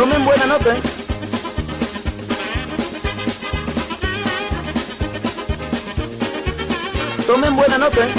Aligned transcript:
Tomen 0.00 0.24
buena 0.24 0.46
nota, 0.46 0.74
¿eh? 0.74 0.80
Tomen 7.26 7.54
buena 7.54 7.76
nota, 7.76 8.06
¿eh? 8.06 8.14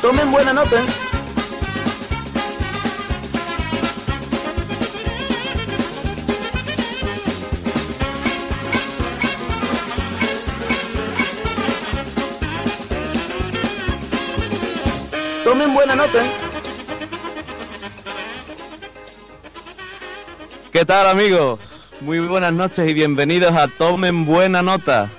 Tomen 0.00 0.30
buena 0.30 0.52
nota, 0.52 0.82
¿eh? 0.82 1.07
Tomen 15.58 15.74
buena 15.74 15.96
nota, 15.96 16.24
¿eh? 16.24 16.30
¿Qué 20.72 20.84
tal 20.84 21.08
amigos? 21.08 21.58
Muy 22.00 22.20
buenas 22.20 22.52
noches 22.52 22.88
y 22.88 22.94
bienvenidos 22.94 23.50
a 23.50 23.66
Tomen 23.66 24.24
Buena 24.24 24.62
Nota. 24.62 25.10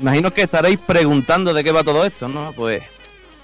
Imagino 0.00 0.30
que 0.30 0.40
estaréis 0.40 0.78
preguntando 0.78 1.52
de 1.52 1.62
qué 1.62 1.70
va 1.70 1.84
todo 1.84 2.06
esto, 2.06 2.28
¿no? 2.28 2.54
Pues 2.56 2.82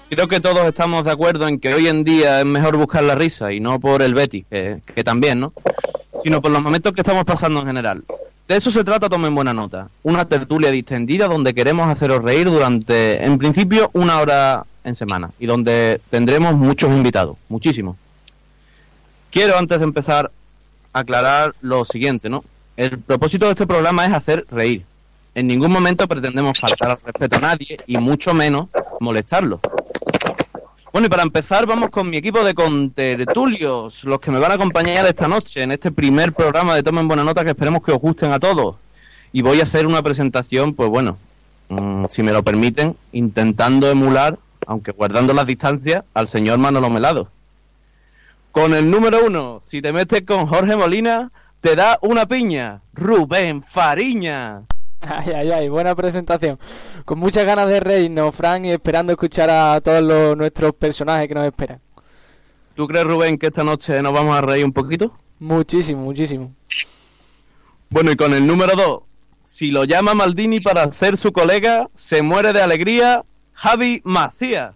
creo 0.09 0.27
que 0.27 0.39
todos 0.39 0.65
estamos 0.65 1.05
de 1.05 1.11
acuerdo 1.11 1.47
en 1.47 1.59
que 1.59 1.75
hoy 1.75 1.87
en 1.87 2.03
día 2.03 2.39
es 2.39 2.45
mejor 2.47 2.75
buscar 2.75 3.03
la 3.03 3.13
risa 3.13 3.53
y 3.53 3.59
no 3.59 3.79
por 3.79 4.01
el 4.01 4.15
Betty, 4.15 4.45
que, 4.49 4.79
que 4.95 5.03
también, 5.03 5.39
¿no? 5.39 5.53
Sino 6.23 6.41
por 6.41 6.49
los 6.49 6.63
momentos 6.63 6.91
que 6.93 7.01
estamos 7.01 7.23
pasando 7.23 7.59
en 7.59 7.67
general. 7.67 8.03
De 8.47 8.55
eso 8.55 8.71
se 8.71 8.83
trata 8.83 9.09
Tomen 9.09 9.35
Buena 9.35 9.53
Nota. 9.53 9.89
Una 10.01 10.25
tertulia 10.25 10.71
distendida 10.71 11.27
donde 11.27 11.53
queremos 11.53 11.87
haceros 11.87 12.23
reír 12.23 12.49
durante, 12.49 13.23
en 13.23 13.37
principio, 13.37 13.91
una 13.93 14.19
hora 14.21 14.65
en 14.85 14.95
semana 14.95 15.31
y 15.39 15.45
donde 15.45 15.99
tendremos 16.09 16.53
muchos 16.53 16.89
invitados, 16.91 17.35
muchísimos. 17.49 17.97
Quiero 19.31 19.57
antes 19.57 19.79
de 19.79 19.83
empezar 19.83 20.31
aclarar 20.95 21.53
lo 21.61 21.83
siguiente, 21.85 22.29
¿no? 22.29 22.43
El 22.77 22.99
propósito 22.99 23.45
de 23.45 23.51
este 23.51 23.67
programa 23.67 24.05
es 24.05 24.13
hacer 24.13 24.45
reír. 24.49 24.83
En 25.33 25.47
ningún 25.47 25.71
momento 25.71 26.07
pretendemos 26.07 26.57
faltar 26.57 26.91
al 26.91 26.97
respeto 27.03 27.35
a 27.35 27.39
nadie 27.39 27.77
y 27.85 27.97
mucho 27.97 28.33
menos 28.33 28.69
molestarlo. 29.01 29.59
Bueno, 30.93 31.07
y 31.07 31.09
para 31.09 31.23
empezar 31.23 31.65
vamos 31.65 31.89
con 31.89 32.09
mi 32.09 32.15
equipo 32.15 32.41
de 32.45 32.53
contertulios, 32.53 34.05
los 34.05 34.21
que 34.21 34.31
me 34.31 34.39
van 34.39 34.51
a 34.51 34.55
acompañar 34.55 35.05
esta 35.05 35.27
noche 35.27 35.63
en 35.63 35.73
este 35.73 35.91
primer 35.91 36.31
programa 36.31 36.73
de 36.73 36.83
Tomen 36.83 37.09
Buena 37.09 37.25
Nota 37.25 37.43
que 37.43 37.49
esperemos 37.49 37.83
que 37.83 37.91
os 37.91 37.99
gusten 37.99 38.31
a 38.31 38.39
todos. 38.39 38.77
Y 39.33 39.41
voy 39.41 39.59
a 39.59 39.63
hacer 39.63 39.85
una 39.85 40.01
presentación, 40.01 40.73
pues 40.73 40.89
bueno, 40.89 41.17
mm, 41.67 42.05
si 42.09 42.23
me 42.23 42.31
lo 42.31 42.41
permiten, 42.43 42.95
intentando 43.11 43.91
emular, 43.91 44.37
aunque 44.65 44.91
guardando 44.91 45.33
las 45.33 45.45
distancias, 45.45 46.03
al 46.13 46.27
señor 46.27 46.57
Manolo 46.57 46.89
Melado. 46.89 47.29
Con 48.51 48.73
el 48.73 48.89
número 48.89 49.25
uno, 49.25 49.61
si 49.65 49.81
te 49.81 49.91
metes 49.91 50.21
con 50.25 50.47
Jorge 50.47 50.75
Molina, 50.75 51.31
te 51.61 51.75
da 51.75 51.99
una 52.01 52.25
piña. 52.25 52.81
Rubén 52.93 53.61
Fariña. 53.61 54.63
Ay, 55.01 55.33
ay, 55.35 55.51
ay, 55.51 55.69
buena 55.69 55.93
presentación. 55.93 56.57
Con 57.03 57.19
muchas 57.19 57.45
ganas 57.45 57.67
de 57.67 57.79
reírnos, 57.79 58.35
Fran, 58.35 58.65
y 58.65 58.71
esperando 58.71 59.11
escuchar 59.11 59.49
a 59.49 59.79
todos 59.81 60.01
los, 60.01 60.37
nuestros 60.37 60.73
personajes 60.73 61.27
que 61.27 61.35
nos 61.35 61.45
esperan. 61.45 61.79
¿Tú 62.75 62.87
crees, 62.87 63.05
Rubén, 63.05 63.37
que 63.37 63.47
esta 63.47 63.63
noche 63.63 64.01
nos 64.01 64.13
vamos 64.13 64.35
a 64.35 64.41
reír 64.41 64.65
un 64.65 64.73
poquito? 64.73 65.13
Muchísimo, 65.39 66.01
muchísimo. 66.01 66.53
Bueno, 67.89 68.11
y 68.11 68.15
con 68.15 68.33
el 68.33 68.45
número 68.47 68.75
dos, 68.75 69.03
si 69.45 69.67
lo 69.67 69.85
llama 69.85 70.13
Maldini 70.13 70.59
para 70.59 70.91
ser 70.91 71.17
su 71.17 71.31
colega, 71.31 71.89
se 71.95 72.21
muere 72.21 72.51
de 72.51 72.61
alegría, 72.61 73.23
Javi 73.55 74.01
Macías. 74.03 74.75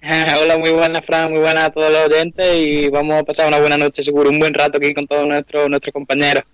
Hola, 0.42 0.58
muy 0.58 0.70
buenas, 0.70 1.04
Fran, 1.04 1.30
muy 1.30 1.40
buenas 1.40 1.64
a 1.64 1.70
todos 1.70 1.92
los 1.92 2.06
oyentes 2.06 2.54
y 2.56 2.88
vamos 2.88 3.16
a 3.16 3.24
pasar 3.24 3.48
una 3.48 3.58
buena 3.58 3.76
noche, 3.76 4.02
seguro, 4.02 4.30
un 4.30 4.38
buen 4.38 4.54
rato 4.54 4.78
aquí 4.78 4.94
con 4.94 5.06
todos 5.06 5.26
nuestros, 5.26 5.68
nuestros 5.68 5.92
compañeros. 5.92 6.44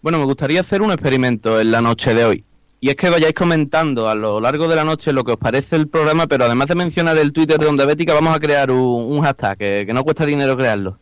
Bueno, 0.00 0.18
me 0.18 0.24
gustaría 0.24 0.60
hacer 0.60 0.80
un 0.80 0.92
experimento 0.92 1.60
en 1.60 1.72
la 1.72 1.80
noche 1.80 2.14
de 2.14 2.24
hoy. 2.24 2.44
Y 2.80 2.90
es 2.90 2.94
que 2.94 3.10
vayáis 3.10 3.34
comentando 3.34 4.08
a 4.08 4.14
lo 4.14 4.40
largo 4.40 4.68
de 4.68 4.76
la 4.76 4.84
noche 4.84 5.12
lo 5.12 5.24
que 5.24 5.32
os 5.32 5.38
parece 5.38 5.74
el 5.74 5.88
programa, 5.88 6.28
pero 6.28 6.44
además 6.44 6.68
de 6.68 6.76
mencionar 6.76 7.18
el 7.18 7.32
Twitter 7.32 7.58
de 7.58 7.66
Onda 7.66 7.84
Bética, 7.84 8.14
vamos 8.14 8.36
a 8.36 8.38
crear 8.38 8.70
un, 8.70 8.78
un 8.78 9.22
hashtag, 9.22 9.58
que, 9.58 9.84
que 9.84 9.92
no 9.92 10.04
cuesta 10.04 10.24
dinero 10.24 10.56
crearlo. 10.56 10.96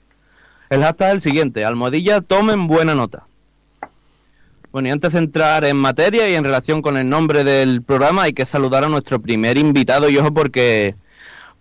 El 0.71 0.83
hashtag 0.83 1.09
es 1.09 1.15
el 1.17 1.21
siguiente, 1.21 1.65
almohadilla, 1.67 2.23
tomen 2.23 2.67
buena 2.67 2.95
nota. 2.95 3.27
Bueno, 4.77 4.91
y 4.91 4.93
antes 4.93 5.15
de 5.15 5.21
entrar 5.21 5.65
en 5.65 5.79
materia 5.79 6.29
y 6.29 6.35
en 6.35 6.45
relación 6.45 6.83
con 6.83 6.99
el 6.99 7.09
nombre 7.09 7.45
del 7.45 7.81
programa, 7.81 8.25
hay 8.25 8.35
que 8.35 8.45
saludar 8.45 8.85
a 8.85 8.91
nuestro 8.91 9.19
primer 9.19 9.57
invitado, 9.57 10.11
y 10.11 10.19
ojo 10.19 10.35
porque, 10.35 10.95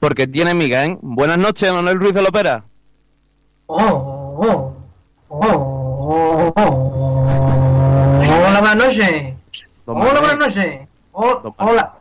porque 0.01 0.27
tiene 0.27 0.53
miga, 0.53 0.83
¿eh? 0.83 0.97
Buenas 1.01 1.37
noches, 1.37 1.71
Manuel 1.71 1.97
Ruiz 1.97 2.13
de 2.13 2.21
Lopera. 2.21 2.65
Oh, 3.67 3.77
oh, 3.79 4.75
oh, 5.29 5.39
oh, 5.39 6.53
oh. 6.57 7.25
Hola, 8.19 8.59
buenas 8.59 8.75
noches. 8.75 9.33
Hola, 9.85 10.19
buenas 10.19 10.37
noches. 10.37 10.81
Oh, 11.13 11.55
hola. 11.57 11.93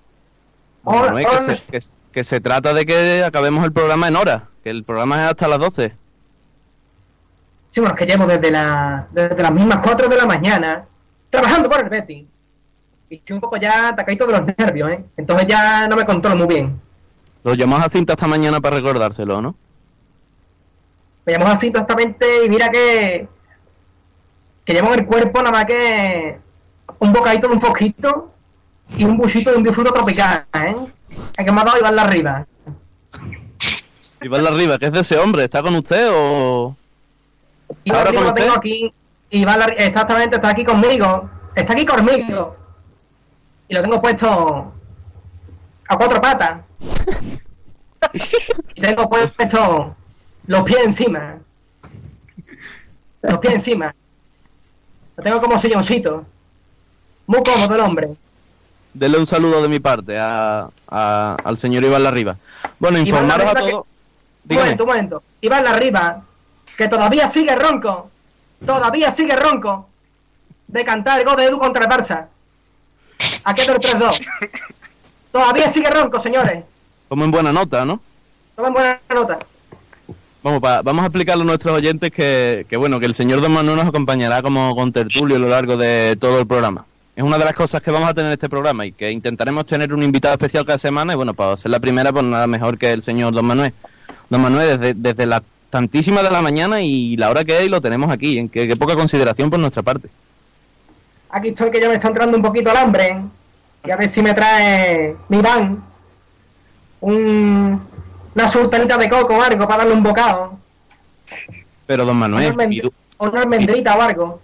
Hola, 0.82 1.02
Manuel, 1.12 1.26
hola, 1.26 1.46
que, 1.46 1.54
se, 1.54 1.62
que, 1.70 1.80
que 2.10 2.24
se 2.24 2.40
trata 2.40 2.74
de 2.74 2.84
que 2.84 3.22
acabemos 3.22 3.64
el 3.64 3.72
programa 3.72 4.08
en 4.08 4.16
hora, 4.16 4.48
que 4.64 4.70
el 4.70 4.82
programa 4.82 5.22
es 5.22 5.30
hasta 5.30 5.46
las 5.46 5.60
12. 5.60 5.94
Sí, 7.68 7.80
bueno, 7.80 7.94
es 7.94 8.00
que 8.00 8.06
llevo 8.06 8.26
desde, 8.26 8.50
la, 8.50 9.06
desde 9.12 9.40
las 9.40 9.52
mismas 9.52 9.78
4 9.80 10.08
de 10.08 10.16
la 10.16 10.26
mañana 10.26 10.88
trabajando 11.34 11.68
por 11.68 11.80
el 11.80 11.88
Betty. 11.88 12.26
Y 13.10 13.16
estoy 13.16 13.34
un 13.34 13.40
poco 13.40 13.56
ya 13.56 13.88
atacadito 13.88 14.26
de 14.26 14.32
los 14.32 14.42
nervios, 14.58 14.90
¿eh? 14.90 15.04
Entonces 15.16 15.46
ya 15.46 15.86
no 15.88 15.96
me 15.96 16.04
controlo 16.06 16.36
muy 16.36 16.46
bien. 16.46 16.80
Lo 17.42 17.54
llamamos 17.54 17.86
a 17.86 17.90
cinta 17.90 18.14
esta 18.14 18.26
mañana 18.26 18.60
para 18.60 18.76
recordárselo, 18.76 19.42
¿no? 19.42 19.54
Me 21.26 21.32
llamó 21.32 21.48
así 21.48 21.68
exactamente 21.68 22.44
y 22.44 22.48
mira 22.48 22.68
que... 22.70 23.28
Que 24.64 24.72
llevo 24.72 24.92
en 24.94 25.00
el 25.00 25.06
cuerpo 25.06 25.40
nada 25.40 25.50
más 25.52 25.64
que... 25.66 26.38
Un 26.98 27.12
bocadito 27.12 27.48
de 27.48 27.54
un 27.54 27.60
fosquito 27.60 28.30
y 28.96 29.04
un 29.04 29.16
buchito 29.16 29.50
de 29.50 29.56
un 29.56 29.62
disfruto 29.62 29.92
tropical, 29.92 30.46
¿eh? 30.54 30.74
El 31.36 31.44
que 31.44 31.52
me 31.52 31.60
ha 31.60 31.64
dado 31.64 31.78
Iván 31.78 31.98
arriba. 31.98 32.46
Iván 34.22 34.46
Arriba, 34.46 34.78
¿qué 34.78 34.86
es 34.86 34.92
de 34.92 35.00
ese 35.00 35.18
hombre? 35.18 35.44
¿Está 35.44 35.62
con 35.62 35.74
usted 35.74 36.08
o...? 36.12 36.74
Y 37.84 37.90
¿Ahora 37.90 38.04
ahora 38.04 38.14
con 38.14 38.24
lo 38.24 38.28
usted? 38.30 38.42
tengo 38.42 38.56
aquí. 38.56 38.94
Y 39.34 39.44
va 39.44 39.56
la- 39.56 39.64
exactamente, 39.66 40.36
está 40.36 40.50
aquí 40.50 40.64
conmigo. 40.64 41.28
Está 41.56 41.72
aquí 41.72 41.84
conmigo. 41.84 42.56
Y 43.66 43.74
lo 43.74 43.82
tengo 43.82 44.00
puesto 44.00 44.72
a 45.88 45.96
cuatro 45.96 46.20
patas. 46.20 46.60
y 48.76 48.80
tengo 48.80 49.08
puesto 49.10 49.96
los 50.46 50.62
pies 50.62 50.78
encima. 50.84 51.38
Los 53.22 53.38
pies 53.38 53.54
encima. 53.54 53.92
Lo 55.16 55.22
tengo 55.24 55.40
como 55.40 55.58
silloncito. 55.58 56.24
Muy 57.26 57.42
cómodo 57.42 57.74
el 57.74 57.80
hombre. 57.80 58.10
Dele 58.92 59.18
un 59.18 59.26
saludo 59.26 59.60
de 59.62 59.68
mi 59.68 59.80
parte 59.80 60.16
a, 60.16 60.68
a- 60.88 61.36
al 61.42 61.58
señor 61.58 61.82
Iván 61.82 62.06
Arriba. 62.06 62.36
Bueno, 62.78 62.98
Iván 62.98 63.08
informaros 63.08 63.46
a 63.48 63.52
Larriba 63.54 63.66
que- 63.66 63.70
todos... 63.72 63.86
Un 63.86 64.48
Dígame. 64.48 64.64
momento, 64.66 64.84
un 64.84 64.88
momento. 64.90 65.22
Iván 65.40 65.66
arriba, 65.66 66.22
que 66.76 66.86
todavía 66.86 67.26
sigue 67.26 67.56
ronco. 67.56 68.10
Todavía 68.66 69.10
sigue 69.10 69.36
ronco. 69.36 69.88
De 70.66 70.84
cantar 70.84 71.20
el 71.20 71.26
gol 71.26 71.36
de 71.36 71.44
Edu 71.46 71.58
contra 71.58 71.84
el 71.84 71.90
Barça. 71.90 72.26
Aquí 73.44 73.66
del 73.66 73.76
3-2. 73.78 74.26
Todavía 75.30 75.68
sigue 75.70 75.90
ronco, 75.90 76.20
señores. 76.20 76.64
Como 77.08 77.24
en 77.24 77.30
buena 77.30 77.52
nota, 77.52 77.84
¿no? 77.84 78.00
Tomen 78.56 78.72
buena 78.72 79.00
nota. 79.14 79.38
Vamos, 80.42 80.60
pa- 80.60 80.82
vamos 80.82 81.02
a 81.02 81.06
explicarle 81.06 81.42
a 81.42 81.46
nuestros 81.46 81.74
oyentes 81.76 82.10
que, 82.12 82.66
que, 82.68 82.76
bueno, 82.76 83.00
que 83.00 83.06
el 83.06 83.14
señor 83.14 83.40
Don 83.40 83.52
Manuel 83.52 83.76
nos 83.76 83.88
acompañará 83.88 84.42
como 84.42 84.74
con 84.76 84.92
tertulio 84.92 85.36
a 85.36 85.38
lo 85.40 85.48
largo 85.48 85.76
de 85.76 86.16
todo 86.20 86.40
el 86.40 86.46
programa. 86.46 86.84
es 87.16 87.22
una 87.24 87.38
de 87.38 87.44
las 87.44 87.54
cosas 87.54 87.80
que 87.82 87.90
vamos 87.90 88.08
a 88.10 88.14
tener 88.14 88.26
en 88.28 88.34
este 88.34 88.48
programa 88.48 88.84
y 88.84 88.92
que 88.92 89.10
intentaremos 89.10 89.64
tener 89.66 89.92
un 89.94 90.02
invitado 90.02 90.34
especial 90.34 90.66
cada 90.66 90.78
semana 90.78 91.12
y 91.14 91.16
bueno, 91.16 91.32
para 91.34 91.56
ser 91.56 91.70
la 91.70 91.80
primera, 91.80 92.12
pues 92.12 92.24
nada 92.24 92.46
mejor 92.46 92.76
que 92.78 92.92
el 92.92 93.02
señor 93.02 93.32
Don 93.32 93.46
Manuel. 93.46 93.72
Don 94.28 94.40
Manuel, 94.42 94.78
desde, 94.78 94.94
desde 94.94 95.26
la 95.26 95.42
tantísima 95.78 96.22
de 96.22 96.30
la 96.30 96.40
mañana 96.40 96.80
y 96.82 97.16
la 97.16 97.30
hora 97.30 97.42
que 97.44 97.58
es, 97.64 97.68
lo 97.68 97.80
tenemos 97.80 98.08
aquí, 98.12 98.38
en 98.38 98.48
qué, 98.48 98.68
qué 98.68 98.76
poca 98.76 98.94
consideración 98.94 99.50
por 99.50 99.58
nuestra 99.58 99.82
parte. 99.82 100.08
Aquí 101.30 101.48
estoy 101.48 101.68
que 101.72 101.80
ya 101.80 101.88
me 101.88 101.94
está 101.94 102.06
entrando 102.06 102.36
un 102.36 102.44
poquito 102.44 102.70
el 102.70 102.76
hambre. 102.76 103.20
Y 103.84 103.90
a 103.90 103.96
ver 103.96 104.08
si 104.08 104.22
me 104.22 104.32
trae 104.34 105.16
mi 105.28 105.42
van 105.42 105.82
un, 107.00 107.80
una 108.36 108.48
sultanita 108.48 108.96
de 108.96 109.08
coco 109.08 109.34
o 109.36 109.42
algo 109.42 109.66
para 109.66 109.78
darle 109.78 109.94
un 109.94 110.04
bocado. 110.04 110.56
Pero 111.86 112.04
Don 112.04 112.16
Una, 112.18 112.28
Manuel, 112.28 112.80
du- 112.80 112.92
o 113.16 113.28
una 113.28 113.40
almendrita 113.42 113.96
o 113.96 114.00
algo. 114.02 114.40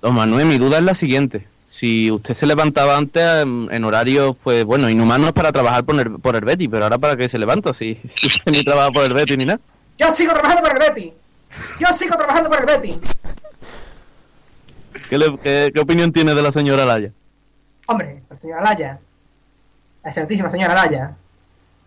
Don 0.00 0.14
Manuel, 0.14 0.46
mi 0.46 0.56
duda 0.56 0.78
es 0.78 0.84
la 0.84 0.94
siguiente. 0.94 1.46
Si 1.68 2.10
usted 2.10 2.32
se 2.32 2.46
levantaba 2.46 2.96
antes 2.96 3.22
em, 3.42 3.68
en 3.70 3.84
horarios, 3.84 4.34
pues 4.42 4.64
bueno, 4.64 4.88
inhumanos 4.88 5.32
para 5.32 5.52
trabajar 5.52 5.84
por 5.84 6.00
el, 6.00 6.10
por 6.20 6.36
el 6.36 6.44
Betty, 6.46 6.68
pero 6.68 6.84
ahora 6.84 6.96
para 6.96 7.16
qué 7.16 7.28
se 7.28 7.38
levanta 7.38 7.74
si, 7.74 7.98
si 8.18 8.28
usted 8.28 8.50
ni 8.50 8.64
trabaja 8.64 8.90
por 8.92 9.04
el 9.04 9.12
Betty 9.12 9.36
ni 9.36 9.44
nada. 9.44 9.60
Yo 9.98 10.10
sigo 10.12 10.32
trabajando 10.32 10.62
por 10.62 10.72
el 10.72 10.78
Betty. 10.78 11.12
Yo 11.78 11.86
sigo 11.96 12.16
trabajando 12.16 12.48
por 12.50 12.58
el 12.60 12.66
Betty. 12.66 13.00
¿Qué, 15.08 15.18
le- 15.18 15.38
qué- 15.38 15.70
qué 15.74 15.80
opinión 15.80 16.12
tiene 16.12 16.34
de 16.34 16.42
la 16.42 16.52
señora 16.52 16.84
Laya? 16.84 17.10
Hombre, 17.86 18.22
la 18.30 18.38
señora 18.38 18.62
Laya, 18.62 18.98
la 20.02 20.08
excelentísima 20.10 20.50
señora 20.50 20.74
Laya, 20.74 21.12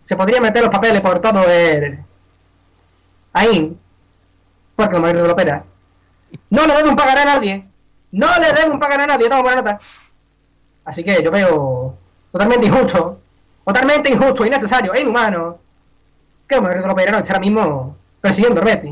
se 0.04 0.16
podría 0.16 0.40
meter 0.40 0.62
los 0.62 0.72
papeles 0.72 1.02
por 1.02 1.20
todo 1.20 1.44
el... 1.50 2.00
Ahí, 3.34 3.76
porque 4.76 4.92
como 4.94 5.06
marido 5.08 5.24
de 5.24 5.28
la 5.28 5.34
ópera, 5.34 5.64
no 6.50 6.66
le 6.66 6.74
deben 6.76 6.96
pagar 6.96 7.18
a 7.20 7.26
nadie, 7.26 7.66
no 8.12 8.28
le 8.40 8.54
deben 8.54 8.80
pagar 8.80 9.02
a 9.02 9.08
nadie, 9.08 9.28
toma 9.30 9.42
buena 9.42 9.58
nota. 9.58 9.80
Así 10.86 11.04
que 11.04 11.22
yo 11.22 11.32
veo 11.32 11.98
totalmente 12.32 12.68
injusto, 12.68 13.20
totalmente 13.66 14.10
injusto, 14.10 14.46
innecesario 14.46 14.94
e 14.94 15.02
inhumano 15.02 15.60
que 16.48 16.56
el 16.56 16.62
marido 16.62 16.82
de 16.82 16.88
la 16.88 16.94
ópera 16.94 17.12
no 17.12 17.18
esté 17.20 17.32
ahora 17.32 17.42
mismo 17.42 17.98
persiguiendo 18.22 18.62
el 18.62 18.66
Betty. 18.66 18.90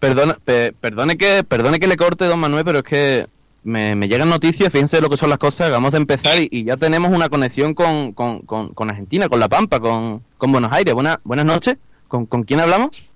Perdona, 0.00 0.36
pe- 0.44 0.72
perdone 0.80 1.16
que 1.18 1.42
perdone 1.44 1.80
que 1.80 1.86
le 1.88 1.96
corte, 1.96 2.24
don 2.26 2.38
Manuel, 2.38 2.64
pero 2.64 2.78
es 2.78 2.84
que 2.84 3.26
me, 3.64 3.94
me 3.94 4.06
llegan 4.08 4.28
noticias, 4.28 4.72
fíjense 4.72 5.00
lo 5.00 5.10
que 5.10 5.16
son 5.16 5.28
las 5.30 5.38
cosas, 5.38 5.70
vamos 5.70 5.92
a 5.94 5.96
empezar 5.96 6.38
y, 6.40 6.48
y 6.50 6.64
ya 6.64 6.76
tenemos 6.76 7.10
una 7.10 7.28
conexión 7.28 7.74
con, 7.74 8.12
con, 8.12 8.40
con, 8.42 8.68
con 8.74 8.90
Argentina, 8.90 9.28
con 9.28 9.40
La 9.40 9.48
Pampa, 9.48 9.80
con, 9.80 10.22
con 10.36 10.52
Buenos 10.52 10.72
Aires. 10.72 10.94
Buena, 10.94 11.20
buenas 11.24 11.46
noches, 11.46 11.76
¿Con, 12.06 12.26
¿con 12.26 12.44
quién 12.44 12.60
hablamos? 12.60 13.08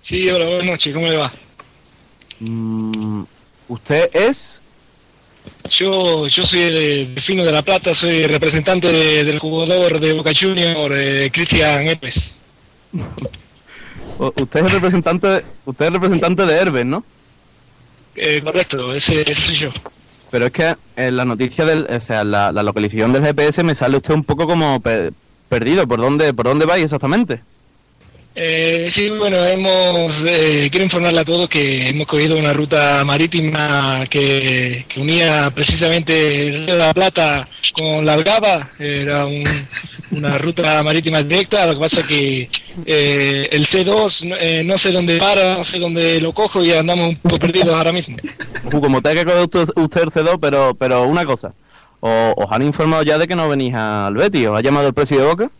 Sí, 0.00 0.28
hola, 0.30 0.44
buenas 0.46 0.66
noches, 0.66 0.92
¿cómo 0.92 1.06
le 1.06 1.16
va? 1.16 1.32
Mm, 2.40 3.22
¿Usted 3.68 4.10
es? 4.12 4.60
Yo, 5.70 6.26
yo 6.26 6.42
soy 6.44 6.60
de, 6.60 7.06
de 7.14 7.20
Fino 7.20 7.44
de 7.44 7.52
la 7.52 7.62
Plata, 7.62 7.94
soy 7.94 8.26
representante 8.26 8.90
de- 8.90 9.24
del 9.24 9.38
jugador 9.38 10.00
de 10.00 10.12
Boca 10.14 10.32
Junior, 10.38 10.90
eh, 10.94 11.30
Cristian 11.32 11.86
Epes. 11.86 12.34
Usted 14.18 14.60
es 14.60 14.66
el 14.66 14.70
representante, 14.70 15.26
de- 15.26 15.44
usted 15.64 15.84
es 15.84 15.88
el 15.88 15.94
representante 15.94 16.46
de 16.46 16.56
Herbes, 16.56 16.86
¿no? 16.86 17.04
Eh, 18.14 18.40
correcto, 18.42 18.94
ese, 18.94 19.22
ese 19.22 19.34
soy 19.34 19.54
yo. 19.56 19.70
Pero 20.30 20.46
es 20.46 20.52
que 20.52 20.76
en 20.96 21.16
la 21.16 21.24
noticia 21.24 21.64
del, 21.64 21.86
o 21.90 22.00
sea, 22.00 22.22
la, 22.24 22.52
la 22.52 22.62
localización 22.62 23.12
del 23.12 23.24
GPS 23.24 23.62
me 23.64 23.74
sale 23.74 23.96
usted 23.96 24.14
un 24.14 24.24
poco 24.24 24.46
como 24.46 24.80
pe- 24.80 25.10
perdido. 25.48 25.86
¿Por 25.86 26.00
dónde, 26.00 26.32
por 26.32 26.46
dónde 26.46 26.66
vais 26.66 26.84
exactamente? 26.84 27.40
Eh, 28.36 28.88
sí, 28.90 29.10
bueno, 29.10 29.44
hemos, 29.46 30.12
eh, 30.26 30.68
quiero 30.70 30.84
informarle 30.84 31.20
a 31.20 31.24
todos 31.24 31.48
que 31.48 31.88
hemos 31.90 32.06
cogido 32.08 32.36
una 32.36 32.52
ruta 32.52 33.04
marítima 33.04 34.04
que, 34.10 34.84
unía 34.96 35.52
precisamente 35.54 36.50
la 36.66 36.92
Plata 36.92 37.46
con 37.72 38.04
la 38.04 38.14
Algaba, 38.14 38.70
era 38.78 39.26
un- 39.26 39.44
una 40.10 40.36
ruta 40.38 40.82
marítima 40.82 41.22
directa, 41.22 41.66
lo 41.66 41.74
que 41.74 41.78
pasa 41.80 42.06
que 42.06 42.50
eh, 42.84 43.48
el 43.52 43.66
C2 43.66 44.24
no- 44.24 44.36
eh, 44.36 44.62
no 44.64 44.78
sé 44.78 44.90
dónde 44.90 45.18
para, 45.18 45.54
no 45.58 45.64
sé 45.64 45.78
dónde 45.78 46.20
lo 46.20 46.32
cojo 46.32 46.64
y 46.64 46.72
andamos 46.72 47.10
un 47.10 47.16
poco 47.16 47.38
perdidos 47.38 47.72
ahora 47.74 47.92
mismo. 47.92 48.16
Como 48.68 49.00
te 49.00 49.24
coger 49.24 49.42
usted, 49.44 49.68
usted 49.76 50.02
el 50.02 50.10
C2, 50.10 50.38
pero, 50.40 50.74
pero 50.74 51.04
una 51.04 51.24
cosa. 51.24 51.52
¿Os 52.00 52.46
han 52.50 52.62
informado 52.62 53.02
ya 53.04 53.16
de 53.16 53.26
que 53.28 53.36
no 53.36 53.48
venís 53.48 53.74
al 53.74 54.14
Betis? 54.14 54.48
¿Os 54.48 54.58
ha 54.58 54.62
llamado 54.62 54.88
el 54.88 54.92
presidente 54.94 55.24
de 55.24 55.30
Boca? 55.30 55.50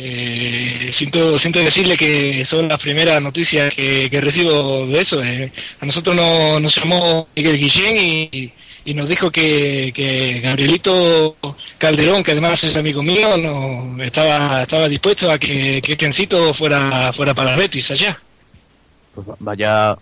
Eh, 0.00 0.90
siento, 0.92 1.36
siento 1.40 1.58
decirle 1.58 1.96
que 1.96 2.44
son 2.44 2.68
las 2.68 2.78
primeras 2.78 3.20
noticias 3.20 3.74
que, 3.74 4.08
recibo 4.20 4.86
de 4.86 5.00
eso. 5.00 5.22
eh. 5.24 5.50
A 5.80 5.86
nosotros 5.86 6.14
no- 6.14 6.60
nos 6.60 6.74
llamó 6.76 7.26
Miguel 7.34 7.58
Guillén 7.58 7.96
y, 7.96 8.52
y 8.84 8.94
nos 8.94 9.08
dijo 9.08 9.28
que, 9.30 9.90
que 9.92 10.38
Gabrielito 10.40 11.36
Calderón, 11.78 12.22
que 12.22 12.30
además 12.30 12.62
es 12.62 12.76
amigo 12.76 13.02
mío, 13.02 13.36
no, 13.36 14.00
estaba, 14.04 14.62
estaba 14.62 14.88
dispuesto 14.88 15.30
a 15.32 15.36
que, 15.38 15.82
que 15.82 15.96
fuera, 16.54 17.12
fuera 17.12 17.34
para 17.34 17.56
Betis 17.56 17.90
allá. 17.90 18.20
Pues 19.14 19.28
va- 19.28 19.36
vaya, 19.40 19.96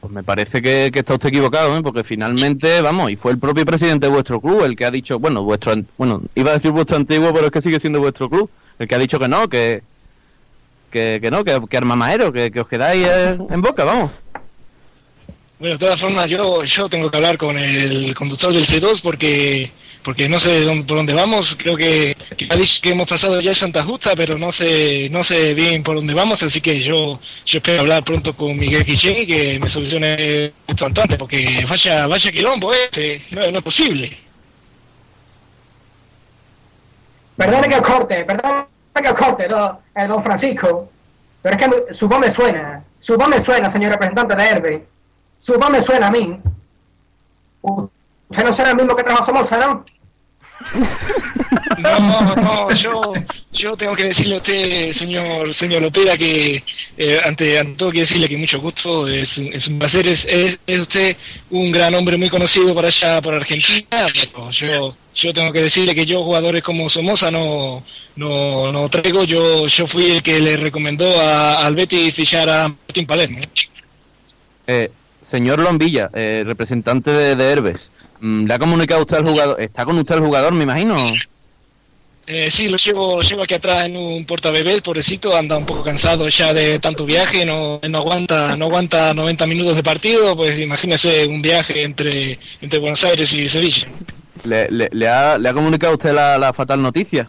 pues 0.00 0.12
me 0.12 0.22
parece 0.22 0.62
que, 0.62 0.90
que 0.92 1.00
está 1.00 1.14
usted 1.14 1.28
equivocado, 1.28 1.76
¿eh? 1.76 1.82
porque 1.82 2.04
finalmente, 2.04 2.80
vamos, 2.80 3.10
y 3.10 3.16
fue 3.16 3.32
el 3.32 3.38
propio 3.38 3.66
presidente 3.66 4.06
de 4.06 4.12
vuestro 4.12 4.40
club 4.40 4.64
el 4.64 4.74
que 4.74 4.86
ha 4.86 4.90
dicho, 4.90 5.18
bueno, 5.18 5.42
vuestro, 5.42 5.74
bueno, 5.98 6.22
iba 6.34 6.50
a 6.50 6.54
decir 6.54 6.70
vuestro 6.70 6.96
antiguo, 6.96 7.32
pero 7.34 7.46
es 7.46 7.52
que 7.52 7.60
sigue 7.60 7.78
siendo 7.78 8.00
vuestro 8.00 8.30
club, 8.30 8.48
el 8.78 8.88
que 8.88 8.94
ha 8.94 8.98
dicho 8.98 9.18
que 9.18 9.28
no, 9.28 9.48
que, 9.48 9.82
que, 10.90 11.18
que 11.20 11.30
no, 11.30 11.44
que, 11.44 11.60
que 11.68 11.76
armamajero, 11.76 12.32
que, 12.32 12.50
que 12.50 12.60
os 12.60 12.68
quedáis 12.68 13.06
eh, 13.06 13.38
en 13.50 13.60
Boca, 13.60 13.84
vamos. 13.84 14.10
Bueno, 15.60 15.74
de 15.74 15.78
todas 15.78 16.00
formas, 16.00 16.28
yo, 16.28 16.64
yo 16.64 16.88
tengo 16.88 17.10
que 17.10 17.18
hablar 17.18 17.36
con 17.36 17.58
el 17.58 18.14
conductor 18.14 18.52
del 18.52 18.66
C2 18.66 19.00
porque 19.02 19.70
porque 20.02 20.26
no 20.30 20.40
sé 20.40 20.62
dónde- 20.62 20.84
por 20.86 20.96
dónde 20.96 21.12
vamos. 21.12 21.54
Creo 21.58 21.76
que, 21.76 22.16
que 22.38 22.88
hemos 22.90 23.06
pasado 23.06 23.38
ya 23.42 23.54
Santa 23.54 23.82
Justa, 23.84 24.16
pero 24.16 24.38
no 24.38 24.50
sé 24.50 25.08
no 25.10 25.22
sé 25.22 25.52
bien 25.52 25.82
por 25.82 25.96
dónde 25.96 26.14
vamos. 26.14 26.42
Así 26.42 26.62
que 26.62 26.80
yo 26.80 27.20
yo 27.44 27.58
espero 27.58 27.82
hablar 27.82 28.02
pronto 28.02 28.34
con 28.34 28.56
Miguel 28.56 28.84
Guillén 28.84 29.18
y 29.18 29.26
que 29.26 29.58
me 29.60 29.68
solucione 29.68 30.52
esto 30.66 30.86
antes, 30.86 31.18
porque 31.18 31.66
vaya 31.68 32.06
vaya 32.06 32.32
quilombo 32.32 32.72
este, 32.72 33.22
no, 33.30 33.46
no 33.50 33.58
es 33.58 33.64
posible. 33.64 34.16
Perdone 37.36 37.68
que 37.68 37.80
corte, 37.82 38.24
perdone 38.24 38.64
que 39.02 39.14
corte, 39.14 39.48
do- 39.48 39.78
eh, 39.94 40.06
don 40.06 40.22
Francisco. 40.22 40.90
Pero 41.42 41.56
es 41.56 41.62
que 41.88 41.94
su 41.94 42.08
voz 42.08 42.18
me 42.20 42.32
suena. 42.34 42.82
Su 43.02 43.16
voz 43.18 43.28
me 43.28 43.44
suena, 43.44 43.70
señor 43.70 43.92
representante 43.92 44.34
de 44.34 44.42
Herbe. 44.44 44.86
Su 45.40 45.54
voz 45.58 45.70
me 45.70 45.82
suena 45.82 46.08
a 46.08 46.10
mí. 46.10 46.36
Usted 47.62 48.44
no 48.44 48.54
será 48.54 48.70
el 48.70 48.76
mismo 48.76 48.94
que 48.96 49.02
trajo 49.04 49.24
Somoza, 49.24 49.56
¿no? 49.58 49.84
No, 51.78 52.34
no, 52.36 52.70
yo, 52.74 53.00
yo 53.52 53.76
tengo 53.76 53.94
que 53.96 54.04
decirle 54.04 54.34
a 54.34 54.38
usted, 54.38 54.92
señor, 54.92 55.52
señor 55.54 55.82
Lopera, 55.82 56.16
que 56.16 56.62
eh, 56.96 57.20
ante, 57.24 57.58
ante 57.58 57.74
todo 57.76 57.90
quiero 57.90 58.06
decirle 58.06 58.28
que 58.28 58.36
mucho 58.36 58.60
gusto, 58.60 59.08
es, 59.08 59.38
un- 59.38 59.52
es 59.52 59.66
un 59.66 59.78
placer, 59.78 60.06
es, 60.06 60.24
es, 60.28 60.58
es 60.66 60.80
usted 60.80 61.16
un 61.50 61.72
gran 61.72 61.94
hombre 61.94 62.16
muy 62.18 62.28
conocido 62.28 62.74
por 62.74 62.84
allá, 62.84 63.20
por 63.22 63.34
Argentina, 63.34 63.86
pero 63.90 64.50
yo, 64.50 64.94
yo 65.14 65.32
tengo 65.34 65.52
que 65.52 65.62
decirle 65.62 65.94
que 65.94 66.04
yo 66.06 66.22
jugadores 66.22 66.62
como 66.62 66.88
Somoza 66.90 67.30
no, 67.30 67.82
no, 68.16 68.70
no 68.70 68.88
traigo, 68.90 69.24
yo, 69.24 69.66
yo 69.66 69.86
fui 69.86 70.12
el 70.12 70.22
que 70.22 70.38
le 70.40 70.56
recomendó 70.56 71.20
a, 71.20 71.64
al 71.66 71.74
Betis 71.74 72.14
fichar 72.14 72.48
a 72.50 72.68
Martín 72.68 73.06
Palermo. 73.06 73.40
Eh, 74.66 74.90
señor 75.30 75.60
Lombilla, 75.60 76.10
eh, 76.12 76.42
representante 76.44 77.10
de, 77.12 77.36
de 77.36 77.52
Herbes, 77.52 77.90
mm, 78.20 78.46
¿le 78.46 78.54
ha 78.54 78.58
comunicado 78.58 79.02
usted 79.02 79.18
al 79.18 79.24
jugador? 79.24 79.60
¿Está 79.60 79.84
con 79.84 79.96
usted 79.98 80.16
el 80.16 80.22
jugador, 80.22 80.52
me 80.52 80.64
imagino? 80.64 81.12
Eh, 82.26 82.50
sí, 82.50 82.68
lo 82.68 82.76
llevo, 82.76 83.16
lo 83.16 83.22
llevo 83.22 83.42
aquí 83.42 83.54
atrás 83.54 83.86
en 83.86 83.96
un 83.96 84.24
portabebé, 84.24 84.74
el 84.74 84.82
pobrecito, 84.82 85.36
anda 85.36 85.56
un 85.56 85.66
poco 85.66 85.82
cansado 85.82 86.28
ya 86.28 86.52
de 86.52 86.78
tanto 86.78 87.04
viaje, 87.04 87.44
no, 87.44 87.80
no 87.88 87.98
aguanta, 87.98 88.56
no 88.56 88.66
aguanta 88.66 89.14
90 89.14 89.46
minutos 89.46 89.76
de 89.76 89.82
partido, 89.82 90.36
pues 90.36 90.58
imagínese 90.58 91.26
un 91.26 91.42
viaje 91.42 91.82
entre, 91.82 92.38
entre 92.60 92.78
Buenos 92.78 93.02
Aires 93.04 93.32
y 93.32 93.48
Sevilla. 93.48 93.88
¿Le, 94.44 94.70
le, 94.70 94.88
le 94.92 95.08
ha, 95.08 95.38
le 95.38 95.48
ha 95.48 95.52
comunicado 95.52 95.94
usted 95.94 96.12
la, 96.12 96.38
la 96.38 96.52
fatal 96.52 96.80
noticia? 96.82 97.28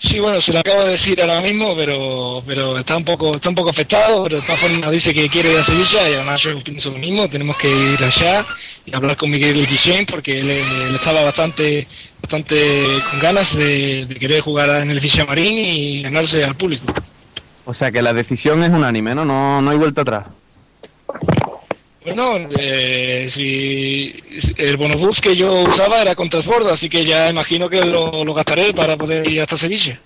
Sí, 0.00 0.18
bueno, 0.18 0.40
se 0.40 0.50
lo 0.50 0.60
acabo 0.60 0.84
de 0.84 0.92
decir 0.92 1.20
ahora 1.20 1.42
mismo, 1.42 1.76
pero, 1.76 2.42
pero 2.46 2.78
está 2.78 2.96
un 2.96 3.04
poco, 3.04 3.34
está 3.36 3.50
un 3.50 3.54
poco 3.54 3.68
afectado, 3.68 4.24
pero 4.24 4.40
de 4.40 4.46
todas 4.46 4.58
formas 4.58 4.90
dice 4.90 5.12
que 5.12 5.28
quiere 5.28 5.52
ir 5.52 5.58
a 5.58 5.62
Sevilla 5.62 6.08
y 6.08 6.14
además 6.14 6.40
yo 6.40 6.58
pienso 6.64 6.90
lo 6.90 6.96
mismo, 6.96 7.28
tenemos 7.28 7.58
que 7.58 7.70
ir 7.70 8.02
allá 8.02 8.46
y 8.86 8.96
hablar 8.96 9.18
con 9.18 9.30
Miguel 9.30 9.66
Guillén 9.66 10.06
porque 10.06 10.40
él, 10.40 10.50
estaba 10.94 11.22
bastante, 11.22 11.86
bastante 12.22 12.82
con 13.10 13.20
ganas 13.20 13.54
de, 13.54 14.16
querer 14.18 14.40
jugar 14.40 14.80
en 14.80 14.90
el 14.90 15.00
Villamarín 15.00 15.58
y 15.58 16.02
ganarse 16.02 16.42
al 16.44 16.56
público. 16.56 16.94
O 17.66 17.74
sea 17.74 17.92
que 17.92 18.00
la 18.00 18.14
decisión 18.14 18.64
es 18.64 18.70
unánime, 18.70 19.14
¿no? 19.14 19.26
No, 19.26 19.60
no 19.60 19.70
hay 19.70 19.76
vuelta 19.76 20.00
atrás. 20.00 20.24
Bueno, 22.04 22.48
eh, 22.58 23.26
si 23.28 24.14
el 24.56 24.76
bonobús 24.78 25.20
que 25.20 25.36
yo 25.36 25.52
usaba 25.52 26.00
era 26.00 26.14
con 26.14 26.30
transbordo, 26.30 26.72
así 26.72 26.88
que 26.88 27.04
ya 27.04 27.28
imagino 27.28 27.68
que 27.68 27.84
lo, 27.84 28.24
lo 28.24 28.34
gastaré 28.34 28.72
para 28.72 28.96
poder 28.96 29.28
ir 29.28 29.42
hasta 29.42 29.56
Sevilla. 29.56 30.00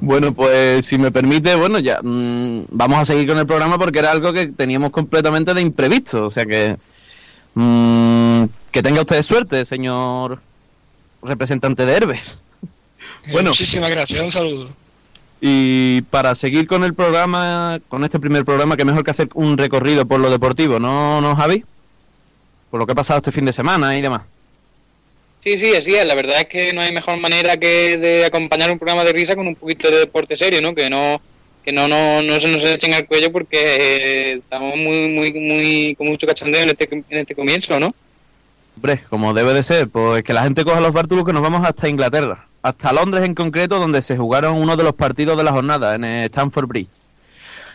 Bueno, 0.00 0.34
pues 0.34 0.84
si 0.86 0.98
me 0.98 1.10
permite, 1.10 1.54
bueno, 1.54 1.78
ya 1.78 2.00
mm, 2.02 2.66
vamos 2.70 2.98
a 2.98 3.06
seguir 3.06 3.26
con 3.26 3.38
el 3.38 3.46
programa 3.46 3.78
porque 3.78 4.00
era 4.00 4.10
algo 4.10 4.32
que 4.32 4.48
teníamos 4.48 4.90
completamente 4.90 5.54
de 5.54 5.60
imprevisto. 5.60 6.26
O 6.26 6.30
sea 6.30 6.44
que, 6.44 6.76
mm, 7.54 8.44
que 8.70 8.82
tenga 8.82 9.00
usted 9.00 9.22
suerte, 9.22 9.64
señor 9.64 10.40
representante 11.22 11.84
de 11.86 11.92
Herbes. 11.94 12.20
Eh, 13.26 13.32
Bueno. 13.32 13.50
Muchísimas 13.50 13.90
gracias, 13.90 14.20
un 14.22 14.30
saludo. 14.30 14.68
Y 15.40 16.02
para 16.02 16.34
seguir 16.34 16.66
con 16.66 16.82
el 16.82 16.94
programa, 16.94 17.80
con 17.88 18.04
este 18.04 18.18
primer 18.18 18.44
programa, 18.44 18.76
que 18.76 18.84
mejor 18.84 19.04
que 19.04 19.12
hacer 19.12 19.28
un 19.34 19.56
recorrido 19.56 20.06
por 20.06 20.18
lo 20.20 20.30
deportivo, 20.30 20.80
¿no, 20.80 21.20
no 21.20 21.36
Javi? 21.36 21.64
Por 22.70 22.80
lo 22.80 22.86
que 22.86 22.92
ha 22.92 22.96
pasado 22.96 23.18
este 23.18 23.32
fin 23.32 23.44
de 23.44 23.52
semana 23.52 23.96
y 23.96 24.02
demás. 24.02 24.22
Sí, 25.40 25.56
sí, 25.56 25.74
así 25.74 25.94
es. 25.94 26.04
La 26.04 26.16
verdad 26.16 26.40
es 26.40 26.46
que 26.46 26.72
no 26.72 26.80
hay 26.80 26.92
mejor 26.92 27.16
manera 27.18 27.56
que 27.56 27.96
de 27.98 28.24
acompañar 28.24 28.70
un 28.70 28.78
programa 28.78 29.04
de 29.04 29.12
risa 29.12 29.36
con 29.36 29.46
un 29.46 29.54
poquito 29.54 29.90
de 29.90 30.00
deporte 30.00 30.36
serio, 30.36 30.60
¿no? 30.60 30.74
Que 30.74 30.90
no 30.90 31.20
que 31.64 31.72
no, 31.72 31.86
no, 31.86 32.22
no 32.22 32.40
se 32.40 32.48
nos 32.48 32.64
echen 32.64 32.94
al 32.94 33.06
cuello 33.06 33.30
porque 33.30 33.58
eh, 33.58 34.32
estamos 34.38 34.74
muy, 34.76 35.10
muy, 35.10 35.32
muy, 35.34 35.94
con 35.96 36.06
mucho 36.06 36.26
cachondeo 36.26 36.62
en 36.62 36.70
este, 36.70 36.88
en 36.90 37.18
este 37.18 37.34
comienzo, 37.34 37.78
¿no? 37.78 37.94
Hombre, 38.78 39.02
como 39.10 39.34
debe 39.34 39.54
de 39.54 39.64
ser, 39.64 39.88
pues 39.88 40.22
que 40.22 40.32
la 40.32 40.44
gente 40.44 40.64
coja 40.64 40.80
los 40.80 40.92
bártulos 40.92 41.24
que 41.24 41.32
nos 41.32 41.42
vamos 41.42 41.66
hasta 41.66 41.88
Inglaterra, 41.88 42.46
hasta 42.62 42.92
Londres 42.92 43.24
en 43.26 43.34
concreto, 43.34 43.80
donde 43.80 44.02
se 44.02 44.16
jugaron 44.16 44.56
uno 44.56 44.76
de 44.76 44.84
los 44.84 44.92
partidos 44.94 45.36
de 45.36 45.42
la 45.42 45.50
jornada 45.50 45.96
en 45.96 46.04
el 46.04 46.26
Stamford 46.26 46.68
Bridge, 46.68 46.88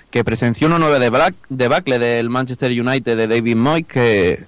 que 0.09 0.23
presenció 0.23 0.67
una 0.67 0.79
nueva 0.79 0.99
debac- 0.99 1.35
debacle 1.49 1.99
del 1.99 2.29
Manchester 2.29 2.71
United 2.71 3.17
de 3.17 3.27
David 3.27 3.55
Moyes, 3.57 3.85
que 3.87 4.43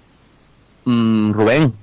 mm, 0.85 1.33
Rubén, 1.33 1.73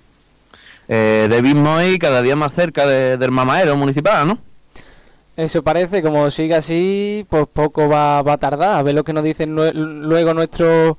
eh, 0.89 1.27
David 1.31 1.55
Moyes 1.57 1.99
cada 1.99 2.23
día 2.23 2.35
más 2.35 2.55
cerca 2.55 2.87
de- 2.87 3.19
del 3.19 3.31
mamaero 3.31 3.77
municipal, 3.77 4.27
¿no? 4.27 4.39
Eso 5.37 5.63
parece, 5.63 6.01
como 6.03 6.31
sigue 6.31 6.55
así, 6.55 7.27
pues 7.29 7.47
poco 7.53 7.89
va, 7.91 8.23
va 8.23 8.35
a 8.35 8.39
tardar. 8.39 8.79
A 8.81 8.83
ver 8.83 8.95
lo 8.95 9.05
que 9.05 9.13
nos 9.13 9.25
dicen 9.25 9.55
luego 9.55 10.33
nuestro 10.35 10.97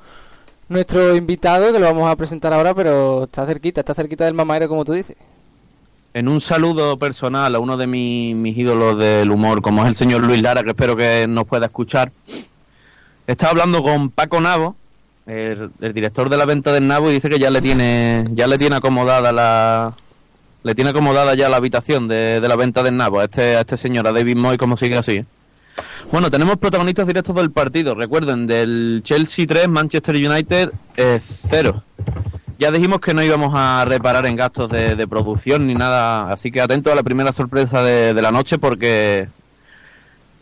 nuestro 0.74 1.16
invitado, 1.16 1.72
que 1.72 1.80
lo 1.80 1.86
vamos 1.86 2.10
a 2.10 2.16
presentar 2.16 2.52
ahora, 2.54 2.74
pero 2.74 3.24
está 3.24 3.46
cerquita, 3.46 3.82
está 3.82 3.94
cerquita 3.94 4.26
del 4.26 4.34
mamaero, 4.34 4.68
como 4.68 4.84
tú 4.84 4.94
dices. 4.94 5.16
En 6.14 6.28
un 6.28 6.42
saludo 6.42 6.98
personal 6.98 7.56
a 7.56 7.60
uno 7.60 7.76
de 7.78 7.88
mi- 7.88 8.36
mis 8.36 8.56
ídolos 8.58 9.00
del 9.00 9.32
humor, 9.32 9.62
como 9.62 9.82
es 9.84 9.88
el 9.88 9.96
señor 9.96 10.22
Luis 10.24 10.42
Lara, 10.42 10.64
que 10.64 10.70
espero 10.72 10.96
que 10.96 11.26
nos 11.28 11.46
pueda 11.48 11.66
escuchar. 11.68 12.12
Estaba 13.26 13.52
hablando 13.52 13.82
con 13.82 14.10
Paco 14.10 14.40
Navo, 14.42 14.76
el, 15.26 15.72
el 15.80 15.94
director 15.94 16.30
de 16.30 16.38
la 16.38 16.46
venta 16.46 16.72
del 16.74 16.86
Navo, 16.88 17.10
y 17.10 17.14
dice 17.14 17.30
que 17.30 17.40
ya 17.40 17.50
le 17.50 17.62
tiene, 17.62 18.28
ya 18.34 18.46
le 18.48 18.58
tiene 18.58 18.76
acomodada 18.76 19.32
la, 19.32 19.94
le 20.64 20.76
tiene 20.76 20.90
acomodada 20.92 21.34
ya 21.34 21.50
la 21.50 21.58
habitación 21.58 22.08
de, 22.08 22.40
de 22.42 22.48
la 22.48 22.56
venta 22.58 22.84
del 22.84 22.98
Navo 22.98 23.20
a 23.20 23.24
este, 23.24 23.56
a 23.56 23.62
este 23.62 23.78
señor, 23.78 24.06
a 24.08 24.12
David 24.12 24.36
Moy, 24.38 24.58
como 24.58 24.78
sigue 24.78 24.98
así. 24.98 25.14
¿eh? 25.18 25.26
Bueno, 26.12 26.30
tenemos 26.30 26.58
protagonistas 26.58 27.08
directos 27.08 27.36
del 27.36 27.52
partido. 27.52 27.96
Recuerden, 27.96 28.46
del 28.46 29.02
Chelsea 29.04 29.48
3, 29.48 29.68
Manchester 29.68 30.16
United 30.16 30.72
0. 30.96 31.84
Ya 32.60 32.72
dijimos 32.72 33.02
que 33.02 33.14
no 33.14 33.24
íbamos 33.24 33.52
a 33.56 33.84
reparar 33.86 34.26
en 34.28 34.36
gastos 34.36 34.70
de, 34.70 34.96
de 34.96 35.08
producción 35.08 35.66
ni 35.66 35.74
nada, 35.74 36.32
así 36.32 36.52
que 36.52 36.62
atento 36.62 36.92
a 36.92 36.96
la 36.96 37.04
primera 37.04 37.34
sorpresa 37.34 37.82
de, 37.82 38.14
de 38.14 38.22
la 38.22 38.32
noche 38.32 38.60
porque 38.60 39.28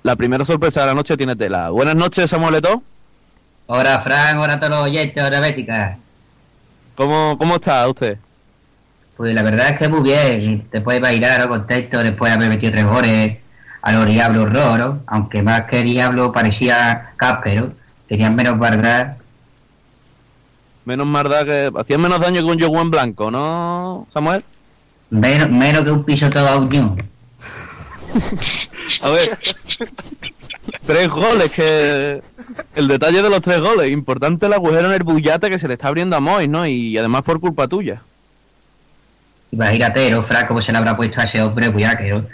la 0.04 0.16
primera 0.16 0.44
sorpresa 0.44 0.82
de 0.82 0.88
la 0.88 0.94
noche 0.94 1.16
tiene 1.16 1.36
tela. 1.36 1.70
Buenas 1.70 1.96
noches, 1.96 2.30
Samuel 2.30 2.56
Eto'o. 2.56 2.84
Hola, 3.68 4.02
Fran, 4.02 4.38
hola 4.38 4.54
a 4.54 4.60
todos 4.60 4.76
los 4.76 4.86
oyentes, 4.88 5.24
hola, 5.24 5.40
Bética. 5.40 5.98
¿Cómo, 6.96 7.38
¿Cómo 7.38 7.56
está 7.56 7.88
usted? 7.88 8.18
Pues 9.16 9.34
la 9.34 9.44
verdad 9.44 9.70
es 9.70 9.80
que 9.80 9.88
muy 9.88 10.02
bien, 10.02 10.68
después 10.72 10.98
de 10.98 11.02
bailar, 11.02 11.48
contento, 11.48 12.04
después 12.04 12.30
de 12.30 12.36
haber 12.36 12.50
metido 12.50 12.72
tres 12.74 12.86
goles 12.86 13.38
a 13.82 13.92
los 13.92 14.06
Diablos 14.06 14.54
Roro, 14.54 15.00
aunque 15.08 15.42
más 15.42 15.64
que 15.64 15.84
Diablo 15.84 16.32
parecía 16.32 17.12
Cáspero, 17.18 17.74
tenían 18.08 18.36
menos 18.36 18.60
verdad. 18.60 19.18
Menos 20.86 21.06
mal 21.06 21.30
da 21.30 21.46
que 21.46 21.72
hacían 21.76 22.02
menos 22.02 22.20
daño 22.20 22.42
que 22.42 22.52
un 22.52 22.58
yogur 22.58 22.82
en 22.82 22.92
blanco, 22.92 23.32
¿no, 23.32 24.08
Samuel? 24.14 24.44
Menos, 25.10 25.50
menos 25.50 25.84
que 25.84 25.92
un 25.92 26.04
piso 26.04 26.30
todo 26.30 26.48
a 26.48 26.58
unión. 26.58 27.04
A 29.02 29.10
ver, 29.10 29.38
tres 30.86 31.08
goles, 31.10 31.52
que 31.52 32.22
el 32.76 32.88
detalle 32.88 33.22
de 33.22 33.30
los 33.30 33.42
tres 33.42 33.62
goles, 33.62 33.92
importante 33.92 34.46
el 34.46 34.54
agujero 34.54 34.88
en 34.88 34.94
el 34.94 35.04
bullate 35.04 35.50
que 35.50 35.60
se 35.60 35.68
le 35.68 35.76
está 35.76 35.88
abriendo 35.88 36.16
a 36.16 36.20
Moy, 36.20 36.48
¿no? 36.48 36.66
Y 36.68 36.98
además 36.98 37.22
por 37.24 37.40
culpa 37.40 37.68
tuya. 37.68 38.02
Imagínate, 39.52 40.10
¿no, 40.12 40.24
Fran, 40.24 40.48
cómo 40.48 40.62
se 40.62 40.72
le 40.72 40.78
habrá 40.78 40.96
puesto 40.96 41.20
a 41.20 41.24
ese 41.24 41.42
hombre 41.42 41.70
buyaquero. 41.70 42.26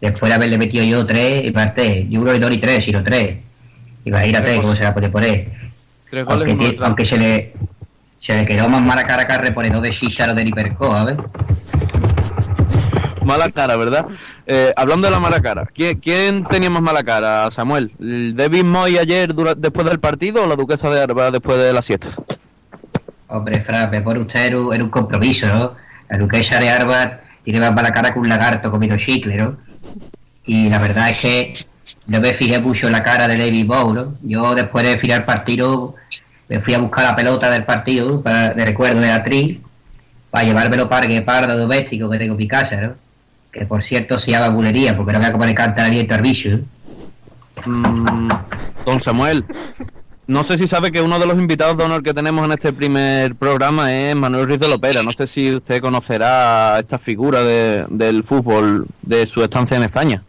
Después 0.00 0.28
de 0.28 0.34
haberle 0.34 0.58
metido 0.58 0.84
yo 0.84 1.06
tres, 1.06 1.42
y 1.44 1.50
parte, 1.50 2.06
yo 2.10 2.20
creo 2.22 2.34
que 2.34 2.40
dos 2.40 2.52
y 2.52 2.58
tres, 2.58 2.84
sino 2.84 3.02
tres. 3.02 3.38
Cómo 4.60 4.74
se 4.74 4.82
la 4.84 4.92
puede 4.94 5.08
poner. 5.08 5.48
Tres 6.10 6.24
goles 6.24 6.46
Aunque, 6.46 6.50
y 6.50 6.52
uno 6.54 6.60
ti- 6.60 6.70
detrás. 6.70 6.86
aunque 6.86 7.06
se 7.06 7.16
le 7.18 7.52
se 8.20 8.34
le 8.34 8.46
quedó 8.46 8.68
más 8.68 8.82
mala 8.82 9.04
cara 9.04 9.26
que 9.26 9.32
al 9.32 9.40
reponedor 9.40 9.80
de 9.82 9.90
Shisharo 9.90 10.34
de 10.34 10.42
Hiperco, 10.42 10.92
a 10.92 11.04
ver. 11.04 11.16
Mala 13.24 13.50
cara, 13.50 13.76
¿verdad? 13.76 14.06
Eh, 14.46 14.72
hablando 14.76 15.08
de 15.08 15.12
la 15.12 15.18
mala 15.20 15.40
cara, 15.40 15.66
¿quién, 15.74 15.98
quién 15.98 16.44
tenía 16.44 16.70
más 16.70 16.82
mala 16.82 17.02
cara, 17.02 17.50
Samuel? 17.50 17.90
¿El 18.00 18.36
¿David 18.36 18.62
Moy 18.64 18.98
ayer 18.98 19.34
dura- 19.34 19.54
después 19.56 19.86
del 19.88 19.98
partido 19.98 20.44
o 20.44 20.46
la 20.46 20.54
duquesa 20.54 20.88
de 20.90 21.02
Alba 21.02 21.30
después 21.32 21.58
de 21.58 21.72
la 21.72 21.82
siesta? 21.82 22.10
Hombre, 23.28 23.64
Fran, 23.64 23.90
me 23.90 24.00
pone 24.00 24.20
usted 24.20 24.46
en 24.46 24.82
un, 24.82 24.90
compromiso, 24.90 25.46
¿no? 25.48 25.72
La 26.08 26.18
duquesa 26.18 26.60
de 26.60 26.68
Harvard 26.70 27.10
tiene 27.42 27.58
más 27.58 27.74
mala 27.74 27.92
cara 27.92 28.12
que 28.12 28.18
un 28.20 28.28
lagarto 28.28 28.70
comido 28.70 28.96
chicle, 28.96 29.36
¿no? 29.36 29.56
Y 30.46 30.68
la 30.68 30.78
verdad 30.78 31.10
es 31.10 31.18
que 31.18 31.54
no 32.06 32.20
me 32.20 32.34
fijé 32.34 32.60
mucho 32.60 32.86
en 32.86 32.92
la 32.92 33.02
cara 33.02 33.26
de 33.28 33.36
David 33.36 33.66
Bow, 33.66 33.92
¿no? 33.92 34.14
Yo 34.22 34.54
después 34.54 34.86
de 34.86 34.98
final 34.98 35.24
partido 35.24 35.94
me 36.48 36.60
fui 36.60 36.74
a 36.74 36.78
buscar 36.78 37.04
la 37.04 37.16
pelota 37.16 37.50
del 37.50 37.64
partido, 37.64 38.22
de 38.22 38.64
recuerdo 38.64 39.00
de 39.00 39.10
atril, 39.10 39.62
para 40.30 40.44
llevármelo 40.44 40.88
para 40.88 41.06
que 41.06 41.20
pardo 41.22 41.56
doméstico 41.58 42.08
que 42.08 42.18
tengo 42.18 42.34
en 42.34 42.38
mi 42.38 42.48
casa, 42.48 42.76
¿no? 42.76 42.94
Que 43.52 43.66
por 43.66 43.82
cierto 43.82 44.20
se 44.20 44.30
llama 44.30 44.50
bulería, 44.50 44.96
porque 44.96 45.12
no 45.12 45.18
voy 45.18 45.28
a 45.28 45.32
comer 45.32 45.54
canta 45.54 45.84
aliento 45.84 46.14
al 46.14 46.22
¿no? 46.22 46.60
Mm, 47.64 48.28
don 48.84 49.00
Samuel, 49.00 49.44
no 50.28 50.42
sé 50.44 50.58
si 50.58 50.66
sabe 50.66 50.90
que 50.90 51.00
uno 51.00 51.18
de 51.18 51.26
los 51.26 51.38
invitados 51.38 51.76
de 51.76 51.84
honor 51.84 52.02
que 52.02 52.12
tenemos 52.14 52.44
en 52.44 52.52
este 52.52 52.72
primer 52.72 53.34
programa 53.36 53.92
es 53.94 54.14
Manuel 54.16 54.46
Ruiz 54.46 54.58
de 54.60 54.68
Lopera. 54.68 55.02
No 55.02 55.12
sé 55.12 55.26
si 55.26 55.54
usted 55.54 55.80
conocerá 55.80 56.78
esta 56.80 56.98
figura 56.98 57.42
de- 57.42 57.84
del 57.88 58.24
fútbol 58.24 58.86
de 59.02 59.26
su 59.26 59.42
estancia 59.42 59.76
en 59.76 59.84
España. 59.84 60.22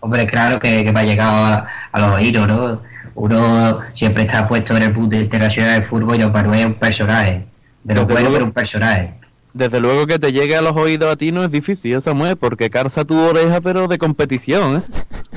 Hombre, 0.00 0.26
claro 0.26 0.58
que, 0.60 0.84
que 0.84 0.92
me 0.92 1.00
ha 1.00 1.04
llegado 1.04 1.32
a, 1.44 1.66
a 1.92 2.00
los 2.00 2.10
oídos, 2.12 2.46
¿no? 2.48 2.80
Uno 3.14 3.80
siempre 3.94 4.22
está 4.22 4.48
puesto 4.48 4.76
en 4.76 4.84
el 4.84 4.92
punto 4.92 5.16
internacional 5.16 5.80
del 5.80 5.88
fútbol 5.88 6.16
y 6.16 6.18
Don 6.20 6.32
Manuel 6.32 6.60
es 6.60 6.66
un 6.66 6.74
personaje. 6.74 7.44
De 7.84 7.94
lo 7.94 8.06
bueno, 8.06 8.30
pero 8.32 8.44
un 8.44 8.52
personaje. 8.52 9.14
Desde 9.52 9.80
luego 9.80 10.06
que 10.06 10.18
te 10.18 10.32
llegue 10.32 10.56
a 10.56 10.62
los 10.62 10.74
oídos 10.76 11.12
a 11.12 11.16
ti 11.16 11.30
no 11.30 11.44
es 11.44 11.50
difícil, 11.50 11.92
¿eh, 11.94 12.00
Samuel, 12.00 12.36
porque 12.36 12.70
calza 12.70 13.04
tu 13.04 13.18
oreja 13.18 13.60
pero 13.60 13.86
de 13.86 13.98
competición, 13.98 14.76
¿eh? 14.78 14.82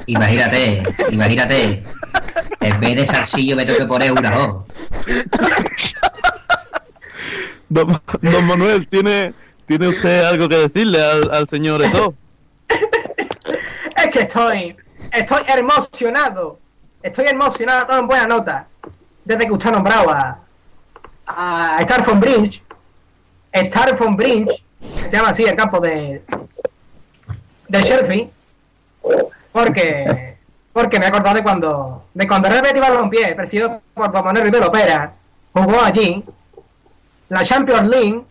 Imagínate, 0.06 0.84
imagínate. 1.12 1.84
En 2.66 2.80
vez 2.80 2.96
de 2.96 3.06
salsillo 3.06 3.56
me 3.56 3.64
tengo 3.64 3.78
que 3.78 3.86
poner 3.86 4.12
una 4.12 4.40
O. 4.40 4.66
Don, 7.70 8.02
don 8.22 8.46
Manuel, 8.46 8.88
¿tiene, 8.88 9.34
¿tiene 9.68 9.88
usted 9.88 10.24
algo 10.24 10.50
que 10.50 10.58
decirle 10.58 11.00
al, 11.00 11.32
al 11.32 11.48
señor 11.48 11.84
Eto? 11.84 12.16
Es 12.68 14.08
que 14.12 14.20
estoy, 14.22 14.76
estoy 15.12 15.44
emocionado. 15.48 16.60
Estoy 17.04 17.28
emocionado, 17.28 17.86
todo 17.86 18.00
en 18.00 18.08
buena 18.08 18.28
nota. 18.28 18.68
Desde 19.24 19.46
que 19.46 19.52
usted 19.52 19.70
ha 19.70 19.74
nombrado 19.74 20.10
a, 20.10 20.40
a 21.28 21.80
Starphone 21.84 22.20
Bridge. 22.20 22.64
Starphone 23.54 24.16
Bridge, 24.16 24.64
se 24.80 25.12
llama 25.12 25.30
así 25.30 25.44
el 25.44 25.56
campo 25.56 25.80
de 25.80 26.24
de 27.68 27.82
Shelby. 27.82 28.30
Porque 29.52 30.35
porque 30.76 31.00
me 31.00 31.06
he 31.06 31.08
acordado 31.08 31.38
de 31.38 31.42
cuando 31.42 32.04
de 32.14 32.28
cuando 32.28 32.50
el 32.50 32.62
Betis 32.62 32.82
Balompié, 32.82 33.34
presidido 33.34 33.82
por 33.94 34.12
Juan 34.12 34.26
Manuel 34.26 34.44
Rivero 34.44 34.70
Pera, 34.70 35.14
jugó 35.54 35.80
allí 35.80 36.22
la 37.30 37.46
Champions 37.46 37.88
League 37.88 38.22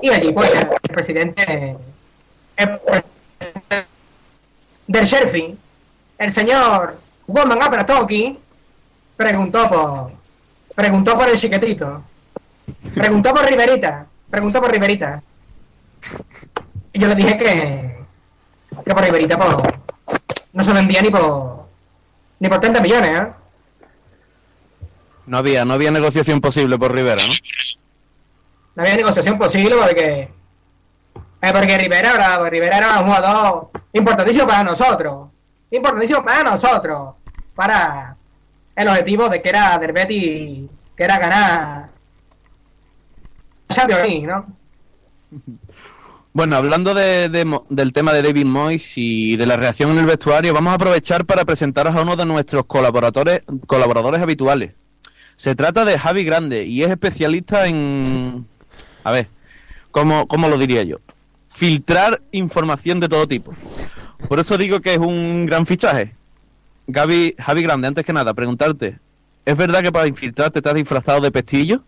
y 0.00 0.08
allí 0.08 0.32
pues 0.32 0.54
el 0.54 0.66
presidente 0.86 1.76
el 2.56 2.78
presidente 2.78 3.86
del 4.86 5.04
Shelby, 5.04 5.58
el 6.16 6.32
señor 6.32 6.98
Woman 7.26 7.62
Aperatoki, 7.62 8.38
preguntó 9.14 9.68
por 9.68 10.12
preguntó 10.74 11.18
por 11.18 11.28
el 11.28 11.38
chiquetito, 11.38 12.04
preguntó 12.94 13.34
por 13.34 13.44
Riverita, 13.44 14.06
preguntó 14.30 14.62
por 14.62 14.72
Riverita. 14.72 15.22
Y 16.90 16.98
yo 17.00 17.08
le 17.08 17.14
dije 17.14 17.36
que, 17.36 17.96
que 18.82 18.94
por 18.94 19.04
Riverita 19.04 19.36
pues, 19.36 19.83
no 20.54 20.64
se 20.64 20.72
vendía 20.72 21.02
ni 21.02 21.10
por 21.10 21.64
ni 22.40 22.48
por 22.48 22.60
30 22.60 22.80
millones, 22.80 23.10
¿eh? 23.20 23.26
No 25.26 25.38
había, 25.38 25.64
no 25.64 25.74
había 25.74 25.90
negociación 25.90 26.40
posible 26.40 26.78
por 26.78 26.92
Rivera, 26.94 27.22
¿no? 27.26 27.32
No 28.76 28.82
había 28.82 28.96
negociación 28.96 29.38
posible 29.38 29.74
porque 29.76 30.28
eh, 31.42 31.52
porque 31.52 31.78
Rivera, 31.78 32.14
era- 32.14 32.48
Rivera 32.50 32.78
era 32.78 32.98
un 33.00 33.06
jugador 33.06 33.70
importantísimo 33.92 34.46
para 34.46 34.64
nosotros. 34.64 35.28
Importantísimo 35.70 36.24
para 36.24 36.42
nosotros. 36.44 37.14
Para 37.54 38.16
el 38.76 38.88
objetivo 38.88 39.28
de 39.28 39.40
que 39.42 39.48
era 39.48 39.78
del 39.78 39.92
que 40.96 41.04
era 41.04 41.18
ganar 41.18 41.88
Champions 43.68 44.02
League, 44.02 44.26
¿no? 44.26 44.46
Bueno, 46.36 46.56
hablando 46.56 46.94
de- 46.94 47.28
de 47.28 47.60
del 47.70 47.92
tema 47.92 48.12
de 48.12 48.20
David 48.22 48.44
Moyes 48.44 48.92
y 48.96 49.36
de 49.36 49.46
la 49.46 49.56
reacción 49.56 49.92
en 49.92 49.98
el 49.98 50.06
vestuario, 50.06 50.52
vamos 50.52 50.72
a 50.72 50.74
aprovechar 50.74 51.24
para 51.26 51.44
presentaros 51.44 51.94
a 51.94 52.02
uno 52.02 52.16
de 52.16 52.26
nuestros 52.26 52.66
colaboradores, 52.66 53.42
colaboradores 53.68 54.20
habituales. 54.20 54.72
Se 55.36 55.54
trata 55.54 55.84
de 55.84 55.96
Javi 55.96 56.24
Grande 56.24 56.64
y 56.64 56.82
es 56.82 56.90
especialista 56.90 57.68
en... 57.68 58.46
A 59.04 59.12
ver, 59.12 59.28
¿cómo, 59.92 60.26
cómo 60.26 60.48
lo 60.48 60.58
diría 60.58 60.82
yo? 60.82 60.96
Filtrar 61.54 62.20
información 62.32 62.98
de 62.98 63.08
todo 63.08 63.28
tipo. 63.28 63.52
Por 64.28 64.40
eso 64.40 64.58
digo 64.58 64.80
que 64.80 64.94
es 64.94 64.98
un 64.98 65.46
gran 65.46 65.66
fichaje. 65.66 66.14
Gaby, 66.88 67.36
Javi 67.38 67.62
Grande, 67.62 67.86
antes 67.88 68.04
que 68.04 68.12
nada, 68.12 68.34
preguntarte, 68.34 68.98
¿es 69.44 69.56
verdad 69.56 69.82
que 69.82 69.92
para 69.92 70.08
infiltrarte 70.08 70.60
te 70.60 70.68
has 70.68 70.74
disfrazado 70.74 71.20
de 71.20 71.30
pestillo? 71.30 71.82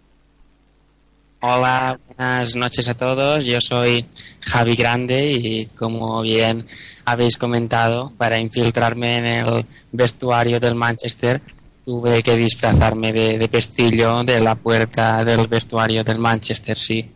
Hola, 1.49 1.97
buenas 2.09 2.57
noches 2.57 2.89
a 2.89 2.95
todos. 2.95 3.45
Yo 3.45 3.61
soy 3.61 4.05
Javi 4.41 4.75
Grande 4.75 5.31
y 5.31 5.67
como 5.67 6.23
bien 6.23 6.67
habéis 7.05 7.37
comentado, 7.37 8.13
para 8.19 8.37
infiltrarme 8.37 9.19
en 9.19 9.27
el 9.27 9.67
vestuario 9.93 10.59
del 10.59 10.75
Manchester 10.75 11.41
tuve 11.85 12.21
que 12.25 12.35
disfrazarme 12.35 13.13
de, 13.13 13.39
de 13.39 13.49
pestillo 13.49 14.25
de 14.25 14.41
la 14.41 14.57
puerta 14.57 15.25
del 15.25 15.47
vestuario 15.47 16.03
del 16.03 16.19
Manchester, 16.19 16.77
sí. 16.77 17.09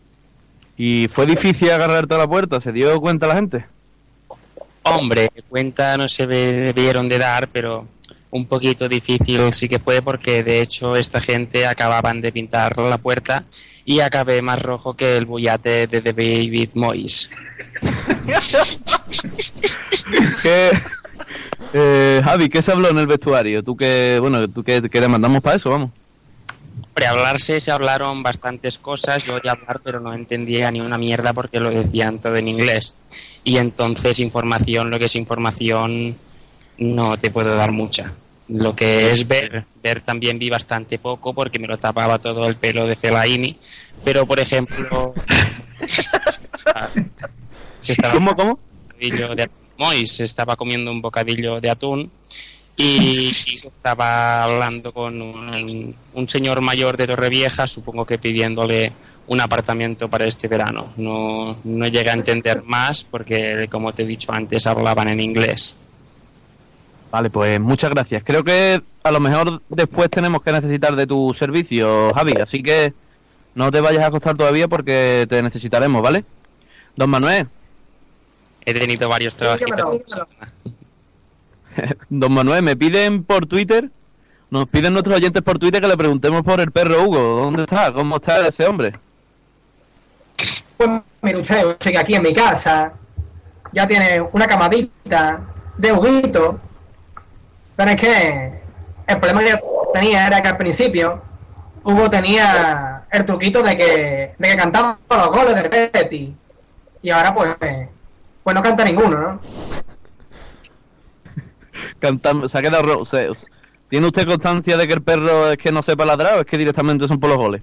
¿Y 0.76 1.08
fue 1.08 1.26
difícil 1.26 1.72
agarrarte 1.72 2.14
a 2.14 2.18
la 2.18 2.28
puerta? 2.28 2.60
¿Se 2.60 2.70
dio 2.70 3.00
cuenta 3.00 3.26
la 3.26 3.34
gente? 3.34 3.64
Hombre, 4.84 5.28
cuenta 5.48 5.96
no 5.96 6.08
se 6.08 6.28
debieron 6.28 7.08
de 7.08 7.18
dar, 7.18 7.48
pero 7.48 7.84
un 8.30 8.46
poquito 8.46 8.88
difícil 8.88 9.52
sí 9.52 9.66
que 9.66 9.80
fue 9.80 10.02
porque 10.02 10.44
de 10.44 10.60
hecho 10.60 10.94
esta 10.94 11.20
gente 11.20 11.66
acababan 11.66 12.20
de 12.20 12.30
pintar 12.30 12.78
la 12.78 12.98
puerta 12.98 13.44
y 13.90 13.98
acabé 13.98 14.40
más 14.40 14.62
rojo 14.62 14.94
que 14.94 15.16
el 15.16 15.26
bullate 15.26 15.88
de 15.88 16.00
David 16.00 16.70
Moyes. 16.74 17.28
¿Qué, 20.44 20.70
eh, 21.72 22.20
Javi, 22.22 22.48
¿qué 22.48 22.62
se 22.62 22.70
habló 22.70 22.90
en 22.90 22.98
el 22.98 23.08
vestuario? 23.08 23.64
Tú 23.64 23.76
que, 23.76 24.18
bueno, 24.20 24.46
tú 24.46 24.62
que, 24.62 24.88
que 24.88 25.00
le 25.00 25.08
mandamos 25.08 25.42
para 25.42 25.56
eso, 25.56 25.70
vamos. 25.70 25.90
Hombre, 26.86 27.04
hablarse 27.04 27.60
se 27.60 27.72
hablaron 27.72 28.22
bastantes 28.22 28.78
cosas, 28.78 29.24
yo 29.24 29.34
oía 29.34 29.56
hablar 29.60 29.80
pero 29.82 29.98
no 29.98 30.14
entendía 30.14 30.70
ni 30.70 30.80
una 30.80 30.96
mierda 30.96 31.32
porque 31.32 31.58
lo 31.58 31.70
decían 31.70 32.20
todo 32.20 32.36
en 32.36 32.46
inglés. 32.46 32.96
Y 33.42 33.56
entonces 33.56 34.20
información, 34.20 34.92
lo 34.92 35.00
que 35.00 35.06
es 35.06 35.16
información, 35.16 36.16
no 36.78 37.18
te 37.18 37.32
puedo 37.32 37.56
dar 37.56 37.72
mucha. 37.72 38.14
Lo 38.50 38.74
que 38.74 39.12
es 39.12 39.26
ver, 39.26 39.64
ver 39.82 40.00
también 40.00 40.38
vi 40.38 40.50
bastante 40.50 40.98
poco 40.98 41.32
porque 41.32 41.58
me 41.58 41.68
lo 41.68 41.78
tapaba 41.78 42.18
todo 42.18 42.46
el 42.46 42.56
pelo 42.56 42.86
de 42.86 42.96
Fellaini, 42.96 43.54
pero 44.04 44.26
por 44.26 44.40
ejemplo... 44.40 45.14
se 47.80 47.92
estaba 47.92 48.14
¿Cómo, 48.14 48.34
cómo? 48.34 48.58
de. 48.98 49.48
Mois 49.78 50.20
estaba 50.20 50.56
comiendo 50.56 50.92
un 50.92 51.00
bocadillo 51.00 51.58
de 51.58 51.70
atún 51.70 52.10
y, 52.76 53.32
y 53.46 53.56
se 53.56 53.68
estaba 53.68 54.44
hablando 54.44 54.92
con 54.92 55.22
un, 55.22 55.94
un 56.12 56.28
señor 56.28 56.60
mayor 56.60 56.98
de 56.98 57.06
Torrevieja, 57.06 57.66
supongo 57.66 58.04
que 58.04 58.18
pidiéndole 58.18 58.92
un 59.28 59.40
apartamento 59.40 60.10
para 60.10 60.26
este 60.26 60.48
verano. 60.48 60.92
No, 60.96 61.56
no 61.64 61.86
llega 61.86 62.12
a 62.12 62.14
entender 62.14 62.62
más 62.64 63.04
porque, 63.04 63.68
como 63.70 63.94
te 63.94 64.02
he 64.02 64.06
dicho 64.06 64.32
antes, 64.32 64.66
hablaban 64.66 65.08
en 65.08 65.20
inglés. 65.20 65.76
Vale, 67.10 67.30
pues 67.30 67.60
muchas 67.60 67.90
gracias. 67.90 68.22
Creo 68.24 68.44
que 68.44 68.82
a 69.02 69.10
lo 69.10 69.20
mejor 69.20 69.62
después 69.68 70.10
tenemos 70.10 70.42
que 70.42 70.52
necesitar 70.52 70.94
de 70.94 71.06
tu 71.06 71.34
servicio, 71.34 72.10
Javi, 72.14 72.34
así 72.40 72.62
que 72.62 72.94
no 73.54 73.72
te 73.72 73.80
vayas 73.80 74.04
a 74.04 74.06
acostar 74.06 74.36
todavía 74.36 74.68
porque 74.68 75.26
te 75.28 75.42
necesitaremos, 75.42 76.02
¿vale? 76.02 76.24
Don 76.94 77.10
Manuel, 77.10 77.48
He 78.64 78.74
tenido 78.74 79.08
varios 79.08 79.34
trabajitos. 79.34 80.00
Don 82.08 82.32
Manuel, 82.32 82.62
me 82.62 82.76
piden 82.76 83.24
por 83.24 83.46
Twitter, 83.46 83.90
nos 84.50 84.68
piden 84.68 84.92
nuestros 84.92 85.16
oyentes 85.16 85.42
por 85.42 85.58
Twitter 85.58 85.80
que 85.80 85.88
le 85.88 85.96
preguntemos 85.96 86.42
por 86.42 86.60
el 86.60 86.70
perro 86.70 87.04
Hugo. 87.04 87.42
¿Dónde 87.42 87.62
está? 87.62 87.92
¿Cómo 87.92 88.16
está 88.16 88.46
ese 88.46 88.66
hombre? 88.66 88.92
Pues 90.76 90.90
mi 91.22 91.32
lucheo, 91.32 91.78
que 91.78 91.96
aquí 91.96 92.14
en 92.14 92.22
mi 92.22 92.34
casa 92.34 92.92
ya 93.72 93.86
tiene 93.86 94.20
una 94.32 94.46
camadita 94.46 95.40
de 95.76 95.92
Huguito. 95.92 96.60
Pero 97.80 97.92
es 97.92 97.96
que 97.96 98.52
el 99.06 99.20
problema 99.20 99.40
que 99.42 99.58
tenía 99.94 100.26
era 100.26 100.42
que 100.42 100.48
al 100.48 100.58
principio 100.58 101.22
Hugo 101.82 102.10
tenía 102.10 103.04
el 103.10 103.24
truquito 103.24 103.62
de 103.62 103.74
que, 103.74 104.34
de 104.36 104.48
que 104.50 104.56
cantaba 104.56 104.98
los 105.08 105.28
goles 105.28 105.54
de 105.54 105.88
Betty. 105.90 106.34
Y 107.00 107.08
ahora 107.10 107.34
pues, 107.34 107.56
pues 108.44 108.54
no 108.54 108.62
canta 108.62 108.84
ninguno, 108.84 109.18
¿no? 109.18 109.40
Cantando, 112.00 112.50
se 112.50 112.58
ha 112.58 112.60
quedado 112.60 112.82
ro- 112.82 113.06
se- 113.06 113.30
¿Tiene 113.88 114.08
usted 114.08 114.26
constancia 114.26 114.76
de 114.76 114.86
que 114.86 114.92
el 114.92 115.02
perro 115.02 115.50
es 115.50 115.56
que 115.56 115.72
no 115.72 115.82
sepa 115.82 116.04
ladrar 116.04 116.34
o 116.36 116.40
es 116.40 116.46
que 116.46 116.58
directamente 116.58 117.08
son 117.08 117.18
por 117.18 117.30
los 117.30 117.38
goles? 117.38 117.62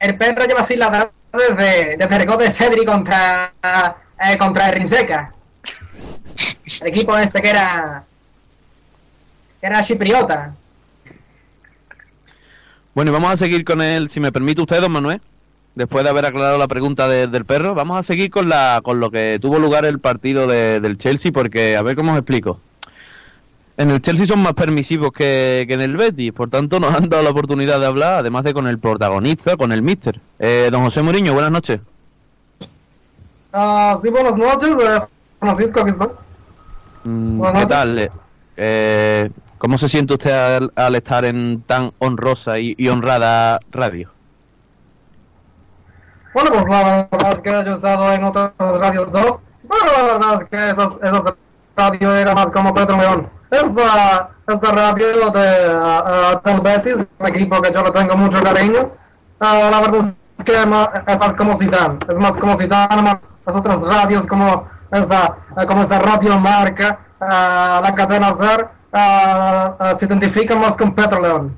El 0.00 0.18
perro 0.18 0.44
lleva 0.44 0.62
así 0.62 0.74
ladrando 0.74 1.12
desde, 1.32 1.96
desde 1.98 2.16
el 2.16 2.26
gol 2.26 2.38
de 2.38 2.50
Cedri 2.50 2.84
contra, 2.84 3.52
eh, 3.62 4.36
contra 4.38 4.70
el 4.70 4.74
Rinseca. 4.74 5.32
El 6.80 6.88
equipo 6.88 7.16
ese 7.16 7.40
que 7.40 7.50
era 7.50 8.02
era 9.64 9.82
chipriota. 9.82 10.52
Bueno, 12.94 13.10
y 13.10 13.14
vamos 13.14 13.30
a 13.32 13.36
seguir 13.38 13.64
con 13.64 13.80
él, 13.80 14.10
si 14.10 14.20
me 14.20 14.30
permite 14.30 14.60
usted, 14.60 14.80
don 14.80 14.92
Manuel, 14.92 15.20
después 15.74 16.04
de 16.04 16.10
haber 16.10 16.26
aclarado 16.26 16.58
la 16.58 16.68
pregunta 16.68 17.08
de- 17.08 17.26
del 17.26 17.44
perro, 17.46 17.74
vamos 17.74 17.98
a 17.98 18.02
seguir 18.02 18.30
con 18.30 18.48
la 18.48 18.80
con 18.84 19.00
lo 19.00 19.10
que 19.10 19.38
tuvo 19.40 19.58
lugar 19.58 19.84
el 19.86 19.98
partido 20.00 20.46
de- 20.46 20.80
del 20.80 20.98
Chelsea, 20.98 21.32
porque 21.32 21.76
a 21.76 21.82
ver 21.82 21.96
cómo 21.96 22.12
os 22.12 22.18
explico. 22.18 22.60
En 23.76 23.90
el 23.90 24.00
Chelsea 24.02 24.26
son 24.26 24.40
más 24.40 24.52
permisivos 24.52 25.12
que, 25.12 25.64
que 25.66 25.74
en 25.74 25.80
el 25.80 25.96
Betis, 25.96 26.32
por 26.32 26.48
tanto 26.50 26.78
nos 26.78 26.94
han 26.94 27.08
dado 27.08 27.22
la 27.24 27.30
oportunidad 27.30 27.80
de 27.80 27.86
hablar, 27.86 28.18
además 28.20 28.44
de 28.44 28.52
con 28.54 28.66
el 28.68 28.78
protagonista, 28.78 29.56
con 29.56 29.72
el 29.72 29.80
Mister. 29.82 30.20
Eh, 30.38 30.68
don 30.70 30.82
José 30.82 31.02
Mourinho, 31.02 31.32
buenas 31.32 31.50
noches. 31.50 31.80
Ah, 33.52 33.98
sí, 34.02 34.10
buenas 34.10 34.36
noches, 34.36 34.70
eh, 34.70 35.00
Francisco, 35.40 35.86
estoy. 35.86 36.08
Mm, 37.04 37.42
¿Qué 37.58 37.66
tal? 37.66 37.98
Eh, 37.98 38.10
eh, 38.56 39.30
¿Cómo 39.58 39.78
se 39.78 39.88
siente 39.88 40.14
usted 40.14 40.56
al, 40.56 40.72
al 40.76 40.94
estar 40.94 41.24
en 41.24 41.62
tan 41.62 41.92
honrosa 41.98 42.58
y, 42.58 42.74
y 42.76 42.88
honrada 42.88 43.60
radio? 43.70 44.10
Bueno, 46.34 46.50
pues 46.50 46.64
la 46.68 47.06
verdad 47.10 47.32
es 47.32 47.40
que 47.40 47.50
yo 47.50 47.72
he 47.72 47.74
estado 47.76 48.12
en 48.12 48.24
otras 48.24 48.50
radios 48.58 49.12
no, 49.12 49.40
pero 49.68 49.92
la 49.96 50.12
verdad 50.12 50.42
es 50.42 50.48
que 50.48 50.70
esas, 50.70 50.96
esas 50.96 51.34
radios 51.76 52.14
era 52.14 52.34
más 52.34 52.50
como 52.50 52.74
Pedro 52.74 52.96
León. 52.96 53.28
Esta, 53.52 54.30
esta 54.48 54.72
radio 54.72 55.30
de 55.30 55.78
ah, 55.80 56.40
del 56.44 56.60
Betis, 56.60 57.06
un 57.18 57.26
equipo 57.28 57.62
que 57.62 57.72
yo 57.72 57.82
le 57.84 57.90
tengo 57.92 58.16
mucho 58.16 58.42
cariño, 58.42 58.90
ah, 59.38 59.68
la 59.70 59.80
verdad 59.80 60.14
es 60.38 60.44
que 60.44 60.60
es 60.60 60.66
más 60.66 61.34
como 61.36 61.56
Zidane, 61.56 61.98
es 62.08 62.18
más 62.18 62.36
como 62.36 62.58
Zidane, 62.58 63.02
más 63.02 63.18
las 63.46 63.56
otras 63.56 63.80
radios 63.82 64.26
como 64.26 64.66
esa, 64.90 65.36
como 65.68 65.84
esa 65.84 66.00
radio 66.00 66.38
marca, 66.40 66.98
ah, 67.20 67.80
la 67.80 67.94
cadena 67.94 68.34
SER, 68.34 68.68
ah, 68.94 69.94
se 69.98 70.06
identifican 70.06 70.60
más 70.60 70.76
con 70.76 70.94
Pedro 70.94 71.20
León. 71.20 71.56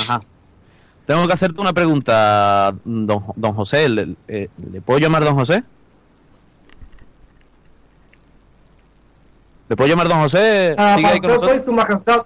Ajá. 0.00 0.20
Tengo 1.06 1.26
que 1.26 1.32
hacerte 1.32 1.60
una 1.60 1.72
pregunta, 1.72 2.74
don, 2.84 3.22
don 3.36 3.54
José. 3.54 3.88
¿Le, 3.88 4.16
eh, 4.26 4.48
¿le 4.72 4.80
puedo 4.80 4.98
llamar 4.98 5.24
don 5.24 5.36
José? 5.36 5.62
¿Le 9.68 9.76
puedo 9.76 9.88
llamar 9.88 10.08
don 10.08 10.20
José? 10.20 10.74
Sigue 10.96 11.20
para 11.20 11.34
usted 11.36 11.48
soy 11.48 11.64
su 11.64 11.72
majestad. 11.72 12.22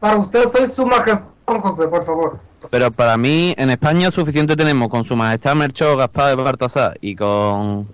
Para 0.00 0.16
usted 0.16 0.44
soy 0.50 0.70
su 0.74 0.86
majestad, 0.86 1.26
don 1.46 1.60
José, 1.60 1.88
por 1.88 2.04
favor. 2.04 2.38
Pero 2.70 2.90
para 2.90 3.16
mí, 3.18 3.54
en 3.58 3.70
España, 3.70 4.10
suficiente 4.10 4.56
tenemos 4.56 4.88
con 4.88 5.04
su 5.04 5.16
majestad 5.16 5.54
Merchó 5.54 5.96
Gaspar 5.96 6.36
de 6.36 6.42
Baltasar 6.42 6.98
y 7.02 7.14
con 7.16 7.86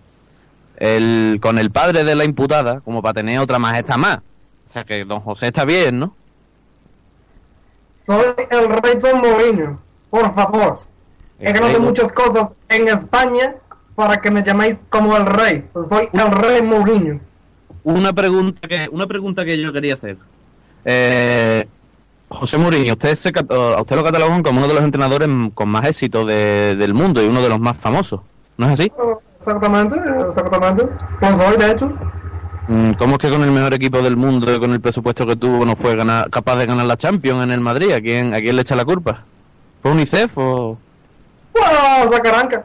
el, 0.76 1.38
con 1.42 1.58
el 1.58 1.70
padre 1.70 2.04
de 2.04 2.14
la 2.14 2.24
imputada, 2.24 2.80
como 2.80 3.02
para 3.02 3.14
tener 3.14 3.40
otra 3.40 3.58
majestad 3.58 3.96
más. 3.96 4.18
O 4.70 4.72
sea 4.72 4.84
que 4.84 5.04
don 5.04 5.18
José 5.18 5.48
está 5.48 5.64
bien, 5.64 5.98
¿no? 5.98 6.14
Soy 8.06 8.22
el 8.50 8.68
rey 8.80 8.98
Don 9.00 9.20
Mourinho. 9.20 9.80
Por 10.10 10.32
favor. 10.32 10.78
He 11.40 11.52
ganado 11.52 11.80
muchas 11.80 12.12
cosas 12.12 12.50
en 12.68 12.86
España 12.86 13.56
para 13.96 14.18
que 14.20 14.30
me 14.30 14.44
llaméis 14.44 14.78
como 14.88 15.16
el 15.16 15.26
rey. 15.26 15.64
Soy 15.72 16.08
el 16.12 16.30
rey 16.30 16.62
Mourinho. 16.62 17.18
Una 17.82 18.12
pregunta 18.12 18.68
que 18.68 18.88
una 18.92 19.08
pregunta 19.08 19.44
que 19.44 19.60
yo 19.60 19.72
quería 19.72 19.94
hacer. 19.94 20.16
Eh, 20.84 21.66
José 22.28 22.56
Mourinho, 22.56 22.92
usted 22.92 23.16
se, 23.16 23.30
a 23.30 23.80
usted 23.80 23.96
lo 23.96 24.04
catalogan 24.04 24.44
como 24.44 24.58
uno 24.58 24.68
de 24.68 24.74
los 24.74 24.84
entrenadores 24.84 25.28
con 25.52 25.68
más 25.68 25.84
éxito 25.86 26.24
de- 26.24 26.76
del 26.76 26.94
mundo 26.94 27.20
y 27.20 27.26
uno 27.26 27.42
de 27.42 27.48
los 27.48 27.58
más 27.58 27.76
famosos. 27.76 28.20
¿No 28.56 28.66
es 28.68 28.74
así? 28.78 28.92
Exactamente, 29.40 29.96
exactamente. 30.28 30.86
Lo 31.20 31.36
soy, 31.36 31.56
de 31.56 31.70
hecho. 31.72 31.92
Mm, 32.70 32.92
¿Cómo 32.92 33.14
es 33.14 33.18
que 33.18 33.30
con 33.30 33.42
el 33.42 33.50
mejor 33.50 33.74
equipo 33.74 34.00
del 34.00 34.16
mundo 34.16 34.60
con 34.60 34.70
el 34.72 34.80
presupuesto 34.80 35.26
que 35.26 35.34
tuvo 35.34 35.64
no 35.66 35.74
fue 35.74 35.96
ganar- 35.96 36.30
capaz 36.30 36.54
de 36.56 36.66
ganar 36.66 36.86
la 36.86 36.96
Champions 36.96 37.42
en 37.42 37.50
el 37.50 37.58
Madrid? 37.58 37.90
¿A 37.90 38.00
quién, 38.00 38.32
¿A 38.32 38.38
quién 38.38 38.54
le 38.54 38.62
echa 38.62 38.76
la 38.76 38.84
culpa? 38.84 39.24
¿Fue 39.82 39.90
UNICEF 39.90 40.30
o...? 40.38 40.78
Pues 41.52 42.12
a 42.18 42.22
Caranca. 42.22 42.64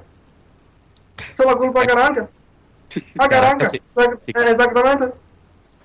La 1.43 1.55
culpa 1.55 1.79
de 1.81 1.87
Caranca. 1.87 2.27
A 3.17 3.27
Caranca. 3.27 3.69
Sí. 3.69 3.81
Exact- 3.95 4.19
Sí. 4.27 4.31
Exactamente. 4.35 5.05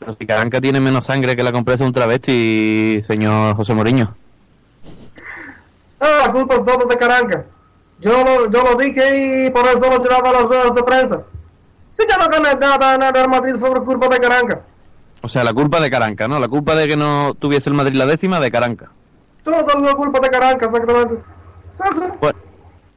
Pero 0.00 0.16
si 0.18 0.26
Caranca 0.26 0.60
tiene 0.60 0.80
menos 0.80 1.06
sangre 1.06 1.34
que 1.34 1.42
la 1.42 1.52
compresa 1.52 1.84
de 1.84 1.88
un 1.88 1.94
travesti, 1.94 3.02
señor 3.06 3.56
José 3.56 3.72
Moriño. 3.74 4.14
Ah, 5.98 6.24
la 6.26 6.32
culpa 6.32 6.56
es 6.56 6.64
todo 6.66 6.84
de 6.86 6.96
Caranca. 6.98 7.44
Yo 8.00 8.22
lo, 8.22 8.50
yo 8.50 8.62
lo 8.64 8.74
dije 8.76 9.46
y 9.46 9.50
por 9.50 9.64
eso 9.66 9.80
lo 9.80 10.02
llevaba 10.04 10.28
a 10.28 10.32
las 10.34 10.42
ruedas 10.42 10.74
de 10.74 10.82
prensa. 10.82 11.22
En 11.98 13.02
el 13.02 13.14
Real 13.14 13.28
Madrid 13.28 13.54
fue 13.58 13.70
por 13.70 13.84
culpa 13.84 14.08
de 14.08 14.20
Caranca. 14.20 14.60
O 15.22 15.28
sea, 15.28 15.44
la 15.44 15.52
culpa 15.52 15.80
de 15.80 15.90
Caranca, 15.90 16.28
¿no? 16.28 16.40
La 16.40 16.48
culpa 16.48 16.74
de 16.74 16.88
que 16.88 16.96
no 16.96 17.34
tuviese 17.34 17.68
el 17.68 17.74
Madrid 17.74 17.96
la 17.96 18.06
décima 18.06 18.40
de 18.40 18.50
Caranca. 18.50 18.90
Todo 19.42 19.66
es 19.68 19.80
la 19.80 19.94
culpa 19.94 20.20
de 20.20 20.30
Caranca, 20.30 20.66
exactamente. 20.66 21.14
Bueno, 22.20 22.38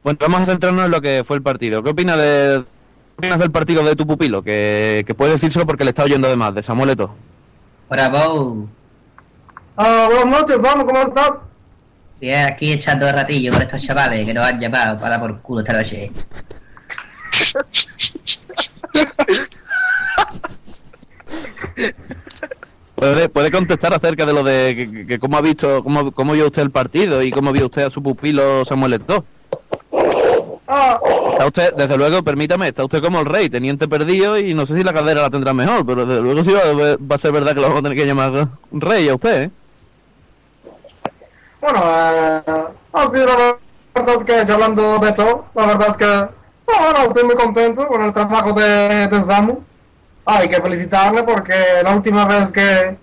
bueno, 0.02 0.18
vamos 0.20 0.42
a 0.42 0.46
centrarnos 0.46 0.84
en 0.86 0.90
lo 0.90 1.00
que 1.00 1.22
fue 1.24 1.36
el 1.36 1.42
partido. 1.42 1.82
¿Qué 1.82 1.90
opinas 1.90 2.16
de 2.16 2.64
qué 2.64 3.18
opinas 3.18 3.38
del 3.38 3.50
partido 3.50 3.84
de 3.84 3.96
tu 3.96 4.06
pupilo? 4.06 4.42
Que, 4.42 5.04
que 5.06 5.14
puede 5.14 5.32
decírselo 5.32 5.66
porque 5.66 5.84
le 5.84 5.90
está 5.90 6.04
oyendo 6.04 6.28
de 6.28 6.36
más, 6.36 6.54
de 6.54 6.62
Samuel 6.62 6.90
Eto'o. 6.90 7.14
Bravo. 7.88 8.66
Ah, 9.76 10.08
buenas 10.10 10.40
noches, 10.40 10.62
Samu, 10.62 10.86
¿cómo 10.86 11.00
estás? 11.00 11.42
Bien, 12.20 12.46
aquí 12.46 12.72
echando 12.72 13.08
el 13.08 13.14
ratillo 13.14 13.52
con 13.52 13.62
estos 13.62 13.82
chavales 13.82 14.26
que 14.26 14.34
nos 14.34 14.46
han 14.46 14.60
llamado 14.60 14.98
para 14.98 15.10
dar 15.10 15.20
por 15.20 15.40
culo 15.40 15.60
esta 15.60 15.74
noche. 15.74 16.10
¿Puede, 22.94 23.28
puede 23.28 23.50
contestar 23.50 23.92
acerca 23.92 24.24
de 24.24 24.32
lo 24.32 24.42
de 24.44 24.74
que, 24.76 24.90
que- 24.90 25.06
que 25.06 25.18
cómo 25.18 25.36
ha 25.36 25.40
visto, 25.40 25.82
cómo, 25.82 26.12
cómo 26.12 26.32
vio 26.32 26.46
usted 26.46 26.62
el 26.62 26.70
partido 26.70 27.22
y 27.22 27.30
cómo 27.32 27.52
vio 27.52 27.66
usted 27.66 27.82
a 27.82 27.90
su 27.90 28.02
pupilo 28.02 28.64
Samuel 28.64 28.94
Eto'o? 28.94 29.24
Ah, 30.68 30.98
Está 31.32 31.46
usted, 31.46 31.74
desde 31.74 31.96
luego, 31.98 32.22
permítame, 32.22 32.68
está 32.68 32.84
usted 32.84 33.02
como 33.02 33.20
el 33.20 33.26
rey, 33.26 33.50
teniente 33.50 33.88
perdido 33.88 34.38
y 34.38 34.54
no 34.54 34.64
sé 34.64 34.74
si 34.76 34.84
la 34.84 34.92
cadera 34.94 35.22
la 35.22 35.30
tendrá 35.30 35.52
mejor, 35.52 35.84
pero 35.84 36.06
desde 36.06 36.22
luego 36.22 36.44
sí 36.44 36.52
va, 36.52 36.60
a- 36.60 36.96
va 36.96 37.16
a 37.16 37.18
ser 37.18 37.32
verdad 37.32 37.50
que 37.52 37.56
lo 37.60 37.62
vamos 37.62 37.80
a 37.80 37.82
tener 37.82 37.98
que 37.98 38.06
llamar 38.06 38.48
rey 38.72 39.08
a 39.08 39.14
usted, 39.16 39.42
¿eh? 39.42 39.50
bueno, 41.60 41.80
eh, 41.84 42.42
así 42.92 43.16
la 43.16 43.56
verdad 43.94 44.16
es 44.18 44.24
que 44.24 44.52
hablando 44.52 44.98
de 44.98 45.12
todo, 45.12 45.44
la 45.54 45.66
verdad 45.66 45.88
es 45.90 45.96
que, 45.96 46.28
bueno, 46.66 46.98
estoy 47.08 47.24
muy 47.24 47.34
contento 47.36 47.86
con 47.88 48.02
el 48.02 48.12
trabajo 48.12 48.52
de, 48.52 49.08
de 49.08 49.22
Samu. 49.22 49.60
Hay 50.26 50.48
que 50.48 50.60
felicitarle 50.60 51.22
porque 51.22 51.54
la 51.82 51.94
última 51.94 52.24
vez 52.24 52.50
que, 52.50 52.96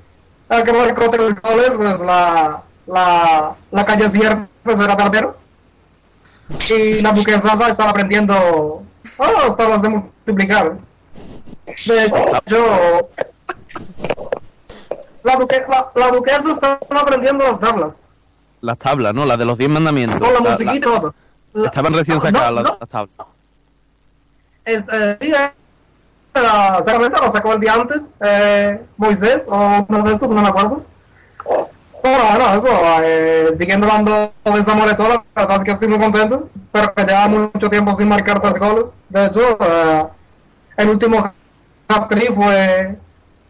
eh, 0.50 0.64
que 0.66 0.74
marcó 0.74 1.10
tres 1.10 1.40
goles, 1.42 1.74
pues 1.78 2.00
la, 2.00 2.62
la, 2.88 3.54
la 3.72 3.86
calle 3.86 4.10
Sierra 4.10 4.48
pues 4.64 4.80
era 4.80 4.96
Barbero. 4.96 5.38
Y 6.70 7.00
la 7.02 7.12
buquesa 7.12 7.54
está 7.70 7.90
aprendiendo 7.90 8.34
oh, 9.18 9.26
las 9.48 9.56
tablas 9.56 9.82
de 9.82 9.90
multiplicar. 9.90 10.74
De 11.86 12.04
hecho, 12.06 13.08
la, 15.24 15.36
duque, 15.36 15.64
la, 15.70 15.92
la 15.96 16.08
duquesa 16.12 16.52
está 16.52 16.80
aprendiendo 16.90 17.44
las 17.46 17.60
tablas. 17.60 18.08
Las 18.62 18.78
tablas, 18.78 19.14
¿no? 19.14 19.26
Las 19.26 19.38
de 19.38 19.46
los 19.46 19.58
diez 19.58 19.70
mandamientos. 19.70 20.20
Con 20.20 20.34
la 20.34 20.40
La- 20.50 20.58
musiquita 20.58 21.14
estaban 21.66 21.94
recién 21.94 22.20
sacadas 22.20 22.50
no, 22.50 22.56
las, 22.56 22.64
no. 22.64 22.78
las 22.80 22.90
tablas. 22.90 23.28
Es, 24.74 24.86
eh, 24.92 25.18
la- 26.34 26.82
claramente 26.86 27.18
lo 27.20 27.30
sacó 27.32 27.54
el 27.54 27.60
día 27.60 27.74
antes, 27.74 28.10
eh, 28.22 28.80
Moisés, 28.96 29.44
o 29.48 29.86
uno 29.88 30.18
no 30.20 30.42
me 30.42 30.48
acuerdo. 30.48 30.84
Bueno, 32.02 32.24
bueno, 32.30 32.54
eso, 32.54 32.68
eh, 33.04 33.50
siguiendo 33.58 33.86
hablando 33.86 34.32
de 34.46 34.64
Samuel 34.64 34.96
la 34.98 35.24
verdad 35.36 35.58
es 35.58 35.64
que 35.64 35.72
estoy 35.72 35.88
muy 35.90 36.00
contento, 36.00 36.50
pero 36.72 36.94
que 36.94 37.04
lleva 37.04 37.28
mucho 37.28 37.70
tiempo 37.70 37.96
sin 37.98 38.08
marcar 38.08 38.42
tres 38.42 38.58
goles. 38.58 38.92
De 39.10 39.26
hecho, 39.26 39.58
eh, 39.60 40.06
el 40.78 40.90
último 40.90 41.32
hat-trick 41.90 42.34
fue 42.34 42.96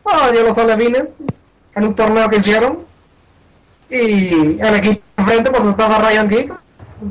ah, 0.06 0.32
de 0.32 0.44
los 0.44 0.58
alevines, 0.58 1.18
en 1.76 1.84
un 1.86 1.96
torneo 1.96 2.30
que 2.30 2.38
hicieron, 2.38 2.80
y 3.90 4.60
el 4.60 4.76
equipo 4.76 5.02
enfrente 5.18 5.52
pues 5.52 5.66
estaba 5.66 6.00
Ryan 6.00 6.30
Giggs, 6.30 6.54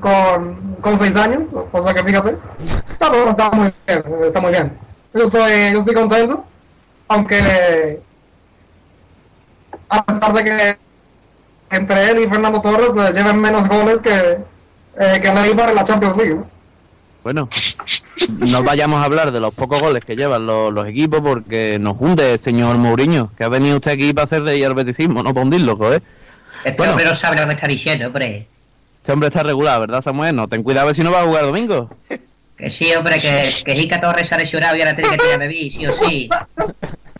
con, 0.00 0.76
con 0.80 0.98
seis 0.98 1.16
años, 1.16 1.42
o 1.72 1.82
sea 1.84 1.94
que 1.94 2.04
fíjate, 2.04 2.36
está, 2.88 3.10
está 3.28 3.50
muy 3.50 3.72
bien, 3.86 4.04
está 4.24 4.40
muy 4.40 4.50
bien. 4.52 4.72
Yo 5.12 5.24
estoy, 5.24 5.72
yo 5.72 5.78
estoy 5.80 5.94
contento, 5.94 6.44
aunque 7.08 8.00
a 9.88 10.04
pesar 10.04 10.32
de 10.32 10.44
que 10.44 10.76
entre 11.70 12.10
él 12.10 12.18
y 12.20 12.28
Fernando 12.28 12.60
Torres 12.60 12.90
eh, 12.96 13.12
lleven 13.12 13.40
menos 13.40 13.66
goles 13.68 14.00
que, 14.00 14.38
eh, 14.98 15.20
que 15.20 15.32
Leibar 15.32 15.70
en 15.70 15.74
la 15.74 15.84
Champions 15.84 16.16
League. 16.16 16.34
¿no? 16.34 16.46
Bueno, 17.22 17.48
no 18.38 18.62
vayamos 18.62 19.00
a 19.02 19.04
hablar 19.04 19.30
de 19.30 19.40
los 19.40 19.52
pocos 19.52 19.78
goles 19.80 20.02
que 20.04 20.16
llevan 20.16 20.46
los, 20.46 20.72
los 20.72 20.86
equipos 20.88 21.20
porque 21.20 21.76
nos 21.78 21.96
hunde, 22.00 22.38
señor 22.38 22.76
Mourinho, 22.78 23.30
que 23.36 23.44
ha 23.44 23.48
venido 23.48 23.76
usted 23.76 23.90
aquí 23.92 24.12
para 24.12 24.24
hacer 24.24 24.42
de 24.42 24.58
hierbeticismo, 24.58 25.22
no 25.22 25.34
para 25.34 25.44
hundirlo, 25.44 25.76
joder. 25.76 26.02
Este 26.64 26.76
Bueno. 26.78 26.92
hombre 26.92 27.06
no 27.10 27.16
sabe 27.16 27.36
lo 27.40 27.46
que 27.46 27.54
está 27.54 27.66
diciendo, 27.66 28.06
hombre. 28.06 28.46
Este 29.10 29.14
hombre 29.14 29.26
está 29.26 29.42
regular, 29.42 29.80
¿verdad, 29.80 30.04
Samuel? 30.04 30.36
No, 30.36 30.46
ten 30.46 30.62
cuidado 30.62 30.84
a 30.84 30.86
ver 30.86 30.94
si 30.94 31.02
no 31.02 31.10
va 31.10 31.22
a 31.22 31.24
jugar 31.24 31.42
domingo. 31.42 31.90
Que 32.56 32.70
sí, 32.70 32.94
hombre, 32.94 33.20
que, 33.20 33.52
que 33.66 33.74
Jica 33.74 34.00
Torres 34.00 34.30
ha 34.30 34.36
lesionado 34.36 34.76
y 34.76 34.82
ahora 34.82 34.94
tiene 34.94 35.10
que 35.10 35.18
tirar 35.18 35.40
de 35.40 35.48
mí, 35.48 35.68
sí 35.72 35.84
o 35.84 35.96
sí. 35.96 36.28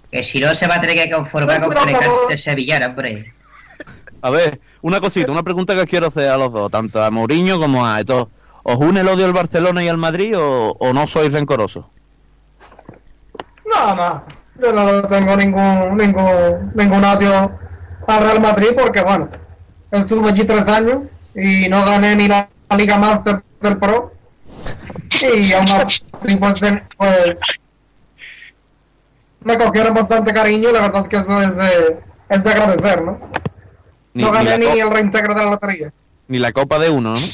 Que 0.09 0.23
si 0.23 0.39
no 0.39 0.55
se 0.55 0.69
va 0.69 0.77
a 0.77 0.81
tener 0.81 0.95
que 0.95 1.11
conformar 1.11 1.61
con 1.61 1.75
que 1.75 1.87
le 1.87 1.99
cante 1.99 2.39
sevillana, 2.39 2.87
hombre. 2.87 3.25
A 4.23 4.31
ver, 4.31 4.61
una 4.83 5.01
cosita, 5.01 5.33
una 5.33 5.43
pregunta 5.43 5.75
que 5.75 5.81
os 5.81 5.87
quiero 5.87 6.07
hacer 6.07 6.29
a 6.29 6.37
los 6.37 6.53
dos, 6.53 6.71
tanto 6.71 7.03
a 7.03 7.11
Mourinho 7.11 7.59
como 7.59 7.85
a 7.85 7.99
Eto'o. 7.99 8.29
¿Os 8.63 8.77
une 8.77 9.01
el 9.01 9.09
odio 9.09 9.27
al 9.27 9.33
Barcelona 9.33 9.83
y 9.83 9.89
al 9.89 9.99
Madrid 9.99 10.39
o, 10.39 10.71
o 10.71 10.93
no 10.93 11.09
sois 11.09 11.33
rencorosos? 11.33 11.87
No, 13.69 13.97
no, 13.97 14.25
yo 14.63 14.73
no 14.73 15.03
tengo 15.09 15.37
ningún, 15.37 15.97
ningún, 15.97 16.71
ningún 16.73 17.05
odio 17.05 17.51
al 18.07 18.23
Real 18.23 18.41
Madrid 18.41 18.69
porque, 18.81 19.01
bueno, 19.01 19.29
estuve 19.91 20.29
allí 20.29 20.45
tres 20.45 20.69
años 20.69 21.11
y 21.35 21.69
no 21.69 21.85
gané 21.85 22.17
ni 22.17 22.29
la 22.29 22.49
Liga 22.77 22.99
Master 22.99 23.43
del 23.61 23.77
Pro. 23.79 24.13
Y 25.21 25.53
aún 25.53 25.69
así, 25.71 26.01
pues, 26.39 26.61
pues 26.97 27.39
me 29.43 29.57
cogieron 29.57 29.95
bastante 29.95 30.33
cariño 30.33 30.71
y 30.71 30.73
la 30.73 30.81
verdad 30.83 31.03
es 31.03 31.09
que 31.09 31.17
eso 31.17 31.41
es, 31.41 31.57
de- 31.57 31.99
es 32.29 32.45
de 32.45 32.51
agradecer, 32.51 33.03
¿no? 33.03 33.19
Ni, 34.13 34.23
no 34.25 34.33
gané 34.33 34.59
ni, 34.59 34.81
el 34.81 34.91
reintegro 34.91 35.35
de 35.35 35.45
la 35.45 35.51
lotería. 35.51 35.93
ni 36.29 36.39
la 36.39 36.53
copa 36.53 36.79
de 36.79 36.91
uno, 36.91 37.19
¿no? 37.19 37.27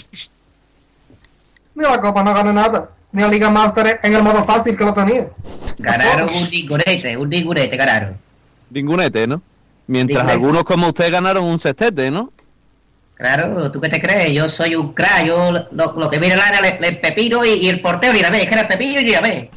Ni 1.75 1.83
la 1.83 2.01
Copa, 2.01 2.23
no 2.23 2.33
gané 2.33 2.55
nada. 2.55 2.89
Ni 3.13 3.21
la 3.23 3.29
Liga 3.29 3.51
Master 3.51 4.01
en 4.03 4.15
el 4.15 4.23
modo 4.23 4.43
fácil 4.45 4.75
que 4.77 4.83
lo 4.85 4.95
tenía. 4.95 5.29
Ganaron 5.79 6.31
un 6.35 6.49
ningurete, 6.49 7.17
un 7.19 7.29
ningurete 7.29 7.77
ganaron. 7.77 8.17
Ningunete, 8.71 9.27
¿no? 9.27 9.43
Mientras 9.87 10.27
algunos 10.27 10.65
como 10.65 10.89
usted 10.89 11.13
ganaron 11.13 11.45
un 11.45 11.59
sextete, 11.59 12.11
¿no? 12.11 12.33
Claro, 13.17 13.73
¿tú 13.73 13.81
qué 13.81 13.89
te 13.89 14.01
crees? 14.01 14.33
Yo 14.35 14.49
soy 14.51 14.75
un 14.75 14.93
crack, 14.93 15.25
yo 15.25 15.51
lo, 15.71 15.93
lo 15.99 16.11
que 16.11 16.19
viene 16.19 16.35
al 16.35 16.41
área 16.41 16.61
le, 16.61 16.79
le 16.79 16.93
pepino 16.99 17.45
y, 17.47 17.55
y 17.55 17.69
el 17.71 17.81
portero 17.81 18.13
ni 18.13 18.21
la 18.21 18.29
ve, 18.31 18.43
es 18.43 18.47
que 18.47 18.53
era 18.53 18.63
el 18.63 18.69
pepino 18.69 19.01
y 19.01 19.07
la 19.11 19.21
ve. 19.23 19.51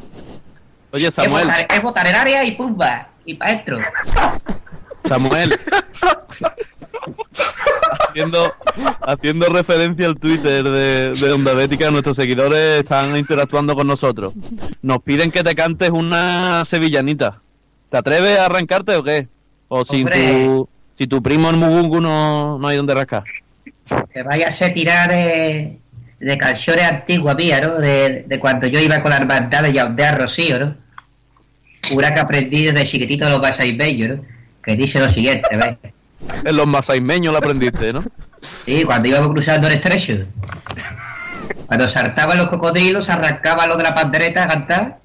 Oye, 0.91 1.07
Es 1.07 1.13
Samuel, 1.13 1.45
botar, 1.45 1.67
es 1.69 1.81
botar 1.83 2.07
el 2.07 2.15
área 2.15 2.43
y 2.45 2.51
pumba, 2.51 3.09
y 3.25 3.33
para 3.33 3.51
adentro. 3.51 3.77
Samuel. 5.05 5.53
haciendo, 8.07 8.53
haciendo 9.01 9.47
referencia 9.47 10.07
al 10.07 10.17
Twitter 10.17 10.63
de, 10.63 11.09
de 11.11 11.31
Onda 11.31 11.53
Bética, 11.53 11.91
nuestros 11.91 12.15
seguidores 12.15 12.81
están 12.81 13.15
interactuando 13.17 13.75
con 13.75 13.87
nosotros. 13.87 14.33
Nos 14.81 15.01
piden 15.03 15.31
que 15.31 15.43
te 15.43 15.53
cantes 15.53 15.89
una 15.89 16.63
sevillanita. 16.65 17.41
¿Te 17.89 17.97
atreves 17.97 18.39
a 18.39 18.45
arrancarte 18.45 18.95
o 18.95 19.03
qué? 19.03 19.27
O 19.67 19.83
si 19.83 20.01
Hombre. 20.01 20.45
tu, 20.45 20.69
si 20.95 21.07
tu 21.07 21.21
primo 21.21 21.49
en 21.49 21.59
Mugungu 21.59 21.99
no, 22.01 22.57
no 22.57 22.67
hay 22.67 22.77
donde 22.77 22.93
rascar. 22.93 23.23
Que 24.13 24.23
vaya 24.23 24.47
a 24.47 24.51
ser 24.51 24.73
tirar 24.73 25.09
de, 25.09 25.79
de 26.19 26.37
canciones 26.37 26.85
antiguas 26.85 27.35
mías, 27.35 27.61
¿no? 27.61 27.79
De, 27.79 28.23
de 28.27 28.39
cuando 28.39 28.67
yo 28.67 28.79
iba 28.79 29.01
con 29.01 29.11
la 29.11 29.17
hermandad 29.17 29.63
de 29.63 29.73
Yaundea 29.73 30.13
Rocío, 30.13 30.59
¿no? 30.59 30.75
Una 31.91 32.13
que 32.13 32.19
aprendí 32.19 32.65
desde 32.65 32.89
chiquitito 32.89 33.25
de 33.25 33.31
los 33.31 33.41
basaimeños, 33.41 34.17
¿no? 34.17 34.25
Que 34.63 34.75
dice 34.75 34.99
lo 34.99 35.09
siguiente, 35.09 35.47
¿ves? 35.55 35.93
En 36.43 36.57
los 36.57 36.67
masaismeños 36.67 37.31
lo 37.31 37.39
aprendiste, 37.39 37.93
¿no? 37.93 38.01
Sí, 38.41 38.83
cuando 38.83 39.07
íbamos 39.09 39.31
cruzando 39.31 39.67
el 39.67 39.73
estrecho. 39.75 40.25
Cuando 41.65 41.89
saltaban 41.89 42.37
los 42.37 42.47
cocodrilos, 42.47 43.07
arrancaban 43.09 43.69
los 43.69 43.77
de 43.77 43.83
la 43.83 43.95
pandereta 43.95 44.43
a 44.43 44.47
cantar. 44.47 44.99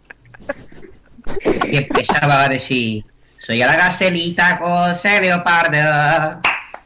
Y 1.70 1.76
empezaba 1.76 2.44
a 2.44 2.48
decir, 2.48 3.04
soy 3.46 3.62
a 3.62 3.66
la 3.66 3.76
gacelita 3.76 4.56
José 4.58 5.20
Leopardo. 5.20 6.40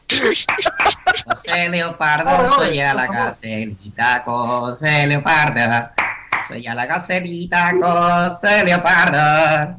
José 0.09 1.69
Leopardo, 1.69 2.53
soy 2.53 2.81
a 2.81 2.93
la 2.93 3.07
gacelita 3.07 4.23
José 4.25 5.07
Leopardo. 5.07 5.89
Soy 6.47 6.67
a 6.67 6.75
la 6.75 6.85
gacelita 6.85 7.71
José 7.79 8.63
Leopardo. 8.65 9.77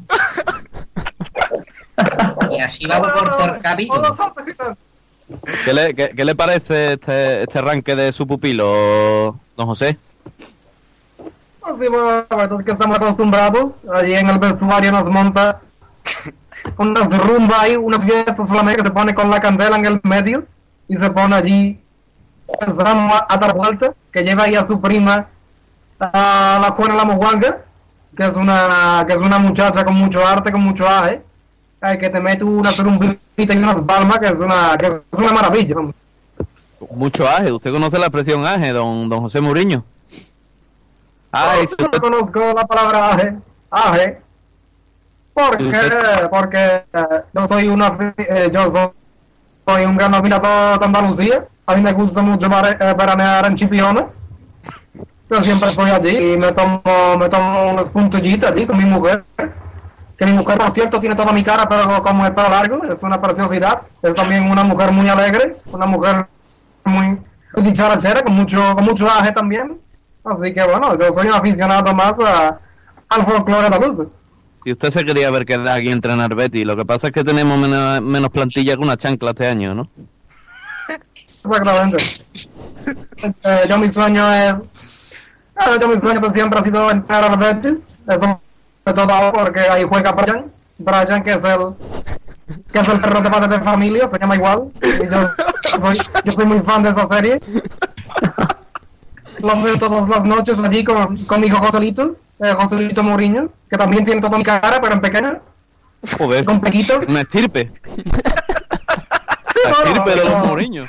Y 2.50 2.60
así 2.60 2.86
vamos 2.86 3.12
por 3.12 3.56
el 3.56 3.62
camino. 3.62 4.16
¿Qué 5.64 5.72
le, 5.72 5.94
qué, 5.94 6.10
qué 6.10 6.24
le 6.24 6.34
parece 6.34 6.94
este, 6.94 7.42
este 7.42 7.58
arranque 7.58 7.94
de 7.94 8.12
su 8.12 8.26
pupilo, 8.26 9.38
don 9.56 9.66
José? 9.66 9.96
Así, 11.62 11.88
bueno, 11.88 12.24
la 12.28 12.36
verdad 12.36 12.60
es 12.60 12.66
que 12.66 12.72
estamos 12.72 12.96
acostumbrados. 12.96 13.72
Allí 13.92 14.14
en 14.14 14.28
el 14.28 14.38
vestuario 14.38 14.92
nos 14.92 15.04
monta 15.04 15.60
unas 16.76 17.18
rumba 17.18 17.62
ahí, 17.62 17.76
unas 17.76 18.04
fiestas 18.04 18.48
solamente 18.48 18.78
que 18.78 18.88
se 18.88 18.90
pone 18.90 19.14
con 19.14 19.30
la 19.30 19.40
candela 19.40 19.76
en 19.76 19.86
el 19.86 20.00
medio 20.02 20.44
y 20.88 20.96
se 20.96 21.10
pone 21.10 21.36
allí 21.36 21.80
empezamos 22.58 23.22
a, 23.28 23.36
dar 23.36 23.54
vueltas, 23.54 23.90
que 24.12 24.22
lleva 24.22 24.44
ahí 24.44 24.56
a 24.56 24.66
su 24.66 24.80
prima, 24.80 25.26
a 26.00 26.58
la 26.60 26.70
Juana 26.72 26.94
La 26.94 27.04
Mojuanga, 27.04 27.58
que 28.16 28.26
es 28.26 28.34
una 28.34 29.04
que 29.06 29.12
es 29.12 29.18
una 29.18 29.38
muchacha 29.38 29.84
con 29.84 29.94
mucho 29.94 30.26
arte, 30.26 30.50
con 30.50 30.62
mucho 30.62 30.88
aje, 30.88 31.22
eh, 31.82 31.98
que 31.98 32.10
te 32.10 32.20
mete 32.20 32.44
una 32.44 32.72
trumpita 32.72 33.54
y 33.54 33.58
unas 33.58 33.80
palmas, 33.82 34.18
que 34.18 34.26
es 34.26 34.34
una, 34.34 34.76
que 34.76 34.86
es 34.86 34.92
una 35.12 35.32
maravilla. 35.32 35.76
Mucho 36.94 37.28
aje. 37.28 37.52
¿Usted 37.52 37.70
conoce 37.70 37.98
la 37.98 38.06
expresión 38.06 38.44
aje, 38.44 38.72
don, 38.72 39.08
don 39.08 39.20
José 39.20 39.40
Mourinho? 39.40 39.84
Yo 41.78 41.88
no 41.92 42.00
conozco 42.00 42.40
la 42.54 42.66
palabra 42.66 43.10
aje, 43.10 43.34
aje, 43.70 44.20
porque, 45.48 46.28
porque 46.30 46.84
eh, 46.92 47.22
yo 47.32 47.48
soy 47.48 47.68
una, 47.68 48.12
eh, 48.16 48.50
yo 48.52 48.92
soy, 49.66 49.84
un 49.84 49.96
gran 49.96 50.14
admirador 50.14 50.78
de 50.78 50.84
Andalucía, 50.86 51.44
a 51.66 51.74
mí 51.76 51.82
me 51.82 51.92
gusta 51.92 52.22
mucho 52.22 52.48
vare- 52.48 52.76
eh, 52.80 52.94
veranear 52.98 53.46
en 53.46 53.54
Chipiona, 53.54 54.06
yo 55.30 55.42
siempre 55.42 55.70
estoy 55.70 55.90
allí 55.90 56.32
y 56.32 56.36
me 56.36 56.50
tomo, 56.52 56.82
me 57.18 57.28
tomo 57.28 57.70
unos 57.70 57.84
puntillitos 57.90 58.50
allí 58.50 58.66
con 58.66 58.76
mi 58.78 58.84
mujer, 58.84 59.24
que 60.18 60.26
mi 60.26 60.32
mujer 60.32 60.58
por 60.58 60.72
cierto 60.74 60.98
tiene 61.00 61.14
toda 61.14 61.32
mi 61.32 61.42
cara 61.42 61.68
pero 61.68 62.02
como 62.02 62.26
el 62.26 62.32
pelo 62.34 62.48
largo, 62.50 62.84
es 62.84 63.00
una 63.02 63.20
preciosidad, 63.20 63.82
es 64.02 64.14
también 64.14 64.50
una 64.50 64.64
mujer 64.64 64.90
muy 64.92 65.08
alegre, 65.08 65.56
una 65.72 65.86
mujer 65.86 66.26
muy 66.84 67.18
dicharachera, 67.56 68.22
con 68.22 68.34
mucho, 68.34 68.74
con 68.74 68.84
mucho 68.84 69.08
aje 69.08 69.32
también, 69.32 69.78
Así 70.22 70.52
que 70.52 70.62
bueno, 70.64 70.98
yo 70.98 71.14
soy 71.14 71.28
un 71.28 71.34
aficionado 71.34 71.94
más 71.94 72.12
a, 72.20 72.58
al 73.08 73.24
folclore 73.24 73.66
andaluz. 73.66 74.06
Si 74.62 74.72
usted 74.72 74.92
se 74.92 75.04
quería 75.04 75.30
ver 75.30 75.46
quedar 75.46 75.68
aquí 75.68 75.88
entrenar 75.88 76.34
Betty, 76.34 76.64
lo 76.64 76.76
que 76.76 76.84
pasa 76.84 77.06
es 77.06 77.12
que 77.12 77.24
tenemos 77.24 77.58
menos, 77.58 78.02
menos 78.02 78.30
plantilla 78.30 78.76
que 78.76 78.82
una 78.82 78.96
chancla 78.96 79.30
este 79.30 79.46
año, 79.46 79.74
¿no? 79.74 79.88
Exactamente. 81.44 81.96
Eh, 83.44 83.66
yo 83.68 83.78
mi 83.78 83.90
sueño 83.90 84.30
es... 84.32 84.54
eh, 84.54 85.78
yo 85.80 85.88
mi 85.88 85.98
sueño 85.98 86.20
pues, 86.20 86.34
siempre 86.34 86.58
ha 86.58 86.62
sido 86.62 86.90
entrar 86.90 87.24
al 87.24 87.38
Betis. 87.38 87.86
Eso 88.06 88.40
de 88.84 88.92
todo 88.92 89.32
porque 89.32 89.60
ahí 89.60 89.86
juega 89.88 90.12
Brian. 90.12 90.44
Brian 90.78 91.22
que 91.22 91.32
es 91.32 91.44
el... 91.44 91.74
Que 92.72 92.80
es 92.80 92.88
el 92.88 93.00
perro 93.00 93.22
de 93.22 93.30
padre 93.30 93.48
de 93.48 93.64
familia, 93.64 94.08
se 94.08 94.18
llama 94.18 94.34
igual. 94.36 94.64
Y 94.82 95.06
yo, 95.08 95.28
soy, 95.80 95.98
yo 96.24 96.32
soy 96.32 96.44
muy 96.44 96.60
fan 96.60 96.82
de 96.82 96.90
esa 96.90 97.06
serie. 97.06 97.40
Lo 99.38 99.62
veo 99.62 99.78
todas 99.78 100.08
las 100.08 100.24
noches 100.24 100.58
allí 100.58 100.84
con, 100.84 101.16
con 101.24 101.40
mi 101.40 101.46
hijo 101.46 101.56
Joselito, 101.58 102.16
eh, 102.42 102.52
Joselito 102.52 103.02
Mourinho, 103.02 103.50
que 103.68 103.76
también 103.76 104.04
tiene 104.04 104.20
toda 104.20 104.36
mi 104.36 104.44
cara, 104.44 104.80
pero 104.80 104.94
en 104.94 105.00
pequeña, 105.00 105.40
Joder, 106.18 106.44
con 106.44 106.60
pequitos. 106.60 107.06
una 107.08 107.22
estirpe. 107.22 107.70
La 109.64 109.70
estirpe 109.70 110.10
de 110.10 110.16
los 110.24 110.46
Mourinho. 110.46 110.88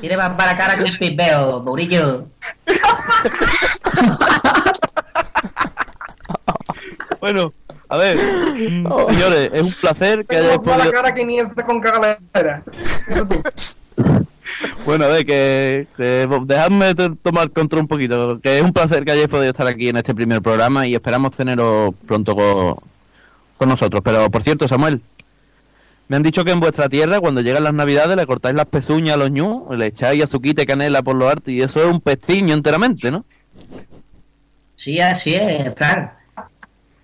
Tiene 0.00 0.16
más 0.16 0.30
para 0.30 0.52
la 0.52 0.58
cara 0.58 0.76
que 0.76 0.84
un 0.84 0.98
pibeo, 0.98 1.62
Mourinho. 1.62 2.24
Bueno, 7.20 7.52
a 7.88 7.96
ver, 7.98 8.16
mm, 8.16 8.86
señores, 9.10 9.50
es 9.52 9.62
un 9.62 9.72
placer 9.72 10.26
que 10.26 10.36
hayáis 10.38 10.56
más 10.64 10.66
la 10.66 10.76
podido... 10.78 10.92
cara 10.92 11.14
que 11.14 11.24
ni 11.24 11.38
este 11.38 11.62
con 11.62 11.80
cagalera. 11.80 12.18
Bueno, 14.84 15.06
ver, 15.08 15.24
que, 15.24 15.86
que 15.96 16.26
dejadme 16.46 16.94
to- 16.94 17.14
tomar 17.22 17.50
control 17.50 17.82
un 17.82 17.88
poquito, 17.88 18.40
que 18.42 18.58
es 18.58 18.62
un 18.62 18.72
placer 18.72 19.04
que 19.04 19.12
hayáis 19.12 19.28
podido 19.28 19.50
estar 19.50 19.66
aquí 19.66 19.88
en 19.88 19.96
este 19.96 20.14
primer 20.14 20.42
programa 20.42 20.86
y 20.86 20.94
esperamos 20.94 21.32
teneros 21.36 21.94
pronto 22.06 22.34
co- 22.34 22.82
con, 23.56 23.68
nosotros. 23.68 24.02
Pero, 24.04 24.28
por 24.30 24.42
cierto, 24.42 24.66
Samuel, 24.66 25.00
me 26.08 26.16
han 26.16 26.22
dicho 26.22 26.44
que 26.44 26.50
en 26.52 26.60
vuestra 26.60 26.88
tierra, 26.88 27.20
cuando 27.20 27.40
llegan 27.40 27.64
las 27.64 27.74
navidades, 27.74 28.16
le 28.16 28.26
cortáis 28.26 28.54
las 28.56 28.66
pezuñas 28.66 29.14
a 29.14 29.18
los 29.18 29.30
ñu, 29.30 29.68
le 29.76 29.86
echáis 29.86 30.24
azuquita 30.24 30.62
y 30.62 30.66
canela 30.66 31.02
por 31.02 31.14
lo 31.16 31.28
alto 31.28 31.50
y 31.50 31.62
eso 31.62 31.80
es 31.80 31.86
un 31.86 32.00
pestiño 32.00 32.52
enteramente, 32.54 33.10
¿no? 33.10 33.24
Sí, 34.76 34.98
así 35.00 35.34
es, 35.34 35.72
claro. 35.74 36.10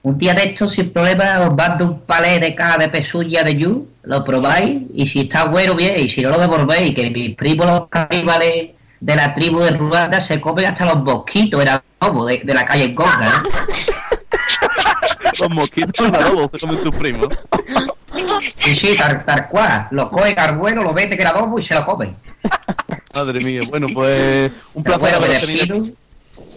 Un 0.03 0.17
día 0.17 0.33
de 0.35 0.45
estos, 0.45 0.75
sin 0.75 0.93
problema, 0.93 1.41
os 1.41 1.57
mando 1.57 1.85
un 1.85 2.01
palé 2.01 2.39
de 2.39 2.55
cada 2.55 2.77
de 2.77 2.89
pezuña 2.89 3.43
de 3.43 3.57
yu, 3.57 3.89
lo 4.03 4.25
probáis, 4.25 4.83
y 4.95 5.09
si 5.09 5.21
está 5.21 5.45
bueno, 5.45 5.75
bien, 5.75 5.99
y 5.99 6.09
si 6.09 6.23
no 6.23 6.31
lo 6.31 6.39
devolvéis, 6.39 6.95
que 6.95 7.11
mis 7.11 7.35
primos 7.35 7.67
los 7.67 7.89
caníbales 7.89 8.71
de 9.01 9.17
la 9.17 9.35
tribu 9.35 9.61
de 9.61 9.71
Ruanda 9.71 10.27
se 10.27 10.41
comen 10.41 10.67
hasta 10.67 10.87
los 10.87 11.03
mosquitos, 11.03 11.61
era 11.61 11.83
como 11.99 12.25
de, 12.27 12.39
de 12.39 12.55
la 12.55 12.65
calle 12.65 12.85
en 12.85 12.95
Conga, 12.95 13.43
¿eh? 13.45 13.49
Los 15.39 15.51
mosquitos 15.51 16.07
en 16.07 16.15
adobo 16.15 16.49
se 16.49 16.59
comen 16.59 16.83
tus 16.83 16.97
primos. 16.97 17.29
Sí, 18.59 18.77
sí, 18.77 18.97
tal, 18.97 19.25
tal 19.25 19.49
cual. 19.49 19.87
Lo 19.91 20.11
coge 20.11 20.35
Carbueno, 20.35 20.83
lo 20.83 20.93
mete 20.93 21.17
que 21.17 21.23
era 21.23 21.31
adobo 21.31 21.59
y 21.59 21.67
se 21.67 21.75
lo 21.75 21.85
comen. 21.85 22.17
Madre 23.15 23.41
mía, 23.41 23.63
bueno, 23.69 23.87
pues 23.93 24.53
un 24.75 24.83
placer 24.83 25.19
bueno, 25.19 25.93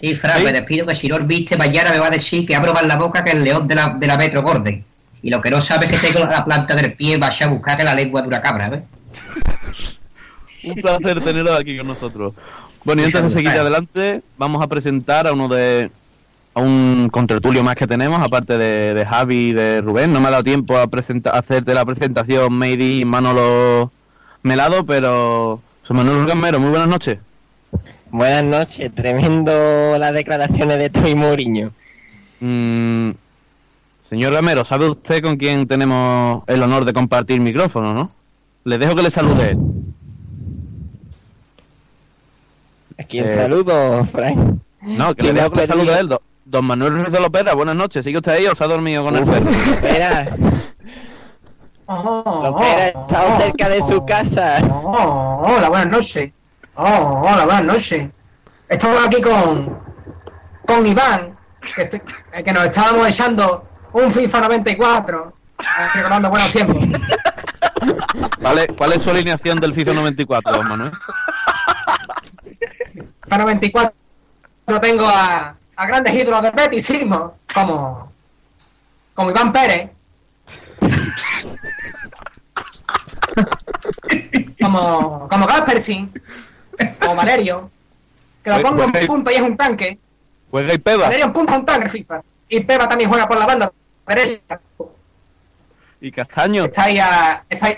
Sí, 0.02 0.16
Fran, 0.16 0.40
¿Sí? 0.40 0.46
me 0.46 0.52
despido 0.54 0.86
que 0.88 0.96
si 0.96 1.08
no 1.08 1.20
viste 1.20 1.56
mañana 1.58 1.92
me 1.92 2.00
va 2.00 2.08
a 2.08 2.12
decir 2.12 2.46
que 2.46 2.56
abro 2.56 2.74
más 2.74 2.86
la 2.88 2.98
boca 2.98 3.24
que 3.24 3.32
el 3.32 3.44
león 3.44 3.68
de 3.68 3.76
la, 3.76 3.90
de 4.00 4.08
la 4.08 4.18
Metro 4.18 4.42
Gordon. 4.42 4.84
Y 5.24 5.30
lo 5.30 5.40
que 5.42 5.52
no 5.52 5.64
sabe 5.64 5.86
es 5.86 6.02
que 6.02 6.08
tengo 6.12 6.26
la 6.26 6.44
planta 6.44 6.74
del 6.76 6.94
pie 6.94 7.18
vaya 7.18 7.46
a 7.46 7.50
buscar 7.50 7.78
que 7.78 7.84
la 7.84 7.94
lengua 7.94 8.22
de 8.24 8.28
una 8.28 8.42
cabra, 8.42 8.70
¿ves? 8.70 8.82
Un 10.64 10.76
placer 10.76 11.22
tenerlos 11.22 11.60
aquí 11.60 11.78
con 11.78 11.88
nosotros. 11.88 12.34
Bueno, 12.84 13.02
y 13.02 13.06
antes 13.06 13.24
de 13.24 13.30
seguir 13.30 13.50
adelante, 13.50 14.22
vamos 14.38 14.64
a 14.64 14.68
presentar 14.68 15.28
a 15.28 15.34
uno 15.34 15.48
de. 15.48 15.90
a 16.54 16.60
un 16.62 17.10
contertulio 17.12 17.64
más 17.64 17.76
que 17.76 17.88
tenemos, 17.88 18.20
aparte 18.22 18.58
de, 18.58 18.94
de 18.94 19.06
Javi 19.06 19.50
y 19.50 19.54
de 19.54 19.82
Rubén. 19.82 20.12
No 20.14 20.20
me 20.20 20.28
ha 20.28 20.32
dado 20.32 20.44
tiempo 20.44 20.78
a, 20.78 20.88
presenta- 20.88 21.32
a 21.32 21.40
hacerte 21.40 21.74
la 21.74 21.86
presentación, 21.86 22.54
Maydi 22.54 23.02
y 23.02 23.06
Manolo 23.06 23.92
Melado, 24.44 24.86
pero. 24.86 25.62
Soy 25.84 25.96
Manuel 25.98 26.26
Gamero, 26.28 26.60
muy 26.60 26.70
buenas 26.70 26.88
noches. 26.88 27.18
Buenas 28.12 28.44
noches, 28.44 28.94
tremendo 28.94 29.98
las 29.98 30.14
declaraciones 30.14 30.78
de 30.78 30.90
Toy 30.90 31.16
Mourinho. 31.16 31.72
Mm, 32.42 33.12
señor 34.02 34.34
Gamero, 34.34 34.66
¿sabe 34.66 34.90
usted 34.90 35.22
con 35.22 35.38
quién 35.38 35.68
tenemos 35.68 36.44
el 36.48 36.62
honor 36.62 36.84
de 36.86 36.94
compartir 36.94 37.40
micrófono, 37.40 37.94
no? 37.94 38.12
Le 38.66 38.78
dejo 38.78 38.96
que 38.96 39.04
le 39.04 39.12
salude. 39.12 39.58
¿A 43.00 43.04
quién 43.06 43.26
Eh, 43.26 43.36
saludo, 43.36 44.06
Frank? 44.12 44.58
No, 44.82 45.16
que 45.16 45.24
le 45.24 45.30
¿Quién 45.30 45.36
dejo 45.36 45.52
que 45.52 45.62
le 45.62 45.68
salude 45.68 46.00
él. 46.00 46.10
do- 46.10 46.22
Don 46.44 46.66
Manuel 46.66 46.94
Ruiz 46.94 47.14
de 47.14 47.20
Lopera, 47.22 47.54
buenas 47.54 47.76
noches. 47.76 48.04
¿Sigue 48.04 48.18
usted 48.18 48.34
ahí 48.34 48.46
o 48.46 48.54
se 48.56 48.64
ha 48.64 48.68
dormido 48.68 49.06
con 49.06 49.16
el 49.16 49.24
perro? 49.24 49.50
Espera, 49.50 50.36
Lopera 51.88 52.88
está 52.88 53.40
cerca 53.40 53.70
de 53.70 53.80
su 53.88 54.06
casa. 54.06 54.58
Oh, 54.84 55.44
hola, 55.46 55.70
buenas 55.70 55.88
noches. 55.88 56.34
Oh, 56.84 57.22
hola, 57.24 57.46
buenas 57.46 57.64
noches. 57.64 58.10
Estamos 58.68 59.06
aquí 59.06 59.22
con, 59.22 59.78
con 60.66 60.88
Iván, 60.88 61.38
que, 61.76 61.84
estoy- 61.84 62.02
eh, 62.34 62.44
que 62.44 62.52
nos 62.54 62.64
estábamos 62.66 63.08
echando 63.08 63.68
un 63.94 64.12
FIFA 64.12 64.42
94, 64.42 65.34
eh, 65.60 65.64
recordando 65.94 66.30
buenos 66.32 66.50
tiempos. 66.50 66.78
¿Cuál 68.78 68.94
es 68.94 69.02
su 69.04 69.12
alineación 69.12 69.60
del 69.60 69.76
FIFA 69.76 69.94
94, 69.94 70.54
don 70.58 70.68
Manuel? 70.70 70.92
FIFA 73.26 73.38
94 73.38 73.94
tengo 74.82 75.06
a, 75.08 75.54
a 75.76 75.86
grandes 75.86 76.16
ídolos 76.16 76.42
del 76.42 76.52
betisismo, 76.54 77.38
como, 77.54 78.12
como 79.14 79.30
Iván 79.30 79.54
Pérez, 79.54 79.92
como, 84.62 85.28
como 85.30 85.46
Gaspersin, 85.46 86.12
como 87.00 87.16
Valerio, 87.16 87.70
que 88.44 88.50
lo 88.50 88.56
Pues- 88.58 88.68
pongo 88.70 88.84
en 88.84 88.92
pues- 88.92 89.08
punta 89.08 89.32
y 89.32 89.36
es 89.36 89.42
un 89.42 89.58
tanque. 89.58 89.98
Juega 90.50 90.74
y 90.74 90.78
peba. 90.78 91.04
Valerio 91.06 91.26
en 91.26 91.34
punta 91.34 91.54
es 91.54 91.60
un 91.60 91.66
tanque 91.66 91.90
FIFA. 91.90 92.22
Y 92.50 92.60
Peba 92.62 92.90
también 92.90 93.10
juega 93.10 93.26
por 93.28 93.38
la 93.40 93.46
banda 93.46 93.72
derecha. 94.06 94.60
Y 96.02 96.12
Castaño. 96.12 96.66
Está 96.66 96.84
ahí 96.84 96.98
a, 97.00 97.42
está, 97.50 97.68
ahí- 97.68 97.78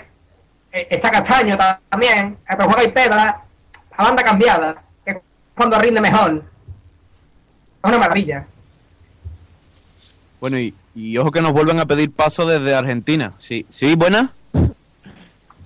eh, 0.72 0.88
está 0.90 1.10
Castaño 1.12 1.56
ta- 1.56 1.78
también, 1.88 2.36
eh, 2.48 2.54
pero 2.56 2.64
juega 2.64 2.82
y 2.82 2.90
Peba 2.90 3.42
a 3.96 4.02
banda 4.02 4.24
cambiada, 4.24 4.82
que 5.04 5.12
es 5.12 5.16
cuando 5.54 5.78
rinde 5.78 6.00
mejor. 6.00 6.42
Es 7.84 7.88
una 7.88 7.98
maravilla. 7.98 8.44
Bueno, 10.40 10.58
y, 10.58 10.74
y 10.96 11.16
ojo 11.18 11.30
que 11.30 11.40
nos 11.40 11.52
vuelven 11.52 11.78
a 11.78 11.86
pedir 11.86 12.10
paso 12.10 12.44
desde 12.44 12.74
Argentina. 12.74 13.32
Sí, 13.38 13.64
sí, 13.70 13.94
buena. 13.94 14.32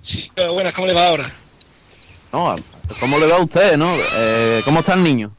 Sí, 0.02 0.30
pero 0.34 0.52
buenas, 0.52 0.74
¿cómo 0.74 0.86
le 0.86 0.92
va 0.94 1.08
ahora? 1.08 1.32
No, 2.32 2.56
¿cómo 3.00 3.18
le 3.18 3.26
va 3.26 3.36
a 3.36 3.40
usted, 3.42 3.76
no? 3.76 3.94
Eh, 4.16 4.62
¿Cómo 4.64 4.80
está 4.80 4.94
el 4.94 5.02
niño? 5.02 5.30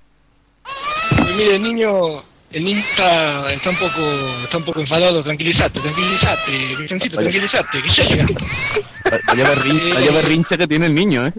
Pues 1.17 1.35
mire, 1.35 1.55
el 1.55 1.63
niño, 1.63 2.23
el 2.51 2.63
niño 2.63 2.79
está, 2.91 3.51
está 3.51 3.69
un 3.69 3.75
poco, 3.77 4.01
está 4.43 4.57
un 4.57 4.63
poco 4.65 4.79
enfadado, 4.81 5.23
tranquilízate, 5.23 5.79
tranquilízate, 5.79 6.75
Vicentito, 6.79 7.17
tranquilízate, 7.17 7.81
que 7.81 7.89
ya 7.89 8.03
llega. 8.03 8.25
Vaya 9.27 9.43
berrin- 9.55 9.93
vaya 9.93 10.12
berrinche 10.12 10.57
que 10.57 10.67
tiene 10.67 10.85
el 10.88 10.95
niño, 10.95 11.25
¿eh? 11.27 11.33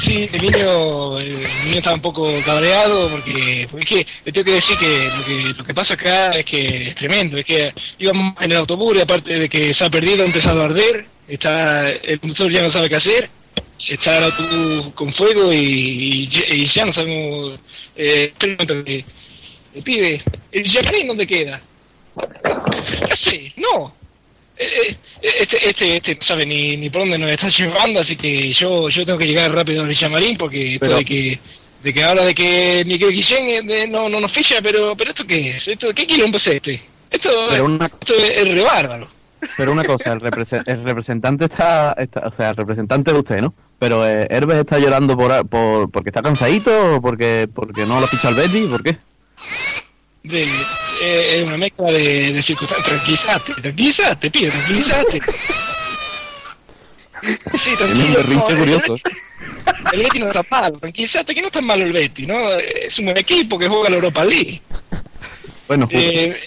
Sí, 0.00 0.28
el 0.32 0.42
niño, 0.42 1.18
el 1.20 1.42
niño 1.64 1.76
está 1.76 1.94
un 1.94 2.00
poco 2.00 2.28
cabreado 2.44 3.08
porque, 3.10 3.66
porque 3.70 3.84
es 3.84 3.88
que 3.88 4.06
le 4.24 4.32
tengo 4.32 4.44
que 4.44 4.52
decir 4.54 4.76
que 4.76 5.08
lo, 5.16 5.24
que 5.24 5.54
lo 5.56 5.64
que 5.64 5.72
pasa 5.74 5.94
acá 5.94 6.30
es 6.30 6.44
que 6.44 6.88
es 6.88 6.94
tremendo, 6.96 7.36
es 7.38 7.44
que 7.44 7.72
íbamos 7.98 8.34
en 8.40 8.50
el 8.52 8.58
autobús 8.58 8.96
y 8.96 9.00
aparte 9.00 9.38
de 9.38 9.48
que 9.48 9.72
se 9.72 9.84
ha 9.84 9.90
perdido, 9.90 10.24
ha 10.24 10.26
empezado 10.26 10.62
a 10.62 10.66
arder, 10.66 11.06
está 11.28 11.88
el 11.90 12.18
conductor 12.20 12.50
ya 12.50 12.62
no 12.62 12.70
sabe 12.70 12.88
qué 12.88 12.96
hacer, 12.96 13.30
está 13.88 14.18
el 14.18 14.24
autobús 14.24 14.92
con 14.94 15.12
fuego 15.12 15.52
y, 15.52 15.56
y- 15.58 16.44
y 16.52 16.64
ya 16.66 16.84
no 16.86 16.92
sabemos, 16.92 17.58
eh, 17.96 18.32
que- 18.38 19.04
el 19.74 19.82
pibe, 19.82 20.22
el 20.52 20.62
llamarín 20.64 21.08
dónde 21.08 21.26
queda. 21.26 21.60
Ya 23.08 23.16
sé, 23.16 23.52
no. 23.56 23.94
Eh, 24.56 24.66
eh, 24.88 24.96
Este, 25.40 25.68
este, 25.68 25.96
este 25.96 26.14
no 26.14 26.20
sabe 26.22 26.46
ni, 26.46 26.76
ni 26.76 26.88
por 26.90 27.00
dónde 27.02 27.18
nos 27.18 27.30
está 27.30 27.48
llevando, 27.58 28.00
así 28.00 28.14
que 28.16 28.52
yo, 28.52 28.88
yo 28.88 29.04
tengo 29.04 29.18
que 29.18 29.26
llegar 29.26 29.52
rápido 29.52 29.82
al 29.82 29.88
Villamarín 29.88 30.36
porque 30.36 30.74
esto 30.74 30.86
Pero- 30.86 30.96
de 30.98 31.04
que 31.04 31.38
de 31.82 31.92
que 31.92 32.02
habla 32.02 32.24
de 32.24 32.34
que 32.34 32.82
Miguel 32.86 33.12
Guillén 33.12 33.46
eh, 33.48 33.60
de- 33.62 33.86
no, 33.86 34.08
no 34.08 34.18
nos 34.20 34.32
ficha, 34.32 34.56
pero 34.62 34.96
pero 34.96 35.10
esto 35.10 35.26
qué 35.26 35.50
es, 35.50 35.68
esto 35.68 35.92
qué 35.92 36.06
quilombo 36.06 36.38
es 36.38 36.46
este, 36.46 36.80
esto, 37.10 37.28
una, 37.62 37.86
esto 37.86 38.14
es, 38.14 38.30
es 38.30 38.48
re 38.48 38.62
bárbaro. 38.62 39.08
Pero 39.56 39.72
una 39.72 39.84
cosa, 39.84 40.12
el, 40.12 40.20
represe- 40.20 40.62
el 40.66 40.84
representante 40.84 41.44
está, 41.46 41.92
está- 41.98 42.26
o 42.26 42.32
sea, 42.32 42.50
el 42.50 42.56
representante 42.56 43.12
de 43.12 43.18
usted, 43.18 43.40
¿no? 43.40 43.54
Pero 43.78 44.06
eh, 44.08 44.26
Herbes 44.30 44.58
está 44.58 44.78
llorando 44.78 45.16
por, 45.16 45.46
por 45.48 45.90
porque 45.90 46.10
está 46.10 46.22
cansadito 46.22 46.96
o 46.96 47.00
porque 47.02 47.48
porque 47.52 47.84
no 47.86 48.00
lo 48.00 48.06
ficha 48.06 48.28
el 48.30 48.34
Betty, 48.36 48.66
¿por 48.66 48.82
qué? 48.82 48.96
Eh, 50.24 51.36
es 51.36 51.42
una 51.42 51.56
mezcla 51.58 51.90
de, 51.90 52.32
de 52.32 52.42
circunstancias. 52.42 52.86
Tranquilízate, 52.88 53.52
tranquilízate, 53.60 54.30
pibe, 54.30 54.50
tranquilízate. 54.50 55.20
Sí, 57.56 57.70
un 57.70 57.76
tranquilo. 57.78 58.14
berrinche 58.18 58.54
curioso. 58.56 58.96
El 59.92 60.02
Betty 60.02 60.18
no 60.18 60.26
está 60.26 60.42
malo, 60.50 60.78
tranquilízate 60.78 61.34
que 61.34 61.40
no 61.40 61.46
está 61.46 61.60
malo 61.62 61.84
el 61.84 61.92
Betty, 61.92 62.26
¿no? 62.26 62.50
Es 62.50 62.98
un 62.98 63.06
buen 63.06 63.16
equipo 63.16 63.58
que 63.58 63.66
juega 63.66 63.88
la 63.88 63.96
Europa 63.96 64.24
League. 64.26 64.60
Bueno, 65.66 65.88
Eh, 65.90 66.38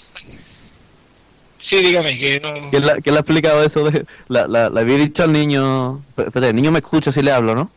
sí, 1.60 1.76
dígame, 1.82 2.18
que 2.18 2.40
no... 2.40 2.70
¿quién, 2.70 2.86
le- 2.86 3.02
quién 3.02 3.14
le 3.14 3.18
ha 3.18 3.20
explicado 3.20 3.62
eso? 3.62 3.84
De, 3.90 4.06
la, 4.28 4.46
la, 4.46 4.70
le 4.70 4.80
había 4.80 4.96
dicho 4.98 5.22
al 5.24 5.32
niño... 5.32 6.02
Espérate, 6.16 6.48
el 6.50 6.56
niño 6.56 6.70
me 6.72 6.78
escucha 6.78 7.12
si 7.12 7.22
le 7.22 7.32
hablo, 7.32 7.54
¿no? 7.54 7.70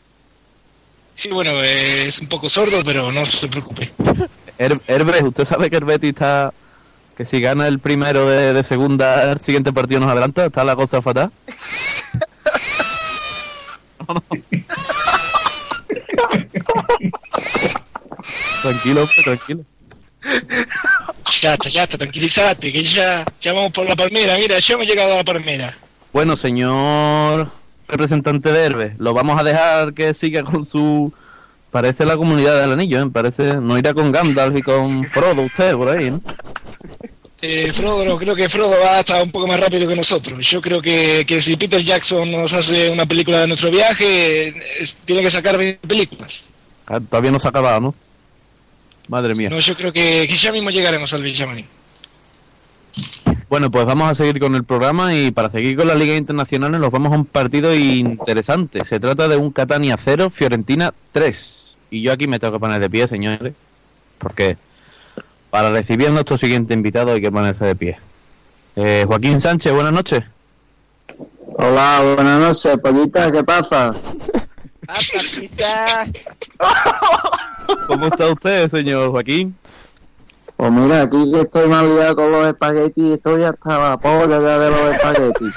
Sí, 1.15 1.29
bueno, 1.29 1.51
eh, 1.61 2.07
es 2.07 2.19
un 2.19 2.27
poco 2.27 2.49
sordo, 2.49 2.81
pero 2.85 3.11
no 3.11 3.25
se 3.25 3.47
preocupe. 3.47 3.91
Her- 4.57 4.81
Herbes, 4.87 5.23
usted 5.23 5.45
sabe 5.45 5.69
que 5.69 5.77
el 5.77 5.85
Betty 5.85 6.09
está... 6.09 6.53
Que 7.17 7.25
si 7.25 7.41
gana 7.41 7.67
el 7.67 7.79
primero 7.79 8.27
de, 8.27 8.53
de 8.53 8.63
segunda, 8.63 9.31
el 9.31 9.39
siguiente 9.41 9.73
partido 9.73 9.99
nos 9.99 10.09
adelanta, 10.09 10.45
está 10.45 10.63
la 10.63 10.75
cosa 10.75 11.01
fatal. 11.01 11.31
tranquilo, 18.61 19.01
hombre, 19.01 19.23
tranquilo. 19.23 19.63
Ya 21.41 21.53
está, 21.53 21.69
ya 21.69 21.83
está, 21.83 21.97
tranquilízate, 21.97 22.71
que 22.71 22.83
ya, 22.83 23.25
ya 23.41 23.53
vamos 23.53 23.71
por 23.71 23.87
la 23.87 23.95
palmera. 23.95 24.37
Mira, 24.37 24.59
ya 24.59 24.73
hemos 24.75 24.85
llegado 24.87 25.13
a 25.13 25.17
la 25.17 25.23
palmera. 25.23 25.75
Bueno, 26.13 26.35
señor 26.37 27.49
representante 27.87 28.51
de 28.51 28.65
Herbes, 28.65 28.93
lo 28.99 29.13
vamos 29.13 29.39
a 29.39 29.43
dejar 29.43 29.93
que 29.93 30.13
siga 30.13 30.43
con 30.43 30.63
su... 30.65 31.11
Parece 31.71 32.05
la 32.05 32.17
comunidad 32.17 32.59
del 32.61 32.73
anillo, 32.73 33.01
¿eh? 33.01 33.09
Parece... 33.11 33.55
No 33.55 33.77
irá 33.77 33.93
con 33.93 34.11
Gandalf 34.11 34.57
y 34.57 34.61
con 34.61 35.03
Frodo 35.05 35.41
usted 35.43 35.73
por 35.73 35.89
ahí, 35.89 36.11
¿no? 36.11 36.21
Eh, 37.41 37.71
Frodo, 37.73 38.05
no, 38.05 38.17
creo 38.17 38.35
que 38.35 38.49
Frodo 38.49 38.75
va 38.83 38.99
hasta 38.99 39.23
un 39.23 39.31
poco 39.31 39.47
más 39.47 39.59
rápido 39.59 39.87
que 39.87 39.95
nosotros. 39.95 40.45
Yo 40.47 40.61
creo 40.61 40.81
que, 40.81 41.25
que 41.25 41.41
si 41.41 41.55
Peter 41.57 41.81
Jackson 41.81 42.29
nos 42.31 42.51
hace 42.53 42.89
una 42.89 43.05
película 43.05 43.39
de 43.39 43.47
nuestro 43.47 43.71
viaje, 43.71 44.49
es- 44.83 44.95
tiene 45.05 45.21
que 45.21 45.31
sacar 45.31 45.57
20 45.57 45.87
películas. 45.87 46.43
Ah, 46.87 46.99
Todavía 46.99 47.31
no 47.31 47.39
se 47.39 47.47
ha 47.47 47.49
acabado, 47.49 47.79
¿no? 47.79 47.95
Madre 49.11 49.35
mía. 49.35 49.49
No, 49.49 49.59
yo 49.59 49.75
creo 49.75 49.91
que, 49.91 50.25
ya 50.25 50.53
mismo 50.53 50.69
llegaremos 50.69 51.11
al 51.11 51.21
Villamarín. 51.21 51.65
Bueno, 53.49 53.69
pues 53.69 53.83
vamos 53.83 54.09
a 54.09 54.15
seguir 54.15 54.39
con 54.39 54.55
el 54.55 54.63
programa 54.63 55.13
y 55.13 55.31
para 55.31 55.49
seguir 55.49 55.75
con 55.75 55.87
la 55.89 55.95
Liga 55.95 56.15
Internacional 56.15 56.71
nos 56.79 56.91
vamos 56.91 57.11
a 57.11 57.17
un 57.17 57.25
partido 57.25 57.75
interesante. 57.75 58.85
Se 58.85 59.01
trata 59.01 59.27
de 59.27 59.35
un 59.35 59.51
Catania 59.51 59.97
0, 60.01 60.29
Fiorentina 60.29 60.93
3. 61.11 61.75
Y 61.89 62.03
yo 62.03 62.13
aquí 62.13 62.25
me 62.25 62.39
tengo 62.39 62.53
que 62.53 62.59
poner 62.61 62.79
de 62.79 62.89
pie, 62.89 63.09
señores, 63.09 63.53
porque 64.17 64.55
para 65.49 65.71
recibir 65.71 66.07
a 66.07 66.11
nuestro 66.11 66.37
siguiente 66.37 66.73
invitado 66.73 67.11
hay 67.11 67.19
que 67.19 67.33
ponerse 67.33 67.65
de 67.65 67.75
pie. 67.75 67.99
Eh, 68.77 69.03
Joaquín 69.05 69.41
Sánchez, 69.41 69.73
buenas 69.73 69.91
noches. 69.91 70.21
Hola, 71.57 72.13
buenas 72.15 72.39
noches, 72.39 72.77
pollita, 72.81 73.29
¿qué 73.29 73.43
pasa? 73.43 73.93
¿Cómo 77.87 78.07
está 78.07 78.27
usted, 78.31 78.69
señor 78.69 79.11
Joaquín? 79.11 79.55
Pues 80.57 80.71
mira, 80.71 81.01
aquí 81.03 81.31
que 81.31 81.41
estoy 81.41 81.67
mal 81.67 81.95
liado 81.95 82.15
con 82.15 82.31
los 82.31 82.47
espaguetis, 82.47 83.13
estoy 83.15 83.43
hasta 83.43 83.89
la 83.89 83.97
polla 83.97 84.39
ya 84.39 84.59
de 84.59 84.69
los 84.69 84.79
espaguetis. 84.95 85.53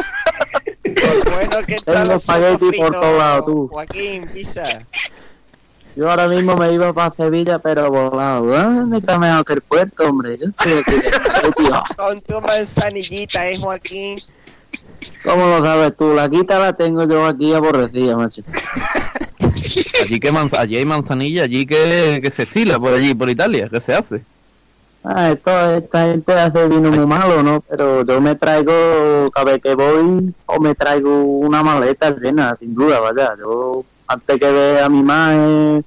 Bueno, 1.35 1.57
¿qué 1.67 1.77
Tengo 1.85 1.85
tal? 1.85 2.11
espagueti 2.13 2.73
por 2.79 2.93
todos 2.93 3.19
lados, 3.19 3.47
tú. 3.47 3.69
Joaquín, 3.69 4.27
pisa. 4.33 4.83
Yo 5.97 6.11
ahora 6.11 6.27
mismo 6.29 6.57
me 6.57 6.73
iba 6.73 6.93
para 6.93 7.15
Sevilla, 7.15 7.59
pero 7.59 7.91
volado. 7.91 8.47
¿Dónde 8.47 8.99
está 8.99 9.19
mejor 9.19 9.45
que 9.45 9.53
el 9.55 9.61
puerto, 9.61 10.09
hombre? 10.09 10.39
Yo 10.39 10.47
estoy 10.49 10.73
aquí 10.79 11.95
Con 11.97 12.21
tu 12.23 12.41
manzanillita, 12.41 13.47
¿eh, 13.47 13.59
Joaquín? 13.59 14.19
¿Cómo 15.23 15.47
lo 15.47 15.65
sabes 15.65 15.97
tú? 15.97 16.15
La 16.15 16.29
quita 16.29 16.59
la 16.59 16.73
tengo 16.73 17.05
yo 17.07 17.27
aquí 17.27 17.53
aborrecida, 17.55 18.17
macho. 18.17 18.43
Allí, 20.03 20.21
que 20.21 20.33
manz- 20.33 20.59
allí 20.59 20.77
hay 20.77 20.85
manzanilla, 20.85 21.45
allí 21.45 21.67
que, 21.67 22.21
que 22.23 22.31
se 22.31 22.43
estila 22.43 22.79
por 22.79 22.93
allí, 22.95 23.15
por 23.15 23.31
Italia, 23.31 23.69
¿qué 23.73 23.81
se 23.81 23.95
hace? 23.95 24.23
Ah, 25.03 25.31
esto, 25.33 25.75
esta 25.77 26.07
gente 26.07 26.33
hace 26.33 26.67
vino 26.69 26.91
muy 26.91 27.07
malo, 27.07 27.43
¿no? 27.43 27.63
Pero 27.69 28.05
yo 28.07 28.21
me 28.21 28.35
traigo, 28.37 29.31
cada 29.35 29.53
vez 29.53 29.63
que 29.63 29.75
voy, 29.75 30.33
o 30.47 30.61
me 30.61 30.75
traigo 30.75 31.23
una 31.25 31.63
maleta 31.63 32.11
llena, 32.17 32.57
sin 32.59 32.75
duda, 32.75 33.01
vaya. 33.01 33.35
Yo, 33.39 33.85
antes 34.07 34.39
que 34.41 34.51
ver 34.51 34.83
a 34.83 34.89
mi 34.89 35.03
madre 35.03 35.83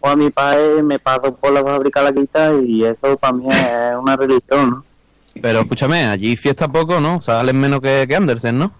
o 0.00 0.08
a 0.08 0.16
mi 0.16 0.30
padre, 0.30 0.82
me 0.82 0.98
paso 0.98 1.34
por 1.34 1.52
la 1.52 1.62
fábrica 1.62 2.02
la 2.02 2.12
quita 2.12 2.52
y 2.54 2.84
eso 2.84 3.16
para 3.18 3.32
mí 3.34 3.46
es 3.48 3.96
una 4.00 4.16
religión, 4.16 4.70
¿no? 4.70 4.84
Pero 5.42 5.60
escúchame, 5.60 6.06
allí 6.06 6.36
fiesta 6.36 6.68
poco, 6.68 7.00
¿no? 7.00 7.20
Salen 7.20 7.58
menos 7.58 7.80
que, 7.80 8.06
que 8.08 8.16
Andersen, 8.16 8.58
¿no? 8.58 8.72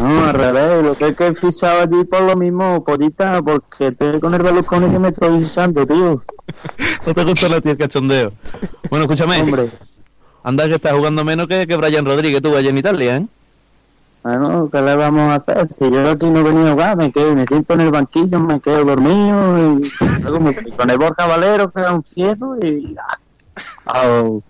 No, 0.00 0.24
al 0.24 0.34
revés, 0.34 0.84
lo 0.84 0.94
que 0.94 1.08
es 1.08 1.16
que 1.16 1.26
he 1.26 1.34
fichado 1.34 1.80
allí 1.82 2.04
por 2.04 2.22
lo 2.22 2.36
mismo, 2.36 2.84
pollita, 2.84 3.42
porque 3.42 3.88
estoy 3.88 4.20
con 4.20 4.34
el 4.34 4.42
Berlusconi 4.42 4.90
que 4.90 4.98
me 4.98 5.08
estoy 5.08 5.42
usando, 5.42 5.86
tío. 5.86 6.22
No 7.06 7.14
te 7.14 7.24
gusta 7.24 7.48
la 7.48 7.60
tía 7.60 7.72
el 7.72 7.78
cachondeo. 7.78 8.32
Bueno, 8.88 9.04
escúchame. 9.04 9.42
Hombre. 9.42 9.68
Anda 10.42 10.66
que 10.66 10.76
estás 10.76 10.94
jugando 10.94 11.24
menos 11.24 11.46
que, 11.46 11.66
que 11.66 11.76
Brian 11.76 12.06
Rodríguez 12.06 12.40
tú 12.40 12.56
allá 12.56 12.70
en 12.70 12.78
Italia, 12.78 13.16
¿eh? 13.16 13.26
Bueno, 14.22 14.68
¿qué 14.70 14.80
le 14.82 14.96
vamos 14.96 15.30
a 15.30 15.36
hacer? 15.36 15.68
Si 15.78 15.90
yo 15.90 16.10
aquí 16.10 16.26
no 16.26 16.42
venía 16.42 16.68
a 16.68 16.72
jugar, 16.72 16.96
me 16.96 17.12
quedo, 17.12 17.34
me 17.34 17.46
siento 17.46 17.74
en 17.74 17.80
el 17.82 17.90
banquillo, 17.90 18.40
me 18.40 18.60
quedo 18.60 18.84
dormido 18.84 19.80
y 19.80 19.92
luego 20.22 20.40
me 20.40 20.52
fui 20.52 20.70
con 20.72 20.90
el 20.90 20.98
Borja 20.98 21.26
Valero, 21.26 21.70
que 21.70 21.80
era 21.80 21.92
un 21.92 22.02
fierro 22.02 22.56
y... 22.58 22.96
Au. 23.86 24.42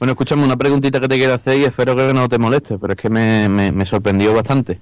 Bueno, 0.00 0.12
escúchame 0.12 0.44
una 0.44 0.56
preguntita 0.56 0.98
que 0.98 1.08
te 1.08 1.16
quiero 1.16 1.34
hacer 1.34 1.58
y 1.58 1.64
espero 1.64 1.94
que 1.94 2.14
no 2.14 2.26
te 2.26 2.38
moleste, 2.38 2.78
pero 2.78 2.94
es 2.94 2.98
que 2.98 3.10
me, 3.10 3.50
me, 3.50 3.70
me 3.70 3.84
sorprendió 3.84 4.32
bastante. 4.32 4.80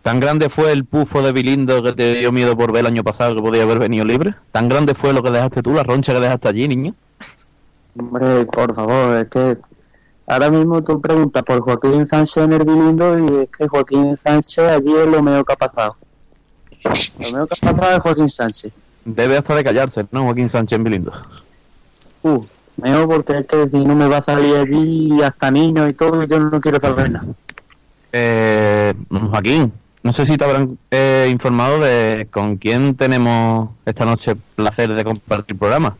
¿Tan 0.00 0.18
grande 0.18 0.48
fue 0.48 0.72
el 0.72 0.86
pufo 0.86 1.20
de 1.20 1.30
Bilindo 1.30 1.82
que 1.82 1.92
te 1.92 2.14
dio 2.14 2.32
miedo 2.32 2.56
por 2.56 2.72
ver 2.72 2.80
el 2.80 2.86
año 2.86 3.04
pasado 3.04 3.34
que 3.34 3.42
podía 3.42 3.64
haber 3.64 3.78
venido 3.78 4.06
libre? 4.06 4.34
¿Tan 4.50 4.66
grande 4.66 4.94
fue 4.94 5.12
lo 5.12 5.22
que 5.22 5.30
dejaste 5.30 5.62
tú, 5.62 5.74
la 5.74 5.82
roncha 5.82 6.14
que 6.14 6.20
dejaste 6.20 6.48
allí, 6.48 6.66
niño? 6.66 6.94
Hombre, 7.98 8.46
por 8.46 8.74
favor, 8.74 9.14
es 9.18 9.28
que 9.28 9.58
ahora 10.26 10.48
mismo 10.48 10.82
tú 10.82 10.98
preguntas 11.02 11.42
por 11.42 11.60
Joaquín 11.60 12.06
Sánchez 12.06 12.44
en 12.44 12.52
el 12.54 12.64
Bilindo 12.64 13.18
y 13.18 13.42
es 13.42 13.50
que 13.50 13.68
Joaquín 13.68 14.18
Sánchez 14.24 14.64
allí 14.70 14.94
es 14.96 15.06
lo 15.06 15.22
mejor 15.22 15.44
que 15.44 15.52
ha 15.52 15.56
pasado. 15.56 15.96
Lo 17.18 17.30
mejor 17.30 17.48
que 17.48 17.56
ha 17.60 17.74
pasado 17.74 17.96
es 17.98 18.02
Joaquín 18.02 18.30
Sánchez. 18.30 18.72
Debe 19.04 19.36
hasta 19.36 19.54
de 19.54 19.64
callarse, 19.64 20.06
¿no, 20.10 20.22
Joaquín 20.22 20.48
Sánchez 20.48 20.78
en 20.78 20.84
Bilindo? 20.84 21.12
Uh, 22.22 22.42
mejor 22.78 23.08
porque 23.08 23.38
es 23.38 23.46
que 23.46 23.68
si 23.68 23.84
no 23.84 23.94
me 23.94 24.08
va 24.08 24.18
a 24.18 24.22
salir 24.22 24.56
allí 24.56 25.22
hasta 25.22 25.50
niños 25.50 25.90
y 25.90 25.92
todo, 25.92 26.24
yo 26.24 26.38
no 26.40 26.60
quiero 26.60 26.80
saber 26.80 27.10
nada. 27.10 27.26
Eh, 28.12 28.94
Joaquín, 29.10 29.72
no 30.02 30.12
sé 30.12 30.24
si 30.24 30.36
te 30.36 30.44
habrán 30.44 30.78
eh, 30.90 31.28
informado 31.30 31.80
de 31.80 32.28
con 32.30 32.56
quién 32.56 32.94
tenemos 32.94 33.70
esta 33.84 34.04
noche 34.04 34.32
el 34.32 34.38
placer 34.56 34.94
de 34.94 35.04
compartir 35.04 35.54
el 35.54 35.58
programa. 35.58 35.96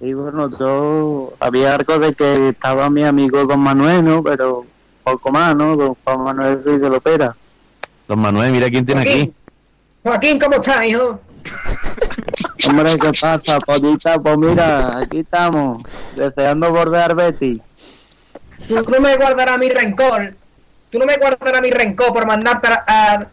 Y 0.00 0.12
bueno, 0.12 0.50
yo 0.58 1.32
había 1.40 1.74
algo 1.74 1.98
de 1.98 2.14
que 2.14 2.48
estaba 2.48 2.90
mi 2.90 3.04
amigo 3.04 3.44
Don 3.44 3.60
Manuel, 3.60 4.04
¿no? 4.04 4.22
Pero 4.22 4.66
poco 5.02 5.32
más, 5.32 5.54
¿no? 5.56 5.76
Don 5.76 5.96
Juan 6.04 6.24
Manuel 6.24 6.64
Ruiz 6.64 6.80
de 6.80 6.90
Lopera. 6.90 7.36
Don 8.08 8.18
Manuel, 8.18 8.52
mira 8.52 8.68
quién 8.70 8.84
tiene 8.84 9.02
aquí. 9.02 9.32
Joaquín, 10.02 10.38
¿cómo 10.38 10.56
estás, 10.56 10.84
hijo? 10.84 11.20
Hombre, 12.66 12.96
¿qué 12.98 13.12
pasa, 13.20 13.60
pollita? 13.60 14.18
Pues 14.18 14.38
mira, 14.38 14.98
aquí 14.98 15.18
estamos, 15.18 15.82
deseando 16.16 16.72
bordear 16.72 17.14
Betty. 17.14 17.60
Tú 18.68 18.84
no 18.88 19.00
me 19.00 19.16
guardarás 19.16 19.58
mi 19.58 19.68
rencor. 19.68 20.34
Tú 20.90 20.98
no 20.98 21.06
me 21.06 21.16
guardarás 21.16 21.60
mi 21.60 21.70
rencor 21.70 22.12
por 22.14 22.26
mandarte 22.26 22.68
a, 22.68 22.84
a, 22.86 23.26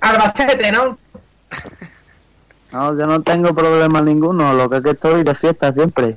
Albacete, 0.00 0.72
¿no? 0.72 0.98
No, 2.72 2.98
yo 2.98 3.06
no 3.06 3.20
tengo 3.22 3.54
problema 3.54 4.00
ninguno, 4.00 4.54
lo 4.54 4.70
que 4.70 4.78
es 4.78 4.82
que 4.82 4.90
estoy 4.90 5.22
de 5.22 5.34
fiesta 5.34 5.72
siempre. 5.72 6.16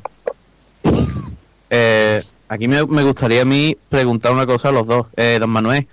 Eh, 1.70 2.24
aquí 2.47 2.68
me, 2.70 2.86
me 2.86 3.03
gustaría 3.03 3.41
a 3.41 3.45
mí 3.45 3.76
preguntar 3.89 4.32
una 4.32 4.45
cosa 4.45 4.70
a 4.70 4.72
los 4.72 4.88
dos. 4.88 5.08
Eh, 5.18 5.38
don 5.41 5.49
Manuel, 5.49 5.88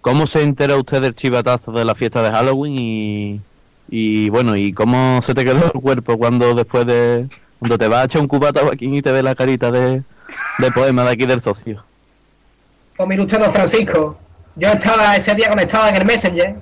¿cómo 0.00 0.28
se 0.28 0.42
entera 0.42 0.76
usted 0.76 1.02
del 1.02 1.16
chivatazo 1.16 1.72
de 1.72 1.84
la 1.84 1.96
fiesta 1.96 2.22
de 2.22 2.30
Halloween 2.30 2.74
y, 2.78 3.40
y 3.88 4.28
bueno, 4.30 4.56
y 4.56 4.72
cómo 4.72 5.20
se 5.22 5.34
te 5.34 5.44
quedó 5.44 5.64
el 5.66 5.80
cuerpo 5.80 6.16
cuando 6.18 6.54
después 6.54 6.86
de... 6.86 7.26
Cuando 7.58 7.78
te 7.78 7.88
vas 7.88 8.02
a 8.02 8.04
echar 8.04 8.20
un 8.20 8.28
cubata 8.28 8.60
Joaquín 8.60 8.94
y 8.94 9.00
te 9.00 9.10
ve 9.10 9.22
la 9.22 9.34
carita 9.34 9.70
de, 9.70 10.02
de 10.58 10.70
poema 10.72 11.04
de 11.04 11.10
aquí 11.12 11.24
del 11.24 11.40
socio. 11.40 11.82
Pues 12.96 13.08
mire 13.08 13.22
usted, 13.22 13.38
don 13.38 13.52
Francisco. 13.54 14.18
Yo 14.56 14.68
estaba 14.68 15.16
ese 15.16 15.34
día 15.34 15.48
conectado 15.48 15.88
en 15.88 15.96
el 15.96 16.04
Messenger. 16.04 16.56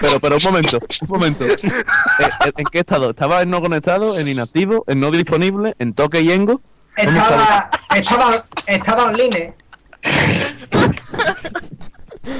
Pero, 0.00 0.20
pero 0.20 0.36
un 0.36 0.42
momento, 0.42 0.78
un 1.00 1.08
momento. 1.08 1.46
Eh, 1.46 1.56
eh, 1.62 2.52
¿En 2.56 2.64
qué 2.66 2.80
estado? 2.80 3.10
¿Estaba 3.10 3.42
en 3.42 3.50
no 3.50 3.60
conectado, 3.60 4.18
en 4.18 4.28
inactivo, 4.28 4.84
en 4.86 5.00
no 5.00 5.10
disponible, 5.10 5.74
en 5.78 5.94
toque 5.94 6.20
y 6.20 6.32
engo? 6.32 6.60
Estaba, 6.96 7.70
estaba, 7.94 8.44
estaba 8.66 9.04
online. 9.04 9.54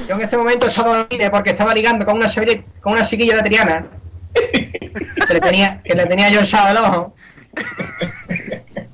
Yo 0.07 0.15
en 0.15 0.21
ese 0.21 0.37
momento 0.37 0.67
estaba 0.67 0.91
online 1.09 1.29
porque 1.29 1.51
estaba 1.51 1.73
ligando 1.73 2.05
con 2.05 2.17
una, 2.17 2.27
chiquilla- 2.29 2.63
con 2.81 2.93
una 2.93 3.05
chiquilla 3.05 3.35
de 3.37 3.43
Triana. 3.43 3.81
Que 4.33 5.33
le 5.33 5.39
tenía, 5.39 5.81
que 5.83 5.95
le 5.95 6.05
tenía 6.05 6.29
yo 6.29 6.41
echado 6.41 6.69
el 6.69 6.77
ojo. 6.77 7.15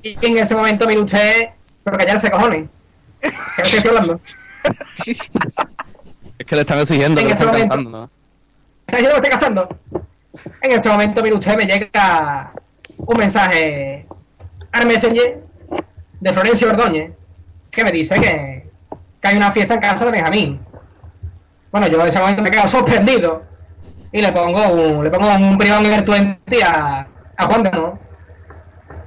Y 0.02 0.16
en 0.26 0.38
ese 0.38 0.54
momento, 0.54 0.86
mire 0.86 1.00
usted, 1.00 1.48
pero 1.84 1.98
callarse 1.98 2.30
cojones. 2.30 2.68
¿Qué 3.20 3.30
me 3.62 3.68
estoy 3.68 3.88
hablando? 3.90 4.20
Es 6.38 6.46
que 6.46 6.54
le 6.54 6.60
están 6.62 6.78
exigiendo, 6.80 7.20
En 7.20 7.26
que 7.26 7.32
ese 7.32 7.42
están 7.44 7.54
momento. 7.54 7.74
cansando, 7.74 7.98
¿no? 7.98 8.10
¿Está 8.86 8.98
diciendo 8.98 9.20
que 9.20 9.28
estoy 9.28 9.30
casando? 9.30 9.78
En 10.62 10.72
ese 10.72 10.88
momento, 10.88 11.22
mire 11.22 11.34
usted, 11.36 11.56
me 11.56 11.64
llega 11.66 12.52
un 12.98 13.18
mensaje 13.18 14.06
al 14.72 14.86
Messenger 14.86 15.42
de 16.20 16.32
Florencio 16.32 16.68
Ordóñez 16.70 17.12
que 17.70 17.84
me 17.84 17.92
dice 17.92 18.14
que, 18.14 18.68
que 19.20 19.28
hay 19.28 19.36
una 19.36 19.52
fiesta 19.52 19.74
en 19.74 19.80
casa 19.80 20.04
de 20.04 20.12
Benjamín. 20.12 20.60
Bueno, 21.76 21.92
yo 21.92 22.00
en 22.00 22.08
ese 22.08 22.18
momento 22.18 22.40
me 22.40 22.50
quedo 22.50 22.66
sorprendido 22.68 23.42
y 24.10 24.22
le 24.22 24.32
pongo 24.32 24.66
un, 24.66 25.04
le 25.04 25.10
pongo 25.10 25.28
un 25.28 25.58
privado 25.58 25.84
en 25.84 25.92
el 25.92 26.04
20 26.04 26.64
a, 26.64 27.06
a 27.36 27.46
Juan 27.46 27.62
de 27.64 27.70
¿no? 27.70 27.98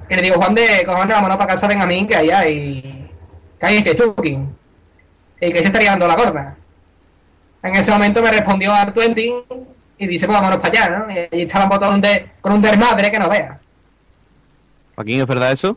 Y 0.08 0.14
le 0.14 0.22
digo, 0.22 0.36
Juan 0.36 0.54
de, 0.54 0.84
cojones, 0.86 1.16
vámonos 1.16 1.36
para 1.36 1.54
casa 1.54 1.66
de 1.66 1.74
Benjamín, 1.74 2.06
que 2.06 2.14
ahí 2.14 2.30
hay, 2.30 3.10
que 3.58 3.66
hay 3.66 3.82
fiestuking. 3.82 4.56
Y 5.40 5.52
que 5.52 5.58
se 5.58 5.64
estaría 5.64 5.90
dando 5.90 6.06
la 6.06 6.14
gorda. 6.14 6.54
En 7.64 7.74
ese 7.74 7.90
momento 7.90 8.22
me 8.22 8.30
respondió 8.30 8.72
Artuentin 8.72 9.34
y 9.98 10.06
dice, 10.06 10.26
pues 10.26 10.38
vámonos 10.38 10.60
para 10.60 10.84
allá, 10.84 10.98
¿no? 10.98 11.12
Y 11.12 11.18
allí 11.18 11.42
estábamos 11.42 11.80
todos 11.80 11.92
un 11.92 12.00
de- 12.00 12.30
con 12.40 12.52
un 12.52 12.62
desmadre 12.62 13.10
que 13.10 13.18
no 13.18 13.28
vea. 13.28 13.58
Joaquín, 14.94 15.20
¿es 15.22 15.26
verdad 15.26 15.50
eso? 15.50 15.76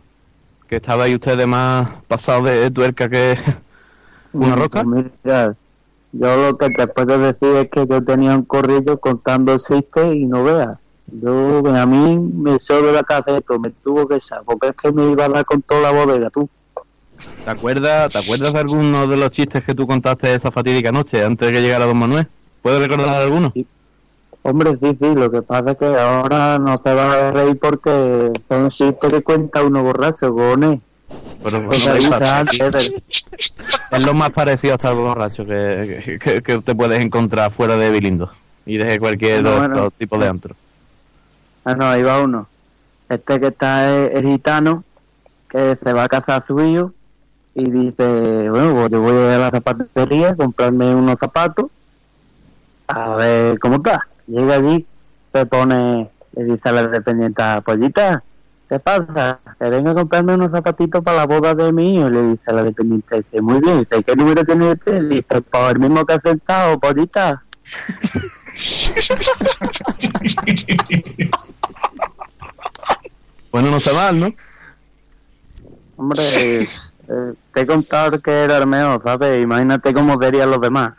¿Que 0.68 0.76
estaba 0.76 1.06
ahí 1.06 1.16
usted 1.16 1.38
de 1.40 1.48
más 1.48 1.90
pasado 2.08 2.44
de 2.44 2.70
tuerca 2.70 3.10
que 3.10 3.36
una 4.34 4.56
roca? 4.56 4.84
Mira, 4.84 5.56
yo 6.14 6.36
lo 6.38 6.58
que 6.58 6.70
te 6.70 6.88
puedo 6.88 7.18
decir 7.18 7.56
es 7.56 7.70
que 7.72 7.88
yo 7.88 8.04
tenía 8.04 8.36
un 8.36 8.44
corrillo 8.44 9.00
contando 9.00 9.58
chistes 9.58 10.14
y 10.14 10.26
no 10.26 10.44
veas. 10.44 10.78
Yo, 11.08 11.64
a 11.68 11.86
mí 11.86 12.18
me 12.18 12.60
sobra 12.60 12.92
la 12.92 13.04
cabeza, 13.04 13.58
me 13.60 13.72
tuvo 13.84 14.08
que 14.08 14.16
echar, 14.16 14.42
porque 14.46 14.68
es 14.68 14.76
que 14.76 14.92
me 14.92 15.12
iba 15.12 15.26
a 15.26 15.30
dar 15.30 15.46
con 15.46 15.62
toda 15.64 15.82
la 15.82 15.92
bodega, 15.92 16.30
tú. 16.30 16.48
¿Te 17.44 17.50
acuerdas, 17.50 18.12
¿Te 18.12 18.20
acuerdas 18.20 18.54
de 18.54 18.60
alguno 18.60 19.08
de 19.08 19.18
los 19.18 19.32
chistes 19.32 19.64
que 19.64 19.74
tú 19.74 19.88
contaste 19.88 20.36
esa 20.36 20.52
fatídica 20.52 20.92
noche 20.92 21.24
antes 21.24 21.48
de 21.48 21.54
que 21.54 21.62
llegara 21.62 21.86
Don 21.88 21.98
Manuel? 21.98 22.28
¿Puedes 22.62 22.80
recordar 22.80 23.22
alguno? 23.22 23.52
Hombre, 24.44 24.78
sí, 24.82 24.98
sí, 25.00 25.16
lo 25.16 25.32
que 25.32 25.42
pasa 25.42 25.72
es 25.72 25.78
que 25.78 25.86
ahora 25.86 26.60
no 26.60 26.76
se 26.78 26.94
va 26.94 27.30
a 27.30 27.32
reír 27.32 27.58
porque 27.60 28.32
son 28.48 28.70
chistes 28.70 29.14
que 29.14 29.24
cuenta 29.24 29.64
uno 29.64 29.84
borracho, 29.84 30.34
cojones. 30.34 30.80
Pero, 31.44 31.62
bueno, 31.64 31.94
es, 33.92 34.06
lo 34.06 34.14
más 34.14 34.30
parecido 34.32 34.74
a 34.74 34.76
estar 34.76 34.96
borracho 34.96 35.46
que, 35.46 36.18
que, 36.22 36.42
que 36.42 36.58
te 36.60 36.76
puedes 36.76 37.00
encontrar 37.00 37.52
fuera 37.52 37.76
de 37.76 37.90
Bilindo 37.90 38.32
y 38.66 38.78
de 38.78 38.98
cualquier 39.00 39.42
Bueno, 39.42 39.58
otro 39.58 39.68
bueno. 39.68 39.92
tipo 39.92 40.18
de 40.18 40.28
antro. 40.28 40.56
Ah, 41.66 41.76
no, 41.76 41.86
ahí 41.86 42.02
va 42.02 42.22
uno. 42.22 42.48
Este 43.10 43.40
que 43.40 43.48
está 43.48 43.90
es, 43.94 44.12
es 44.14 44.24
gitano, 44.24 44.84
que 45.50 45.76
se 45.76 45.94
va 45.94 46.04
a 46.04 46.10
casar 46.10 46.42
a 46.42 46.46
su 46.46 46.60
hijo 46.62 46.94
y 47.56 47.70
dice, 47.70 48.50
bueno, 48.50 48.74
pues 48.74 48.92
yo 48.92 49.02
voy 49.02 49.34
a 49.34 49.38
la 49.38 49.52
zapatería 49.52 50.30
a 50.30 50.36
comprarme 50.36 50.96
unos 50.96 51.20
zapatos 51.20 51.66
a 52.88 53.16
ver 53.16 53.60
cómo 53.60 53.76
está. 53.78 54.08
Llega 54.28 54.56
allí, 54.56 54.86
se 55.32 55.46
pone, 55.46 56.10
le 56.36 56.44
dice 56.44 56.70
a 56.70 56.72
la 56.72 56.88
dependiente, 56.88 57.44
pollita, 57.66 58.24
¿qué 58.74 58.80
pasa? 58.80 59.40
Que 59.60 59.70
venga 59.70 59.92
a 59.92 59.94
comprarme 59.94 60.34
unos 60.34 60.52
zapatitos 60.52 61.04
para 61.04 61.18
la 61.18 61.26
boda 61.28 61.54
de 61.54 61.72
mi 61.72 61.96
hijo. 61.96 62.08
Y 62.08 62.12
le 62.12 62.22
dice 62.30 62.44
a 62.48 62.54
la 62.54 62.64
dependiente, 62.64 63.18
dice, 63.18 63.42
muy 63.42 63.60
bien, 63.60 63.80
dice, 63.80 64.04
¿qué 64.04 64.16
número 64.16 64.44
tiene 64.44 64.72
usted? 64.72 65.10
Dice, 65.10 65.42
pues 65.42 65.72
el 65.72 65.80
mismo 65.80 66.04
que 66.06 66.14
ha 66.14 66.22
sentado, 66.22 66.80
pollita. 66.80 67.44
Bueno, 73.52 73.70
no 73.70 73.78
está 73.78 73.94
mal, 73.94 74.20
¿no? 74.20 74.34
Hombre, 75.96 76.64
eh, 76.64 76.68
te 77.54 77.62
he 77.62 77.68
contado 77.68 78.20
que 78.20 78.32
era 78.32 78.58
el 78.58 78.66
mejor, 78.66 79.00
¿sabes? 79.04 79.44
Imagínate 79.44 79.94
cómo 79.94 80.18
verían 80.18 80.50
los 80.50 80.60
demás. 80.60 80.94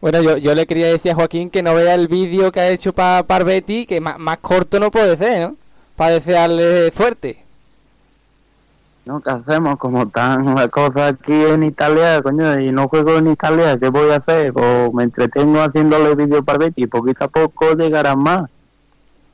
Bueno, 0.00 0.22
yo, 0.22 0.36
yo 0.36 0.54
le 0.54 0.66
quería 0.66 0.86
decir 0.86 1.10
a 1.10 1.14
Joaquín 1.16 1.50
que 1.50 1.62
no 1.62 1.74
vea 1.74 1.94
el 1.94 2.06
vídeo 2.06 2.52
que 2.52 2.60
ha 2.60 2.68
hecho 2.68 2.92
para 2.92 3.24
Parvetti, 3.24 3.84
que 3.84 4.00
más, 4.00 4.16
más 4.18 4.38
corto 4.38 4.78
no 4.78 4.92
puede 4.92 5.16
ser, 5.16 5.48
¿no? 5.48 5.56
Para 5.96 6.12
desearle 6.12 6.92
suerte. 6.92 7.44
¿No? 9.04 9.20
¿Qué 9.20 9.30
hacemos? 9.30 9.76
Como 9.78 10.02
están 10.02 10.54
las 10.54 10.68
cosas 10.68 11.14
aquí 11.14 11.32
en 11.32 11.64
Italia, 11.64 12.22
coño, 12.22 12.60
y 12.60 12.70
no 12.70 12.86
juego 12.86 13.16
en 13.16 13.28
Italia, 13.28 13.76
¿qué 13.76 13.88
voy 13.88 14.10
a 14.10 14.16
hacer? 14.16 14.52
Pues 14.52 14.92
me 14.94 15.02
entretengo 15.02 15.60
haciéndole 15.62 16.14
vídeo 16.14 16.44
para 16.44 16.58
Betty 16.58 16.86
poquito 16.86 17.24
a 17.24 17.28
poco 17.28 17.72
llegarán 17.72 18.20
más. 18.20 18.48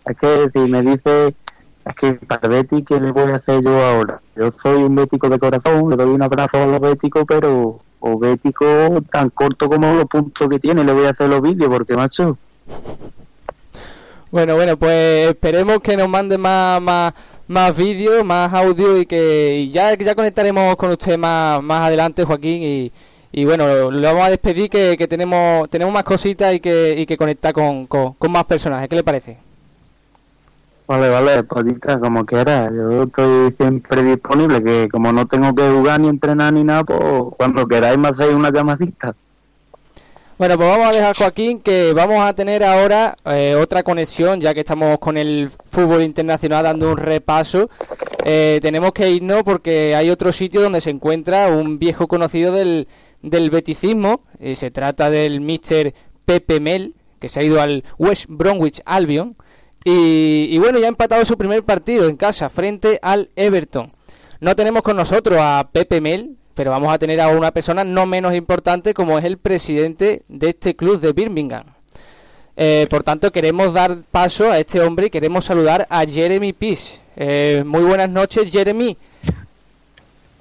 Es 0.07 0.17
que 0.17 0.49
si 0.51 0.61
me 0.61 0.81
dice, 0.81 1.35
es 1.85 1.95
que 1.97 2.15
para 2.15 2.49
Betty, 2.49 2.85
¿qué 2.85 2.99
le 3.01 3.11
voy 3.11 3.33
a 3.33 3.37
hacer 3.37 3.63
yo 3.63 3.85
ahora? 3.85 4.21
Yo 4.35 4.51
soy 4.53 4.85
un 4.85 4.95
bético 4.95 5.29
de 5.29 5.39
corazón, 5.39 5.91
le 5.91 5.97
doy 5.97 6.09
un 6.09 6.23
abrazo 6.23 6.63
a 6.63 6.67
los 6.67 6.81
béticos, 6.81 7.25
pero 7.29 7.81
o 8.07 8.19
bético 8.19 8.67
tan 9.11 9.31
corto 9.31 9.67
como 9.67 9.95
los 9.95 10.05
puntos 10.05 10.47
que 10.49 10.59
tiene, 10.59 10.85
le 10.85 10.93
voy 10.93 11.07
a 11.07 11.11
hacer 11.11 11.27
los 11.27 11.41
vídeos, 11.41 11.71
porque 11.71 11.95
macho, 11.95 12.37
Bueno, 14.31 14.57
bueno, 14.57 14.77
pues 14.77 15.31
esperemos 15.31 15.79
que 15.81 15.97
nos 15.97 16.07
mande 16.07 16.37
más, 16.37 16.83
más, 16.83 17.15
más 17.49 17.75
vídeos, 17.75 18.23
más 18.23 18.53
audio 18.53 18.99
y 18.99 19.07
que 19.07 19.71
ya, 19.73 19.95
ya 19.97 20.15
conectaremos 20.15 20.77
con 20.77 20.91
usted 20.91 21.17
más, 21.17 21.63
más 21.63 21.87
adelante, 21.87 22.25
Joaquín. 22.25 22.93
Y, 23.33 23.45
bueno, 23.47 23.91
lo, 23.91 24.03
vamos 24.03 24.27
a 24.27 24.31
despedir 24.31 24.69
que, 24.69 24.97
que 24.99 25.09
tenemos 25.09 25.69
tenemos 25.71 25.93
más 25.93 26.05
cositas 26.05 26.55
y 26.55 26.61
que, 26.61 26.95
y 26.99 27.07
que 27.07 27.17
conectar 27.17 27.55
con, 27.55 27.87
con, 27.87 28.13
con 28.13 28.31
más 28.31 28.45
personajes. 28.45 28.87
¿Qué 28.89 28.97
le 28.97 29.03
parece? 29.03 29.39
Vale, 30.87 31.09
vale, 31.09 31.43
pollita, 31.45 31.99
como 31.99 32.27
quiera. 32.27 32.71
Yo 32.71 33.05
estoy 33.05 33.55
siempre 33.57 34.03
disponible, 34.03 34.63
que 34.63 34.89
como 34.89 35.13
no 35.13 35.27
tengo 35.27 35.55
que 35.55 35.69
jugar 35.69 36.01
ni 36.01 36.09
entrenar 36.09 36.53
ni 36.53 36.63
nada, 36.63 36.85
pues 36.85 37.01
cuando 37.39 37.67
queráis 37.67 37.99
me 37.99 38.09
hacéis 38.09 38.35
una 38.35 38.51
llamadita. 38.51 39.15
Bueno, 40.37 40.57
pues 40.57 40.69
vamos 40.69 40.89
a 40.89 40.93
dejar, 40.93 41.17
Joaquín, 41.17 41.61
que 41.61 41.93
vamos 41.93 42.21
a 42.21 42.35
tener 42.35 42.65
ahora 42.65 43.17
eh, 43.25 43.55
otra 43.55 43.85
conexión, 43.85 44.41
ya 44.41 44.53
que 44.53 44.61
estamos 44.61 44.99
con 44.99 45.17
el 45.17 45.49
fútbol 45.67 46.03
internacional 46.03 46.65
dando 46.65 46.91
un 46.91 46.97
repaso. 46.99 47.71
Eh, 48.25 48.59
tenemos 48.61 48.93
que 48.93 49.09
irnos 49.11 49.45
porque 49.45 49.95
hay 49.95 50.11
otro 50.11 50.33
sitio 50.33 50.61
donde 50.61 50.81
se 50.81 50.91
encuentra 50.91 51.49
un 51.49 51.79
viejo 51.79 52.09
conocido 52.09 52.53
del, 52.53 52.89
del 53.23 53.51
beticismo. 53.51 54.23
Eh, 54.41 54.57
se 54.57 54.73
trata 54.73 55.09
del 55.09 55.41
Mr. 55.41 55.95
Pepe 56.25 56.59
Mel, 56.59 56.95
que 57.21 57.29
se 57.29 57.39
ha 57.39 57.43
ido 57.45 57.63
al 57.63 57.85
West 57.97 58.27
Bromwich 58.29 58.83
Albion. 58.85 59.37
Y, 59.85 60.49
y 60.51 60.59
bueno, 60.59 60.79
ya 60.79 60.87
ha 60.87 60.89
empatado 60.89 61.25
su 61.25 61.37
primer 61.37 61.63
partido 61.63 62.09
en 62.09 62.17
casa 62.17 62.49
frente 62.49 62.99
al 63.03 63.31
Everton. 63.37 63.93
No 64.41 64.57
tenemos 64.57 64.83
con 64.83 64.97
nosotros 64.97 65.39
a 65.41 65.69
Pepe 65.71 66.01
Mel, 66.01 66.37
pero 66.55 66.71
vamos 66.71 66.93
a 66.93 66.99
tener 66.99 67.21
a 67.21 67.29
una 67.29 67.51
persona 67.51 67.85
no 67.85 68.07
menos 68.07 68.35
importante 68.35 68.95
como 68.95 69.19
es 69.19 69.25
el 69.25 69.39
presidente 69.39 70.23
de 70.29 70.51
este 70.51 70.75
club 70.75 71.01
de 71.01 71.13
Birmingham. 71.13 71.65
Eh, 72.57 72.87
por 72.89 73.03
tanto, 73.03 73.33
queremos 73.33 73.75
dar 73.75 74.03
paso 74.11 74.51
a 74.51 74.59
este 74.59 74.81
hombre 74.81 75.07
y 75.07 75.11
queremos 75.11 75.45
saludar 75.45 75.87
a 75.91 76.07
Jeremy 76.07 76.53
Peace. 76.53 77.01
Eh, 77.17 77.63
muy 77.67 77.83
buenas 77.83 78.09
noches, 78.09 78.51
Jeremy. 78.51 78.97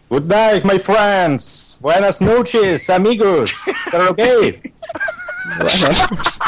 Good 0.10 0.26
night, 0.26 0.64
my 0.64 0.78
friends. 0.78 1.76
Buenas 1.80 2.22
noches, 2.22 2.90
amigos. 2.90 3.52
¿Pero 3.92 4.16
qué? 4.16 4.72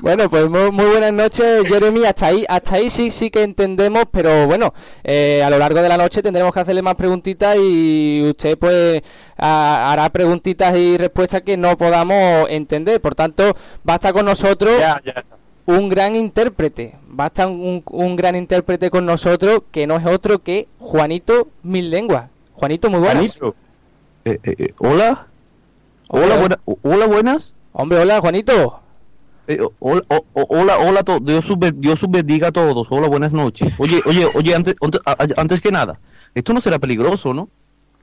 Bueno, 0.00 0.28
pues 0.28 0.48
muy, 0.50 0.72
muy 0.72 0.86
buenas 0.86 1.12
noches, 1.12 1.64
Jeremy. 1.68 2.04
Hasta 2.04 2.26
ahí, 2.26 2.44
hasta 2.48 2.74
ahí 2.74 2.90
sí, 2.90 3.12
sí 3.12 3.30
que 3.30 3.44
entendemos, 3.44 4.02
pero 4.10 4.46
bueno, 4.48 4.74
eh, 5.04 5.42
a 5.44 5.48
lo 5.50 5.58
largo 5.58 5.80
de 5.80 5.88
la 5.88 5.96
noche 5.96 6.22
tendremos 6.22 6.52
que 6.52 6.58
hacerle 6.58 6.82
más 6.82 6.96
preguntitas 6.96 7.56
y 7.56 8.20
usted 8.28 8.58
pues 8.58 9.00
a- 9.36 9.92
hará 9.92 10.08
preguntitas 10.10 10.76
y 10.76 10.96
respuestas 10.98 11.42
que 11.42 11.56
no 11.56 11.76
podamos 11.78 12.48
entender. 12.50 13.00
Por 13.00 13.14
tanto, 13.14 13.56
va 13.88 13.92
a 13.92 13.96
estar 13.96 14.12
con 14.12 14.24
nosotros 14.26 14.74
un 15.66 15.88
gran 15.88 16.16
intérprete. 16.16 16.96
Va 17.18 17.24
a 17.24 17.26
estar 17.28 17.46
un, 17.46 17.84
un 17.88 18.16
gran 18.16 18.34
intérprete 18.34 18.90
con 18.90 19.06
nosotros 19.06 19.60
que 19.70 19.86
no 19.86 19.96
es 19.96 20.06
otro 20.06 20.40
que 20.40 20.66
Juanito 20.80 21.46
Mil 21.62 21.90
Lenguas. 21.90 22.28
Juanito, 22.54 22.90
muy 22.90 22.98
buenas. 23.00 23.38
Juanito. 23.38 23.54
Eh, 24.24 24.40
eh, 24.42 24.54
eh, 24.58 24.74
hola. 24.78 25.26
Hola, 26.08 26.36
buena- 26.36 26.58
hola, 26.82 27.06
buenas. 27.06 27.52
Hombre, 27.72 27.98
hola, 27.98 28.20
Juanito. 28.20 28.80
Eh, 29.48 29.58
hola, 29.80 30.02
hola, 30.32 30.78
hola. 30.78 31.02
Dios, 31.22 31.50
os 31.50 31.58
ben- 31.58 31.80
Dios 31.80 32.02
os 32.02 32.10
bendiga 32.10 32.48
a 32.48 32.52
todos. 32.52 32.86
Hola, 32.90 33.08
buenas 33.08 33.32
noches. 33.32 33.72
Oye, 33.78 34.00
oye, 34.06 34.26
oye, 34.34 34.54
antes, 34.54 34.74
antes, 35.36 35.60
que 35.60 35.70
nada, 35.72 35.98
esto 36.34 36.52
no 36.52 36.60
será 36.60 36.78
peligroso, 36.78 37.34
¿no? 37.34 37.48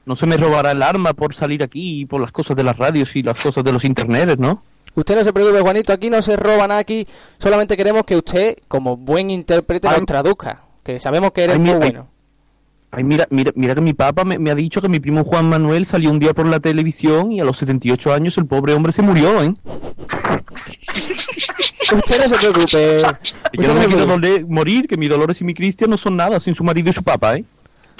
No 0.06 0.16
se 0.16 0.26
me 0.26 0.36
robará 0.36 0.72
el 0.72 0.82
arma 0.82 1.12
por 1.12 1.34
salir 1.34 1.62
aquí 1.62 2.00
y 2.00 2.06
por 2.06 2.20
las 2.20 2.32
cosas 2.32 2.56
de 2.56 2.64
las 2.64 2.76
radios 2.76 3.14
y 3.16 3.22
las 3.22 3.40
cosas 3.40 3.62
de 3.64 3.72
los 3.72 3.84
internets, 3.84 4.38
¿no? 4.38 4.62
Usted 4.94 5.14
no 5.16 5.22
se 5.24 5.32
preocupe, 5.32 5.60
Juanito, 5.60 5.92
aquí 5.92 6.10
no 6.10 6.20
se 6.20 6.36
roba 6.36 6.66
nada, 6.66 6.80
aquí 6.80 7.06
solamente 7.38 7.76
queremos 7.76 8.02
que 8.04 8.16
usted, 8.16 8.56
como 8.66 8.96
buen 8.96 9.30
intérprete, 9.30 9.88
nos 9.88 10.04
traduzca, 10.04 10.62
que 10.82 10.98
sabemos 10.98 11.30
que 11.30 11.44
eres 11.44 11.54
Ay, 11.56 11.60
muy 11.60 11.70
ay. 11.70 11.76
bueno. 11.78 12.08
Ay, 12.92 13.04
mira, 13.04 13.26
mira, 13.30 13.52
mira 13.54 13.74
que 13.76 13.80
mi 13.80 13.94
papá 13.94 14.24
me, 14.24 14.36
me 14.38 14.50
ha 14.50 14.54
dicho 14.56 14.82
que 14.82 14.88
mi 14.88 14.98
primo 14.98 15.22
Juan 15.24 15.48
Manuel 15.48 15.86
salió 15.86 16.10
un 16.10 16.18
día 16.18 16.34
por 16.34 16.46
la 16.48 16.58
televisión 16.58 17.30
y 17.30 17.40
a 17.40 17.44
los 17.44 17.56
78 17.58 18.12
años 18.12 18.36
el 18.36 18.46
pobre 18.46 18.74
hombre 18.74 18.92
se 18.92 19.02
murió, 19.02 19.40
¿eh? 19.42 19.54
Usted 21.94 22.18
no 22.18 22.28
se 22.28 22.34
preocupe. 22.36 23.02
Yo 23.52 23.74
no 23.74 23.80
me 23.80 23.86
quiero 23.86 24.06
doler- 24.06 24.46
morir, 24.46 24.86
que 24.88 24.96
mi 24.96 25.08
Dolores 25.08 25.40
y 25.40 25.44
mi 25.44 25.54
Cristian 25.54 25.90
no 25.90 25.98
son 25.98 26.16
nada 26.16 26.40
sin 26.40 26.54
su 26.54 26.64
marido 26.64 26.90
y 26.90 26.92
su 26.92 27.02
papá, 27.02 27.36
¿eh? 27.36 27.44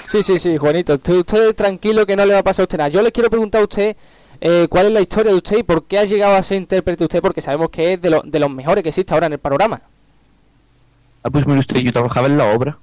Sí, 0.09 0.23
sí, 0.23 0.39
sí, 0.39 0.57
Juanito, 0.57 0.95
usted, 0.95 1.13
usted 1.19 1.55
tranquilo 1.55 2.05
que 2.05 2.15
no 2.15 2.25
le 2.25 2.33
va 2.33 2.39
a 2.39 2.43
pasar 2.43 2.63
a 2.63 2.65
usted 2.65 2.77
nada. 2.77 2.89
Yo 2.89 3.01
le 3.01 3.11
quiero 3.11 3.29
preguntar 3.29 3.61
a 3.61 3.65
usted 3.65 3.95
eh, 4.41 4.67
cuál 4.69 4.87
es 4.87 4.91
la 4.91 5.01
historia 5.01 5.31
de 5.31 5.37
usted 5.37 5.57
y 5.59 5.63
por 5.63 5.85
qué 5.85 5.99
ha 5.99 6.05
llegado 6.05 6.35
a 6.35 6.43
ser 6.43 6.57
intérprete 6.57 7.03
usted, 7.03 7.21
porque 7.21 7.41
sabemos 7.41 7.69
que 7.69 7.93
es 7.93 8.01
de, 8.01 8.09
lo- 8.09 8.21
de 8.23 8.39
los 8.39 8.49
mejores 8.49 8.83
que 8.83 8.89
existe 8.89 9.13
ahora 9.13 9.27
en 9.27 9.33
el 9.33 9.39
panorama. 9.39 9.81
Ah, 11.23 11.29
pues 11.29 11.45
mire 11.45 11.59
usted, 11.59 11.79
yo 11.79 11.93
trabajaba 11.93 12.27
en 12.27 12.37
la 12.37 12.45
obra 12.53 12.77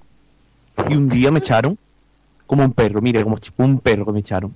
y 0.88 0.94
un 0.94 1.08
día 1.08 1.30
me 1.32 1.40
echaron 1.40 1.76
como 2.48 2.64
un 2.64 2.72
perro, 2.72 3.00
mire, 3.00 3.22
como 3.22 3.36
un 3.58 3.78
perro 3.78 4.04
que 4.06 4.12
me 4.12 4.18
echaron. 4.20 4.52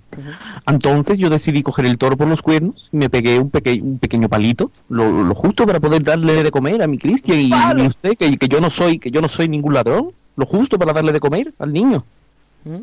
Entonces 0.66 1.18
yo 1.18 1.30
decidí 1.30 1.62
coger 1.62 1.86
el 1.86 1.98
toro 1.98 2.16
por 2.16 2.26
los 2.26 2.42
cuernos 2.42 2.88
y 2.90 2.96
me 2.96 3.08
pegué 3.08 3.38
un, 3.38 3.50
peque- 3.50 3.80
un 3.80 3.98
pequeño 3.98 4.28
palito, 4.28 4.72
lo, 4.88 5.22
lo 5.22 5.34
justo 5.36 5.64
para 5.66 5.78
poder 5.78 6.02
darle 6.02 6.42
de 6.42 6.50
comer 6.50 6.82
a 6.82 6.86
mi 6.88 6.98
Cristian 6.98 7.38
y, 7.38 7.50
y 7.82 7.86
usted, 7.86 8.16
que, 8.16 8.36
que 8.36 8.48
yo 8.48 8.60
no 8.60 8.70
soy, 8.70 8.98
que 8.98 9.10
yo 9.12 9.20
no 9.20 9.28
soy 9.28 9.48
ningún 9.48 9.74
ladrón, 9.74 10.10
lo 10.36 10.46
justo 10.46 10.78
para 10.78 10.92
darle 10.92 11.12
de 11.12 11.20
comer 11.20 11.52
al 11.58 11.72
niño. 11.72 12.02
¿Mm? 12.64 12.78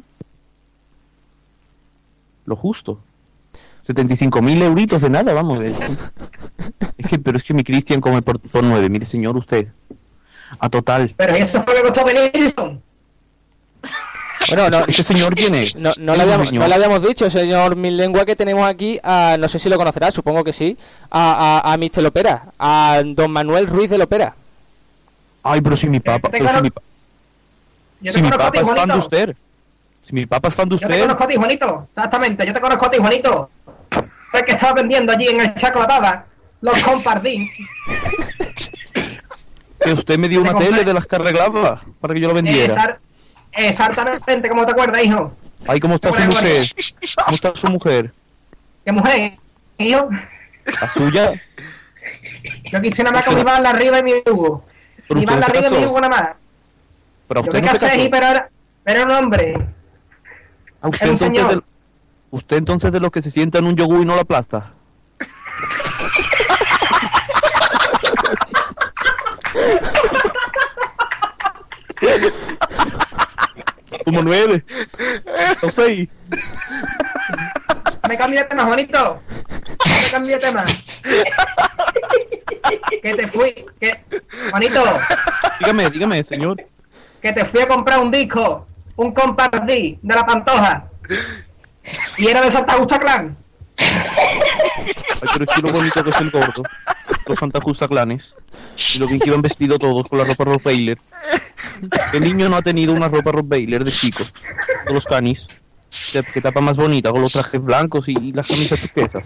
Lo 2.45 2.55
justo. 2.55 2.99
75 3.83 4.41
mil 4.41 4.61
euritos 4.61 5.01
de 5.01 5.09
nada, 5.09 5.33
vamos. 5.33 5.59
Es, 5.61 5.75
es 6.97 7.07
que, 7.09 7.17
pero 7.19 7.37
es 7.37 7.43
que 7.43 7.53
mi 7.55 7.63
Cristian 7.63 7.99
come 8.01 8.21
por, 8.21 8.39
por 8.39 8.63
nueve, 8.63 8.87
mire 8.89 9.05
señor, 9.05 9.35
usted. 9.37 9.67
A 10.59 10.69
total. 10.69 11.13
Pero 11.17 11.37
¿y 11.37 11.41
eso 11.41 11.63
fue 11.63 11.75
lo 11.75 11.81
que 11.81 11.87
costó 11.89 12.05
venir? 12.05 12.55
Bueno, 14.47 14.69
no, 14.69 14.85
¿Ese 14.87 15.03
señor 15.03 15.35
quién 15.35 15.53
es? 15.55 15.75
No, 15.75 15.89
no, 15.97 16.13
¿Quién 16.13 16.17
le 16.17 16.21
habíamos, 16.23 16.47
señor? 16.47 16.61
no 16.63 16.67
le 16.69 16.75
habíamos 16.75 17.03
dicho, 17.03 17.29
señor 17.29 17.75
Mil 17.75 17.95
Lengua, 17.97 18.25
que 18.25 18.35
tenemos 18.35 18.67
aquí, 18.67 18.99
a, 19.03 19.35
no 19.39 19.47
sé 19.49 19.59
si 19.59 19.69
lo 19.69 19.77
conocerá, 19.77 20.11
supongo 20.11 20.43
que 20.43 20.53
sí, 20.53 20.77
a, 21.11 21.61
a, 21.63 21.73
a 21.73 21.77
Mr. 21.77 22.01
Lopera, 22.01 22.45
a 22.57 23.01
don 23.05 23.31
Manuel 23.31 23.67
Ruiz 23.67 23.89
de 23.89 23.97
Lopera. 23.97 24.33
Ay, 25.43 25.61
pero 25.61 25.75
si 25.77 25.89
mi 25.89 25.99
papá, 25.99 26.29
pero 26.31 26.47
si 26.49 26.61
mi, 26.61 26.69
pa- 26.69 26.81
Yo 28.01 28.11
si 28.11 28.17
te 28.17 28.23
mi 28.23 28.29
conozco 28.29 28.43
a 28.47 28.51
papá 28.51 28.63
ti, 28.63 28.69
es 28.69 28.75
fan 28.77 28.89
de 28.89 28.97
usted. 28.97 29.35
Si 30.07 30.13
mi 30.15 30.25
papá 30.25 30.47
es 30.47 30.55
fan 30.55 30.69
de 30.69 30.75
Yo 30.75 30.79
te 30.79 30.85
usted. 30.85 31.01
conozco 31.01 31.23
a 31.23 31.27
ti, 31.27 31.35
Juanito. 31.35 31.87
Exactamente, 31.95 32.45
yo 32.47 32.53
te 32.53 32.61
conozco 32.61 32.85
a 32.85 32.91
ti, 32.91 32.97
Juanito. 32.97 33.49
Es 34.33 34.43
que 34.43 34.51
estaba 34.53 34.73
vendiendo 34.73 35.11
allí 35.11 35.27
en 35.27 35.41
el 35.41 35.55
Chacolatada 35.55 36.25
los 36.61 36.81
compardins. 36.83 37.49
Que 39.81 39.93
usted 39.93 40.17
me 40.17 40.27
dio 40.27 40.41
una 40.41 40.53
tele 40.55 40.83
de 40.83 40.93
las 40.93 41.05
que 41.05 41.15
arreglaba 41.15 41.81
para 42.01 42.13
que 42.13 42.19
yo 42.19 42.27
lo 42.27 42.33
vendiera. 42.33 42.99
Exactamente, 43.53 44.49
como 44.49 44.65
te 44.65 44.71
acuerdas, 44.71 45.03
hijo. 45.03 45.33
Ay, 45.67 45.79
¿cómo 45.79 45.95
está 45.95 46.13
su 46.13 46.21
mujer? 46.21 46.67
¿Cómo 47.25 47.35
está 47.35 47.55
su 47.55 47.67
mujer? 47.67 48.13
¿Qué 48.85 48.91
mujer? 48.91 49.33
Hijo, 49.77 50.09
¿La 50.65 50.87
suya? 50.89 51.33
yo 52.71 52.77
aquí 52.77 52.87
estoy 52.89 53.03
nada 53.03 53.15
más 53.17 53.25
con 53.25 53.35
mi 53.35 53.43
bala 53.43 53.69
arriba 53.69 53.99
y 53.99 54.03
mi. 54.03 54.13
Pero 54.23 54.63
Mi 55.09 55.25
bala 55.25 55.45
arriba 55.47 55.67
y 55.67 55.71
mi. 55.71 55.85
Hugo 55.85 55.99
nada 56.01 56.09
más. 56.09 56.29
Pero 57.27 57.41
Yo 57.41 57.47
usted 57.47 57.61
me 57.61 57.67
no 57.67 57.79
casé, 57.79 58.09
pero 58.11 58.27
era, 58.27 58.49
pero 58.83 59.01
era 59.01 59.09
un 59.09 59.15
hombre. 59.23 59.53
Ah, 60.81 60.87
usted, 60.89 61.05
era 61.05 61.11
un 61.11 61.13
entonces 61.13 61.27
señor. 61.27 61.55
de, 61.55 61.61
usted 62.31 62.57
entonces 62.57 62.91
de 62.91 62.99
los 62.99 63.11
que 63.11 63.21
se 63.21 63.31
sienta 63.31 63.59
en 63.59 63.67
un 63.67 63.75
yogur 63.75 64.01
y 64.01 64.05
no 64.05 64.15
lo 64.15 64.21
aplasta. 64.21 64.71
Como 74.09 74.23
nueve. 74.23 74.63
No 75.61 75.69
sé. 75.71 76.09
Me 78.07 78.17
cambié 78.17 78.39
de 78.39 78.45
tema, 78.45 78.63
Juanito. 78.65 79.21
Me 79.85 80.09
cambié 80.09 80.35
de 80.35 80.41
tema. 80.41 80.65
que 83.01 83.15
te 83.15 83.27
fui. 83.27 83.65
Que... 83.79 84.03
Juanito, 84.49 84.83
Dígame, 85.59 85.89
dígame, 85.89 86.23
señor. 86.23 86.57
que 87.21 87.33
te 87.33 87.45
fui 87.45 87.61
a 87.61 87.67
comprar 87.67 87.99
un 87.99 88.09
disco. 88.11 88.67
Un 88.95 89.13
compardí 89.13 89.99
de 90.01 90.15
la 90.15 90.25
Pantoja. 90.25 90.85
Y 92.17 92.27
era 92.27 92.41
de 92.41 92.51
Santa 92.51 92.73
Justa 92.73 92.99
Clan. 92.99 93.37
Ay, 93.79 95.29
pero 95.33 95.45
es 95.45 95.55
que 95.55 95.61
lo 95.61 95.71
bonito 95.71 96.03
que 96.03 96.09
es 96.09 96.21
el 96.21 96.29
gordo. 96.29 96.63
Los 97.27 97.39
Santa 97.39 97.59
Justa 97.61 97.87
clanes. 97.87 98.33
Y 98.95 98.99
lo 98.99 99.07
bien 99.07 99.19
que 99.19 99.29
iban 99.29 99.41
vestidos 99.41 99.79
todos 99.79 100.07
con 100.07 100.19
la 100.19 100.25
ropa 100.25 100.45
Rob 100.45 100.61
Baylor. 100.63 100.97
¿Qué 102.11 102.19
niño 102.19 102.49
no 102.49 102.57
ha 102.57 102.61
tenido 102.61 102.93
una 102.93 103.07
ropa 103.07 103.31
Rob 103.31 103.47
Baylor 103.47 103.83
de 103.83 103.91
chico? 103.91 104.23
Con 104.85 104.95
los 104.95 105.05
canis. 105.05 105.47
Que, 106.11 106.23
que 106.23 106.41
tapa 106.41 106.61
más 106.61 106.77
bonita, 106.77 107.11
con 107.11 107.21
los 107.21 107.31
trajes 107.31 107.61
blancos 107.61 108.07
y 108.07 108.31
las 108.31 108.47
camisas 108.47 108.79
turquesas. 108.79 109.23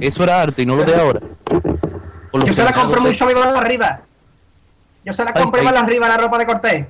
Eso 0.00 0.22
era 0.24 0.42
arte 0.42 0.62
y 0.62 0.66
no 0.66 0.76
lo 0.76 0.84
de 0.84 0.94
ahora. 0.94 1.20
Yo 2.32 2.52
se 2.52 2.64
la 2.64 2.72
compré 2.72 3.00
a 3.00 3.26
mi 3.26 3.34
mano 3.34 3.58
arriba. 3.58 4.00
Yo 5.04 5.12
se 5.12 5.24
la 5.24 5.32
compré 5.32 5.62
más 5.62 5.74
arriba 5.74 6.08
la 6.08 6.16
ropa 6.16 6.38
de 6.38 6.46
Cortés. 6.46 6.86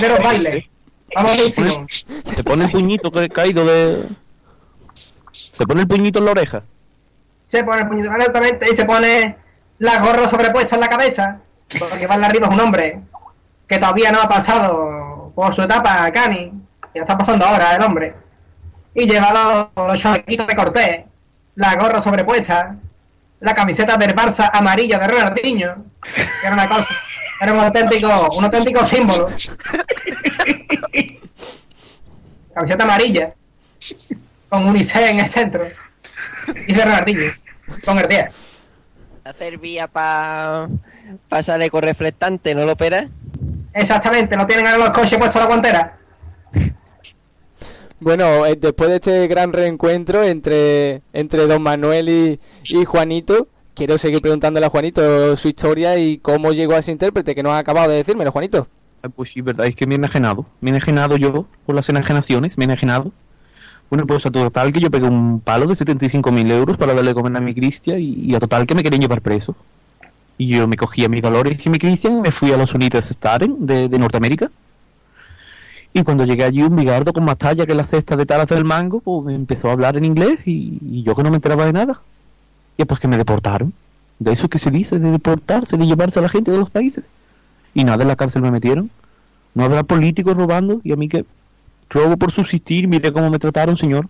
De 0.00 0.08
los 0.08 0.22
bailes. 0.22 0.64
Famosísimo. 1.12 1.86
Se 2.36 2.44
pone 2.44 2.66
el 2.66 2.70
puñito 2.70 3.10
que 3.10 3.28
caído 3.28 3.64
de... 3.64 4.04
Se 5.60 5.66
pone 5.66 5.82
el 5.82 5.88
puñito 5.88 6.20
en 6.20 6.24
la 6.24 6.30
oreja. 6.30 6.62
Se 7.44 7.62
pone 7.62 7.82
el 7.82 7.88
puñito 7.88 8.10
exactamente 8.10 8.66
y 8.72 8.74
se 8.74 8.86
pone 8.86 9.36
la 9.78 9.98
gorra 9.98 10.26
sobrepuesta 10.26 10.76
en 10.76 10.80
la 10.80 10.88
cabeza. 10.88 11.36
Porque 11.78 12.06
Van 12.06 12.24
arriba 12.24 12.46
es 12.46 12.54
un 12.54 12.60
hombre 12.60 13.02
que 13.68 13.76
todavía 13.76 14.10
no 14.10 14.22
ha 14.22 14.28
pasado 14.28 15.32
por 15.34 15.54
su 15.54 15.60
etapa 15.60 16.10
Cani. 16.12 16.50
Ya 16.94 17.02
está 17.02 17.18
pasando 17.18 17.44
ahora 17.44 17.76
el 17.76 17.82
hombre. 17.82 18.14
Y 18.94 19.06
lleva 19.06 19.68
los, 19.76 19.86
los 19.86 20.00
chalequitos 20.00 20.46
de 20.46 20.56
Cortés, 20.56 21.04
la 21.56 21.76
gorra 21.76 22.00
sobrepuesta, 22.00 22.76
la 23.40 23.54
camiseta 23.54 23.98
del 23.98 24.14
Barça 24.16 24.48
amarilla 24.54 24.98
de 24.98 25.08
Ronaldinho, 25.08 25.84
que 26.02 26.22
era 26.42 26.54
una 26.54 26.70
cosa, 26.70 26.88
era 27.38 27.52
un 27.52 27.60
auténtico, 27.60 28.28
un 28.34 28.44
auténtico 28.44 28.82
símbolo. 28.86 29.26
Camiseta 32.54 32.84
amarilla, 32.84 33.34
con 34.50 34.66
Unicef 34.66 35.08
en 35.08 35.20
el 35.20 35.28
centro, 35.28 35.66
y 36.66 36.74
de 36.74 36.84
Ronaldinho, 36.84 37.32
con 37.84 37.98
el 37.98 38.06
10. 38.06 38.24
Servía 39.38 39.86
para 39.86 40.68
pasar 41.28 41.62
eco 41.62 41.80
reflectante, 41.80 42.54
¿no 42.54 42.66
lo 42.66 42.72
opera? 42.72 43.08
Exactamente, 43.72 44.36
no 44.36 44.46
tienen 44.46 44.66
ahora 44.66 44.86
los 44.86 44.90
coches 44.90 45.16
puestos 45.16 45.36
a 45.36 45.40
la 45.40 45.46
guantera. 45.46 45.96
Bueno, 48.00 48.44
eh, 48.46 48.56
después 48.56 48.90
de 48.90 48.96
este 48.96 49.28
gran 49.28 49.52
reencuentro 49.52 50.22
entre, 50.24 51.02
entre 51.12 51.46
don 51.46 51.62
Manuel 51.62 52.08
y, 52.08 52.40
y 52.64 52.84
Juanito, 52.84 53.46
quiero 53.74 53.98
seguir 53.98 54.20
preguntándole 54.20 54.66
a 54.66 54.70
Juanito 54.70 55.36
su 55.36 55.48
historia 55.48 55.96
y 55.96 56.18
cómo 56.18 56.52
llegó 56.52 56.74
a 56.74 56.78
ese 56.78 56.92
intérprete, 56.92 57.34
que 57.34 57.42
no 57.42 57.52
ha 57.52 57.58
acabado 57.58 57.90
de 57.90 57.96
decírmelo, 57.96 58.32
Juanito. 58.32 58.66
Ay, 59.02 59.10
Pues 59.14 59.30
sí, 59.30 59.42
verdad, 59.42 59.66
es 59.66 59.76
que 59.76 59.86
me 59.86 59.94
he 59.94 59.98
enajenado. 59.98 60.46
Me 60.60 60.70
he 60.70 60.74
enajenado 60.74 61.16
yo 61.16 61.46
por 61.66 61.74
las 61.74 61.88
enajenaciones, 61.88 62.58
me 62.58 62.64
he 62.64 62.66
enajenado. 62.66 63.12
Bueno, 63.90 64.06
pues 64.06 64.24
a 64.24 64.30
total 64.30 64.72
que 64.72 64.78
yo 64.80 64.88
pegué 64.88 65.08
un 65.08 65.40
palo 65.40 65.66
de 65.66 65.74
75.000 65.74 66.52
euros 66.52 66.76
para 66.76 66.94
darle 66.94 67.10
de 67.10 67.14
comer 67.14 67.36
a 67.36 67.40
mi 67.40 67.54
Cristian 67.54 67.98
y, 68.00 68.32
a 68.36 68.38
total 68.38 68.64
que 68.66 68.76
me 68.76 68.84
querían 68.84 69.00
llevar 69.02 69.20
preso. 69.20 69.56
Y 70.38 70.46
yo 70.46 70.68
me 70.68 70.76
cogí 70.76 71.04
a 71.04 71.08
mi 71.08 71.20
Dolores 71.20 71.66
y 71.66 71.70
mi 71.70 71.78
Cristian, 71.78 72.22
me 72.22 72.30
fui 72.30 72.52
a 72.52 72.56
los 72.56 72.72
United 72.72 73.02
Staren 73.02 73.66
de, 73.66 73.88
de 73.88 73.98
Norteamérica. 73.98 74.48
Y 75.92 76.04
cuando 76.04 76.24
llegué 76.24 76.44
allí 76.44 76.62
un 76.62 76.76
bigardo 76.76 77.12
con 77.12 77.24
más 77.24 77.36
talla 77.36 77.66
que 77.66 77.74
la 77.74 77.84
cesta 77.84 78.16
de 78.16 78.24
talas 78.26 78.46
del 78.46 78.64
mango, 78.64 79.00
pues 79.00 79.24
me 79.24 79.34
empezó 79.34 79.68
a 79.68 79.72
hablar 79.72 79.96
en 79.96 80.04
inglés 80.04 80.38
y, 80.46 80.78
y 80.80 81.02
yo 81.02 81.16
que 81.16 81.24
no 81.24 81.30
me 81.30 81.36
enteraba 81.36 81.66
de 81.66 81.72
nada. 81.72 82.00
Y 82.76 82.84
pues 82.84 83.00
que 83.00 83.08
me 83.08 83.16
deportaron. 83.16 83.72
de 84.20 84.32
eso 84.32 84.48
que 84.48 84.60
se 84.60 84.70
dice, 84.70 85.00
de 85.00 85.10
deportarse, 85.10 85.76
de 85.76 85.86
llevarse 85.86 86.20
a 86.20 86.22
la 86.22 86.28
gente 86.28 86.52
de 86.52 86.58
los 86.58 86.70
países. 86.70 87.04
Y 87.74 87.82
nada, 87.82 88.02
en 88.02 88.08
la 88.08 88.16
cárcel 88.16 88.42
me 88.42 88.52
metieron. 88.52 88.88
No 89.54 89.64
habrá 89.64 89.82
políticos 89.82 90.36
robando 90.36 90.80
y 90.84 90.92
a 90.92 90.96
mí 90.96 91.08
que 91.08 91.24
robo 91.90 92.16
por 92.16 92.32
subsistir, 92.32 92.88
mire 92.88 93.12
cómo 93.12 93.28
me 93.28 93.38
trataron, 93.38 93.76
señor. 93.76 94.08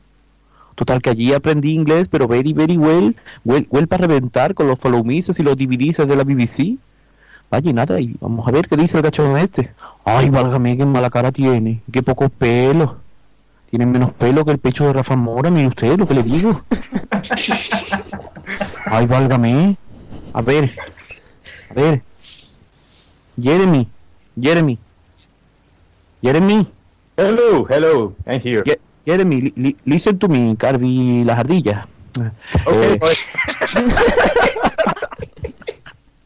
Total, 0.74 1.02
que 1.02 1.10
allí 1.10 1.32
aprendí 1.32 1.72
inglés, 1.72 2.08
pero 2.08 2.28
very, 2.28 2.52
very 2.52 2.76
well, 2.76 3.16
well, 3.44 3.66
well 3.70 3.88
para 3.88 4.06
reventar 4.06 4.54
con 4.54 4.66
los 4.66 4.78
follow 4.78 5.04
y 5.06 5.42
los 5.42 5.56
DVDs 5.56 5.96
de 5.96 6.16
la 6.16 6.24
BBC. 6.24 6.78
Vaya, 7.50 7.72
nada, 7.72 8.00
y 8.00 8.14
vamos 8.20 8.46
a 8.46 8.52
ver 8.52 8.68
qué 8.68 8.76
dice 8.76 8.96
el 8.96 9.02
cachorro 9.02 9.36
este. 9.36 9.72
Ay, 10.04 10.30
válgame, 10.30 10.76
qué 10.76 10.86
mala 10.86 11.10
cara 11.10 11.32
tiene, 11.32 11.82
qué 11.92 12.02
pocos 12.02 12.30
pelos. 12.30 12.92
Tiene 13.70 13.86
menos 13.86 14.12
pelo 14.14 14.44
que 14.44 14.52
el 14.52 14.58
pecho 14.58 14.86
de 14.86 14.92
Rafa 14.92 15.16
Mora, 15.16 15.50
mire 15.50 15.68
usted 15.68 15.98
lo 15.98 16.06
que 16.06 16.14
le 16.14 16.22
digo. 16.22 16.62
Ay, 18.86 19.06
válgame. 19.06 19.76
A 20.32 20.42
ver, 20.42 20.70
a 21.70 21.74
ver. 21.74 22.02
Jeremy, 23.40 23.88
Jeremy, 24.40 24.78
Jeremy. 26.22 26.66
Hello, 27.20 27.66
hello, 27.68 28.14
I'm 28.26 28.40
here. 28.40 28.62
Ye- 28.64 28.80
Jeremy, 29.04 29.40
li- 29.42 29.52
li- 29.56 29.76
listen 29.84 30.16
to 30.18 30.26
me, 30.28 30.56
Carby 30.56 31.22
las 31.24 31.38
ardillas. 31.38 31.84
Okay. 32.66 32.96
Eh, 32.96 33.16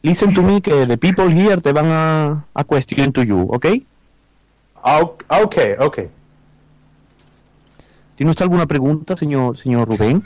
listen 0.03 0.33
to 0.33 0.41
me 0.41 0.61
que 0.61 0.85
the 0.87 0.97
people 0.97 1.29
here 1.29 1.59
te 1.61 1.73
van 1.73 1.87
a, 1.91 2.45
a 2.53 2.63
question 2.63 3.11
to 3.11 3.23
you, 3.23 3.41
¿ok? 3.51 3.65
Au- 4.83 5.17
Okay, 5.43 5.75
okay. 5.79 6.07
¿Tiene 8.15 8.31
usted 8.31 8.43
alguna 8.43 8.65
pregunta, 8.65 9.17
señor, 9.17 9.57
señor 9.57 9.89
Rubén? 9.89 10.23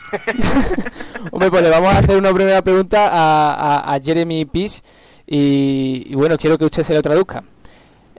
Hombre, 1.31 1.49
pues 1.49 1.63
le 1.63 1.69
vamos 1.69 1.91
a 1.91 1.97
hacer 1.99 2.17
una 2.17 2.31
primera 2.33 2.61
pregunta 2.61 3.09
a, 3.09 3.53
a- 3.55 3.93
a 3.95 3.99
Jeremy 3.99 4.45
Peace 4.45 4.81
y, 5.25 6.03
y 6.07 6.13
bueno, 6.15 6.37
quiero 6.37 6.57
que 6.59 6.65
usted 6.65 6.83
se 6.83 6.93
lo 6.93 7.01
traduzca. 7.01 7.43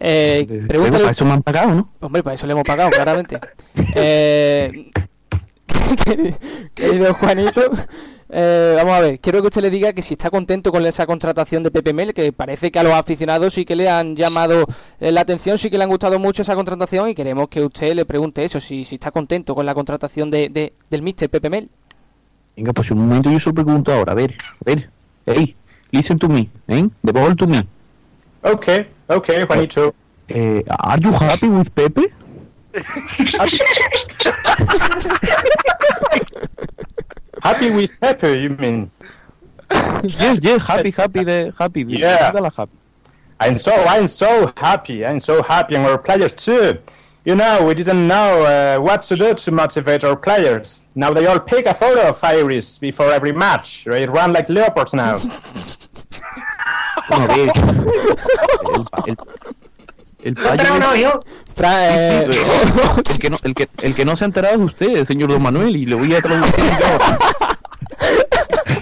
Eh, 0.03 0.47
pregúntale... 0.67 1.03
para 1.05 1.13
eso 1.13 1.25
me 1.27 1.33
han 1.33 1.43
pagado, 1.43 1.75
¿no? 1.75 1.93
Hombre, 2.01 2.23
para 2.23 2.35
eso 2.35 2.47
le 2.47 2.53
hemos 2.55 2.65
pagado, 2.65 2.91
claramente. 2.91 3.39
Eh, 3.95 4.91
querido 6.75 7.15
Juanito, 7.15 7.63
eh, 8.31 8.75
vamos 8.77 8.95
a 8.95 9.01
ver, 9.01 9.19
quiero 9.21 9.41
que 9.41 9.49
usted 9.49 9.63
le 9.63 9.71
diga 9.71 9.93
que 9.93 10.03
si 10.03 10.15
está 10.15 10.31
contento 10.31 10.71
con 10.73 10.85
esa 10.87 11.07
contratación 11.07 11.63
de 11.63 11.71
Pepe 11.71 11.93
Mel, 11.93 12.15
que 12.15 12.33
parece 12.33 12.71
que 12.71 12.79
a 12.79 12.83
los 12.83 12.93
aficionados 12.95 13.55
sí 13.55 13.65
que 13.65 13.77
le 13.77 13.89
han 13.91 14.15
llamado 14.17 14.65
eh, 15.01 15.11
la 15.13 15.21
atención, 15.23 15.59
sí 15.59 15.69
que 15.71 15.79
le 15.79 15.85
han 15.85 15.91
gustado 15.91 16.19
mucho 16.19 16.43
esa 16.43 16.55
contratación 16.55 17.09
y 17.09 17.15
queremos 17.15 17.49
que 17.49 17.63
usted 17.65 17.95
le 17.95 18.05
pregunte 18.05 18.45
eso, 18.45 18.61
si, 18.61 18.85
si 18.85 18.95
está 18.97 19.11
contento 19.11 19.55
con 19.55 19.67
la 19.67 19.75
contratación 19.75 20.31
de, 20.31 20.49
de- 20.49 20.73
del 20.89 21.03
Mister 21.03 21.29
Pepe 21.29 21.51
Mel. 21.51 21.69
Venga, 22.57 22.73
pues 22.73 22.91
un 22.91 22.99
momento 22.99 23.31
yo 23.31 23.41
se 23.41 23.51
lo 23.51 23.55
pregunto 23.55 23.93
ahora. 23.93 24.13
A 24.13 24.15
ver, 24.17 24.35
a 24.61 24.65
ver. 24.65 24.91
Hey, 25.27 25.57
listen 25.91 26.19
to 26.19 26.29
me, 26.29 26.49
¿eh? 26.69 26.89
The 27.05 27.13
ball 27.13 27.37
to 27.37 27.47
me. 27.47 27.67
Okay, 28.43 28.87
okay, 29.11 29.45
Juanito. 29.45 29.95
Eh, 30.29 30.63
are 30.69 30.99
you 30.99 31.13
happy 31.13 31.49
with 31.49 31.75
Pepe? 31.75 32.07
Happy 37.43 37.71
with 37.71 38.01
Pepe, 38.01 38.33
you 38.39 38.51
mean? 38.51 38.91
yes, 39.71 40.39
yes, 40.43 40.63
happy, 40.63 40.91
happy, 40.91 41.25
the 41.25 41.53
happy. 41.59 41.83
Yeah. 41.83 42.33
Happy. 42.33 42.73
I'm 43.41 43.59
so 43.59 43.73
I'm 43.73 44.07
so 44.09 44.53
happy. 44.57 45.05
I'm 45.05 45.21
so 45.21 45.43
happy, 45.43 45.75
and 45.75 45.87
our 45.87 45.99
players 45.99 46.33
too. 46.33 46.79
You 47.25 47.35
know, 47.35 47.65
we 47.65 47.75
didn't 47.75 48.09
know 48.09 48.45
uh, 48.45 48.79
what 48.81 49.03
to 49.03 49.17
do 49.17 49.35
to 49.35 49.51
motivate 49.51 50.05
our 50.05 50.17
players. 50.17 50.83
Now 50.95 51.13
they 51.13 51.27
all 51.27 51.39
pick 51.39 51.67
a 51.67 51.75
photo 51.75 52.09
of 52.09 52.23
Iris 52.25 52.79
before 52.79 53.11
every 53.11 53.33
match. 53.33 53.85
They 53.85 54.07
run 54.07 54.33
like 54.33 54.49
leopards 54.49 54.95
now. 54.95 55.19
El, 57.09 57.21
el, 59.07 59.17
el 60.23 60.35
payo 60.35 60.63
no, 60.79 60.87
Sí, 62.29 62.33
sí, 62.35 62.41
el, 63.13 63.19
que 63.19 63.31
no, 63.31 63.39
el, 63.43 63.55
que, 63.55 63.69
el 63.79 63.95
que 63.95 64.05
no 64.05 64.17
se 64.17 64.25
ha 64.25 64.27
enterado 64.27 64.55
es 64.57 64.61
usted, 64.61 65.05
señor 65.05 65.31
Don 65.31 65.43
Manuel, 65.43 65.75
y 65.77 65.87
le 65.87 65.95
voy 65.95 66.15
a 66.15 66.21
traducir 66.21 66.65
yo. 66.65 67.17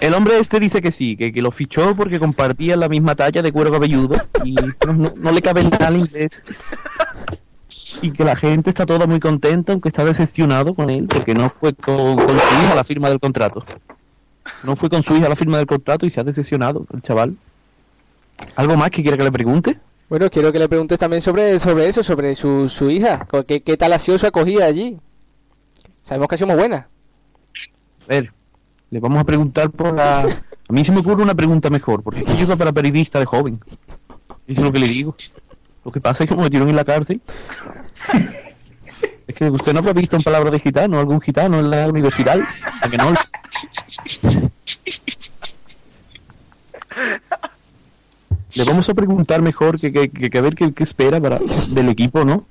El 0.00 0.14
hombre 0.14 0.38
este 0.38 0.60
dice 0.60 0.80
que 0.82 0.92
sí, 0.92 1.16
que, 1.16 1.32
que 1.32 1.42
lo 1.42 1.50
fichó 1.50 1.94
porque 1.96 2.18
compartía 2.20 2.76
la 2.76 2.88
misma 2.88 3.14
talla 3.14 3.42
de 3.42 3.52
cuero 3.52 3.70
cabelludo 3.72 4.16
y 4.44 4.52
no, 4.52 4.92
no- 4.92 5.12
no 5.16 5.32
le 5.32 5.42
cabe 5.42 5.64
nada 5.64 5.88
al 5.88 5.96
inglés. 5.96 6.30
Y 8.02 8.12
que 8.12 8.22
la 8.24 8.36
gente 8.36 8.70
está 8.70 8.86
toda 8.86 9.06
muy 9.06 9.18
contenta, 9.18 9.72
aunque 9.72 9.88
está 9.88 10.04
decepcionado 10.04 10.74
con 10.74 10.88
él, 10.90 11.06
porque 11.08 11.34
no 11.34 11.50
fue 11.50 11.74
con, 11.74 12.16
con 12.16 12.28
su 12.28 12.34
hija 12.62 12.72
a 12.72 12.76
la 12.76 12.84
firma 12.84 13.08
del 13.08 13.18
contrato. 13.18 13.64
No 14.62 14.76
fue 14.76 14.88
con 14.88 15.02
su 15.02 15.16
hija 15.16 15.26
a 15.26 15.30
la 15.30 15.36
firma 15.36 15.56
del 15.58 15.66
contrato 15.66 16.06
y 16.06 16.10
se 16.10 16.20
ha 16.20 16.24
decepcionado 16.24 16.86
el 16.94 17.02
chaval. 17.02 17.36
¿Algo 18.56 18.76
más 18.76 18.90
que 18.90 19.02
quiera 19.02 19.16
que 19.16 19.24
le 19.24 19.32
pregunte? 19.32 19.78
Bueno, 20.08 20.30
quiero 20.30 20.52
que 20.52 20.58
le 20.58 20.68
preguntes 20.68 20.98
también 20.98 21.20
sobre, 21.22 21.58
sobre 21.58 21.88
eso, 21.88 22.02
sobre 22.02 22.34
su, 22.34 22.68
su 22.68 22.90
hija. 22.90 23.26
¿Qué, 23.46 23.60
¿Qué 23.60 23.76
tal 23.76 23.92
ha 23.92 23.98
sido 23.98 24.18
su 24.18 24.26
acogida 24.26 24.64
allí? 24.64 24.98
Sabemos 26.02 26.28
que 26.28 26.34
ha 26.34 26.38
sido 26.38 26.48
muy 26.48 26.56
buena. 26.56 26.88
A 28.04 28.06
ver, 28.08 28.32
le 28.90 29.00
vamos 29.00 29.20
a 29.20 29.24
preguntar 29.24 29.70
por 29.70 29.94
la... 29.94 30.20
A 30.20 30.72
mí 30.72 30.84
se 30.84 30.92
me 30.92 31.00
ocurre 31.00 31.22
una 31.22 31.34
pregunta 31.34 31.68
mejor, 31.70 32.02
porque 32.02 32.24
yo 32.24 32.44
iba 32.44 32.56
para 32.56 32.72
periodista 32.72 33.18
de 33.18 33.26
joven. 33.26 33.60
Eso 34.46 34.60
es 34.60 34.62
lo 34.62 34.72
que 34.72 34.78
le 34.78 34.88
digo. 34.88 35.14
Lo 35.84 35.92
que 35.92 36.00
pasa 36.00 36.24
es 36.24 36.30
que 36.30 36.36
me 36.36 36.42
metieron 36.42 36.68
en 36.68 36.76
la 36.76 36.84
cárcel. 36.84 37.20
Es 39.26 39.34
que 39.34 39.50
usted 39.50 39.72
no 39.74 39.80
habrá 39.80 39.92
visto 39.92 40.16
en 40.16 40.22
palabra 40.22 40.50
de 40.50 40.58
gitano, 40.58 40.98
algún 40.98 41.20
gitano 41.20 41.58
en 41.60 41.70
la 41.70 41.86
universidad. 41.86 42.38
¿A 42.80 42.88
que 42.88 42.96
no? 42.96 43.12
Le 48.54 48.64
vamos 48.64 48.88
a 48.88 48.94
preguntar 48.94 49.42
mejor 49.42 49.78
que, 49.80 49.92
que, 49.92 50.08
que- 50.10 50.30
que 50.30 50.38
a 50.38 50.40
ver 50.40 50.54
qué, 50.54 50.72
qué 50.72 50.82
espera 50.84 51.20
para, 51.20 51.38
del 51.68 51.88
equipo, 51.90 52.24
¿no? 52.24 52.46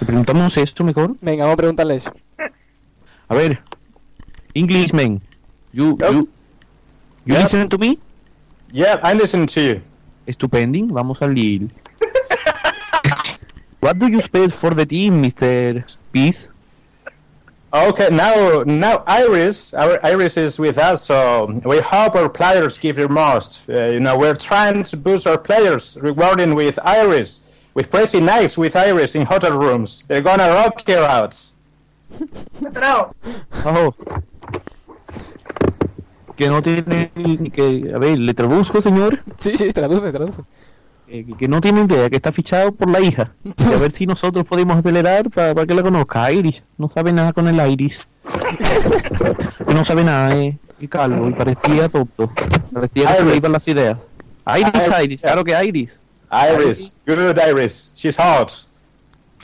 Le 0.00 0.06
preguntamos 0.06 0.56
esto 0.56 0.84
mejor. 0.84 1.16
Venga, 1.20 1.44
vamos 1.44 1.54
a 1.54 1.56
preguntarle 1.56 1.96
eso. 1.96 2.12
A 3.28 3.34
ver, 3.34 3.60
Englishman, 4.54 5.20
you, 5.72 5.96
you, 5.98 6.28
you 7.24 7.34
Yep. 7.34 7.42
listen 7.42 7.68
to 7.68 7.78
me? 7.78 7.98
yeah, 8.72 9.00
I 9.02 9.14
listen 9.16 9.46
to 9.46 9.60
you. 9.60 9.80
Estupending, 10.26 10.92
vamos 10.92 11.20
al 11.22 11.34
Lille. 11.34 11.70
What 13.80 13.96
do 13.96 14.08
you 14.08 14.18
expect 14.18 14.52
for 14.52 14.74
the 14.74 14.84
team, 14.86 15.22
Mr. 15.22 15.84
Peace? 16.12 16.49
Okay, 17.72 18.08
now 18.10 18.64
now 18.64 19.04
Iris, 19.06 19.72
our 19.74 20.04
Iris 20.04 20.36
is 20.36 20.58
with 20.58 20.76
us, 20.76 21.04
so 21.04 21.46
we 21.64 21.78
hope 21.78 22.16
our 22.16 22.28
players 22.28 22.76
give 22.78 22.96
their 22.96 23.08
most. 23.08 23.62
Uh, 23.68 23.84
you 23.86 24.00
know, 24.00 24.18
we're 24.18 24.34
trying 24.34 24.82
to 24.82 24.96
boost 24.96 25.24
our 25.28 25.38
players, 25.38 25.96
rewarding 26.00 26.56
with 26.56 26.80
Iris, 26.82 27.42
with 27.74 27.88
crazy 27.92 28.18
nights 28.18 28.58
with 28.58 28.74
Iris 28.74 29.14
in 29.14 29.24
hotel 29.24 29.56
rooms. 29.56 30.02
They're 30.08 30.20
gonna 30.20 30.48
rock 30.48 30.82
here 30.84 31.04
out. 31.04 31.40
Entrado. 32.60 33.14
Oh. 33.64 33.94
Que 36.36 36.48
no 36.48 36.60
tiene 36.62 37.12
ni 37.14 37.50
que... 37.50 37.92
A 37.94 37.98
ver, 37.98 38.18
¿le 38.18 38.34
traduzco, 38.34 38.82
señor? 38.82 39.20
Sí, 39.38 39.56
sí, 39.56 39.72
traduce, 39.72 40.10
traduce. 40.10 40.42
Eh, 41.12 41.26
que- 41.38 41.48
no 41.48 41.60
tiene 41.60 41.82
idea, 41.82 42.08
que 42.08 42.16
está 42.16 42.30
fichado 42.30 42.70
por 42.72 42.88
la 42.88 43.00
hija. 43.00 43.32
Y 43.44 43.62
a 43.64 43.76
ver 43.78 43.92
si 43.92 44.06
nosotros 44.06 44.46
podemos 44.46 44.76
acelerar 44.76 45.28
para, 45.28 45.66
que 45.66 45.74
la 45.74 45.82
conozca. 45.82 46.30
Iris, 46.30 46.62
no 46.78 46.88
sabe 46.88 47.12
nada 47.12 47.32
con 47.32 47.48
el 47.48 47.70
Iris. 47.72 48.06
Que 49.66 49.74
no 49.74 49.84
sabe 49.84 50.04
nada, 50.04 50.36
eh. 50.36 50.56
Y 50.78 50.86
calvo, 50.88 51.28
y 51.28 51.32
parecía 51.32 51.88
tonto. 51.88 52.30
Parecía 52.72 53.08
que 53.08 53.14
se 53.14 53.22
le 53.24 53.28
Iris. 53.30 53.36
iban 53.38 53.52
las 53.52 53.68
ideas. 53.68 53.98
Iris, 54.46 54.72
Iris, 54.74 54.98
Iris, 55.04 55.20
claro 55.20 55.44
que 55.44 55.64
Iris. 55.64 56.00
Iris, 56.32 56.96
good 57.06 57.36
Iris. 57.50 57.92
She's 57.94 58.16
hot. 58.16 58.52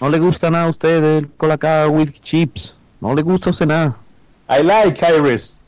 No 0.01 0.09
le 0.09 0.19
gusta 0.21 0.51
nada 0.51 0.65
a 0.65 0.69
usted 0.71 1.03
el 1.03 1.29
colacao 1.37 1.91
with 1.91 2.11
chips. 2.23 2.75
No 3.01 3.13
le 3.15 3.23
gusta 3.23 3.51
usted 3.51 3.67
nada. 3.67 3.97
I 4.49 4.63
like 4.63 5.05
Iris. 5.05 5.59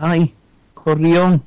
Ay, 0.00 0.32
corrión. 0.74 1.42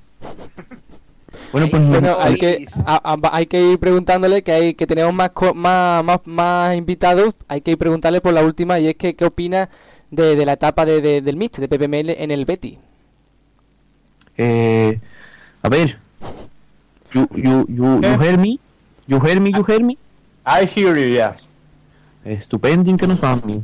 Bueno, 1.52 1.68
pues 1.70 1.82
no- 1.84 1.90
Bueno, 1.90 2.18
hay 2.20 2.38
que, 2.38 2.68
a- 2.86 3.14
a- 3.14 3.30
hay 3.36 3.46
que 3.46 3.62
ir 3.62 3.80
preguntándole 3.80 4.42
que 4.44 4.52
hay 4.52 4.74
que 4.74 4.86
tenemos 4.88 5.14
más, 5.14 5.30
co- 5.32 5.54
más, 5.54 6.04
más, 6.04 6.20
más 6.26 6.76
invitados. 6.76 7.34
Hay 7.48 7.62
que 7.62 7.72
ir 7.72 7.78
preguntarle 7.78 8.20
por 8.22 8.34
la 8.34 8.44
última 8.44 8.80
y 8.80 8.88
es 8.90 8.96
que 8.96 9.16
qué 9.16 9.26
opina 9.26 9.70
de, 10.12 10.36
de 10.36 10.46
la 10.46 10.54
etapa 10.54 10.86
de, 10.86 11.02
de- 11.02 11.22
del 11.22 11.38
Mister, 11.38 11.68
de 11.68 11.68
PPML 11.78 12.10
en 12.22 12.32
el 12.32 12.46
Betty. 12.46 12.78
eh, 14.38 15.00
a 15.62 15.70
ver. 15.70 15.98
You, 17.14 17.28
you, 17.34 17.66
you, 17.70 18.02
you 18.02 18.22
hear 18.22 18.38
me? 18.38 18.60
You 19.08 19.20
hear 19.26 19.40
me, 19.40 19.52
you 19.52 19.64
hear 19.66 19.82
me? 19.82 19.98
I 20.46 20.66
hear 20.66 20.98
you, 20.98 21.08
yes. 21.16 21.48
Estupendo 22.26 22.96
que 22.98 23.08
nos 23.08 23.22
mami. 23.22 23.64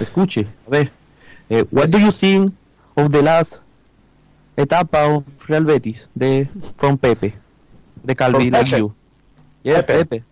Escuche, 0.00 0.46
a 0.66 0.70
ver. 0.70 0.90
Eh, 1.48 1.64
what 1.70 1.88
do 1.90 1.98
you 1.98 2.12
think 2.12 2.52
of 2.94 3.10
the 3.10 3.22
last 3.22 3.58
etapa 4.56 5.16
of 5.16 5.24
Real 5.48 5.62
Betis 5.64 6.08
de 6.16 6.46
from 6.76 6.98
Pepe? 6.98 7.34
De 8.04 8.14
Calvi, 8.14 8.50
From 8.50 8.60
like 8.62 8.76
you. 8.78 8.94
Yes, 9.62 9.84
Pepe. 9.84 10.04
Pepe. 10.04 10.24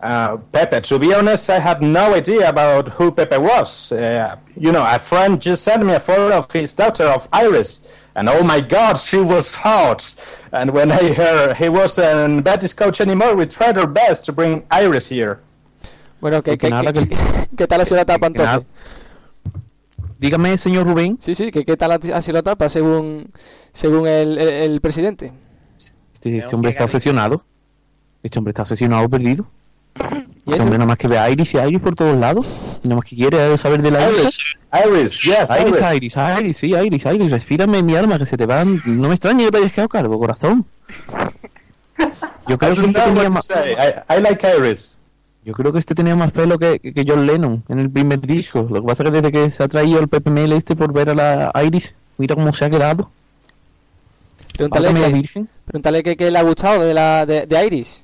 Uh, 0.00 0.36
Pepe, 0.52 0.80
to 0.82 0.98
be 0.98 1.12
honest, 1.12 1.50
I 1.50 1.58
had 1.58 1.82
no 1.82 2.14
idea 2.14 2.48
about 2.48 2.88
who 2.90 3.10
Pepe 3.10 3.36
was. 3.38 3.90
Uh, 3.90 4.36
you 4.56 4.70
know, 4.70 4.86
a 4.86 4.98
friend 4.98 5.40
just 5.42 5.64
sent 5.64 5.84
me 5.84 5.94
a 5.94 6.00
photo 6.00 6.36
of 6.38 6.50
his 6.52 6.72
daughter, 6.72 7.04
of 7.04 7.26
Iris, 7.32 7.80
And 8.14 8.28
oh 8.28 8.42
my 8.42 8.60
God, 8.60 8.98
she 8.98 9.18
was 9.18 9.54
hot. 9.54 10.02
And 10.52 10.70
when 10.72 10.90
I 10.90 11.12
heard 11.14 11.56
he 11.56 11.68
wasn't 11.68 12.42
Betis 12.44 12.74
coach 12.74 13.00
anymore, 13.00 13.36
we 13.36 13.46
tried 13.46 13.78
our 13.78 13.86
best 13.86 14.24
to 14.26 14.32
bring 14.32 14.64
Iris 14.72 15.08
here. 15.08 15.38
Bueno, 16.20 16.42
¿qué, 16.42 16.52
Porque 16.56 16.66
qué, 16.66 16.70
nada, 16.70 16.92
qué- 16.92 17.08
que- 17.08 17.56
qué 17.56 17.66
tal 17.68 17.80
ha 17.80 17.84
sido 17.84 17.96
la 17.98 18.04
tapa 18.04 18.28
que 18.30 18.42
entonces? 18.42 18.66
Dígame, 20.18 20.58
señor 20.58 20.86
Rubén. 20.86 21.18
Sí, 21.20 21.34
sí, 21.34 21.50
que 21.50 21.64
qué 21.64 21.76
tal 21.76 21.92
ha 21.92 22.22
sido 22.22 22.34
la 22.34 22.42
tapa 22.42 22.68
según, 22.68 23.30
según 23.72 24.06
el, 24.08 24.36
el- 24.38 24.48
el 24.72 24.80
presidente. 24.80 25.32
Este, 26.14 26.38
este 26.38 26.54
hombre 26.54 26.70
está 26.72 26.84
obsesionado. 26.84 27.44
Este 28.22 28.38
hombre 28.38 28.50
está 28.50 28.62
obsesionado, 28.62 29.08
perdido. 29.08 29.46
¿Y 30.44 30.52
Este 30.52 30.62
hombre 30.62 30.78
nada 30.78 30.86
más 30.86 30.98
que 30.98 31.06
ve 31.08 31.18
a 31.18 31.30
Iris 31.30 31.54
y 31.54 31.58
a 31.58 31.68
Iris 31.68 31.80
por 31.80 31.94
todos 31.94 32.16
lados. 32.16 32.56
Nada 32.82 32.96
más 32.96 33.04
que 33.04 33.14
quiere 33.16 33.56
saber 33.58 33.80
de 33.82 33.90
la 33.92 34.10
Iris, 34.10 34.54
Iris, 34.86 35.22
yes, 35.22 35.50
Iris, 35.60 35.76
Iris. 35.76 35.94
Iris, 35.94 36.16
Iris, 36.40 36.56
sí, 36.56 36.66
Iris, 36.74 37.04
Iris, 37.04 37.30
respírame 37.30 37.82
mi 37.82 37.94
alma, 37.94 38.18
que 38.18 38.26
se 38.26 38.36
te 38.36 38.46
van. 38.46 38.78
No 38.86 39.08
me 39.08 39.14
extraña 39.14 39.44
que 39.44 39.50
te 39.52 39.58
hayas 39.58 39.72
quedado 39.72 39.88
calvo, 39.88 40.18
corazón. 40.18 40.64
Yo 42.46 42.54
I 42.54 42.58
creo 42.58 42.74
que 42.74 42.80
este 42.86 43.00
tenía 43.00 43.30
más, 43.30 43.50
I 43.50 44.20
like 44.22 44.46
Iris. 44.58 44.97
Yo 45.48 45.54
creo 45.54 45.72
que 45.72 45.78
este 45.78 45.94
tenía 45.94 46.14
más 46.14 46.30
pelo 46.30 46.58
que, 46.58 46.78
que 46.78 47.04
John 47.08 47.26
Lennon 47.26 47.64
en 47.70 47.78
el 47.78 47.90
primer 47.90 48.20
disco. 48.20 48.66
Lo 48.70 48.82
que 48.82 48.86
pasa 48.86 49.02
es 49.02 49.10
que 49.10 49.16
desde 49.22 49.32
que 49.32 49.50
se 49.50 49.62
ha 49.62 49.68
traído 49.68 49.98
el 49.98 50.06
PPML 50.08 50.52
este 50.52 50.76
por 50.76 50.92
ver 50.92 51.08
a 51.08 51.14
la 51.14 51.52
Iris, 51.64 51.94
mira 52.18 52.34
cómo 52.34 52.52
se 52.52 52.66
ha 52.66 52.70
quedado. 52.70 53.10
Pregúntale 54.54 54.92
que, 54.92 55.12
Virgen. 55.14 55.48
pregúntale 55.64 56.02
que, 56.02 56.16
que 56.18 56.30
le 56.30 56.38
ha 56.38 56.42
gustado 56.42 56.84
de, 56.84 56.92
la, 56.92 57.24
de, 57.24 57.46
de 57.46 57.66
Iris. 57.66 58.02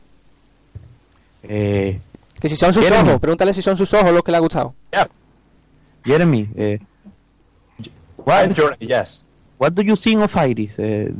Eh, 1.42 2.00
Que 2.40 2.48
si 2.48 2.56
son 2.56 2.72
sus 2.72 2.82
Jeremy. 2.82 3.10
ojos, 3.10 3.20
pregúntale 3.20 3.52
si 3.52 3.60
son 3.60 3.76
sus 3.76 3.92
ojos 3.92 4.10
los 4.10 4.22
que 4.22 4.30
le 4.30 4.36
ha 4.38 4.40
gustado. 4.40 4.74
Jeremy, 6.04 6.48
eh, 6.56 6.78
What? 8.16 8.52
Yes. 8.80 9.26
what 9.58 9.72
do 9.72 9.82
you 9.82 9.96
think 9.96 10.22
of 10.22 10.34
Iris? 10.36 10.72
Eh, 10.78 11.12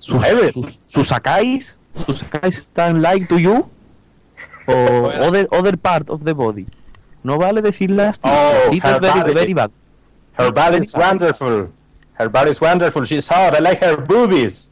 sus, 0.00 0.18
Iris. 0.26 0.52
sus, 0.54 0.78
sus 0.82 1.08
Sakais, 1.08 1.78
sus 2.06 2.18
Sakais 2.18 2.58
están 2.58 3.00
like 3.02 3.26
to 3.26 3.38
you? 3.38 3.68
O 4.66 5.06
other, 5.08 5.48
other 5.52 5.76
part 5.76 6.08
of 6.10 6.22
the 6.24 6.32
body. 6.34 6.66
No 7.24 7.38
vale 7.38 7.62
decir 7.62 7.90
las 7.90 8.18
Oh, 8.22 8.52
It 8.70 8.76
is 8.78 8.82
her 8.84 9.00
very, 9.00 9.20
body. 9.20 9.34
very 9.34 9.54
bad. 9.54 9.70
Her 10.38 10.50
body 10.52 10.78
is 10.78 10.94
wonderful. 10.94 11.68
Her 12.18 12.28
body 12.28 12.50
is 12.50 12.60
wonderful. 12.60 13.04
She's 13.04 13.26
hot. 13.28 13.54
I 13.54 13.60
like 13.60 13.80
her 13.84 13.96
boobies. 13.96 14.68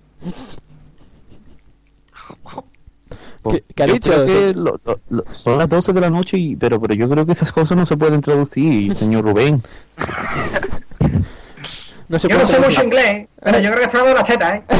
¿Qué, 3.42 3.64
qué 3.74 3.82
ha 3.82 3.86
Yo 3.86 3.94
dicho? 3.94 4.12
creo 4.12 4.26
que 4.26 4.54
lo- 4.54 4.78
lo- 4.84 5.00
lo- 5.08 5.24
son 5.34 5.56
las 5.58 5.68
12 5.68 5.92
de 5.94 6.00
la 6.02 6.10
noche, 6.10 6.36
y, 6.36 6.56
pero, 6.56 6.78
pero 6.80 6.92
yo 6.94 7.08
creo 7.08 7.24
que 7.24 7.32
esas 7.32 7.50
cosas 7.52 7.76
no 7.76 7.86
se 7.86 7.96
pueden 7.96 8.20
traducir, 8.20 8.94
señor 8.94 9.24
Rubén. 9.24 9.62
No 12.10 12.18
se 12.18 12.26
Yo 12.26 12.38
no 12.38 12.44
sé 12.44 12.58
mucho 12.58 12.82
inglés, 12.82 13.28
pero 13.40 13.60
yo 13.60 13.70
creo 13.70 13.88
que 13.88 13.96
hablando 13.96 14.08
de 14.08 14.14
las 14.14 14.24
tetas, 14.24 14.56
¿eh? 14.56 14.64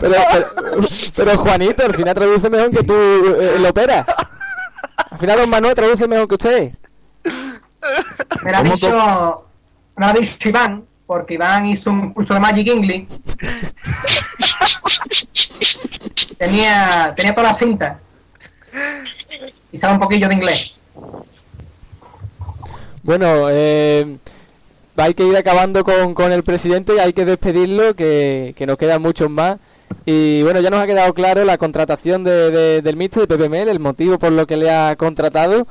Pero, 0.00 0.14
pero, 0.30 0.46
pero, 1.16 1.38
Juanito, 1.38 1.86
al 1.86 1.94
final 1.94 2.14
traduce 2.14 2.50
mejor 2.50 2.70
que 2.70 2.84
tú 2.84 2.94
eh, 2.94 3.54
el 3.56 3.64
opera. 3.64 4.04
Al 5.10 5.18
final 5.18 5.38
Don 5.38 5.48
Manuel 5.48 5.74
traduce 5.74 6.06
mejor 6.06 6.28
que 6.28 6.34
usted. 6.34 6.74
Me 8.42 8.52
lo 8.52 8.58
ha 8.58 8.60
¿Cómo 8.60 8.74
dicho, 8.74 9.46
me 9.96 10.04
lo 10.04 10.10
ha 10.10 10.12
dicho 10.12 10.46
Iván, 10.48 10.84
porque 11.06 11.32
Iván 11.34 11.66
hizo 11.66 11.90
un 11.90 12.12
curso 12.12 12.34
de 12.34 12.40
Magic 12.40 12.68
English. 12.68 13.06
tenía, 16.38 17.14
tenía 17.16 17.34
toda 17.34 17.48
la 17.48 17.54
cinta. 17.54 17.98
Y 19.72 19.78
sabe 19.78 19.94
un 19.94 20.00
poquillo 20.00 20.28
de 20.28 20.34
inglés. 20.34 20.74
Bueno, 23.04 23.48
eh, 23.50 24.16
hay 24.96 25.14
que 25.14 25.24
ir 25.26 25.36
acabando 25.36 25.84
con, 25.84 26.14
con 26.14 26.32
el 26.32 26.42
presidente 26.42 26.94
y 26.96 26.98
hay 26.98 27.12
que 27.12 27.24
despedirlo, 27.24 27.94
que, 27.94 28.54
que 28.56 28.66
nos 28.66 28.76
quedan 28.78 29.02
muchos 29.02 29.28
más. 29.30 29.58
Y 30.06 30.42
bueno, 30.42 30.60
ya 30.60 30.70
nos 30.70 30.80
ha 30.80 30.86
quedado 30.86 31.12
claro 31.14 31.44
la 31.44 31.58
contratación 31.58 32.24
de, 32.24 32.50
de- 32.50 32.82
del 32.82 32.96
Mister 32.96 33.26
de 33.26 33.36
PPML, 33.38 33.68
el 33.68 33.78
motivo 33.80 34.18
por 34.18 34.32
lo 34.32 34.46
que 34.46 34.56
le 34.56 34.70
ha 34.70 34.96
contratado. 34.96 35.66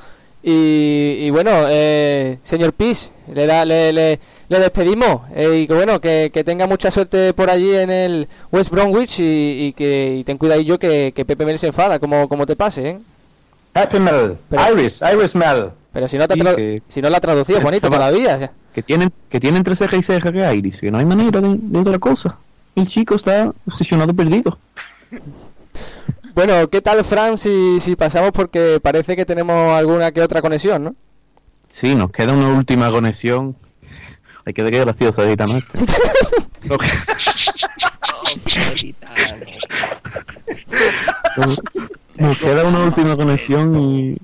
Y, 0.45 1.17
y 1.21 1.29
bueno, 1.31 1.51
eh, 1.69 2.37
señor 2.43 2.73
Pis, 2.73 3.11
le, 3.33 3.47
da- 3.47 3.65
le, 3.65 3.91
le, 3.93 4.19
le 4.49 4.59
despedimos. 4.59 5.21
eh, 5.35 5.59
y 5.61 5.67
que 5.67 5.73
bueno, 5.73 5.99
que, 6.01 6.29
que 6.33 6.43
tenga 6.43 6.67
mucha 6.67 6.91
suerte 6.91 7.33
por 7.33 7.49
allí 7.49 7.75
en 7.75 7.89
el 7.89 8.27
West 8.51 8.69
Bromwich 8.69 9.19
y, 9.19 9.67
y 9.67 9.73
que 9.73 10.17
y 10.19 10.23
ten 10.23 10.37
cuidadillo 10.37 10.77
que, 10.77 11.13
que 11.15 11.25
PPML 11.25 11.57
se 11.57 11.67
enfada, 11.67 11.97
como, 11.97 12.27
como 12.29 12.45
te 12.45 12.55
pase, 12.55 12.89
¿eh? 12.89 12.99
Pero- 14.49 14.61
Iris. 14.73 15.01
Iris 15.13 15.35
Mel. 15.35 15.71
Pero 15.93 16.07
si 16.07 16.17
no, 16.17 16.27
te 16.27 16.33
tra- 16.35 16.55
que- 16.55 16.81
si 16.89 17.01
no 17.01 17.09
la 17.09 17.19
traducido, 17.21 17.61
Juanito, 17.61 17.87
Estaba- 17.87 18.07
todavía. 18.09 18.35
o 18.35 18.39
sea. 18.39 18.51
Que 18.73 18.81
tienen, 18.83 19.13
que 19.29 19.39
tienen 19.39 19.57
entre 19.59 19.75
ceja 19.75 19.95
y 19.95 20.03
ceja 20.03 20.31
que 20.31 20.55
Iris, 20.55 20.79
que 20.81 20.89
no 20.91 20.97
hay 20.97 21.05
manera 21.05 21.39
de, 21.39 21.55
de 21.57 21.79
otra 21.79 21.99
cosa. 21.99 22.37
El 22.75 22.87
chico 22.87 23.13
está 23.15 23.53
obsesionado 23.67 24.13
perdido. 24.13 24.57
Bueno, 26.35 26.67
¿qué 26.67 26.81
tal, 26.81 27.05
Fran, 27.05 27.37
si, 27.37 27.79
si 27.79 27.95
pasamos? 27.95 28.31
Porque 28.31 28.79
parece 28.81 29.15
que 29.15 29.23
tenemos 29.23 29.71
alguna 29.77 30.11
que 30.11 30.19
otra 30.19 30.41
conexión, 30.41 30.83
¿no? 30.83 30.95
Sí, 31.71 31.93
nos 31.93 32.09
queda 32.11 32.33
una 32.33 32.47
última 32.57 32.89
conexión. 32.89 33.55
Hay 34.43 34.51
que 34.53 34.63
ver 34.63 34.71
qué 34.73 34.79
gracioso 34.79 35.21
es 35.23 35.29
este. 35.39 35.79
Ok. 36.73 36.83
Nos 42.17 42.37
queda 42.37 42.63
una 42.65 42.79
última 42.79 43.15
conexión 43.15 43.77
y, 43.79 44.17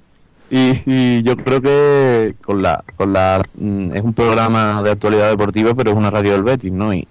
y, 0.50 0.82
y 0.86 1.24
yo 1.24 1.36
creo 1.38 1.62
que 1.62 2.36
con 2.44 2.62
la 2.62 2.84
con 2.96 3.14
la 3.14 3.44
mm, 3.56 3.92
es 3.96 4.02
un 4.02 4.14
programa 4.14 4.82
de 4.84 4.92
actualidad 4.92 5.30
deportiva, 5.30 5.74
pero 5.74 5.92
es 5.92 5.98
una 5.98 6.10
radio 6.10 6.32
del 6.34 6.44
Betis, 6.44 6.72
¿no? 6.72 6.94
Y 6.94 7.08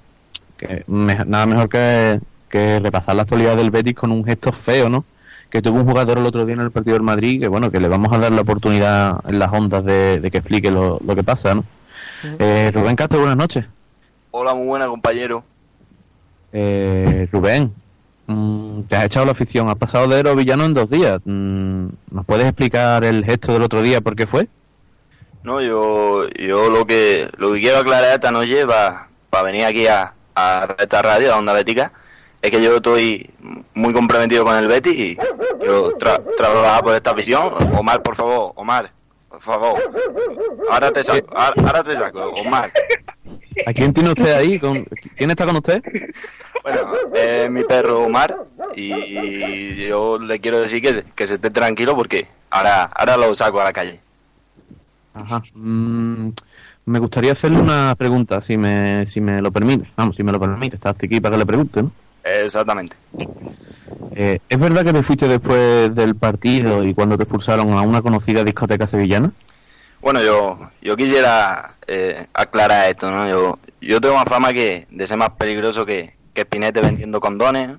que 0.56 0.84
me- 0.88 1.24
nada 1.26 1.46
mejor 1.46 1.68
que, 1.68 2.20
que 2.48 2.80
repasar 2.80 3.14
la 3.16 3.22
actualidad 3.22 3.56
del 3.56 3.70
Betis 3.70 3.94
con 3.94 4.10
un 4.12 4.24
gesto 4.24 4.52
feo, 4.52 4.88
¿no? 4.88 5.04
Que 5.50 5.62
tuvo 5.62 5.80
un 5.80 5.86
jugador 5.86 6.18
el 6.18 6.26
otro 6.26 6.44
día 6.44 6.54
en 6.56 6.60
el 6.60 6.70
partido 6.70 6.94
del 6.94 7.02
Madrid, 7.02 7.40
que 7.40 7.48
bueno, 7.48 7.70
que 7.70 7.80
le 7.80 7.88
vamos 7.88 8.12
a 8.12 8.18
dar 8.18 8.32
la 8.32 8.42
oportunidad 8.42 9.20
en 9.28 9.38
las 9.38 9.52
ondas 9.52 9.84
de, 9.84 10.20
de 10.20 10.30
que 10.30 10.38
explique 10.38 10.70
lo, 10.70 11.00
lo 11.06 11.14
que 11.14 11.22
pasa, 11.22 11.54
¿no? 11.54 11.64
Eh, 12.38 12.70
Rubén 12.74 12.96
Castro, 12.96 13.20
buenas 13.20 13.36
noches. 13.36 13.64
Hola, 14.32 14.54
muy 14.54 14.66
buena, 14.66 14.86
compañero. 14.88 15.42
Eh, 16.52 17.28
Rubén, 17.32 17.72
mm, 18.28 18.82
te 18.82 18.94
has 18.96 19.04
echado 19.06 19.26
la 19.26 19.32
afición, 19.32 19.68
has 19.68 19.74
pasado 19.76 20.06
de 20.06 20.20
héroe 20.20 20.36
villano 20.36 20.64
en 20.64 20.74
dos 20.74 20.88
días. 20.88 21.20
Mm, 21.24 21.88
¿Nos 22.12 22.24
puedes 22.24 22.46
explicar 22.46 23.04
el 23.04 23.24
gesto 23.24 23.52
del 23.52 23.62
otro 23.62 23.82
día 23.82 24.00
por 24.00 24.14
qué 24.14 24.26
fue? 24.28 24.46
No, 25.42 25.60
yo, 25.60 26.28
yo 26.30 26.70
lo 26.70 26.86
que 26.86 27.28
lo 27.38 27.52
que 27.52 27.60
quiero 27.60 27.78
aclarar 27.78 28.14
esta 28.14 28.30
noche 28.30 28.64
para 28.66 29.42
venir 29.44 29.64
aquí 29.64 29.86
a, 29.86 30.12
a 30.36 30.74
esta 30.78 31.02
radio, 31.02 31.34
a 31.34 31.38
Onda 31.38 31.52
Bética, 31.52 31.92
es 32.42 32.50
que 32.50 32.62
yo 32.62 32.76
estoy 32.76 33.30
muy 33.74 33.92
comprometido 33.92 34.44
con 34.44 34.56
el 34.56 34.68
Betis 34.68 34.94
y 34.96 35.16
quiero 35.58 35.96
tra- 35.98 36.22
por 36.82 36.94
esta 36.94 37.10
afición. 37.10 37.50
Omar, 37.76 38.02
por 38.02 38.14
favor, 38.14 38.52
Omar, 38.56 38.90
por 39.28 39.40
favor. 39.42 39.78
Ahora 40.70 40.90
te 40.92 41.02
saco, 41.02 41.28
ahora, 41.36 41.54
ahora 41.62 41.84
te 41.84 41.96
saco, 41.96 42.30
Omar. 42.30 42.72
¿A 43.66 43.72
quién 43.72 43.92
tiene 43.92 44.10
usted 44.10 44.32
ahí? 44.34 44.58
¿Con- 44.58 44.84
¿Quién 45.16 45.30
está 45.30 45.44
con 45.44 45.56
usted? 45.56 45.82
Bueno, 46.62 46.92
es 47.14 47.50
mi 47.50 47.64
perro 47.64 48.04
Omar 48.04 48.34
y 48.76 49.86
yo 49.86 50.18
le 50.18 50.38
quiero 50.40 50.60
decir 50.60 50.80
que 50.82 51.02
que 51.14 51.26
se 51.26 51.34
esté 51.34 51.50
tranquilo 51.50 51.94
porque 51.96 52.26
ahora, 52.50 52.84
ahora 52.84 53.16
lo 53.16 53.34
saco 53.34 53.60
a 53.60 53.64
la 53.64 53.72
calle. 53.72 54.00
Ajá. 55.14 55.42
Mm, 55.54 56.30
me 56.86 56.98
gustaría 57.00 57.32
hacerle 57.32 57.58
una 57.60 57.94
pregunta, 57.96 58.40
si 58.40 58.56
me, 58.56 59.06
si 59.08 59.20
me 59.20 59.42
lo 59.42 59.50
permite. 59.50 59.90
Vamos, 59.96 60.16
si 60.16 60.22
me 60.22 60.32
lo 60.32 60.38
permite, 60.40 60.76
estás 60.76 60.94
aquí 61.02 61.20
para 61.20 61.34
que 61.34 61.38
le 61.40 61.46
pregunte, 61.46 61.82
¿no? 61.82 61.92
Exactamente. 62.42 62.96
Eh, 64.14 64.38
¿Es 64.48 64.58
verdad 64.58 64.84
que 64.84 64.92
te 64.92 65.02
fuiste 65.02 65.28
después 65.28 65.94
del 65.94 66.16
partido 66.16 66.84
y 66.84 66.94
cuando 66.94 67.16
te 67.16 67.22
expulsaron 67.22 67.72
a 67.72 67.80
una 67.82 68.02
conocida 68.02 68.42
discoteca 68.44 68.86
sevillana? 68.86 69.32
Bueno, 70.00 70.22
yo, 70.22 70.70
yo 70.80 70.96
quisiera 70.96 71.74
eh, 71.86 72.26
aclarar 72.32 72.88
esto, 72.88 73.10
¿no? 73.10 73.28
Yo, 73.28 73.58
yo 73.80 74.00
tengo 74.00 74.14
más 74.16 74.28
fama 74.28 74.52
que 74.52 74.86
de 74.90 75.06
ser 75.06 75.18
más 75.18 75.30
peligroso 75.30 75.86
que, 75.86 76.14
que 76.34 76.42
Spinete 76.42 76.80
vendiendo 76.80 77.20
condones. 77.20 77.78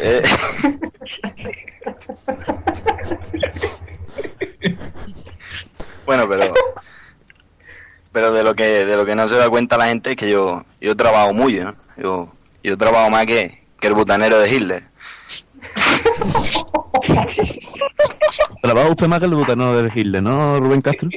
Eh, 0.00 0.22
bueno, 6.06 6.26
pero 6.28 6.54
pero 8.12 8.32
de 8.32 8.42
lo 8.42 8.54
que 8.54 8.86
de 8.86 8.96
lo 8.96 9.04
que 9.04 9.14
no 9.14 9.28
se 9.28 9.36
da 9.36 9.50
cuenta 9.50 9.76
la 9.76 9.88
gente 9.88 10.12
es 10.12 10.16
que 10.16 10.30
yo 10.30 10.62
yo 10.80 10.96
trabajo 10.96 11.34
¿no? 11.34 11.76
Yo 11.96 12.32
yo 12.66 12.76
trabajo 12.76 13.08
más 13.10 13.26
que, 13.26 13.62
que 13.78 13.86
el 13.86 13.94
butanero 13.94 14.40
de 14.40 14.50
Hitler. 14.50 14.82
Trabaja 18.62 18.88
usted 18.88 19.06
más 19.06 19.20
que 19.20 19.26
el 19.26 19.34
butanero 19.34 19.82
de 19.82 19.90
Gilde, 19.92 20.20
¿no, 20.20 20.58
Rubén 20.58 20.82
Castro? 20.82 21.08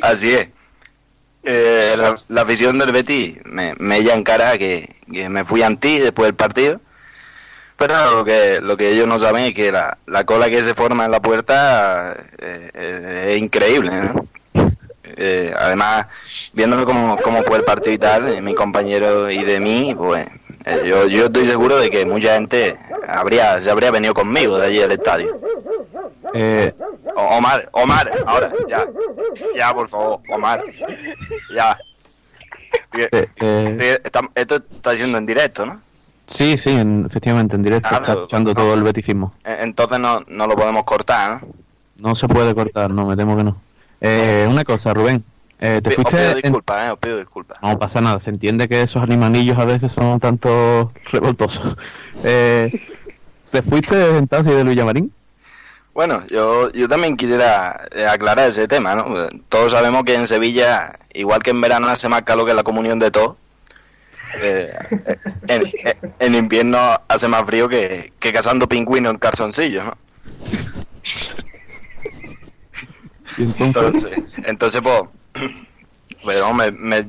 Así 0.00 0.32
es. 0.32 0.48
Eh, 1.44 1.94
la, 1.96 2.20
la 2.28 2.42
afición 2.42 2.78
del 2.78 2.90
Betis 2.90 3.38
me, 3.44 3.74
me 3.78 3.98
echa 3.98 4.14
en 4.14 4.24
cara 4.24 4.58
que, 4.58 4.88
que 5.12 5.28
me 5.28 5.44
fui 5.44 5.62
anti 5.62 6.00
después 6.00 6.26
del 6.26 6.34
partido. 6.34 6.80
Pero 7.76 8.16
lo 8.16 8.24
que, 8.24 8.58
lo 8.60 8.76
que 8.76 8.90
ellos 8.90 9.06
no 9.06 9.20
saben 9.20 9.44
es 9.44 9.54
que 9.54 9.70
la, 9.70 9.98
la 10.06 10.24
cola 10.24 10.50
que 10.50 10.62
se 10.62 10.74
forma 10.74 11.04
en 11.04 11.12
la 11.12 11.22
puerta 11.22 12.16
eh, 12.38 12.70
eh, 12.74 13.34
es 13.34 13.38
increíble. 13.40 13.90
¿no? 13.90 14.26
Eh, 15.16 15.52
además, 15.56 16.06
viéndolo 16.52 16.84
como, 16.84 17.16
como 17.18 17.42
fue 17.42 17.58
el 17.58 17.64
partido 17.64 17.92
y 17.92 17.98
tal, 17.98 18.24
de 18.24 18.40
mi 18.40 18.54
compañero 18.54 19.30
y 19.30 19.42
de 19.44 19.60
mí, 19.60 19.94
pues 19.96 20.26
yo, 20.84 21.06
yo 21.06 21.26
estoy 21.26 21.46
seguro 21.46 21.76
de 21.78 21.90
que 21.90 22.04
mucha 22.06 22.34
gente 22.34 22.78
habría 23.08 23.60
se 23.60 23.70
habría 23.70 23.90
venido 23.90 24.14
conmigo 24.14 24.58
de 24.58 24.66
allí 24.68 24.82
al 24.82 24.92
estadio. 24.92 25.38
Eh, 26.34 26.72
Omar, 27.14 27.68
Omar, 27.72 28.10
ahora, 28.26 28.52
ya, 28.68 28.86
ya, 29.56 29.74
por 29.74 29.88
favor, 29.88 30.20
Omar, 30.30 30.62
ya. 31.54 31.76
eh, 32.94 33.28
eh, 33.40 34.00
esto 34.34 34.56
está 34.56 34.96
siendo 34.96 35.18
en 35.18 35.26
directo, 35.26 35.66
¿no? 35.66 35.80
sí, 36.26 36.56
sí, 36.56 36.70
en- 36.70 37.04
efectivamente, 37.06 37.56
en 37.56 37.62
directo 37.62 37.88
Ah, 37.90 37.96
está 37.96 38.14
no, 38.14 38.20
escuchando 38.20 38.54
todo 38.54 38.72
el 38.74 38.82
beticismo. 38.82 39.34
E- 39.44 39.58
Entonces 39.60 39.98
no, 39.98 40.24
no 40.28 40.46
lo 40.46 40.56
podemos 40.56 40.84
cortar, 40.84 41.42
¿no? 41.42 41.48
No 42.08 42.14
se 42.14 42.26
puede 42.26 42.54
cortar, 42.54 42.90
no, 42.90 43.06
me 43.06 43.16
temo 43.16 43.36
que 43.36 43.44
no. 43.44 43.56
Eh, 44.00 44.46
una 44.48 44.64
cosa, 44.64 44.94
Rubén. 44.94 45.22
Eh, 45.64 45.80
te 45.80 45.92
fuiste 45.92 46.16
pido 46.16 46.34
disculpas, 46.34 46.88
¿eh? 46.88 46.90
Os 46.90 46.98
pido 46.98 47.18
disculpas. 47.18 47.58
No 47.62 47.78
pasa 47.78 48.00
nada, 48.00 48.18
se 48.18 48.30
entiende 48.30 48.68
que 48.68 48.80
esos 48.80 49.00
animanillos 49.00 49.56
a 49.56 49.64
veces 49.64 49.92
son 49.92 50.06
un 50.06 50.18
tanto 50.18 50.92
revoltosos. 51.12 51.76
Eh, 52.24 52.68
¿Te 53.52 53.62
fuiste 53.62 54.16
en 54.16 54.26
taxi 54.26 54.50
de 54.50 54.64
Luis 54.64 54.84
Marín? 54.84 55.12
Bueno, 55.94 56.26
yo, 56.26 56.72
yo 56.72 56.88
también 56.88 57.16
quisiera 57.16 57.80
aclarar 58.08 58.48
ese 58.48 58.66
tema, 58.66 58.96
¿no? 58.96 59.28
Todos 59.48 59.70
sabemos 59.70 60.02
que 60.02 60.16
en 60.16 60.26
Sevilla, 60.26 60.98
igual 61.14 61.44
que 61.44 61.50
en 61.50 61.60
verano 61.60 61.86
hace 61.86 62.08
más 62.08 62.22
calor 62.22 62.44
que 62.44 62.54
la 62.54 62.64
comunión 62.64 62.98
de 62.98 63.12
todos, 63.12 63.36
eh, 64.40 64.74
en, 66.18 66.34
invierno 66.34 66.78
hace 67.06 67.28
más 67.28 67.44
frío 67.44 67.68
que, 67.68 68.12
que 68.18 68.32
cazando 68.32 68.66
pingüinos 68.66 69.12
en 69.12 69.18
calzoncillos, 69.18 69.84
¿no? 69.84 69.96
Entonces, 73.38 73.60
Entonces, 73.60 74.12
entonces 74.44 74.80
pues, 74.82 75.02
bueno, 76.24 76.54
me, 76.54 76.70
me- 76.72 77.02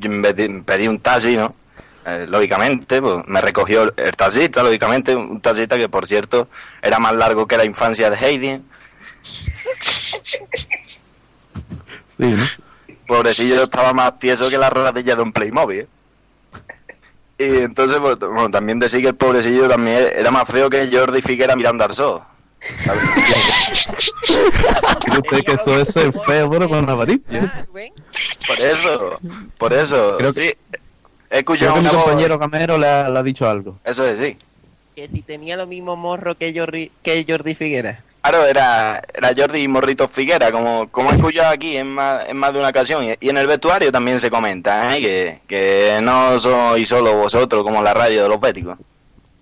pedí 0.63 0.87
un 0.87 0.99
taxi, 0.99 1.35
¿no? 1.35 1.53
Eh, 2.05 2.25
lógicamente, 2.27 3.01
pues, 3.01 3.25
me 3.27 3.39
recogió 3.41 3.83
el, 3.83 3.93
el 3.97 4.11
taxista, 4.15 4.61
lógicamente, 4.61 5.15
un 5.15 5.39
taxista 5.39 5.77
que, 5.77 5.87
por 5.87 6.05
cierto, 6.05 6.47
era 6.81 6.99
más 6.99 7.15
largo 7.15 7.47
que 7.47 7.55
la 7.57 7.63
infancia 7.65 8.09
de 8.09 8.17
Heidi. 8.17 8.61
sí, 12.17 12.27
¿no? 12.27 12.43
Pobrecillo 13.07 13.63
estaba 13.63 13.93
más 13.93 14.17
tieso 14.19 14.49
que 14.49 14.57
la 14.57 14.69
rodilla 14.69 15.15
de 15.15 15.21
un 15.21 15.31
Playmobil. 15.31 15.79
¿eh? 15.81 15.87
Y 17.37 17.57
entonces, 17.63 17.97
pues, 17.99 18.17
bueno, 18.19 18.49
también 18.49 18.79
decir 18.79 19.01
que 19.01 19.09
el 19.09 19.15
pobrecillo 19.15 19.67
también 19.67 20.07
era 20.15 20.31
más 20.31 20.49
feo 20.49 20.69
que 20.69 20.89
Jordi 20.91 21.21
Figuera 21.21 21.55
mirando 21.55 21.83
al 21.83 21.91
sol. 21.91 22.21
¿Cree 25.05 25.19
usted 25.19 25.43
que 25.43 25.51
eso 25.53 25.79
es 25.79 25.89
ser 25.89 26.13
feo, 26.13 26.47
bueno, 26.47 26.69
con 26.69 26.85
la 26.85 26.93
avaricia? 26.93 27.67
Por 28.47 28.59
eso, 28.59 29.19
por 29.57 29.73
eso. 29.73 30.15
Creo 30.17 30.33
sí, 30.33 30.41
he 30.41 30.55
Creo 31.29 31.39
escuchado 31.39 31.75
que 31.75 31.81
mi 31.81 31.89
compañero 31.89 32.39
Camero 32.39 32.77
le 32.77 32.87
ha, 32.87 33.09
le 33.09 33.19
ha 33.19 33.23
dicho 33.23 33.49
algo. 33.49 33.79
Eso 33.83 34.05
es, 34.07 34.19
sí. 34.19 34.37
Que 34.95 35.07
si 35.07 35.21
tenía 35.21 35.57
lo 35.57 35.67
mismo 35.67 35.95
morro 35.95 36.35
que 36.35 36.53
Jordi, 36.57 36.91
que 37.01 37.25
Jordi 37.27 37.55
Figuera. 37.55 38.01
Claro, 38.21 38.45
era, 38.45 39.01
era 39.13 39.33
Jordi 39.35 39.67
Morrito 39.67 40.07
Figuera, 40.07 40.49
como, 40.49 40.87
como 40.89 41.11
he 41.11 41.15
escuchado 41.15 41.51
aquí 41.51 41.75
en 41.75 41.87
más, 41.87 42.29
en 42.29 42.37
más 42.37 42.53
de 42.53 42.59
una 42.59 42.69
ocasión. 42.69 43.03
Y, 43.03 43.13
y 43.19 43.29
en 43.29 43.37
el 43.37 43.47
vestuario 43.47 43.91
también 43.91 44.17
se 44.17 44.29
comenta, 44.29 44.95
¿eh? 44.95 45.01
que, 45.01 45.39
que 45.45 45.99
no 46.01 46.39
sois 46.39 46.87
solo 46.87 47.15
vosotros 47.15 47.63
como 47.63 47.83
la 47.83 47.93
radio 47.93 48.23
de 48.23 48.29
los 48.29 48.39
béticos. 48.39 48.77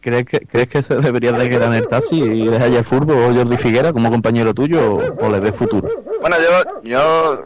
¿Crees 0.02 0.26
que, 0.26 0.40
¿Crees 0.42 0.68
que 0.68 0.82
se 0.84 0.96
debería 0.96 1.32
de 1.32 1.50
quedar 1.50 1.68
en 1.70 1.76
el 1.76 1.88
taxi 1.88 2.20
y 2.22 2.48
dejar 2.48 2.72
ya 2.72 2.80
el 2.80 2.84
furbo 2.86 3.14
o 3.14 3.34
Jordi 3.34 3.58
Figuera 3.58 3.94
como 3.94 4.10
compañero 4.10 4.54
tuyo 4.54 4.96
o, 4.96 5.26
o 5.26 5.30
le 5.30 5.40
ves 5.40 5.56
futuro? 5.56 5.88
Bueno, 6.20 6.36
yo, 6.42 6.82
yo, 6.84 7.46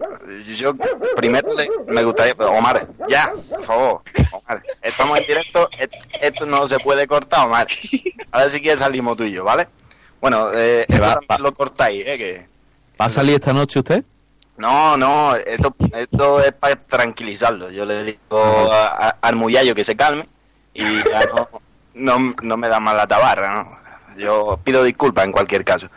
yo 0.53 0.73
primero 1.15 1.53
le- 1.53 1.69
me 1.87 2.03
gustaría, 2.03 2.33
Omar, 2.47 2.87
ya, 3.09 3.31
por 3.49 3.63
favor, 3.63 4.01
Omar, 4.31 4.63
estamos 4.81 5.19
en 5.19 5.27
directo, 5.27 5.67
et- 5.77 5.91
esto 6.21 6.45
no 6.45 6.65
se 6.67 6.79
puede 6.79 7.05
cortar, 7.07 7.45
Omar. 7.45 7.67
A 8.31 8.39
ver 8.39 8.49
si 8.49 8.61
quieres 8.61 8.79
salimos 8.79 9.17
tú 9.17 9.23
y 9.23 9.31
yo, 9.31 9.43
¿vale? 9.43 9.67
Bueno, 10.21 10.49
eh, 10.53 10.85
esto 10.87 11.01
va- 11.01 11.13
también 11.15 11.43
lo 11.43 11.53
cortáis, 11.53 12.03
¿eh? 12.07 12.17
Que... 12.17 12.47
¿Va 12.99 13.05
a 13.05 13.09
salir 13.09 13.35
esta 13.35 13.53
noche 13.53 13.79
usted? 13.79 14.03
No, 14.57 14.95
no, 14.95 15.35
esto, 15.35 15.75
esto 15.93 16.39
es 16.41 16.53
para 16.53 16.77
tranquilizarlo. 16.77 17.69
Yo 17.71 17.83
le 17.85 18.03
digo 18.05 18.39
a- 18.71 19.07
a- 19.09 19.17
al 19.21 19.35
muyallo 19.35 19.75
que 19.75 19.83
se 19.83 19.95
calme 19.97 20.27
y 20.73 20.83
ya 20.83 21.25
no, 21.33 21.49
no, 21.95 22.35
no 22.41 22.57
me 22.57 22.67
da 22.69 22.79
más 22.79 22.95
la 22.95 23.07
tabarra, 23.07 23.53
¿no? 23.63 23.77
Yo 24.17 24.59
pido 24.63 24.83
disculpas 24.83 25.25
en 25.25 25.31
cualquier 25.31 25.65
caso. 25.65 25.87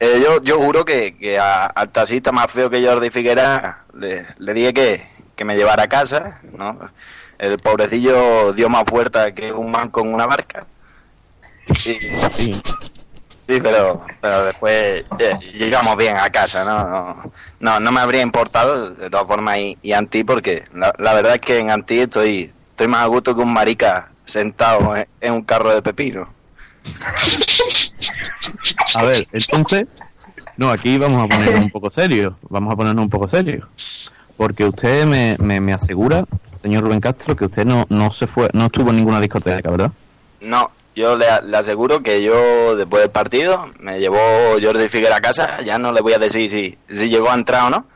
Eh, 0.00 0.20
yo, 0.24 0.42
yo 0.42 0.58
juro 0.60 0.84
que, 0.84 1.16
que 1.16 1.38
a- 1.38 1.66
al 1.66 1.90
taxista 1.90 2.32
más 2.32 2.50
feo 2.50 2.70
que 2.70 2.84
Jordi 2.84 3.10
Figuera 3.10 3.84
le, 3.94 4.26
le 4.38 4.54
dije 4.54 4.72
que, 4.74 5.06
que 5.36 5.44
me 5.44 5.56
llevara 5.56 5.84
a 5.84 5.88
casa, 5.88 6.40
¿no? 6.56 6.78
El 7.38 7.58
pobrecillo 7.58 8.52
dio 8.52 8.68
más 8.68 8.84
fuerza 8.86 9.32
que 9.32 9.52
un 9.52 9.70
man 9.70 9.90
con 9.90 10.12
una 10.12 10.26
barca. 10.26 10.66
Y, 11.84 11.98
Sí. 12.34 12.62
Sí, 13.48 13.58
pero, 13.60 14.00
pero 14.20 14.44
después 14.44 15.04
eh, 15.18 15.36
llegamos 15.54 15.96
bien 15.96 16.16
a 16.16 16.30
casa, 16.30 16.62
¿no? 16.62 16.88
No, 16.88 17.32
no, 17.58 17.80
no 17.80 17.90
me 17.92 18.00
habría 18.00 18.22
importado, 18.22 18.90
de 18.90 19.10
todas 19.10 19.26
formas, 19.26 19.58
y, 19.58 19.76
y 19.82 19.92
Antí, 19.92 20.22
porque 20.22 20.62
la, 20.72 20.94
la 20.98 21.14
verdad 21.14 21.34
es 21.34 21.40
que 21.40 21.58
en 21.58 21.68
Antí 21.72 21.98
estoy, 21.98 22.52
estoy 22.70 22.86
más 22.86 23.02
a 23.02 23.06
gusto 23.06 23.34
que 23.34 23.42
un 23.42 23.52
marica 23.52 24.09
sentado 24.30 24.94
en, 25.20 25.32
un 25.32 25.42
carro 25.42 25.74
de 25.74 25.82
pepino. 25.82 26.28
A 28.94 29.02
ver, 29.02 29.26
entonces, 29.32 29.86
no, 30.56 30.70
aquí 30.70 30.98
vamos 30.98 31.22
a 31.22 31.28
ponernos 31.28 31.60
un 31.60 31.70
poco 31.70 31.90
serios, 31.90 32.34
vamos 32.48 32.72
a 32.72 32.76
ponernos 32.76 33.02
un 33.02 33.10
poco 33.10 33.28
serios, 33.28 33.66
porque 34.36 34.64
usted 34.64 35.06
me, 35.06 35.36
me, 35.38 35.60
me 35.60 35.72
asegura, 35.72 36.24
señor 36.62 36.84
Rubén 36.84 37.00
Castro, 37.00 37.36
que 37.36 37.44
usted 37.44 37.64
no, 37.64 37.86
no 37.88 38.10
se 38.10 38.26
fue, 38.26 38.48
no 38.52 38.66
estuvo 38.66 38.90
en 38.90 38.96
ninguna 38.96 39.20
discoteca, 39.20 39.70
¿verdad? 39.70 39.92
No, 40.40 40.70
yo 40.96 41.16
le, 41.16 41.26
le 41.44 41.56
aseguro 41.56 42.02
que 42.02 42.22
yo, 42.22 42.76
después 42.76 43.02
del 43.02 43.10
partido, 43.10 43.70
me 43.78 44.00
llevó 44.00 44.18
Jordi 44.60 44.88
Figuera 44.88 45.16
a 45.16 45.20
casa, 45.20 45.60
ya 45.62 45.78
no 45.78 45.92
le 45.92 46.00
voy 46.00 46.14
a 46.14 46.18
decir 46.18 46.50
si, 46.50 46.78
si 46.90 47.08
llegó 47.08 47.30
a 47.30 47.34
entrar 47.34 47.64
o 47.64 47.70
no, 47.70 47.86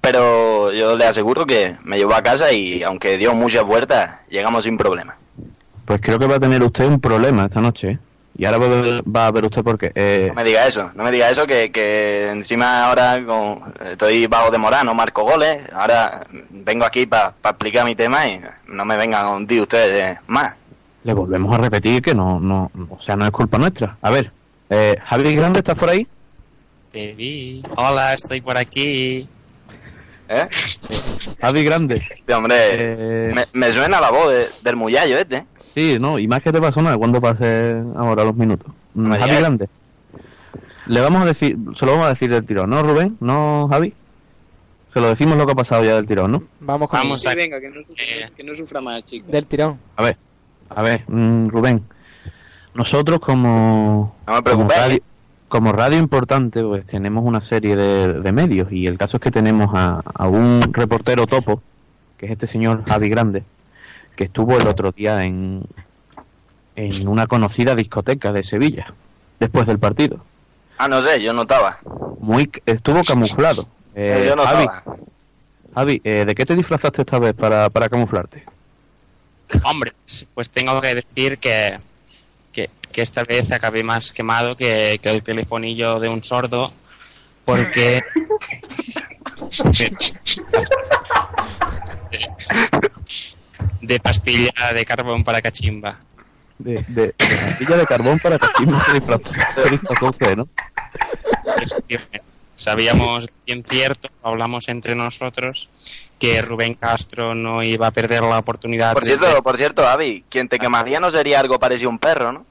pero 0.00 0.72
yo 0.72 0.96
le 0.96 1.06
aseguro 1.06 1.46
que 1.46 1.76
me 1.84 1.96
llevó 1.96 2.14
a 2.14 2.22
casa 2.22 2.52
y 2.52 2.82
aunque 2.82 3.16
dio 3.16 3.34
muchas 3.34 3.64
vueltas, 3.64 4.20
llegamos 4.28 4.64
sin 4.64 4.76
problema. 4.76 5.16
Pues 5.84 6.00
creo 6.00 6.18
que 6.18 6.26
va 6.26 6.36
a 6.36 6.40
tener 6.40 6.62
usted 6.62 6.86
un 6.86 7.00
problema 7.00 7.46
esta 7.46 7.60
noche, 7.60 7.90
¿eh? 7.92 7.98
Y 8.38 8.46
ahora 8.46 8.58
va 8.58 8.64
a 8.64 8.68
ver, 8.80 9.02
va 9.04 9.26
a 9.26 9.30
ver 9.30 9.44
usted 9.44 9.62
por 9.62 9.76
qué. 9.78 9.92
Eh, 9.94 10.26
No 10.28 10.34
me 10.34 10.44
diga 10.44 10.66
eso, 10.66 10.90
no 10.94 11.04
me 11.04 11.12
diga 11.12 11.28
eso, 11.28 11.46
que, 11.46 11.70
que 11.70 12.30
encima 12.30 12.86
ahora 12.86 13.22
con, 13.26 13.74
estoy 13.90 14.26
bajo 14.26 14.50
de 14.50 14.56
moral, 14.56 14.86
no 14.86 14.94
marco 14.94 15.22
goles. 15.22 15.60
Ahora 15.72 16.24
vengo 16.50 16.86
aquí 16.86 17.04
para 17.04 17.34
explicar 17.44 17.84
mi 17.84 17.94
tema 17.94 18.26
y 18.26 18.40
no 18.68 18.84
me 18.86 18.96
vengan 18.96 19.24
a 19.24 19.30
hundir 19.30 19.60
ustedes 19.60 20.18
más. 20.28 20.54
le 21.04 21.12
volvemos 21.12 21.54
a 21.54 21.58
repetir 21.58 22.00
que 22.00 22.14
no, 22.14 22.40
no, 22.40 22.70
o 22.88 23.00
sea, 23.02 23.16
no 23.16 23.26
es 23.26 23.30
culpa 23.32 23.58
nuestra. 23.58 23.96
A 24.00 24.08
ver, 24.10 24.30
eh, 24.70 24.96
Javi 25.04 25.34
Grande, 25.34 25.58
¿estás 25.58 25.76
por 25.76 25.90
ahí? 25.90 26.06
Te 26.90 27.12
vi. 27.12 27.62
Hola, 27.76 28.14
estoy 28.14 28.40
por 28.40 28.56
aquí. 28.56 29.28
¿Eh? 30.28 30.48
Javi 31.40 31.64
Grande. 31.64 32.00
Sí, 32.26 32.32
hombre, 32.32 32.54
Eh, 32.70 33.32
me, 33.34 33.44
me 33.52 33.70
suena 33.72 34.00
la 34.00 34.10
voz 34.10 34.30
de- 34.32 34.48
del 34.62 34.76
muyallo 34.76 35.18
este. 35.18 35.44
Sí, 35.74 35.96
no, 36.00 36.18
y 36.18 36.28
más 36.28 36.42
que 36.42 36.52
te 36.52 36.60
pasó 36.60 36.82
nada 36.82 36.96
cuando 36.98 37.18
pase 37.20 37.82
ahora 37.96 38.24
los 38.24 38.34
minutos. 38.36 38.72
Javi. 38.94 39.36
Grande. 39.36 39.68
Le 40.86 41.00
vamos 41.00 41.22
a 41.22 41.26
decir, 41.26 41.56
se 41.76 41.86
lo 41.86 41.92
vamos 41.92 42.06
a 42.06 42.10
decir 42.10 42.30
del 42.30 42.44
tirón, 42.44 42.70
¿no, 42.70 42.82
Rubén? 42.82 43.16
¿No, 43.20 43.68
Javi? 43.70 43.94
Se 44.92 45.00
lo 45.00 45.08
decimos 45.08 45.36
lo 45.38 45.46
que 45.46 45.52
ha 45.52 45.54
pasado 45.56 45.84
ya 45.84 45.94
del 45.94 46.06
tirón, 46.06 46.32
¿no? 46.32 46.42
Vamos 46.60 46.88
con 46.88 46.98
Vamos 47.00 47.22
Sí, 47.22 47.28
a- 47.28 47.34
venga, 47.34 47.60
que 47.60 47.70
no, 47.70 47.76
sufra, 47.80 48.30
que 48.36 48.44
no 48.44 48.54
sufra 48.54 48.80
más, 48.80 49.04
chicos. 49.04 49.30
del 49.30 49.46
tirón. 49.46 49.78
A 49.96 50.02
ver, 50.02 50.16
a 50.68 50.82
ver, 50.82 51.04
mm, 51.08 51.48
Rubén. 51.48 51.82
Nosotros 52.74 53.20
como, 53.20 54.14
No 54.26 54.34
me 54.34 54.42
como, 54.42 54.68
radio, 54.68 54.98
como 55.48 55.72
radio 55.72 55.98
importante, 55.98 56.62
pues 56.62 56.84
tenemos 56.84 57.24
una 57.24 57.40
serie 57.40 57.76
de, 57.76 58.20
de 58.20 58.32
medios 58.32 58.70
y 58.72 58.86
el 58.86 58.98
caso 58.98 59.16
es 59.18 59.22
que 59.22 59.30
tenemos 59.30 59.70
a, 59.74 60.02
a 60.14 60.28
un 60.28 60.60
reportero 60.72 61.26
topo, 61.26 61.62
que 62.18 62.26
es 62.26 62.32
este 62.32 62.46
señor 62.46 62.84
Javi 62.86 63.08
Grande, 63.08 63.44
que 64.16 64.24
estuvo 64.24 64.56
el 64.58 64.66
otro 64.66 64.92
día 64.92 65.22
en, 65.22 65.62
en 66.76 67.08
una 67.08 67.26
conocida 67.26 67.74
discoteca 67.74 68.32
de 68.32 68.42
Sevilla, 68.42 68.92
después 69.38 69.66
del 69.66 69.78
partido. 69.78 70.24
Ah, 70.78 70.88
no 70.88 71.00
sé, 71.00 71.22
yo 71.22 71.32
no 71.32 71.42
estaba. 71.42 71.78
Muy, 72.20 72.50
estuvo 72.66 73.04
camuflado. 73.04 73.68
Eh, 73.94 74.22
Eh, 74.22 74.26
yo 74.28 74.36
no 74.36 74.44
Javi, 75.74 76.00
eh, 76.04 76.24
¿de 76.26 76.34
qué 76.34 76.44
te 76.44 76.54
disfrazaste 76.54 77.02
esta 77.02 77.18
vez 77.18 77.34
para, 77.34 77.70
para 77.70 77.88
camuflarte? 77.88 78.44
Hombre, 79.64 79.92
pues 80.34 80.50
tengo 80.50 80.80
que 80.80 80.94
decir 80.96 81.38
que, 81.38 81.78
que, 82.52 82.68
que 82.90 83.02
esta 83.02 83.24
vez 83.24 83.50
acabé 83.52 83.82
más 83.82 84.12
quemado 84.12 84.56
que, 84.56 84.98
que 85.02 85.10
el 85.10 85.22
telefonillo 85.22 85.98
de 85.98 86.08
un 86.08 86.22
sordo, 86.22 86.72
porque... 87.44 88.02
de 93.82 94.00
pastilla 94.00 94.52
de 94.74 94.84
carbón 94.84 95.22
para 95.24 95.42
cachimba. 95.42 95.98
De, 96.58 96.84
de, 96.88 97.06
de 97.06 97.12
pastilla 97.48 97.76
de 97.76 97.86
carbón 97.86 98.18
para 98.20 98.38
cachimba 98.38 98.84
se 99.54 99.70
disfrazó, 99.70 100.36
¿no? 100.36 100.48
Sabíamos 102.56 103.28
bien 103.44 103.64
cierto, 103.68 104.08
hablamos 104.22 104.68
entre 104.68 104.94
nosotros, 104.94 105.68
que 106.20 106.40
Rubén 106.42 106.74
Castro 106.74 107.34
no 107.34 107.62
iba 107.62 107.88
a 107.88 107.90
perder 107.90 108.22
la 108.22 108.38
oportunidad. 108.38 108.92
Por 108.92 109.02
de- 109.04 109.16
cierto, 109.18 109.42
por 109.42 109.56
cierto, 109.56 109.88
Avi, 109.88 110.24
quien 110.28 110.48
te 110.48 110.58
quemaría 110.60 111.00
no 111.00 111.10
sería 111.10 111.40
algo 111.40 111.58
parecido 111.58 111.88
a 111.90 111.92
un 111.92 111.98
perro, 111.98 112.32
¿no? 112.32 112.46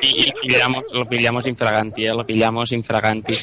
Y, 0.00 0.28
y 0.28 0.32
pillamos, 0.32 0.84
lo 0.92 1.08
pillamos 1.08 1.46
infraganti, 1.48 2.06
¿eh? 2.06 2.14
lo 2.14 2.24
pillamos 2.24 2.70
infraganti. 2.72 3.36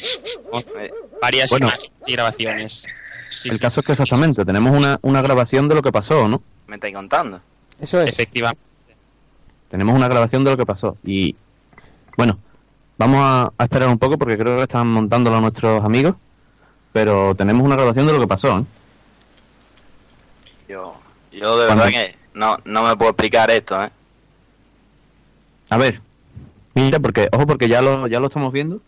Varias 1.22 1.49
Bueno. 1.49 1.68
imágenes 1.68 1.91
y 2.05 2.12
grabaciones. 2.14 2.86
Sí, 3.30 3.49
el 3.49 3.55
sí, 3.55 3.61
caso 3.61 3.80
es 3.80 3.86
que 3.86 3.91
exactamente, 3.93 4.43
tenemos 4.43 4.75
una, 4.75 4.99
una 5.01 5.21
grabación 5.21 5.67
de 5.67 5.75
lo 5.75 5.82
que 5.82 5.91
pasó, 5.91 6.27
¿no? 6.27 6.41
Me 6.67 6.75
estáis 6.75 6.95
contando. 6.95 7.39
Eso 7.80 8.01
es. 8.01 8.09
Efectivamente. 8.09 8.61
Tenemos 9.69 9.95
una 9.95 10.07
grabación 10.07 10.43
de 10.43 10.51
lo 10.51 10.57
que 10.57 10.65
pasó. 10.65 10.97
Y 11.03 11.36
bueno, 12.17 12.38
vamos 12.97 13.19
a, 13.21 13.51
a 13.57 13.63
esperar 13.63 13.88
un 13.89 13.99
poco 13.99 14.17
porque 14.17 14.38
creo 14.38 14.57
que 14.57 14.63
están 14.63 14.88
montándolo 14.88 15.39
nuestros 15.39 15.84
amigos. 15.84 16.15
Pero 16.91 17.36
tenemos 17.36 17.63
una 17.63 17.75
grabación 17.75 18.07
de 18.07 18.13
lo 18.13 18.19
que 18.19 18.27
pasó, 18.27 18.59
¿eh? 18.59 18.63
Yo, 20.67 20.95
yo 21.32 21.59
de 21.59 21.67
verdad 21.67 21.89
que 21.89 22.15
no, 22.34 22.57
no 22.65 22.84
me 22.88 22.95
puedo 22.97 23.11
explicar 23.11 23.51
esto, 23.51 23.84
¿eh? 23.84 23.89
A 25.69 25.77
ver, 25.77 26.01
mira, 26.73 26.99
porque, 26.99 27.30
ojo, 27.32 27.45
porque 27.45 27.67
ya 27.69 27.82
lo, 27.82 28.07
ya 28.07 28.19
lo 28.19 28.27
estamos 28.27 28.51
viendo. 28.51 28.82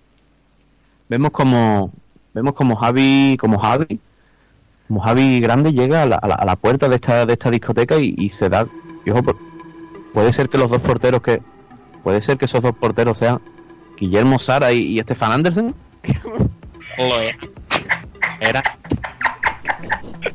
Vemos 1.10 1.32
como, 1.32 1.92
vemos 2.34 2.54
como 2.54 2.76
Javi, 2.76 3.38
como 3.40 3.60
Javi, 3.60 4.00
como 4.92 5.00
Javi 5.06 5.40
grande 5.40 5.72
llega 5.72 6.02
a 6.02 6.06
la, 6.06 6.18
a 6.18 6.28
la, 6.28 6.36
a 6.36 6.44
la 6.46 6.56
puerta 6.58 6.90
de 6.90 6.96
esta, 6.96 7.26
de 7.26 7.32
esta 7.32 7.50
discoteca 7.50 7.96
y, 7.96 8.14
y 8.18 8.28
se 8.28 8.50
da, 8.50 8.68
y 9.06 9.10
ojo, 9.10 9.24
por- 9.24 9.38
puede 10.14 10.34
ser 10.34 10.50
que 10.50 10.58
los 10.58 10.70
dos 10.70 10.82
porteros 10.82 11.22
que, 11.22 11.42
puede 12.04 12.20
ser 12.20 12.38
que 12.38 12.44
esos 12.44 12.62
dos 12.62 12.76
porteros 12.76 13.18
sean 13.18 13.40
Guillermo 13.98 14.38
Sara 14.38 14.74
y, 14.74 14.80
y 14.80 15.00
Stefan 15.00 15.32
Andersen. 15.32 15.74
Lo 16.98 17.22
era. 17.22 17.38
Era. 18.42 18.64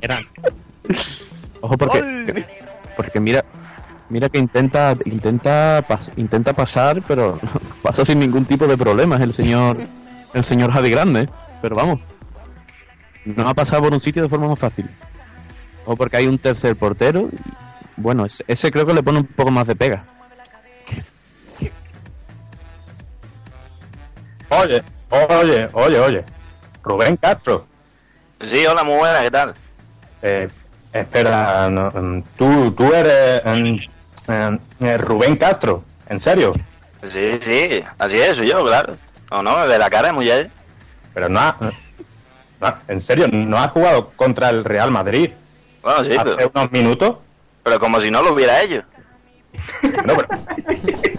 Eran. 0.01 0.23
Ojo 1.61 1.77
porque, 1.77 2.47
porque 2.97 3.21
mira, 3.21 3.45
mira 4.09 4.31
que 4.31 4.39
intenta, 4.39 4.97
intenta, 5.05 5.87
pas- 5.87 6.09
intenta 6.17 6.55
pasar, 6.55 7.03
pero 7.07 7.39
pasa 7.83 8.07
sin 8.07 8.21
ningún 8.21 8.47
tipo 8.47 8.67
de 8.67 8.79
problemas 8.79 9.21
el 9.21 9.35
señor, 9.35 9.77
el 10.33 10.45
señor 10.45 10.73
Javi 10.73 10.89
Grande. 10.89 11.29
Pero 11.61 11.77
vamos, 11.77 12.01
no 13.27 13.49
ha 13.49 13.55
pasado 13.55 13.83
por 13.83 13.93
un 13.93 14.01
sitio 14.01 14.23
de 14.23 14.29
forma 14.29 14.49
más 14.49 14.59
fácil. 14.59 14.89
O 15.85 15.97
porque 15.97 16.17
hay 16.17 16.27
un 16.27 16.39
tercer 16.39 16.77
portero. 16.77 17.29
Bueno, 17.97 18.25
ese, 18.27 18.45
ese 18.49 18.71
creo 18.71 18.87
que 18.87 18.95
le 18.95 19.03
pone 19.03 19.19
un 19.21 19.27
poco 19.27 19.51
más 19.51 19.67
de 19.67 19.77
pega. 19.77 20.05
Oye, 24.49 24.83
oye, 25.11 25.69
oye, 25.73 25.99
oye. 25.99 26.25
Rubén 26.83 27.17
Castro. 27.17 27.67
Sí, 28.41 28.65
hola, 28.67 28.85
muy 28.85 28.99
buena, 28.99 29.21
¿qué 29.23 29.31
tal? 29.31 29.55
Eh, 30.23 30.49
espera, 30.93 31.69
no, 31.69 31.91
mm, 31.91 32.23
tú, 32.37 32.71
tú 32.73 32.93
eres 32.93 33.43
mm, 33.45 33.77
eh, 34.31 34.59
eh, 34.81 34.99
Rubén 34.99 35.37
Castro, 35.37 35.83
¿en 36.09 36.21
serio? 36.21 36.55
Sí, 37.03 37.39
sí, 37.41 37.83
así 37.99 38.19
es, 38.19 38.37
soy 38.37 38.49
yo, 38.49 38.65
claro. 38.65 38.97
No, 39.31 39.43
no, 39.43 39.67
de 39.67 39.79
la 39.79 39.91
cara 39.91 40.09
es 40.09 40.15
muy 40.15 40.27
ya. 40.27 40.47
Pero 41.15 41.29
no, 41.29 41.41
ha- 41.41 41.57
no, 41.61 41.73
en 42.89 43.01
serio, 43.01 43.27
¿no 43.31 43.59
has 43.59 43.71
jugado 43.71 44.11
contra 44.17 44.51
el 44.51 44.65
Real 44.65 44.91
Madrid 44.91 45.31
Bueno, 45.83 46.05
sí, 46.05 46.13
hace 46.17 46.35
pero, 46.37 46.51
unos 46.55 46.73
minutos? 46.73 47.17
pero 47.63 47.79
como 47.79 48.01
si 48.01 48.11
no 48.11 48.23
lo 48.23 48.33
hubiera 48.33 48.63
hecho. 48.63 48.83
No, 50.05 50.17
pero- 50.17 50.29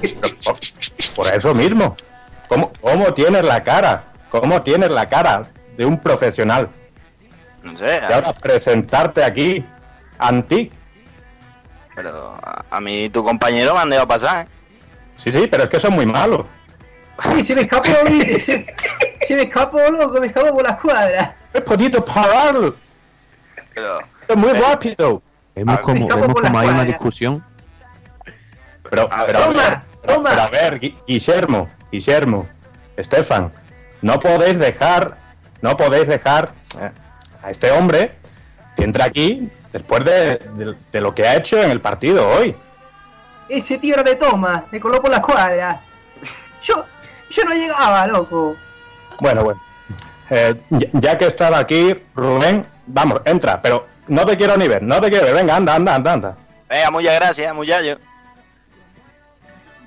pero 0.02 0.36
por, 0.44 0.58
por 1.16 1.28
eso 1.34 1.54
mismo. 1.54 1.96
¿Cómo, 2.48 2.72
¿Cómo 2.82 3.14
tienes 3.14 3.44
la 3.44 3.64
cara? 3.64 4.04
¿Cómo 4.30 4.62
tienes 4.62 4.92
la 4.92 5.08
cara 5.10 5.44
de 5.78 5.86
un 5.86 6.00
profesional? 6.00 6.70
No 7.64 7.76
sé, 7.78 8.00
Y 8.10 8.14
ahora 8.14 8.32
presentarte 8.34 9.24
aquí, 9.24 9.66
anti. 10.18 10.72
pero 11.96 12.34
a, 12.42 12.64
a 12.70 12.80
mí 12.80 13.10
tu 13.10 13.24
compañero 13.24 13.74
me 13.74 13.82
han 13.82 13.90
dejado 13.90 14.08
pasar, 14.08 14.46
¿eh? 14.46 14.50
Sí, 15.18 15.32
sí, 15.32 15.48
pero 15.48 15.64
es 15.64 15.70
que 15.70 15.80
son 15.80 15.94
muy 15.94 16.06
malos. 16.06 16.46
Uy, 17.26 17.44
se 17.44 17.56
me 17.56 17.62
escapó, 17.62 17.86
se, 18.46 18.66
se 19.28 19.36
me 19.36 19.42
escapó, 19.44 19.80
loco, 19.92 20.20
me 20.20 20.28
escapó 20.28 20.54
por 20.54 20.64
la 20.64 20.72
escuadra. 20.72 21.36
He 21.54 21.62
podido 21.62 22.04
pararlo. 22.06 22.76
Pero, 23.74 24.00
Es 24.28 24.36
muy 24.36 24.54
rápido. 24.54 25.22
Vemos 25.56 25.80
como, 25.80 26.08
vemos 26.08 26.28
como 26.40 26.60
hay 26.60 26.68
una 26.68 26.76
cuadra. 26.78 26.84
discusión. 26.84 27.44
Pero, 28.90 29.12
A 29.12 29.24
ver, 29.24 29.26
pero, 29.28 29.40
toma, 29.46 29.84
pero- 30.02 30.14
toma. 30.16 30.30
pero 30.30 30.42
a 30.44 30.50
ver, 30.50 30.80
Gui- 30.80 30.96
Guillermo, 31.08 31.70
Guillermo, 31.92 32.48
Estefan, 32.96 33.52
no 34.02 34.20
podéis 34.20 34.58
dejar, 34.60 35.18
no 35.62 35.76
podéis 35.76 36.08
dejar 36.08 36.52
eh, 36.80 36.92
a 37.44 37.50
este 37.50 37.72
hombre 37.72 38.14
que 38.76 38.84
entra 38.84 39.06
aquí 39.06 39.50
después 39.74 40.06
de, 40.06 40.36
de- 40.38 40.76
de 40.92 41.02
lo 41.02 41.14
que 41.14 41.28
ha 41.28 41.36
hecho 41.36 41.62
en 41.62 41.72
el 41.72 41.82
partido 41.82 42.28
hoy. 42.30 42.56
Ese 43.50 43.78
tío 43.78 43.96
era 43.96 44.04
de 44.04 44.16
toma, 44.16 44.66
me 44.72 44.80
coló 44.80 45.02
por 45.02 45.10
la 45.10 45.18
escuadra. 45.18 45.82
Yo, 46.64 46.86
yo 47.30 47.44
no 47.44 47.54
llegaba, 47.54 48.08
loco. 48.08 48.56
Bueno, 49.20 49.44
bueno. 49.44 49.62
Eh, 50.30 50.56
ya, 50.94 51.18
que 51.18 51.26
estaba 51.28 51.60
aquí, 51.60 51.96
Rubén, 52.16 52.66
vamos, 52.88 53.22
entra, 53.26 53.62
pero 53.62 53.88
no 54.08 54.26
te 54.26 54.36
quiero 54.38 54.58
ni 54.58 54.68
ver, 54.68 54.84
no 54.84 55.00
te 55.00 55.10
quiero 55.10 55.26
ver. 55.26 55.36
Venga, 55.36 55.56
anda, 55.56 55.76
anda, 55.76 55.96
anda, 55.96 56.14
anda. 56.14 56.36
venga, 56.70 56.92
muchas 56.92 57.16
gracias, 57.16 57.56
muchacho. 57.56 57.98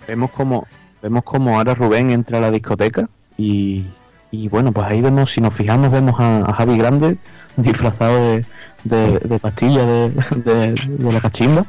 Vemos 0.08 0.30
como, 0.30 0.66
vemos 1.02 1.22
como 1.24 1.56
ahora 1.56 1.74
Rubén 1.74 2.10
entra 2.10 2.38
a 2.38 2.40
la 2.40 2.50
discoteca 2.50 3.08
y, 3.36 3.86
y 4.30 4.48
bueno, 4.48 4.72
pues 4.72 4.86
ahí 4.88 5.00
vemos, 5.00 5.30
si 5.30 5.40
nos 5.40 5.54
fijamos, 5.54 5.90
vemos 5.90 6.18
a, 6.18 6.38
a 6.38 6.52
Javi 6.54 6.76
Grande 6.78 7.16
disfrazado 7.56 8.18
de, 8.32 8.44
de, 8.84 9.18
de 9.18 9.38
pastilla 9.38 9.84
de, 9.84 10.10
de, 10.36 10.72
de 10.74 11.12
la 11.12 11.20
cachimba. 11.20 11.64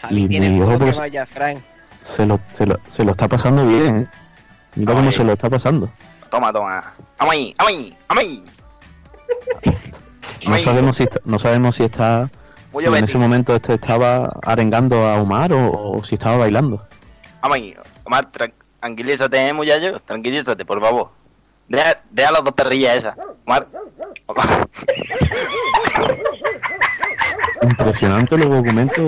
Javi 0.00 0.22
Y- 0.24 0.28
tiene 0.28 0.46
y 0.46 0.58
poco 0.60 0.70
ojo 0.70 0.78
que 0.78 0.84
porque- 0.86 0.98
vaya, 0.98 1.26
Frank. 1.26 1.58
Se 2.04 2.24
lo, 2.24 2.40
se 2.50 2.64
lo, 2.66 2.78
se 2.88 3.04
lo 3.04 3.10
está 3.10 3.28
pasando 3.28 3.66
bien, 3.66 3.96
¿eh? 3.98 4.06
Mira 4.76 4.94
cómo 4.94 5.08
Ay. 5.08 5.12
se 5.14 5.24
lo 5.24 5.32
está 5.32 5.50
pasando. 5.50 5.88
Toma, 6.30 6.52
toma. 6.52 6.92
Vamos 7.18 7.34
ahí, 7.34 7.54
vamos 7.58 7.72
ahí, 7.72 7.96
vamos 8.08 8.24
ahí. 8.24 8.44
No 10.48 10.58
sabemos 10.58 10.96
si 10.96 11.02
está, 11.04 11.20
no 11.24 11.38
sabemos 11.38 11.76
si 11.76 11.84
está 11.84 12.30
Muy 12.72 12.84
si 12.84 12.88
en 12.88 13.04
ese 13.04 13.18
momento 13.18 13.54
este 13.54 13.74
estaba 13.74 14.32
arengando 14.42 15.04
a 15.04 15.20
Omar 15.20 15.52
o, 15.52 15.92
o 15.98 16.04
si 16.04 16.14
estaba 16.14 16.36
bailando. 16.38 16.82
Vamos 17.42 17.56
ahí. 17.56 17.76
Omar, 18.04 18.30
tran- 18.32 18.52
tranquilízate, 18.80 19.48
¿eh, 19.48 19.52
muchacho? 19.52 19.98
Tranquilízate, 20.04 20.64
por 20.64 20.80
favor. 20.80 21.10
Deja, 21.68 22.00
deja 22.10 22.30
las 22.32 22.44
dos 22.44 22.54
perrillas 22.54 22.96
esas. 22.96 23.16
Omar. 23.46 23.66
Omar. 24.26 24.46
Impresionante 27.62 28.38
los 28.38 28.48
documentos, 28.48 28.98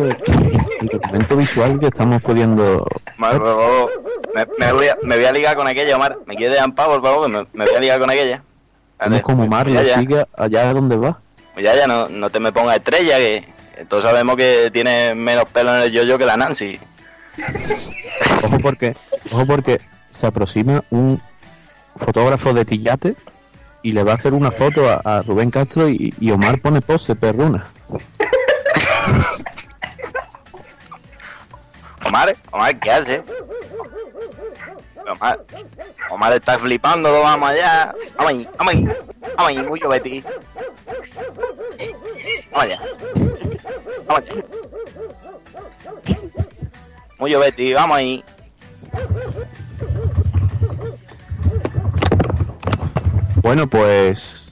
el 0.80 0.89
documento 0.89 1.37
visual 1.37 1.80
que 1.80 1.87
estamos 1.87 2.22
pudiendo. 2.22 2.87
Omar, 3.16 3.39
por 3.39 3.47
favor. 3.47 3.91
Me, 4.35 4.47
me 4.59 4.72
voy 4.72 4.89
a, 4.89 4.97
me 5.03 5.16
voy 5.16 5.24
a 5.24 5.33
ligar 5.33 5.57
con 5.57 5.66
aquella, 5.66 5.97
Omar. 5.97 6.18
Me 6.26 6.37
quieres 6.37 6.59
en 6.62 6.72
paz, 6.72 6.87
por 6.89 7.03
favor, 7.03 7.26
que 7.26 7.33
me, 7.33 7.47
me 7.53 7.64
voy 7.66 7.74
a 7.76 7.80
ligar 7.80 7.99
con 8.01 8.11
aquella. 8.11 8.43
Vemos 9.01 9.20
como 9.22 9.45
Omar 9.45 9.68
Ya, 9.68 9.80
le 9.83 9.89
ya. 9.89 9.99
sigue 9.99 10.26
allá 10.37 10.72
donde 10.74 10.97
va. 10.97 11.18
Ya, 11.57 11.74
ya, 11.74 11.87
no, 11.87 12.09
no 12.09 12.30
te 12.30 12.41
me 12.41 12.53
pongas 12.53 12.76
estrella, 12.76 13.16
que, 13.18 13.45
todos 13.89 14.05
sabemos 14.05 14.37
que 14.37 14.70
tiene 14.72 15.14
menos 15.14 15.45
pelo 15.51 15.74
en 15.76 15.83
el 15.85 15.93
yo-yo 15.93 16.18
que 16.18 16.26
la 16.26 16.37
Nancy. 16.37 16.78
Ojo 18.45 18.57
porque, 18.62 18.95
ojo 19.33 19.47
porque 19.47 19.80
se 20.12 20.26
aproxima 20.26 20.85
un 20.91 21.20
fotógrafo 21.97 22.53
de 22.53 22.64
Tillate 22.64 23.14
y 23.83 23.93
le 23.93 24.03
va 24.05 24.12
a 24.12 24.14
hacer 24.16 24.33
una 24.35 24.51
foto 24.51 24.89
a, 24.89 25.01
a 25.05 25.22
Rubén 25.22 25.51
Castro 25.51 25.89
y, 25.89 26.14
y 26.20 26.30
Omar 26.30 26.61
pone 26.61 26.80
pose 26.80 27.14
perruna. 27.14 27.64
Omar, 32.05 32.36
Omar, 32.51 32.76
¿qué 32.78 32.90
hace? 32.90 33.22
Omar, 35.09 35.40
Omar 36.11 36.32
está 36.32 36.59
flipando, 36.59 37.22
vamos 37.22 37.51
allá. 37.51 37.95
Vamos 38.16 38.32
ahí, 38.32 38.49
vamos 38.59 38.74
ahí, 38.74 38.84
vamos 39.36 39.49
ahí, 39.49 39.62
mucho 39.62 39.88
Betty. 39.88 40.24
Vamos 42.51 42.64
allá. 42.64 42.80
Vamos 44.07 44.18
allá. 44.18 44.34
Betty, 47.38 47.72
vamos 47.72 47.97
ahí. 47.97 48.22
Bueno, 53.36 53.66
pues 53.66 54.52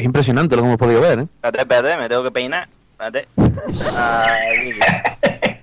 es 0.00 0.04
impresionante 0.04 0.56
lo 0.56 0.62
que 0.62 0.68
hemos 0.68 0.78
podido 0.78 1.00
ver, 1.00 1.20
¿eh? 1.20 1.22
Espérate, 1.22 1.60
espérate, 1.60 1.96
me 1.96 2.08
tengo 2.08 2.22
que 2.24 2.30
peinar. 2.30 2.68
Espérate. 2.92 3.28
Ah, 3.96 4.26
sí, 4.62 4.72
sí. 4.72 4.80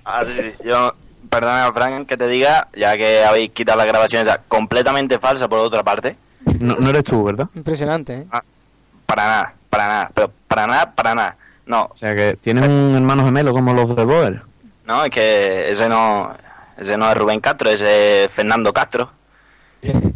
Ah, 0.04 0.22
sí, 0.24 0.32
sí. 0.42 0.52
Yo, 0.64 0.94
perdona, 1.28 1.70
Frank, 1.72 2.06
que 2.06 2.16
te 2.16 2.26
diga, 2.28 2.68
ya 2.74 2.96
que 2.96 3.24
habéis 3.24 3.50
quitado 3.50 3.78
la 3.78 3.84
grabación 3.84 4.22
esa 4.22 4.40
completamente 4.48 5.18
falsa 5.18 5.48
por 5.48 5.58
otra 5.58 5.82
parte. 5.82 6.16
No, 6.60 6.76
no 6.76 6.90
eres 6.90 7.04
tú, 7.04 7.24
¿verdad? 7.24 7.48
Impresionante, 7.54 8.14
¿eh? 8.18 8.26
Para 9.06 9.24
nada, 9.26 9.54
para 9.70 9.86
nada, 9.86 10.10
pero 10.14 10.30
para 10.48 10.66
nada, 10.66 10.90
para 10.92 11.14
nada. 11.14 11.36
No, 11.66 11.90
O 11.92 11.96
sea 11.96 12.14
que 12.16 12.36
tienes 12.40 12.64
un 12.66 12.94
hermano 12.94 13.24
gemelo 13.26 13.52
como 13.52 13.74
los 13.74 13.94
de 13.94 14.04
Boer. 14.04 14.42
no, 14.86 15.04
es 15.04 15.10
que 15.10 15.68
ese 15.70 15.86
no, 15.88 16.32
ese 16.78 16.96
no 16.96 17.10
es 17.10 17.16
Rubén 17.16 17.40
Castro, 17.40 17.68
ese 17.70 18.24
es 18.24 18.32
Fernando 18.32 18.72
Castro. 18.72 19.10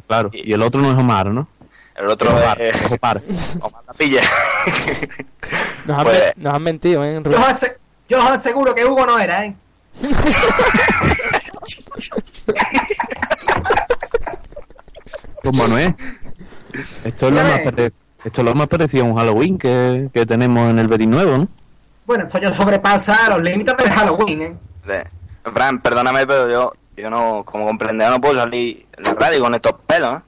Claro, 0.08 0.30
y 0.32 0.52
el 0.52 0.62
otro 0.62 0.80
no 0.80 0.90
es 0.90 0.96
Omar, 0.98 1.26
¿no? 1.26 1.46
El 1.94 2.06
otro 2.08 2.30
Omar, 2.30 2.60
es 2.60 2.74
Omar. 2.86 3.20
Omar 3.60 3.82
Tapilla. 3.84 4.20
Nos 5.86 5.98
han, 5.98 6.04
Pues- 6.04 6.32
nos 6.36 6.54
han 6.54 6.62
mentido, 6.62 7.04
¿eh? 7.04 7.20
Yo 7.24 7.30
os, 7.38 7.46
ase- 7.46 7.76
yo 8.08 8.18
os 8.18 8.30
aseguro 8.30 8.74
que 8.74 8.84
Hugo 8.84 9.04
no 9.06 9.18
era, 9.18 9.44
¿eh? 9.44 9.54
¿Cómo 15.42 15.66
no 15.66 15.78
es? 15.78 15.94
Esto 17.04 17.28
es 17.28 17.34
lo 17.34 17.42
más, 17.42 17.60
esto 18.24 18.40
es 18.40 18.44
lo 18.44 18.54
más 18.54 18.68
parecido 18.68 19.04
a 19.04 19.08
un 19.08 19.16
Halloween 19.16 19.58
que, 19.58 20.08
que 20.12 20.24
tenemos 20.24 20.70
en 20.70 20.78
el 20.78 20.88
Betis 20.88 21.08
Nuevo, 21.08 21.36
¿no? 21.38 21.48
Bueno, 22.06 22.24
esto 22.24 22.38
ya 22.38 22.52
sobrepasa 22.54 23.28
los 23.30 23.42
límites 23.42 23.76
del 23.76 23.90
Halloween, 23.90 24.42
¿eh? 24.42 25.04
Fran, 25.52 25.80
perdóname, 25.80 26.26
pero 26.26 26.48
yo, 26.50 26.72
yo 26.96 27.10
no, 27.10 27.42
como 27.44 27.66
comprenderás, 27.66 28.12
no 28.14 28.20
puedo 28.20 28.36
salir 28.36 28.86
en 28.96 29.04
la 29.04 29.14
radio 29.14 29.40
con 29.40 29.54
estos 29.54 29.72
pelos, 29.86 30.18
¿eh? 30.18 30.22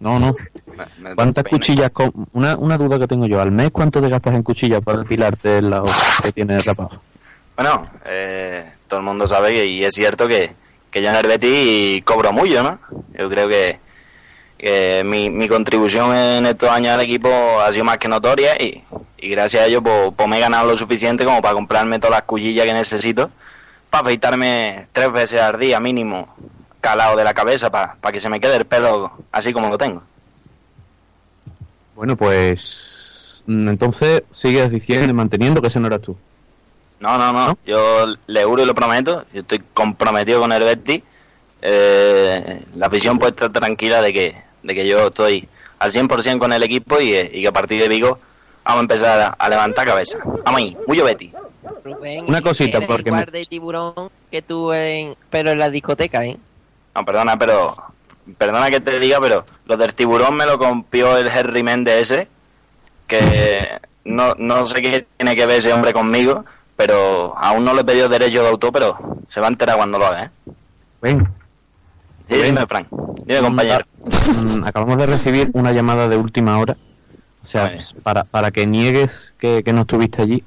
No, 0.00 0.18
no. 0.18 0.34
Me- 0.76 0.84
me- 1.10 1.14
¿Cuántas 1.14 1.44
cuchillas? 1.44 1.90
con- 1.90 2.12
Una, 2.32 2.56
una 2.56 2.76
duda 2.76 2.98
que 2.98 3.06
tengo 3.06 3.26
yo. 3.26 3.40
¿Al 3.40 3.50
mes 3.50 3.70
cuánto 3.72 4.00
te 4.00 4.08
gastas 4.08 4.34
en 4.34 4.42
cuchillas 4.42 4.82
para 4.82 4.98
depilarte 4.98 5.58
el 5.58 5.70
lado 5.70 5.86
que 6.22 6.32
tienes 6.32 6.64
rapado? 6.66 7.00
Bueno, 7.56 7.88
eh, 8.04 8.72
todo 8.86 9.00
el 9.00 9.06
mundo 9.06 9.26
sabe 9.26 9.52
que, 9.54 9.64
y 9.66 9.84
es 9.84 9.94
cierto 9.94 10.28
que, 10.28 10.52
que 10.90 11.00
yo 11.02 11.08
en 11.08 11.16
el 11.16 11.26
Betis 11.26 12.04
cobro 12.04 12.30
mucho, 12.32 12.62
¿no? 12.62 12.78
Yo 13.18 13.30
creo 13.30 13.48
que, 13.48 13.80
que 14.58 15.02
mi, 15.04 15.30
mi 15.30 15.48
contribución 15.48 16.14
en 16.14 16.44
estos 16.44 16.68
años 16.68 16.92
al 16.92 17.00
equipo 17.00 17.30
ha 17.60 17.72
sido 17.72 17.84
más 17.86 17.96
que 17.96 18.08
notoria 18.08 18.60
y, 18.62 18.84
y 19.16 19.30
gracias 19.30 19.64
a 19.64 19.66
ello 19.66 19.82
pues, 19.82 20.10
pues 20.14 20.28
me 20.28 20.36
he 20.36 20.40
ganado 20.40 20.66
lo 20.68 20.76
suficiente 20.76 21.24
como 21.24 21.40
para 21.40 21.54
comprarme 21.54 21.98
todas 21.98 22.12
las 22.12 22.22
cuchillas 22.22 22.66
que 22.66 22.74
necesito 22.74 23.30
para 23.88 24.02
afeitarme 24.02 24.88
tres 24.92 25.10
veces 25.10 25.40
al 25.40 25.58
día 25.58 25.80
mínimo 25.80 26.34
calado 26.86 27.16
de 27.16 27.24
la 27.24 27.34
cabeza 27.34 27.68
para 27.70 27.96
que 28.12 28.20
se 28.20 28.28
me 28.28 28.40
quede 28.40 28.56
el 28.56 28.64
pelo 28.64 29.10
así 29.32 29.52
como 29.52 29.68
lo 29.68 29.76
tengo. 29.76 30.02
Bueno, 31.94 32.16
pues 32.16 33.42
mm, 33.46 33.68
entonces 33.68 34.22
sigues 34.30 34.70
diciendo 34.70 35.08
y 35.10 35.12
manteniendo 35.14 35.60
que 35.60 35.68
ese 35.68 35.80
no 35.80 35.86
eras 35.88 36.02
tú. 36.02 36.16
No, 37.00 37.18
no, 37.18 37.32
no. 37.32 37.58
Yo 37.66 38.06
le 38.26 38.44
juro 38.44 38.62
y 38.62 38.66
lo 38.66 38.74
prometo. 38.74 39.24
Yo 39.32 39.40
estoy 39.40 39.60
comprometido 39.74 40.40
con 40.40 40.52
el 40.52 40.62
Betis. 40.62 41.02
Eh, 41.62 42.62
la 42.76 42.86
afición 42.86 43.18
puede 43.18 43.32
estar 43.32 43.50
tranquila 43.50 44.00
de 44.00 44.12
que, 44.12 44.36
de 44.62 44.74
que 44.74 44.86
yo 44.86 45.08
estoy 45.08 45.48
al 45.78 45.90
100% 45.90 46.38
con 46.38 46.52
el 46.52 46.62
equipo 46.62 47.00
y, 47.00 47.12
eh, 47.14 47.30
y 47.34 47.42
que 47.42 47.48
a 47.48 47.52
partir 47.52 47.80
de 47.80 47.88
Vigo 47.88 48.18
vamos 48.64 48.78
a 48.78 48.82
empezar 48.82 49.20
a, 49.20 49.28
a 49.30 49.48
levantar 49.48 49.86
cabeza. 49.86 50.18
Vamos 50.44 50.60
ahí, 50.60 50.76
mucho 50.86 51.04
Betis. 51.04 51.32
Rubén, 51.84 52.24
Una 52.28 52.40
cosita, 52.40 52.78
eres 52.78 52.88
porque 52.88 53.10
me- 53.10 53.18
igual 53.18 53.32
de 53.32 53.46
tiburón 53.46 54.10
que 54.30 54.42
tú 54.42 54.72
en... 54.72 55.14
Pero 55.30 55.50
en 55.50 55.58
la 55.58 55.68
discoteca, 55.68 56.24
¿eh? 56.24 56.36
No, 56.96 57.04
perdona, 57.04 57.36
pero. 57.38 57.76
Perdona 58.38 58.70
que 58.70 58.80
te 58.80 58.98
diga, 58.98 59.20
pero 59.20 59.44
lo 59.66 59.76
del 59.76 59.94
tiburón 59.94 60.34
me 60.36 60.46
lo 60.46 60.58
compió 60.58 61.16
el 61.16 61.28
Henry 61.28 61.62
Méndez 61.62 62.10
ese. 62.10 62.28
Que 63.06 63.78
no, 64.04 64.34
no 64.36 64.66
sé 64.66 64.82
qué 64.82 65.06
tiene 65.16 65.36
que 65.36 65.46
ver 65.46 65.58
ese 65.58 65.72
hombre 65.72 65.92
conmigo, 65.92 66.44
pero 66.74 67.36
aún 67.36 67.64
no 67.64 67.72
le 67.72 67.82
he 67.82 67.84
pedido 67.84 68.08
derecho 68.08 68.42
de 68.42 68.48
autor, 68.48 68.72
pero 68.72 68.98
se 69.28 69.40
va 69.40 69.46
a 69.46 69.50
enterar 69.50 69.76
cuando 69.76 69.98
lo 69.98 70.06
haga, 70.06 70.24
¿eh? 70.24 70.30
Ven. 71.02 71.28
Sí, 72.28 72.34
dime, 72.42 72.66
Frank. 72.66 72.88
Dime, 73.24 73.40
compañero. 73.42 73.84
Mm, 74.02 74.64
Acabamos 74.64 74.96
de 74.98 75.06
recibir 75.06 75.50
una 75.52 75.70
llamada 75.70 76.08
de 76.08 76.16
última 76.16 76.58
hora. 76.58 76.76
O 77.44 77.46
sea, 77.46 77.78
para, 78.02 78.24
para 78.24 78.50
que 78.50 78.66
niegues 78.66 79.34
que, 79.38 79.62
que 79.62 79.72
no 79.72 79.82
estuviste 79.82 80.22
allí. 80.22 80.42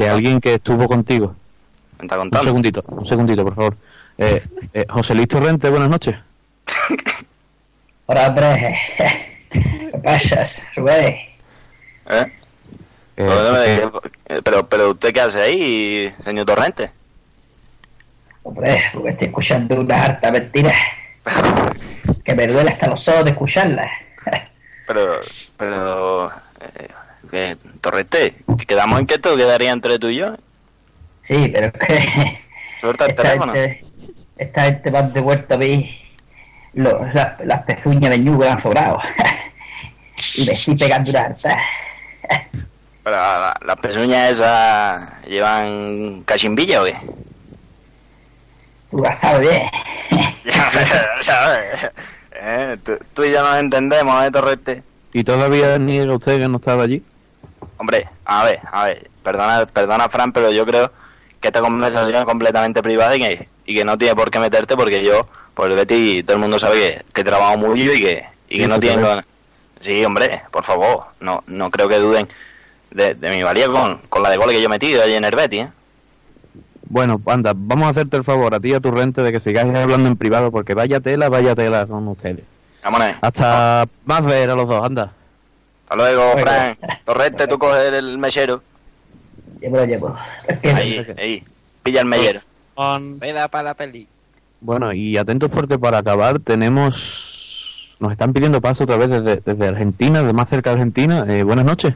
De 0.00 0.08
alguien 0.08 0.40
que 0.40 0.54
estuvo 0.54 0.88
contigo. 0.88 1.36
Un 2.00 2.08
segundito, 2.42 2.84
un 2.88 3.06
segundito, 3.06 3.44
por 3.44 3.54
favor. 3.54 3.76
Eh, 4.16 4.42
eh, 4.72 4.84
José 4.88 5.14
Luis 5.14 5.28
Torrente, 5.28 5.68
buenas 5.68 5.88
noches. 5.88 6.14
Hola, 8.06 8.28
hombre. 8.28 8.78
¿Qué 9.50 9.98
pasas, 10.02 10.62
Rubén? 10.76 11.16
¿Eh? 12.08 12.32
Pero, 13.16 13.64
eh, 13.64 13.90
pero, 14.42 14.68
pero 14.68 14.90
usted 14.90 15.12
qué 15.12 15.20
hace 15.20 15.40
ahí, 15.40 16.14
señor 16.22 16.46
Torrente? 16.46 16.90
Hombre, 18.42 18.82
porque 18.92 19.10
estoy 19.10 19.28
escuchando 19.28 19.80
una 19.80 20.02
harta 20.02 20.30
mentira. 20.30 20.72
Que 22.22 22.34
me 22.34 22.46
duele 22.46 22.70
hasta 22.70 22.88
los 22.88 23.06
ojos 23.08 23.24
de 23.24 23.30
escucharla. 23.32 23.90
Pero, 24.86 25.20
pero, 25.58 26.30
eh, 26.30 26.88
¿qué, 27.30 27.56
Torrente, 27.80 28.34
¿que 28.58 28.66
quedamos 28.66 28.98
en 28.98 29.06
que 29.06 29.14
esto 29.14 29.36
quedaría 29.36 29.72
entre 29.72 29.98
tú 29.98 30.08
y 30.08 30.18
yo. 30.18 30.34
Sí, 31.22 31.50
pero 31.52 31.66
es 31.66 31.72
que 31.72 32.44
Suelta 32.80 33.06
el 33.06 33.14
teléfono. 33.14 33.52
gente, 33.52 33.80
esta 34.36 34.62
gente 34.64 34.90
me 34.90 34.98
han 34.98 35.12
devuelto 35.12 35.54
a 35.54 35.58
mí 35.58 35.98
lo- 36.74 37.04
la- 37.12 37.36
las 37.44 37.62
pezuñas 37.62 38.10
de 38.10 38.18
ñugo 38.18 38.40
que 38.42 38.48
han 38.48 38.62
sobrado. 38.62 38.98
y 40.34 40.44
me 40.46 40.52
estoy 40.52 40.76
pegando 40.76 41.10
una 41.10 41.20
harta. 41.20 41.58
Pero 43.02 43.16
la- 43.16 43.56
las 43.64 43.76
pezuñas 43.78 44.30
esas 44.30 45.22
llevan 45.26 46.22
cachimbilla 46.24 46.82
o 46.82 46.84
qué? 46.84 46.96
Tú 48.90 48.98
lo 48.98 49.12
sabes 49.20 49.40
bien. 49.48 49.70
Ya 51.26 51.48
ves. 51.50 51.90
Eh, 52.32 52.76
tú, 52.84 52.98
tú 53.14 53.24
y 53.24 53.32
yo 53.32 53.42
nos 53.42 53.56
entendemos, 53.58 54.22
¿eh, 54.24 54.30
Torrente? 54.30 54.82
¿Y 55.12 55.24
todavía 55.24 55.78
niega 55.78 56.14
usted 56.14 56.38
que 56.38 56.48
no 56.48 56.58
estaba 56.58 56.82
allí? 56.84 57.02
Hombre, 57.78 58.06
a 58.24 58.44
ver, 58.44 58.60
a 58.70 58.84
ver, 58.84 59.08
perdona, 59.22 59.64
perdona 59.66 60.08
Fran, 60.08 60.32
pero 60.32 60.50
yo 60.50 60.66
creo 60.66 60.92
que 61.40 61.48
esta 61.48 61.60
conversación 61.60 62.16
es 62.16 62.24
completamente 62.24 62.82
privada 62.82 63.16
y 63.16 63.20
que, 63.20 63.48
y 63.66 63.74
que 63.74 63.84
no 63.84 63.96
tiene 63.98 64.14
por 64.14 64.30
qué 64.30 64.38
meterte 64.38 64.76
porque 64.76 65.02
yo, 65.04 65.26
por 65.54 65.70
el 65.70 65.76
Betty, 65.76 66.22
todo 66.22 66.34
el 66.36 66.40
mundo 66.40 66.58
sabe 66.58 66.78
que, 66.80 67.04
que 67.12 67.24
trabajo 67.24 67.56
mucho 67.58 67.92
y 67.92 68.00
que, 68.02 68.24
y 68.48 68.58
que 68.58 68.66
no 68.68 68.78
tienen... 68.80 69.04
con- 69.04 69.24
Sí, 69.80 70.02
hombre, 70.04 70.42
por 70.50 70.64
favor, 70.64 71.04
no, 71.20 71.42
no 71.46 71.68
creo 71.70 71.88
que 71.88 71.98
duden 71.98 72.26
de, 72.90 73.14
de 73.14 73.30
mi 73.30 73.42
valía 73.42 73.66
con, 73.68 73.98
con 74.08 74.22
la 74.22 74.30
de 74.30 74.38
gol 74.38 74.48
que 74.50 74.58
yo 74.60 74.66
he 74.66 74.70
metido 74.70 75.02
allí 75.02 75.12
en 75.14 75.24
el 75.24 75.34
Betty, 75.36 75.58
¿eh? 75.58 75.68
Bueno, 76.88 77.20
anda, 77.26 77.52
vamos 77.54 77.86
a 77.86 77.90
hacerte 77.90 78.16
el 78.16 78.24
favor 78.24 78.54
a 78.54 78.60
ti 78.60 78.70
y 78.70 78.74
a 78.74 78.80
tu 78.80 78.90
rente 78.90 79.20
de 79.22 79.32
que 79.32 79.40
sigáis 79.40 79.74
hablando 79.74 80.08
en 80.08 80.16
privado 80.16 80.50
porque 80.50 80.72
vaya 80.74 81.00
tela, 81.00 81.28
vaya 81.28 81.54
tela 81.54 81.86
con 81.86 82.06
ustedes. 82.08 82.44
Vámonos. 82.82 83.16
Hasta 83.20 83.86
más 84.04 84.24
ver 84.24 84.48
a 84.50 84.54
los 84.54 84.68
dos, 84.68 84.82
anda. 84.86 85.12
Hasta 85.82 85.96
luego, 85.96 86.32
Bueno. 86.32 86.42
Fran. 86.42 86.78
Torrente, 87.04 87.46
tú 87.48 87.58
coges 87.58 87.92
el 87.92 88.16
mechero. 88.18 88.62
Llevo, 89.60 89.76
lo 89.78 89.84
llevo. 89.86 90.16
Ahí, 90.62 91.06
ahí. 91.18 91.42
Pilla 91.82 92.00
el 92.00 92.06
mellero. 92.06 92.40
Veda 92.76 93.48
para 93.48 93.64
la 93.64 93.74
peli. 93.74 94.06
Bueno, 94.60 94.92
y 94.92 95.16
atentos 95.16 95.50
porque 95.50 95.78
para 95.78 95.98
acabar 95.98 96.38
tenemos... 96.40 97.94
Nos 98.00 98.12
están 98.12 98.32
pidiendo 98.32 98.60
paso 98.60 98.84
otra 98.84 98.96
vez 98.96 99.08
desde, 99.08 99.36
desde 99.44 99.68
Argentina, 99.68 100.22
de 100.22 100.32
más 100.32 100.48
cerca 100.48 100.70
de 100.70 100.74
Argentina. 100.74 101.24
Eh, 101.28 101.42
buenas 101.42 101.64
noches. 101.64 101.94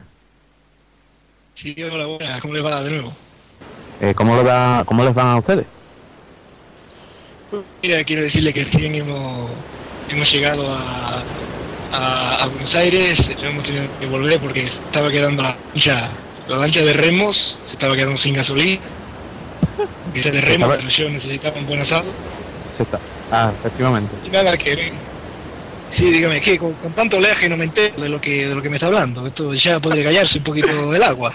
Sí, 1.55 1.75
hola, 1.83 2.07
buenas, 2.07 2.41
¿cómo 2.41 2.55
le 2.55 2.61
va 2.61 2.83
de 2.83 2.91
nuevo? 2.91 3.13
Eh, 4.01 4.15
¿cómo, 4.15 4.37
le 4.37 4.43
va- 4.45 4.85
¿Cómo 4.87 5.03
les 5.05 5.13
van 5.13 5.27
a 5.27 5.37
ustedes? 5.39 5.67
Mira, 7.83 8.05
quiero 8.05 8.23
decirle 8.23 8.53
que 8.53 8.65
recién 8.65 8.95
hemos, 8.95 9.51
hemos 10.09 10.31
llegado 10.33 10.71
a, 10.73 11.23
a, 11.93 12.37
a 12.43 12.47
Buenos 12.47 12.75
Aires, 12.77 13.29
hemos 13.43 13.65
tenido 13.65 13.85
que 13.99 14.07
volver 14.07 14.39
porque 14.39 14.67
estaba 14.67 15.11
quedando 15.11 15.43
la 15.43 15.57
lancha, 15.73 16.11
la 16.47 16.57
lancha 16.59 16.81
de 16.83 16.93
remos, 16.93 17.59
se 17.67 17.73
estaba 17.73 17.97
quedando 17.97 18.19
sin 18.19 18.35
gasolina. 18.35 18.81
Que 20.15 20.31
de 20.31 20.39
Estaba- 20.39 20.77
pero 20.77 20.89
yo 20.89 21.09
necesitaba 21.11 21.59
un 21.59 21.67
buen 21.67 21.81
asado. 21.81 22.05
Se 22.77 22.83
está... 22.83 22.99
Ah, 23.31 23.53
efectivamente. 23.59 24.11
Y 24.27 24.31
nada, 24.31 24.57
que... 24.57 24.93
Sí, 25.91 26.11
dígame, 26.11 26.41
que 26.41 26.59
con, 26.59 26.73
con 26.75 26.93
tanto 26.93 27.17
oleaje 27.17 27.49
no 27.49 27.57
me 27.57 27.65
entero 27.65 28.01
de 28.03 28.09
lo 28.11 28.21
que 28.21 28.47
de 28.47 28.55
lo 28.55 28.61
que 28.61 28.69
me 28.69 28.77
está 28.77 28.87
hablando. 28.89 29.27
Esto 29.27 29.55
ya 29.55 29.81
podría 29.81 30.05
callarse 30.05 30.39
un 30.39 30.45
poquito 30.45 30.91
del 30.91 31.03
agua. 31.03 31.33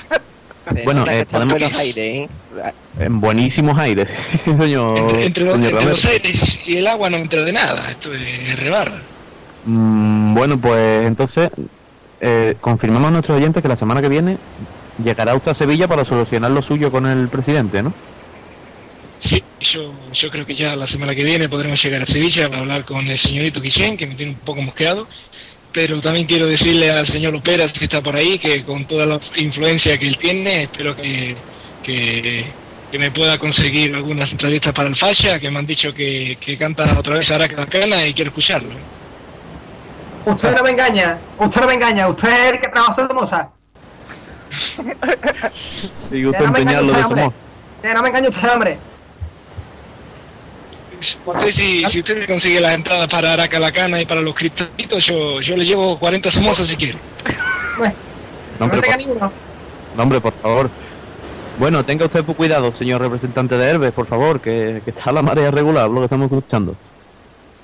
Bueno, 0.85 1.05
eh, 1.09 1.25
podemos- 1.29 1.53
Buenos 1.59 1.77
Aires, 1.77 1.97
¿eh? 1.97 2.29
En 2.99 3.19
buenísimos 3.19 3.77
aires, 3.79 4.11
señor, 4.43 4.99
Entre, 4.99 5.25
entre 5.25 5.43
los, 5.45 5.55
señor 5.55 5.71
entre 5.73 5.89
los 5.89 6.05
aires 6.05 6.59
y 6.67 6.77
el 6.77 6.85
agua 6.87 7.09
no 7.09 7.17
me 7.17 7.23
entero 7.23 7.43
de 7.43 7.51
nada. 7.51 7.89
Esto 7.91 8.13
es 8.13 8.59
rebar. 8.59 8.91
Mm, 9.65 10.35
bueno, 10.35 10.59
pues 10.59 11.03
entonces 11.07 11.49
eh, 12.21 12.55
confirmamos 12.61 13.07
a 13.07 13.11
nuestros 13.11 13.37
oyentes 13.37 13.61
que 13.63 13.67
la 13.67 13.75
semana 13.75 14.01
que 14.01 14.09
viene 14.09 14.37
llegará 15.03 15.33
usted 15.35 15.51
a 15.51 15.55
Sevilla 15.55 15.87
para 15.87 16.05
solucionar 16.05 16.51
lo 16.51 16.61
suyo 16.61 16.91
con 16.91 17.07
el 17.07 17.27
presidente, 17.27 17.81
¿no? 17.81 17.91
Sí, 19.23 19.41
yo, 19.61 19.93
yo 20.11 20.29
creo 20.29 20.45
que 20.45 20.53
ya 20.53 20.75
la 20.75 20.85
semana 20.85 21.15
que 21.15 21.23
viene 21.23 21.47
podremos 21.47 21.81
llegar 21.81 22.01
a 22.01 22.05
Sevilla 22.05 22.49
para 22.49 22.61
hablar 22.61 22.83
con 22.83 23.07
el 23.07 23.17
señorito 23.17 23.61
Guillén, 23.61 23.95
que 23.95 24.05
me 24.05 24.15
tiene 24.15 24.33
un 24.33 24.39
poco 24.39 24.61
mosqueado. 24.61 25.07
Pero 25.71 26.01
también 26.01 26.25
quiero 26.25 26.45
decirle 26.45 26.91
al 26.91 27.07
señor 27.07 27.31
Loperas, 27.31 27.71
que 27.71 27.85
está 27.85 28.01
por 28.01 28.17
ahí, 28.17 28.37
que 28.37 28.65
con 28.65 28.85
toda 28.85 29.05
la 29.05 29.21
influencia 29.37 29.97
que 29.97 30.07
él 30.07 30.17
tiene, 30.17 30.63
espero 30.63 30.93
que, 30.95 31.37
que, 31.81 32.45
que 32.91 32.99
me 32.99 33.11
pueda 33.11 33.37
conseguir 33.37 33.95
algunas 33.95 34.33
entrevistas 34.33 34.73
para 34.73 34.89
el 34.89 34.95
Falla, 34.97 35.39
que 35.39 35.49
me 35.49 35.59
han 35.59 35.65
dicho 35.65 35.93
que, 35.93 36.37
que 36.39 36.57
canta 36.57 36.99
otra 36.99 37.17
vez 37.17 37.31
Araca 37.31 37.55
Bacana 37.55 38.05
y 38.05 38.13
quiero 38.13 38.29
escucharlo. 38.29 38.71
Usted 40.25 40.53
no 40.55 40.63
me 40.63 40.71
engaña, 40.71 41.17
usted 41.39 41.61
no 41.61 41.67
me 41.67 41.73
engaña, 41.75 42.07
usted 42.09 42.29
es 42.29 42.51
el 42.51 42.59
que 42.59 42.67
trabaja 42.67 43.01
en 43.01 43.07
Somoza. 43.07 43.49
Y 46.11 46.25
usted 46.25 46.45
engañe 46.45 46.75
de. 46.83 47.31
Que 47.81 47.93
no 47.93 48.01
me 48.01 48.09
engañe 48.09 48.27
usted, 48.29 48.49
hombre. 48.53 48.77
Usted 51.25 51.51
si, 51.51 51.83
si 51.85 51.99
usted 51.99 52.17
me 52.17 52.27
consigue 52.27 52.59
las 52.59 52.73
entradas 52.73 53.07
para 53.07 53.33
Aracalacana 53.33 54.01
y 54.01 54.05
para 54.05 54.21
los 54.21 54.35
cristalitos, 54.35 55.05
yo, 55.05 55.41
yo 55.41 55.55
le 55.55 55.65
llevo 55.65 55.97
40 55.99 56.31
somosas 56.31 56.67
si 56.67 56.75
quiere. 56.75 56.97
No, 58.59 58.65
hombre, 58.65 58.81
por, 58.81 59.31
no, 59.97 60.03
hombre, 60.03 60.21
por 60.21 60.33
favor. 60.33 60.69
Bueno, 61.57 61.83
tenga 61.85 62.05
usted 62.05 62.23
cuidado, 62.23 62.73
señor 62.75 63.01
representante 63.01 63.57
de 63.57 63.69
Herbes, 63.69 63.91
por 63.91 64.07
favor, 64.07 64.41
que, 64.41 64.81
que 64.83 64.91
está 64.91 65.11
la 65.11 65.21
marea 65.21 65.51
regular, 65.51 65.89
lo 65.89 65.99
que 65.99 66.05
estamos 66.05 66.31
escuchando. 66.31 66.75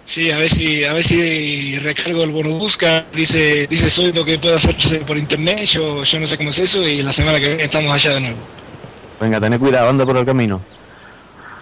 Sí, 0.06 0.32
a 0.32 0.38
ver 0.38 0.50
si, 0.50 0.84
a 0.84 0.94
ver 0.94 1.04
si 1.04 1.78
recargo 1.78 2.24
el 2.24 2.32
bono 2.32 2.50
busca, 2.58 3.06
dice, 3.14 3.68
dice 3.68 3.92
soy 3.92 4.12
lo 4.12 4.26
que 4.26 4.40
puede 4.40 4.56
hacerse 4.56 4.98
por 5.00 5.18
internet, 5.18 5.66
yo, 5.66 6.04
yo 6.04 6.20
no 6.20 6.26
sé 6.26 6.36
cómo 6.36 6.50
es 6.50 6.58
eso 6.58 6.82
y 6.82 7.04
la 7.04 7.14
semana 7.14 7.40
que 7.40 7.48
viene 7.48 7.64
estamos 7.66 7.94
allá 7.94 8.16
de 8.16 8.22
nuevo. 8.22 8.38
Venga, 9.22 9.40
tened 9.40 9.60
cuidado, 9.60 9.90
anda 9.90 10.06
por 10.06 10.18
el 10.18 10.26
camino. 10.26 10.62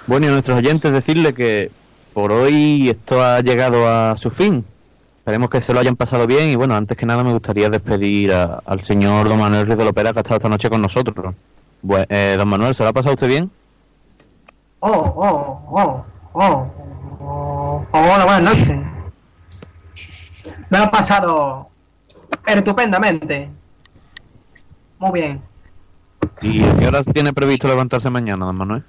Bueno, 0.08 0.26
y 0.26 0.30
a 0.30 0.32
nuestros 0.32 0.58
oyentes 0.58 0.92
decirle 0.92 1.34
que 1.34 1.70
por 2.14 2.32
hoy 2.32 2.90
esto 2.90 3.24
ha 3.24 3.40
llegado 3.42 3.88
a 3.88 4.16
su 4.18 4.30
fin. 4.30 4.66
Esperemos 5.20 5.50
que 5.50 5.62
se 5.62 5.74
lo 5.74 5.80
hayan 5.82 5.96
pasado 5.98 6.26
bien 6.26 6.50
y 6.50 6.56
bueno, 6.56 6.76
antes 6.76 6.98
que 6.98 7.06
nada 7.06 7.24
me 7.24 7.34
gustaría 7.34 7.70
despedir 7.70 8.32
a- 8.34 8.62
al 8.66 8.82
señor 8.82 9.28
don 9.28 9.38
Manuel 9.40 9.66
Ruiz 9.68 9.78
de 9.78 9.84
Lopera 9.86 10.14
que 10.14 10.20
ha 10.20 10.22
estado 10.22 10.38
esta 10.38 10.50
noche 10.50 10.70
con 10.70 10.82
nosotros. 10.82 11.36
Bue- 11.84 12.06
eh, 12.10 12.36
don 12.38 12.48
Manuel, 12.48 12.74
¿se 12.74 12.84
lo 12.84 12.90
ha 12.90 12.94
pasado 12.94 13.14
usted 13.16 13.28
bien? 13.28 13.52
Oh, 14.80 14.90
oh, 14.90 15.62
oh, 15.70 16.06
oh, 16.34 16.68
oh, 17.20 17.86
hola, 17.92 18.24
buenas 18.26 18.44
noches. 18.44 18.78
Me 20.70 20.78
lo 20.78 20.86
he 20.86 20.88
pasado 20.90 21.68
estupendamente. 22.46 23.50
Muy 25.00 25.12
bien. 25.12 25.42
¿Y 26.42 26.64
a 26.64 26.76
qué 26.78 26.88
horas 26.88 27.06
tiene 27.12 27.34
previsto 27.34 27.68
levantarse 27.68 28.10
mañana, 28.10 28.46
don 28.46 28.56
Manuel? 28.56 28.84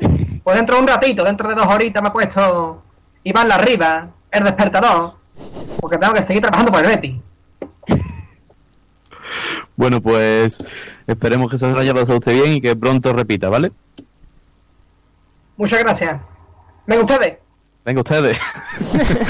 Pues 0.48 0.56
dentro 0.56 0.76
de 0.76 0.80
un 0.80 0.88
ratito, 0.88 1.24
dentro 1.24 1.46
de 1.46 1.54
dos 1.56 1.66
horitas 1.66 2.02
me 2.02 2.08
he 2.08 2.10
puesto 2.10 2.82
Iván 3.22 3.48
la 3.48 3.56
arriba, 3.56 4.08
el 4.30 4.44
despertador, 4.44 5.12
porque 5.78 5.98
tengo 5.98 6.14
que 6.14 6.22
seguir 6.22 6.40
trabajando 6.40 6.72
por 6.72 6.82
el 6.82 6.86
Betty. 6.86 7.20
Bueno, 9.76 10.00
pues 10.00 10.56
esperemos 11.06 11.50
que 11.50 11.58
se 11.58 11.70
lo 11.70 11.78
haya 11.78 11.92
pasado 11.92 12.16
usted 12.16 12.32
bien 12.32 12.54
y 12.54 12.60
que 12.62 12.74
pronto 12.74 13.12
repita, 13.12 13.50
¿vale? 13.50 13.72
Muchas 15.58 15.80
gracias. 15.80 16.18
Venga 16.86 17.02
ustedes. 17.02 17.36
Venga 17.84 18.00
ustedes. 18.00 18.38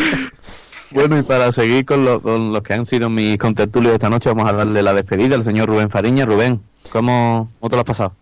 bueno, 0.93 1.19
y 1.19 1.23
para 1.25 1.51
seguir 1.51 1.85
con, 1.85 2.05
lo- 2.05 2.23
con 2.23 2.53
los 2.53 2.63
que 2.63 2.75
han 2.75 2.87
sido 2.87 3.11
mis 3.11 3.37
contertulios 3.39 3.95
esta 3.95 4.09
noche, 4.09 4.29
vamos 4.29 4.49
a 4.49 4.53
darle 4.53 4.85
la 4.85 4.95
despedida 4.95 5.35
al 5.35 5.43
señor 5.43 5.69
Rubén 5.69 5.91
Fariña. 5.91 6.27
Rubén, 6.27 6.63
¿cómo, 6.93 7.51
cómo 7.59 7.71
te 7.71 7.75
lo 7.75 7.81
has 7.81 7.87
pasado? 7.89 8.13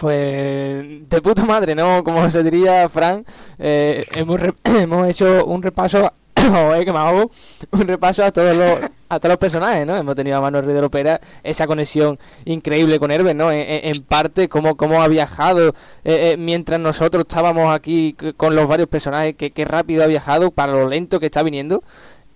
Pues 0.00 1.08
de 1.08 1.20
puta 1.22 1.44
madre, 1.44 1.74
¿no? 1.74 2.04
Como 2.04 2.28
se 2.30 2.42
diría 2.42 2.88
Frank, 2.88 3.26
eh, 3.58 4.04
hemos, 4.12 4.40
hemos 4.64 5.08
hecho 5.08 5.44
un 5.46 5.62
repaso, 5.62 6.12
Joder, 6.36 6.84
que 6.84 6.92
me 6.92 6.98
ahogo, 6.98 7.30
un 7.72 7.86
repaso 7.88 8.24
a 8.24 8.30
todos 8.30 8.56
los 8.56 8.90
a 9.10 9.18
todos 9.18 9.30
los 9.32 9.38
personajes, 9.38 9.86
¿no? 9.86 9.96
Hemos 9.96 10.14
tenido 10.14 10.36
a 10.36 10.40
Manuel 10.42 10.64
Ruiz 10.66 10.74
de 10.76 10.82
Lopera, 10.82 11.18
esa 11.42 11.66
conexión 11.66 12.18
increíble 12.44 12.98
con 12.98 13.10
Herbert, 13.10 13.34
¿no? 13.36 13.50
En, 13.50 13.64
en- 13.82 14.02
parte, 14.02 14.48
cómo, 14.50 14.76
cómo 14.76 15.02
ha 15.02 15.08
viajado 15.08 15.68
eh, 16.04 16.32
eh, 16.32 16.36
mientras 16.38 16.78
nosotros 16.78 17.22
estábamos 17.26 17.74
aquí 17.74 18.14
con 18.36 18.54
los 18.54 18.68
varios 18.68 18.86
personajes, 18.88 19.34
que, 19.34 19.50
que 19.50 19.64
rápido 19.64 20.04
ha 20.04 20.06
viajado 20.06 20.50
para 20.50 20.72
lo 20.74 20.86
lento 20.88 21.18
que 21.20 21.26
está 21.26 21.42
viniendo. 21.42 21.82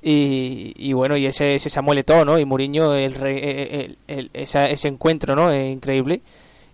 Y, 0.02 0.72
y 0.76 0.94
bueno, 0.94 1.16
y 1.18 1.26
ese, 1.26 1.54
ese 1.56 1.68
Samuel 1.70 1.98
Eto'o, 1.98 2.24
¿no? 2.24 2.38
Y 2.38 2.44
Mourinho, 2.46 2.94
el, 2.94 3.14
el- 3.22 3.98
el- 4.08 4.30
ese 4.32 4.88
encuentro, 4.88 5.36
¿no? 5.36 5.52
Es 5.52 5.70
increíble. 5.72 6.22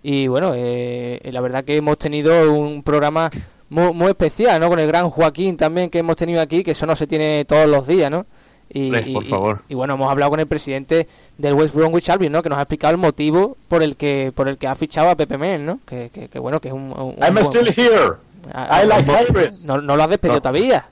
Y 0.02 0.28
bueno, 0.28 0.52
eh, 0.54 1.20
la 1.32 1.40
verdad 1.40 1.64
que 1.64 1.76
hemos 1.76 1.98
tenido 1.98 2.52
un 2.52 2.82
programa 2.82 3.30
muy, 3.68 3.92
muy 3.92 4.08
especial, 4.08 4.60
¿no? 4.60 4.68
Con 4.68 4.78
el 4.78 4.86
gran 4.86 5.10
Joaquín 5.10 5.56
también 5.56 5.90
que 5.90 5.98
hemos 5.98 6.16
tenido 6.16 6.40
aquí, 6.40 6.62
que 6.62 6.70
eso 6.70 6.86
no 6.86 6.94
se 6.96 7.06
tiene 7.06 7.44
todos 7.44 7.66
los 7.68 7.86
días, 7.86 8.10
¿no? 8.10 8.24
Y, 8.70 8.90
por 9.14 9.24
favor. 9.24 9.62
y 9.68 9.74
bueno, 9.74 9.94
hemos 9.94 10.10
hablado 10.10 10.30
con 10.30 10.40
el 10.40 10.46
presidente 10.46 11.08
del 11.38 11.54
West 11.54 11.74
Bromwich 11.74 12.10
Albion, 12.10 12.32
¿no? 12.32 12.42
Que 12.42 12.50
nos 12.50 12.58
ha 12.58 12.62
explicado 12.62 12.92
el 12.92 12.98
motivo 12.98 13.56
por 13.66 13.82
el 13.82 13.96
que 13.96 14.30
por 14.34 14.46
el 14.46 14.58
que 14.58 14.66
ha 14.66 14.74
fichado 14.74 15.08
a 15.08 15.16
Pepe 15.16 15.38
Men, 15.38 15.64
¿no? 15.64 15.80
Que, 15.86 16.10
que, 16.12 16.28
que 16.28 16.38
bueno, 16.38 16.60
que 16.60 16.68
es 16.68 16.74
un... 16.74 16.90
I'm 17.20 17.34
buen- 17.34 17.44
still 17.46 17.66
here. 17.74 18.12
Ah, 18.52 18.82
I 18.82 18.86
like 18.86 19.06
no- 19.06 19.40
Iris. 19.40 19.64
No, 19.64 19.80
no 19.80 19.96
lo 19.96 20.02
has 20.02 20.10
despedido 20.10 20.36
No. 20.36 20.40
todavía. 20.42 20.86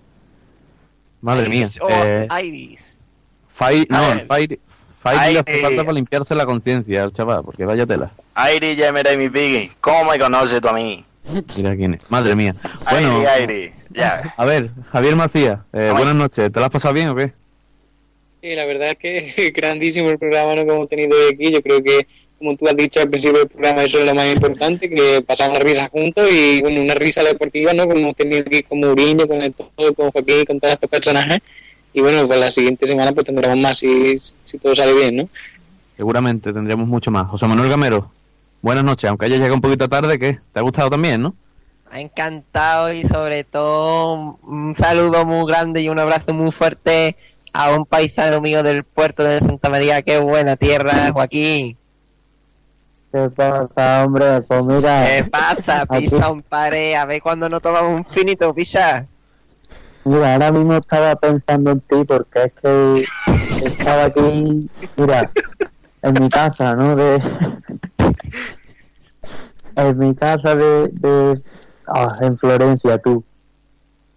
Madre 1.21 1.49
mía. 1.49 1.71
Oh, 1.81 1.89
Eh, 1.91 2.29
Iris. 2.45 2.81
Fai- 3.59 3.87
no, 3.89 3.99
A 4.35 4.41
le 5.13 5.39
hace 5.39 5.51
Aire. 5.51 5.63
falta 5.63 5.85
para 5.85 5.95
limpiarse 5.95 6.35
la 6.35 6.47
conciencia 6.47 7.05
al 7.05 7.13
chaval, 7.13 7.43
porque 7.45 7.65
vaya 7.65 7.87
tela. 7.87 8.11
Airi, 8.35 8.77
mira 8.93 9.17
mi 9.17 9.29
piggy. 9.29 9.71
¿Cómo 9.81 10.11
me 10.11 10.19
conoces 10.19 10.61
tú 10.61 10.69
a 10.69 10.73
mí? 10.73 11.05
Mira 11.57 11.75
quién 11.77 11.95
es. 11.95 12.11
Madre 12.11 12.37
mía. 12.37 12.55
Bueno, 12.91 13.19
Airi, 13.19 13.27
Airi. 13.27 13.73
Ya. 13.91 14.35
a 14.37 14.45
ver, 14.45 14.71
Javier 14.93 15.17
Macías, 15.17 15.61
eh, 15.73 15.93
buenas 15.97 16.15
noches. 16.15 16.53
¿Te 16.53 16.59
lo 16.59 16.67
has 16.67 16.71
pasado 16.71 16.95
bien 16.95 17.09
o 17.09 17.17
qué? 17.17 17.33
Sí, 18.43 18.55
la 18.55 18.67
verdad 18.67 18.91
es 18.91 18.99
que 18.99 19.51
grandísimo 19.57 20.11
el 20.11 20.19
programa 20.19 20.55
¿no? 20.55 20.65
que 20.65 20.71
hemos 20.71 20.89
tenido 20.89 21.17
hoy 21.17 21.35
aquí. 21.35 21.51
Yo 21.51 21.63
creo 21.63 21.83
que, 21.83 22.07
como 22.39 22.55
tú 22.57 22.69
has 22.69 22.77
dicho 22.77 23.01
al 23.01 23.09
principio 23.09 23.41
del 23.41 23.49
programa, 23.49 23.85
eso 23.85 23.99
es 23.99 24.05
lo 24.05 24.15
más 24.15 24.33
importante, 24.33 24.89
que 24.91 25.23
pasamos 25.27 25.59
risas 25.61 25.89
juntos 25.91 26.29
y, 26.31 26.61
bueno, 26.61 26.83
una 26.83 26.95
risa 26.95 27.25
deportiva, 27.25 27.73
¿no? 27.73 27.87
Como 27.89 27.99
hemos 27.99 28.17
tenido 28.17 28.43
aquí 28.47 28.63
con 28.63 28.81
Mourinho, 28.81 29.27
con 29.27 29.43
el 29.43 29.55
todo, 29.55 29.95
con 29.95 30.11
Joaquín, 30.11 30.45
con 30.45 30.61
todos 30.61 30.75
estos 30.75 30.91
personajes. 30.91 31.39
Y 31.97 32.03
bueno, 32.03 32.27
pues 32.27 32.39
la 32.39 32.53
siguiente 32.53 32.87
semana 32.87 33.11
pues 33.13 33.25
tendremos 33.25 33.59
más 33.59 33.79
si, 33.79 34.19
si 34.45 34.59
todo 34.59 34.77
sale 34.77 34.93
bien, 34.93 35.17
¿no? 35.17 35.29
Seguramente 35.97 36.53
tendremos 36.53 36.87
mucho 36.87 37.11
más. 37.11 37.27
José 37.27 37.47
Manuel 37.47 37.71
Gamero, 37.71 38.11
buenas 38.61 38.85
noches. 38.85 39.09
Aunque 39.09 39.25
haya 39.25 39.37
llegado 39.37 39.55
un 39.55 39.63
poquito 39.63 39.89
tarde, 39.89 40.19
¿qué? 40.19 40.39
¿Te 40.53 40.59
ha 40.59 40.63
gustado 40.63 40.91
también, 40.91 41.23
no? 41.23 41.35
Me 41.91 41.97
ha 41.97 42.01
encantado 42.03 42.93
y 42.93 43.09
sobre 43.09 43.45
todo 43.45 44.37
un 44.43 44.77
saludo 44.79 45.25
muy 45.25 45.51
grande 45.51 45.81
y 45.81 45.89
un 45.89 45.99
abrazo 45.99 46.35
muy 46.35 46.53
fuerte 46.53 47.17
a 47.55 47.71
un 47.71 47.87
paisano 47.87 48.43
mío 48.43 48.63
del 48.63 48.85
puerto 48.85 49.25
de 49.25 49.39
Santa 49.39 49.71
María. 49.71 50.03
Qué 50.03 50.19
buena 50.19 50.57
tierra, 50.57 51.09
Joaquín. 51.15 51.79
¿Qué 53.11 53.31
pasa, 53.31 54.05
hombre? 54.05 54.43
Pues 54.43 54.65
mira. 54.67 55.07
¿Qué 55.07 55.25
pasa? 55.25 55.87
Pisa 55.87 56.31
un 56.31 56.43
pared. 56.43 56.93
A 56.93 57.07
ver 57.07 57.23
cuando 57.23 57.49
no 57.49 57.59
tomamos 57.59 57.91
un 57.91 58.05
finito, 58.15 58.53
pisa. 58.53 59.07
Mira, 60.07 60.35
ahora 60.35 60.53
mismo 60.53 60.75
estaba 60.75 61.17
pensando 61.17 61.73
en 61.73 61.81
ti 61.81 62.05
porque 62.07 62.45
es 62.45 62.53
que 62.63 63.05
estaba 63.67 64.05
aquí, 64.05 64.69
mira, 64.97 65.31
en 66.03 66.15
mi 66.23 66.29
casa, 66.31 66.77
¿no? 66.77 66.95
De, 66.95 67.21
en 69.77 69.99
mi 69.99 70.15
casa 70.15 70.55
de, 70.55 70.89
de 70.93 71.43
ah, 71.89 72.19
en 72.21 72.39
Florencia, 72.39 72.99
tú. 72.99 73.25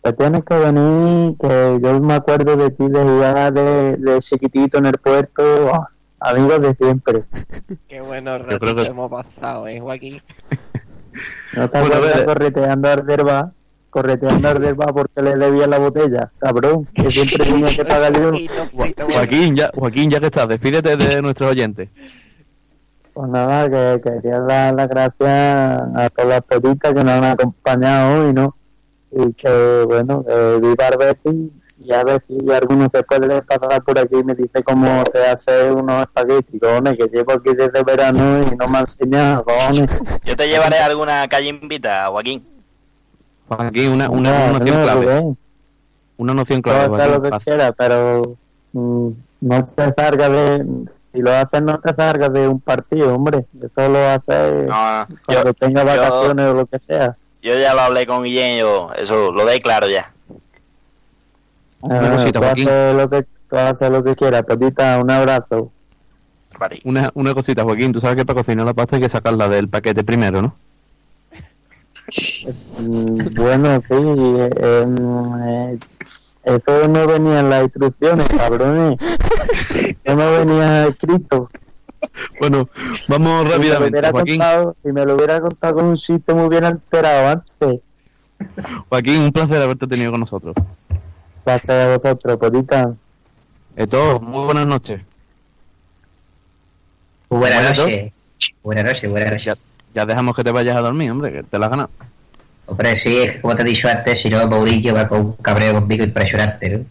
Te 0.03 0.13
tienes 0.13 0.43
que 0.45 0.55
venir, 0.55 1.35
que 1.39 1.79
yo 1.81 1.99
me 1.99 2.13
acuerdo 2.13 2.55
de 2.55 2.69
ti 2.69 2.87
de 2.87 3.01
jugar 3.03 3.51
de, 3.51 3.97
de 3.97 4.19
chiquitito 4.19 4.77
en 4.77 4.85
el 4.85 4.97
puerto, 4.99 5.43
ah, 5.73 5.89
amigos 6.19 6.61
de 6.61 6.75
siempre. 6.75 7.23
Qué 7.87 7.99
buenos 8.01 8.41
ratos 8.45 8.75
que- 8.83 8.89
hemos 8.89 9.09
pasado, 9.09 9.67
¿eh, 9.67 9.79
Joaquín? 9.79 10.21
¿No 11.55 11.67
te 11.67 11.79
Bueno, 11.79 11.95
a 11.95 11.97
acuerdas 11.97 12.23
correteando 12.25 12.87
a 12.87 12.93
Arderba? 12.93 13.51
Correteando 13.89 14.47
a 14.47 14.51
Arderba 14.51 14.85
porque 14.87 15.21
le 15.21 15.35
debía 15.35 15.67
la 15.67 15.79
botella, 15.79 16.31
cabrón, 16.37 16.87
que 16.93 17.09
siempre 17.09 17.45
tenía 17.45 17.69
que 17.69 17.85
pagar 17.85 18.13
yo. 18.13 18.31
Joaquín, 19.11 19.55
ya, 19.55 19.71
Joaquín, 19.73 20.09
ya 20.11 20.19
que 20.19 20.27
estás, 20.27 20.47
despídete 20.47 20.95
de 20.95 21.21
nuestros 21.21 21.51
oyentes. 21.51 21.89
Pues 23.13 23.29
nada, 23.29 23.69
que 23.69 24.01
quería 24.01 24.39
dar 24.41 24.73
las 24.73 24.87
gracias 24.87 25.81
a 25.95 26.09
todas 26.15 26.29
las 26.29 26.41
peritas 26.43 26.93
que 26.93 27.03
nos 27.03 27.13
han 27.13 27.23
acompañado 27.23 28.25
hoy, 28.25 28.33
¿no? 28.33 28.55
Y 29.11 29.33
que, 29.33 29.83
bueno, 29.87 30.23
que 30.23 30.59
viva 30.61 30.87
el 30.87 31.51
y 31.81 31.93
a 31.93 32.03
ver 32.03 32.21
si 32.27 32.37
alguno 32.51 32.89
se 32.93 33.03
puede 33.03 33.41
pasar 33.41 33.81
por 33.83 33.97
aquí 33.97 34.17
y 34.17 34.23
me 34.23 34.35
dice 34.35 34.61
cómo 34.63 35.03
se 35.13 35.25
hace 35.25 35.71
unos 35.71 36.01
espaguetis, 36.03 36.59
cojones, 36.61 36.97
que 36.97 37.07
llevo 37.07 37.33
aquí 37.33 37.55
desde 37.55 37.83
verano 37.83 38.41
y 38.41 38.55
no 38.55 38.67
me 38.67 38.77
ha 38.79 38.81
enseñado, 38.81 39.43
cojones. 39.45 40.01
Yo 40.25 40.35
te 40.35 40.47
llevaré 40.47 40.77
a 40.79 40.85
alguna 40.85 41.27
calle 41.27 41.47
invita, 41.47 42.07
Joaquín. 42.07 42.58
Joaquín, 43.49 43.91
una, 43.93 44.09
una, 44.09 44.31
No, 44.31 44.45
una 44.49 44.59
noción 44.59 44.77
no, 44.77 44.83
clave. 44.83 45.35
Una 46.17 46.33
noción 46.33 46.61
Puedes 46.61 46.79
clave. 46.87 46.95
hacer 47.03 47.11
lo 47.11 47.21
que 47.21 47.29
quieras, 47.43 47.73
pero 47.77 48.21
mm, 48.73 49.09
no 49.41 49.65
te 49.65 49.93
salgas 49.97 50.31
de... 50.31 50.65
Si 51.11 51.21
lo 51.21 51.31
haces, 51.35 51.61
no 51.63 51.79
te 51.79 51.93
salgas 51.95 52.31
de 52.31 52.47
un 52.47 52.59
partido, 52.61 53.15
hombre. 53.15 53.45
Eso 53.59 53.89
lo 53.89 53.97
haces 54.05 54.67
No, 54.67 54.99
no. 54.99 55.07
cuando 55.25 55.43
Yo, 55.45 55.53
tengas 55.55 55.83
yo- 55.85 55.89
vacaciones 56.01 56.45
o 56.45 56.53
lo 56.53 56.65
que 56.67 56.79
sea. 56.87 57.17
yo 57.41 57.57
ya 57.59 57.73
lo 57.73 57.81
hablé 57.81 58.05
con 58.05 58.23
Guillén, 58.23 58.59
yo 58.59 58.91
eso 58.95 59.31
lo 59.31 59.43
de 59.45 59.59
claro 59.59 59.87
ya. 59.89 60.11
Una 61.81 62.11
cosita, 62.11 62.39
tú 62.39 62.45
Joaquín. 62.45 62.67
haces 62.69 62.95
lo 62.95 63.09
que, 63.09 63.25
haces 63.51 63.89
lo 63.89 64.03
que 64.03 64.15
quieras. 64.15 64.43
Pepita, 64.43 64.99
un 65.01 65.09
abrazo. 65.09 65.71
Una, 66.83 67.09
una 67.13 67.33
cosita, 67.33 67.63
Joaquín. 67.63 67.91
Tú 67.93 68.01
sabes 68.01 68.17
que 68.17 68.25
para 68.25 68.39
cocinar 68.41 68.65
la 68.65 68.73
pasta 68.73 68.97
hay 68.97 69.01
que 69.01 69.09
sacarla 69.09 69.47
del 69.47 69.69
paquete 69.69 70.03
primero, 70.03 70.41
¿no? 70.41 70.55
Mm, 72.79 73.29
bueno, 73.35 73.81
sí. 73.87 73.93
eh, 73.95 74.85
mm, 74.87 75.43
eh, 75.43 75.79
eso 76.43 76.87
no 76.87 77.05
venía 77.07 77.39
en 77.41 77.49
las 77.49 77.63
instrucciones, 77.63 78.27
cabrones. 78.29 78.97
No 80.05 80.15
me 80.15 80.29
venía 80.39 80.87
escrito. 80.87 81.49
Bueno, 82.39 82.69
vamos 83.07 83.43
Si 83.43 83.49
me, 83.49 83.55
rápidamente, 83.55 83.89
hubiera 83.91 84.11
Joaquín. 84.11 84.37
contado, 84.37 84.75
si 84.83 84.91
me 84.91 85.05
lo 85.05 85.15
hubiera 85.15 85.41
contado 85.41 85.75
con 85.75 85.85
un 85.85 85.95
chiste, 85.97 86.33
me 86.33 86.45
hubiera 86.45 86.69
enterado 86.69 87.27
antes. 87.59 87.81
Joaquín, 88.89 89.21
un 89.21 89.31
placer 89.31 89.61
haberte 89.61 89.85
tenido 89.85 90.11
con 90.11 90.21
nosotros. 90.21 90.55
Gracias 91.45 91.69
a 91.69 91.97
vosotros, 91.97 92.37
Podita. 92.37 92.93
Esto, 93.75 94.19
muy 94.21 94.45
buenas 94.45 94.65
noches. 94.65 95.01
Buenas 97.29 97.59
Buenas 97.61 97.77
noches. 97.77 98.13
Buenas 98.63 98.85
noches, 98.85 99.09
buenas 99.11 99.31
noches. 99.31 99.57
Ya, 99.93 100.05
dejamos 100.05 100.35
que 100.35 100.43
te 100.43 100.51
vayas 100.51 100.77
a 100.77 100.81
dormir, 100.81 101.11
hombre, 101.11 101.31
que 101.33 101.43
te 101.43 101.57
la 101.59 101.65
has 101.65 101.69
ganado. 101.71 101.89
Hombre, 102.67 102.97
sí, 102.99 103.25
como 103.41 103.55
te 103.55 103.63
he 103.63 103.65
dicho 103.65 103.87
antes, 103.87 104.21
si 104.21 104.29
no, 104.29 104.45
Mourinho 104.47 104.93
va 104.93 105.07
con 105.07 105.19
un 105.21 105.33
cabreo 105.33 105.73
conmigo 105.73 106.03
impresionante, 106.03 106.69
¿no? 106.69 106.85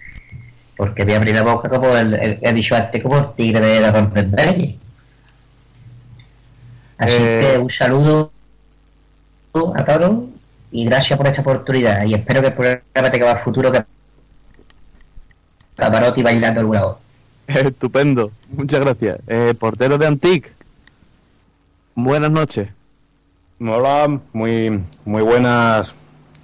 Porque 0.76 1.04
voy 1.04 1.14
a 1.14 1.16
abrir 1.18 1.34
la 1.34 1.42
boca 1.42 1.68
como 1.68 1.96
el, 1.96 2.14
el- 2.14 2.38
he 2.42 2.52
dicho 2.52 2.74
antes, 2.74 3.00
como 3.02 3.18
el 3.18 3.26
tigre 3.36 3.64
de 3.66 3.80
la 3.80 3.92
Rondenberg. 3.92 4.74
Así 6.98 7.12
Eh. 7.16 7.48
que 7.52 7.58
un 7.58 7.70
saludo 7.70 8.32
a 9.76 9.84
todos 9.84 10.24
y 10.72 10.84
gracias 10.84 11.16
por 11.16 11.28
esta 11.28 11.40
oportunidad. 11.42 12.04
Y 12.04 12.14
espero 12.14 12.40
que 12.40 12.48
el 12.48 12.52
programa 12.54 13.10
tenga 13.12 13.34
más 13.34 13.42
futuro 13.44 13.70
que 13.72 13.84
Camarotti 15.76 16.22
bailando 16.22 16.60
alguna 16.60 16.82
voz. 16.84 16.96
Estupendo, 17.46 18.32
muchas 18.50 18.80
gracias. 18.80 19.20
Eh, 19.28 19.54
portero 19.58 19.96
de 19.96 20.06
Antic, 20.06 20.50
buenas 21.94 22.30
noches. 22.32 22.68
Hola, 23.60 24.20
muy, 24.32 24.82
muy 25.04 25.22
buenas, 25.22 25.94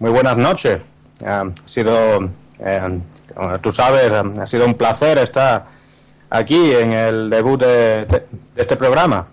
muy 0.01 0.11
buenas 0.11 0.37
noches. 0.37 0.79
Ha 1.25 1.45
sido, 1.65 2.29
eh, 2.59 3.01
tú 3.63 3.71
sabes, 3.71 4.11
ha 4.13 4.47
sido 4.47 4.67
un 4.67 4.75
placer 4.75 5.19
estar 5.19 5.67
aquí 6.31 6.73
en 6.73 6.93
el 6.93 7.31
debut 7.31 7.61
de, 7.61 8.05
de- 8.07 8.27
este 8.57 8.77
programa. 8.77 9.29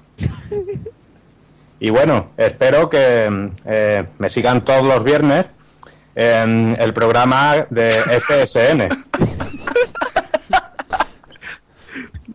Y 1.79 1.89
bueno, 1.89 2.27
espero 2.37 2.87
que 2.89 3.49
eh, 3.65 4.05
me 4.19 4.29
sigan 4.29 4.63
todos 4.63 4.83
los 4.85 5.03
viernes 5.03 5.47
en 6.13 6.77
el 6.79 6.93
programa 6.93 7.65
de 7.71 7.91
FSN. 7.93 8.89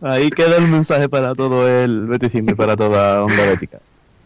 Ahí 0.01 0.29
queda 0.29 0.57
el 0.57 0.67
mensaje 0.67 1.07
para 1.07 1.33
todo 1.33 1.67
el 1.67 2.05
beticismo 2.07 2.55
para 2.57 2.75
toda 2.75 3.23
Onda 3.23 3.45
Bética. 3.45 3.79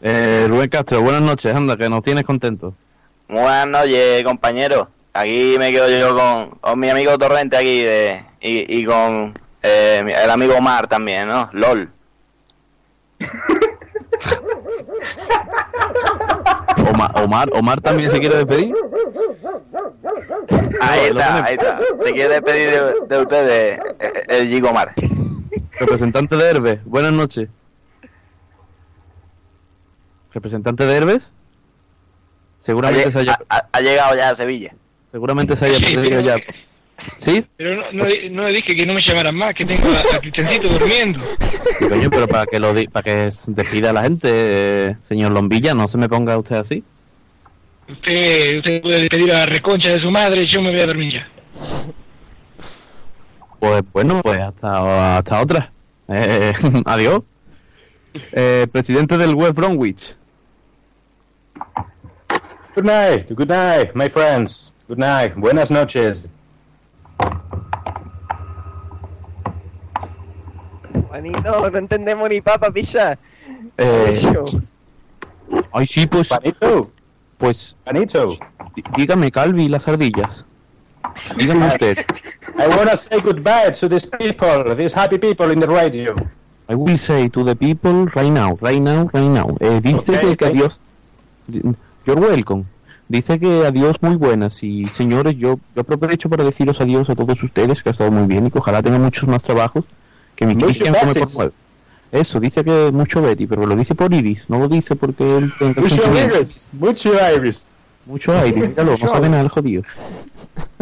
Eh, 0.04 0.46
Rubén 0.48 0.70
Castro, 0.70 1.02
buenas 1.02 1.22
noches, 1.22 1.54
anda, 1.54 1.78
que 1.78 1.88
nos 1.88 2.02
tienes 2.02 2.24
contentos. 2.24 2.74
Muy 3.28 3.42
buenas 3.42 3.68
noches, 3.68 4.24
compañero. 4.24 4.90
Aquí 5.14 5.56
me 5.60 5.72
quedo 5.72 5.90
yo 5.90 6.16
con, 6.16 6.50
con 6.60 6.80
mi 6.80 6.90
amigo 6.90 7.18
Torrente 7.18 7.56
aquí 7.56 7.82
de, 7.82 8.24
y, 8.42 8.80
y 8.80 8.86
con 8.86 9.38
eh, 9.62 10.04
el 10.24 10.30
amigo 10.30 10.56
Omar 10.56 10.88
también, 10.88 11.28
¿no? 11.28 11.50
LOL. 11.54 11.92
Omar, 16.92 17.12
Omar, 17.22 17.50
Omar 17.54 17.82
también 17.82 18.10
se 18.10 18.20
quiere 18.20 18.38
despedir. 18.38 18.74
Ahí 20.82 21.00
está, 21.10 21.44
ahí 21.46 21.54
está. 21.56 21.80
Se 22.04 22.12
quiere 22.12 22.34
despedir 22.42 22.70
de, 22.72 23.08
de 23.08 23.22
ustedes 23.22 23.80
el 24.28 24.48
Gigo 24.48 24.70
Omar. 24.70 24.94
Representante 25.80 26.36
de 26.36 26.50
Herbes, 26.50 26.84
buenas 26.86 27.14
noches. 27.14 27.50
Representante 30.34 30.86
de 30.86 30.96
Herbes, 30.96 31.24
Ha, 31.24 32.64
seguramente 32.64 33.10
lle- 33.10 33.12
se 33.14 33.20
haya, 33.20 33.40
ha- 33.50 33.68
ha 33.72 33.82
llegado 33.82 34.16
ya 34.16 34.30
a 34.30 34.36
Sevilla. 34.36 34.74
seguramente 35.12 35.56
se 35.56 35.66
haya 35.66 35.78
Sí, 35.78 35.96
pero- 35.98 36.22
ya. 36.22 36.36
¿Sí? 37.18 37.44
Pero 37.58 37.76
no, 37.78 37.92
no, 37.92 38.06
no 38.30 38.46
dije 38.46 38.76
que 38.76 38.86
no 38.86 38.94
me 38.94 39.02
llamaran 39.02 39.36
más, 39.36 39.56
que 39.56 39.66
tengo 39.66 39.88
a, 39.90 40.16
a 40.16 40.20
Cristiancito 40.20 40.70
durmiendo. 40.70 41.20
Sí, 41.80 41.88
coño, 41.90 42.10
pero 42.12 42.28
para 42.28 42.46
que 42.46 42.60
lo 42.60 42.76
di- 42.76 42.88
para 42.88 43.02
que 43.04 43.28
s- 43.28 43.52
despida 43.52 43.90
a 43.90 43.94
la 43.94 44.04
gente, 44.04 44.30
eh, 44.32 44.96
señor 45.08 45.32
Lombilla, 45.32 45.74
no 45.74 45.88
se 45.88 45.98
me 45.98 46.08
ponga 46.08 46.38
usted 46.38 46.58
así. 46.58 46.84
Usted, 47.90 48.58
usted 48.60 48.82
puede 48.84 49.02
despedir 49.02 49.32
a 49.34 49.40
la 49.40 49.46
reconcha 49.48 49.90
de 49.90 50.00
su 50.00 50.12
madre, 50.12 50.46
yo 50.46 50.62
me 50.62 50.70
voy 50.70 50.80
a 50.80 50.86
dormir 50.86 51.14
ya. 51.14 51.28
Pues 53.60 53.84
bueno, 53.94 54.22
pues 54.24 54.40
hasta, 54.40 55.18
hasta 55.18 55.42
otra. 55.42 55.72
Eh, 56.08 56.54
adiós. 56.86 57.24
Eh, 58.34 58.68
presidente 58.72 59.18
del 59.18 59.34
West 59.36 59.54
Bromwich. 59.56 60.16
Good 62.74 62.86
night, 62.86 63.36
good 63.36 63.50
night, 63.50 63.96
my 63.96 64.08
friends. 64.08 64.72
Good 64.88 64.98
night, 65.00 65.36
buenas 65.36 65.70
noches. 65.70 66.28
Juanito, 71.10 71.70
no 71.70 71.78
entendemos 71.78 72.30
ni 72.30 72.42
papa, 72.42 72.72
picha. 72.72 73.18
Eh, 73.78 74.22
ay, 75.74 75.88
sí, 75.88 76.08
pues. 76.08 76.30
Juanito, 76.30 76.90
Pues, 77.38 77.76
Juanito. 77.84 78.38
dígame, 78.96 79.32
Calvi 79.32 79.68
las 79.68 79.88
ardillas. 79.88 80.46
Dígame 81.36 81.68
usted. 81.74 81.98
I 82.58 82.68
want 82.68 82.90
to 82.90 82.98
say 82.98 83.20
goodbye 83.20 83.72
to 83.72 83.90
these 83.90 84.06
people, 84.06 84.76
these 84.76 84.94
happy 84.94 85.18
people 85.18 85.52
in 85.52 85.60
the 85.60 85.68
radio. 85.68 86.16
I 86.70 86.76
will 86.76 86.98
say 86.98 87.28
to 87.30 87.44
the 87.44 87.56
people 87.56 88.06
right 88.16 88.32
now, 88.32 88.56
right 88.62 88.82
now, 88.82 89.10
right 89.14 89.28
now. 89.30 89.58
Eh, 89.60 89.82
dice 89.82 90.12
Ok, 90.16 90.22
que, 90.22 90.38
que 90.38 90.46
ok. 90.46 90.52
adiós. 90.52 90.80
You're 92.06 92.22
welcome. 92.22 92.66
Dice 93.08 93.40
que 93.40 93.66
adiós 93.66 93.98
muy 94.02 94.16
buenas 94.16 94.64
y 94.64 94.86
señores, 94.86 95.36
yo, 95.38 95.60
yo 95.76 95.82
aprovecho 95.82 96.30
para 96.30 96.44
deciros 96.44 96.80
adiós 96.80 97.10
a 97.10 97.16
todos 97.16 97.44
ustedes, 97.44 97.84
que 97.84 97.90
ha 97.90 97.92
estado 97.92 98.10
muy 98.12 98.26
bien 98.26 98.48
y 98.48 98.52
que 98.52 98.60
ojalá 98.60 98.82
tengan 98.82 99.02
muchos 99.02 99.28
más 99.28 99.44
trabajos 99.44 99.84
que 100.36 100.46
mi 100.46 100.54
Mucho 100.56 100.68
Cristian 100.68 100.94
come 100.94 101.14
por 101.14 101.28
nueve. 101.36 101.52
Eso, 102.12 102.40
dice 102.40 102.64
que 102.64 102.92
mucho 102.94 103.22
Betty, 103.22 103.48
pero 103.48 103.66
lo 103.66 103.76
dice 103.76 103.96
por 103.96 104.14
Iris, 104.14 104.50
no 104.50 104.60
lo 104.60 104.68
dice 104.68 104.96
porque 104.96 105.26
él 105.26 105.52
tenga 105.60 105.82
Mucho 105.82 106.04
iris, 106.14 106.70
mucho 106.74 107.12
iris. 107.36 107.70
Mucho 108.06 108.38
aire, 108.38 108.68
míralo, 108.68 108.92
no 108.92 108.98
sabe 108.98 109.30
nada 109.30 109.44
el 109.44 109.50
jodido. 109.50 109.84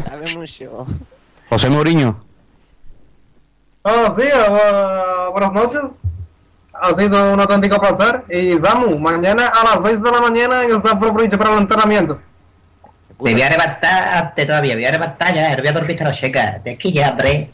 Sabe 0.04 0.26
mucho. 0.38 0.88
José 1.50 1.70
Mourinho, 1.70 2.24
Ah, 3.84 4.14
sí, 4.16 4.24
ah, 4.34 5.30
buenas 5.32 5.54
noches. 5.54 6.00
Ha 6.82 6.96
sido 6.96 7.34
un 7.34 7.40
auténtico 7.40 7.80
placer. 7.80 8.24
Y 8.30 8.58
Samu, 8.60 8.98
mañana 8.98 9.48
a 9.48 9.64
las 9.64 9.86
6 9.86 10.02
de 10.02 10.12
la 10.12 10.22
mañana 10.22 10.64
en 10.64 10.72
Stanford 10.72 11.14
Bridge 11.14 11.38
para 11.38 11.54
el 11.54 11.60
entrenamiento. 11.60 12.20
Me 13.22 13.34
voy 13.34 13.42
a 13.42 13.50
levantar 13.50 14.14
antes 14.14 14.48
todavía, 14.48 14.76
me 14.76 14.82
voy 14.82 14.86
a 14.86 14.92
levantar 14.92 15.34
ya, 15.36 15.50
no 15.50 15.58
voy 15.58 15.68
a 15.68 15.72
dormir 15.74 15.92
esta 15.92 16.04
noche, 16.06 16.28
chica. 16.28 16.62
De 16.64 16.72
aquí 16.72 16.94
ya, 16.94 17.10
hombre. 17.10 17.50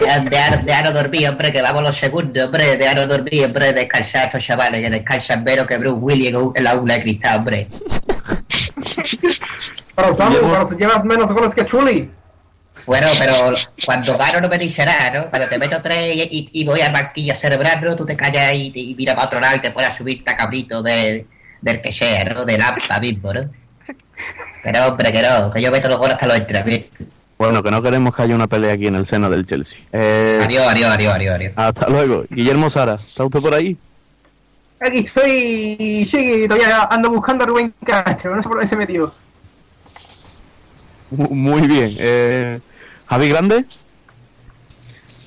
Ya, 0.00 0.24
ya, 0.24 0.60
ya 0.64 0.82
no 0.82 0.92
dormí, 0.92 1.26
hombre, 1.26 1.52
que 1.52 1.60
vamos 1.60 1.82
los 1.82 1.98
segundos, 1.98 2.44
hombre. 2.46 2.78
Ya 2.80 2.94
no 2.94 3.06
dormí, 3.06 3.42
hombre, 3.42 3.72
descansar 3.72 4.26
estos 4.26 4.44
chavales, 4.44 4.80
ya 4.80 4.90
descansan 4.90 5.42
menos 5.42 5.66
que 5.66 5.76
Bruce 5.76 5.98
Willis 6.00 6.32
en, 6.54 6.64
la 6.64 6.70
aula 6.70 6.94
de 6.94 7.02
cristal, 7.02 7.38
hombre. 7.38 7.68
Pero 9.94 10.12
Samu, 10.12 10.36
pero 10.40 10.68
si 10.68 10.76
llevas 10.76 11.04
menos 11.04 11.32
goles 11.32 11.54
que 11.54 11.66
Chuli. 11.66 12.10
Bueno, 12.86 13.06
pero 13.18 13.54
cuando 13.86 14.18
gano 14.18 14.40
no 14.40 14.48
me 14.48 14.58
dice 14.58 14.84
nada, 14.84 15.10
¿no? 15.12 15.30
Cuando 15.30 15.48
te 15.48 15.58
meto 15.58 15.80
tres 15.82 16.16
y, 16.16 16.20
y- 16.22 16.50
y 16.52 16.64
voy 16.64 16.80
al 16.80 16.92
banquillo 16.92 17.32
a 17.32 17.36
celebrarlo, 17.36 17.94
tú 17.94 18.04
te 18.04 18.16
callas 18.16 18.52
y, 18.54 18.72
y 18.74 18.94
mira 18.96 19.14
para 19.14 19.26
otro 19.28 19.40
lado 19.40 19.56
y 19.56 19.60
te 19.60 19.70
puedes 19.70 19.96
subir 19.96 20.22
a 20.26 20.36
cabrito 20.36 20.82
de, 20.82 21.26
del 21.60 21.80
que 21.80 21.92
sea, 21.92 22.24
¿no? 22.24 22.44
Del 22.44 22.60
APA 22.60 22.98
mismo, 23.00 23.32
¿no? 23.32 23.42
No, 23.42 24.86
hombre, 24.86 25.12
que 25.12 25.22
no, 25.22 25.50
que 25.52 25.62
yo 25.62 25.70
meto 25.70 25.88
los 25.88 25.98
goles 25.98 26.14
hasta 26.14 26.26
los 26.26 26.36
entrenamientos. 26.38 27.06
bueno, 27.38 27.62
que 27.62 27.70
no 27.70 27.82
queremos 27.82 28.14
que 28.14 28.22
haya 28.22 28.34
una 28.34 28.46
pelea 28.46 28.72
aquí 28.74 28.86
en 28.86 28.94
el 28.96 29.06
seno 29.06 29.28
del 29.30 29.46
Chelsea. 29.46 29.78
Eh, 29.92 30.40
Adiós, 30.44 30.66
adiós, 30.68 30.90
adiós, 30.94 31.14
adiós, 31.14 31.34
adiós. 31.36 31.52
hasta 31.56 31.88
luego. 31.88 32.24
Guillermo 32.30 32.68
Sara, 32.70 32.94
¿está 33.06 33.24
usted 33.24 33.40
por 33.40 33.54
ahí? 33.54 33.76
Aquí 34.80 34.98
estoy, 34.98 36.04
sí, 36.10 36.44
todavía 36.48 36.82
ando 36.90 37.10
buscando 37.10 37.44
a 37.44 37.46
Rubén 37.46 37.72
Castro, 37.86 38.34
no 38.34 38.42
sé 38.42 38.48
por 38.48 38.56
dónde 38.58 38.68
se 38.68 38.76
metió. 38.76 39.14
Mu- 41.10 41.28
Muy 41.34 41.66
bien. 41.68 41.96
Eh, 41.98 42.60
Javi 43.12 43.28
Grande. 43.28 43.66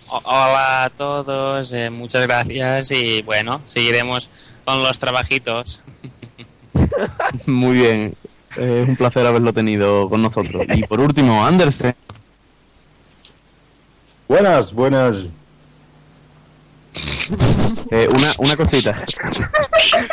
Hola 0.08 0.86
a 0.86 0.90
todos, 0.90 1.72
eh, 1.72 1.92
muchas 1.92 2.24
gracias 2.26 2.90
y 2.90 3.22
bueno, 3.22 3.62
seguiremos 3.66 4.32
con 4.64 4.82
los 4.82 4.98
trabajitos. 4.98 5.84
Muy 7.46 7.74
bien. 7.78 8.16
Eh, 8.58 8.80
Es 8.82 8.90
un 8.90 8.96
placer 8.96 9.28
haberlo 9.28 9.54
tenido 9.54 10.10
con 10.10 10.24
nosotros. 10.24 10.66
Y 10.74 10.82
por 10.88 11.00
último, 11.00 11.46
Andersen. 11.46 11.94
Buenas, 14.28 14.74
buenas. 14.74 15.28
Eh, 17.92 18.08
una, 18.16 18.34
una 18.40 18.58
cosita. 18.58 19.04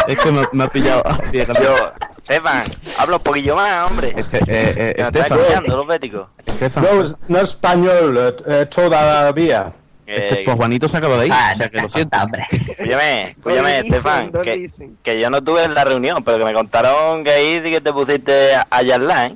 es 0.09 0.19
que 0.19 0.31
me, 0.31 0.43
me 0.53 0.65
ha 0.65 0.69
pillado. 0.69 1.05
Yo, 1.33 1.93
Estefan, 2.23 2.65
habla 2.99 3.17
un 3.17 3.23
poquillo 3.23 3.57
más, 3.57 3.91
hombre. 3.91 4.15
Este, 4.17 4.39
eh, 4.39 4.95
eh, 4.97 5.11
está 5.13 5.61
los 5.63 5.87
béticos. 5.87 6.29
Estefan, 6.67 6.85
No, 6.85 7.03
es- 7.03 7.17
no 7.29 7.39
español 7.41 8.19
eh, 8.19 8.37
eh, 8.47 8.67
todavía. 8.67 9.73
este, 10.07 10.41
Eh, 10.41 10.45
pues 10.45 10.57
Juanito 10.57 10.89
se 10.89 10.97
acaba 10.97 11.17
de 11.19 11.27
ir. 11.27 11.33
Ah, 11.35 11.53
o 11.55 11.57
sea 11.57 11.69
que 11.69 11.81
lo 11.81 11.89
siento. 11.89 12.19
hombre. 12.23 12.45
Escúchame, 12.51 13.23
escúchame, 13.37 13.79
Estefan, 13.81 14.33
que, 14.43 14.71
que 15.03 15.21
yo 15.21 15.31
no 15.31 15.39
estuve 15.39 15.65
en 15.65 15.75
la 15.75 15.85
reunión, 15.85 16.23
pero 16.25 16.39
que 16.39 16.45
me 16.45 16.53
contaron 16.55 17.25
que 17.25 17.31
ahí 17.31 17.61
sí 17.65 17.71
que 17.71 17.81
te 17.81 17.93
pusiste 17.93 18.55
a 18.55 18.83
¿eh? 18.83 19.35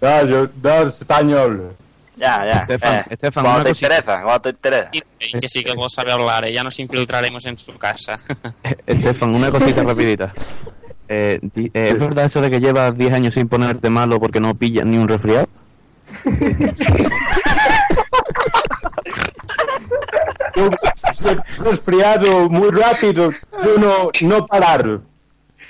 No, 0.00 0.26
yo, 0.26 0.46
no 0.62 0.82
español. 0.86 1.72
Ya, 2.16 2.44
ya. 2.46 2.58
Estefan, 2.60 2.94
eh, 2.94 3.04
Estefan, 3.10 3.44
cuando 3.44 3.62
te 3.64 3.68
cosita. 3.70 3.86
interesa, 3.86 4.22
cuando 4.22 4.40
te 4.40 4.48
interesa. 4.50 4.90
Y 4.92 5.38
que 5.38 5.48
sí 5.48 5.62
que 5.62 5.74
lo 5.74 5.88
sabe 5.88 6.12
hablar, 6.12 6.46
eh, 6.46 6.52
ya 6.52 6.64
nos 6.64 6.78
infiltraremos 6.78 7.44
en 7.46 7.58
su 7.58 7.76
casa. 7.76 8.18
Estefan, 8.86 9.34
una 9.34 9.50
cosita 9.50 9.82
rapidita. 9.84 10.32
eh, 11.08 11.38
di- 11.54 11.70
eh, 11.74 11.90
¿es 11.90 11.98
verdad 11.98 12.24
eso 12.24 12.40
de 12.40 12.50
que 12.50 12.58
llevas 12.60 12.96
10 12.96 13.12
años 13.12 13.34
sin 13.34 13.48
ponerte 13.48 13.90
malo 13.90 14.18
porque 14.18 14.40
no 14.40 14.54
pillas 14.54 14.86
ni 14.86 14.96
un 14.96 15.08
resfriado? 15.08 15.46
Resfriado 21.58 22.48
muy 22.48 22.70
rápido, 22.70 23.30
yo 23.30 23.78
no, 23.78 24.10
no 24.22 24.46
pararlo, 24.46 25.02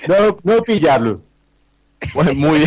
no, 0.07 0.37
no 0.43 0.61
pillarlo. 0.61 1.21
Pues 2.13 2.35
muy, 2.35 2.63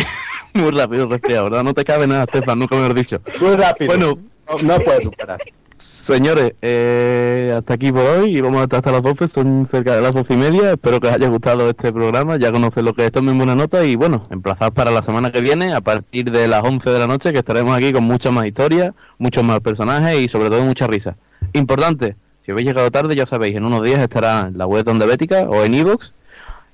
muy 0.53 0.71
rápido 0.71 1.07
resfriado, 1.07 1.45
¿verdad? 1.45 1.63
No 1.63 1.73
te 1.73 1.83
cabe 1.83 2.07
nada, 2.07 2.23
Estefan, 2.23 2.59
nunca 2.59 2.75
me 2.75 2.81
lo 2.81 2.87
has 2.87 2.95
dicho. 2.95 3.21
Muy 3.39 3.55
rápido. 3.55 3.87
Bueno, 3.87 4.17
no, 4.47 4.57
no 4.61 4.79
puedo 4.79 5.11
parar. 5.11 5.41
Señores, 5.81 6.53
eh, 6.61 7.53
hasta 7.57 7.73
aquí 7.73 7.91
por 7.91 8.05
hoy 8.05 8.37
y 8.37 8.41
vamos 8.41 8.61
a 8.61 8.63
estar 8.63 8.77
hasta 8.79 8.91
las 8.91 9.01
12, 9.01 9.27
son 9.27 9.65
cerca 9.65 9.95
de 9.95 10.01
las 10.01 10.13
12 10.13 10.33
y 10.33 10.37
media. 10.37 10.71
Espero 10.71 10.99
que 10.99 11.07
os 11.07 11.13
haya 11.13 11.27
gustado 11.27 11.69
este 11.69 11.91
programa, 11.91 12.37
ya 12.37 12.51
conocéis 12.51 12.85
lo 12.85 12.93
que 12.93 13.05
es, 13.05 13.11
tomen 13.11 13.37
buena 13.37 13.55
nota 13.55 13.83
y 13.83 13.95
bueno, 13.95 14.23
emplazados 14.29 14.73
para 14.73 14.91
la 14.91 15.01
semana 15.01 15.31
que 15.31 15.41
viene 15.41 15.73
a 15.73 15.81
partir 15.81 16.31
de 16.31 16.47
las 16.47 16.63
11 16.63 16.89
de 16.89 16.99
la 16.99 17.07
noche 17.07 17.31
que 17.33 17.39
estaremos 17.39 17.75
aquí 17.75 17.91
con 17.93 18.03
muchas 18.03 18.31
más 18.31 18.45
historias, 18.45 18.93
muchos 19.19 19.43
más 19.43 19.59
personajes 19.59 20.19
y 20.19 20.27
sobre 20.27 20.49
todo 20.49 20.63
mucha 20.63 20.85
risa. 20.85 21.15
Importante, 21.53 22.15
si 22.45 22.51
habéis 22.51 22.67
llegado 22.67 22.91
tarde 22.91 23.15
ya 23.15 23.25
sabéis, 23.25 23.55
en 23.55 23.65
unos 23.65 23.83
días 23.83 23.99
estará 23.99 24.47
en 24.47 24.57
la 24.57 24.67
web 24.67 24.83
donde 24.83 25.05
Bética 25.05 25.43
o 25.49 25.63
en 25.63 25.73
iVoox 25.73 26.11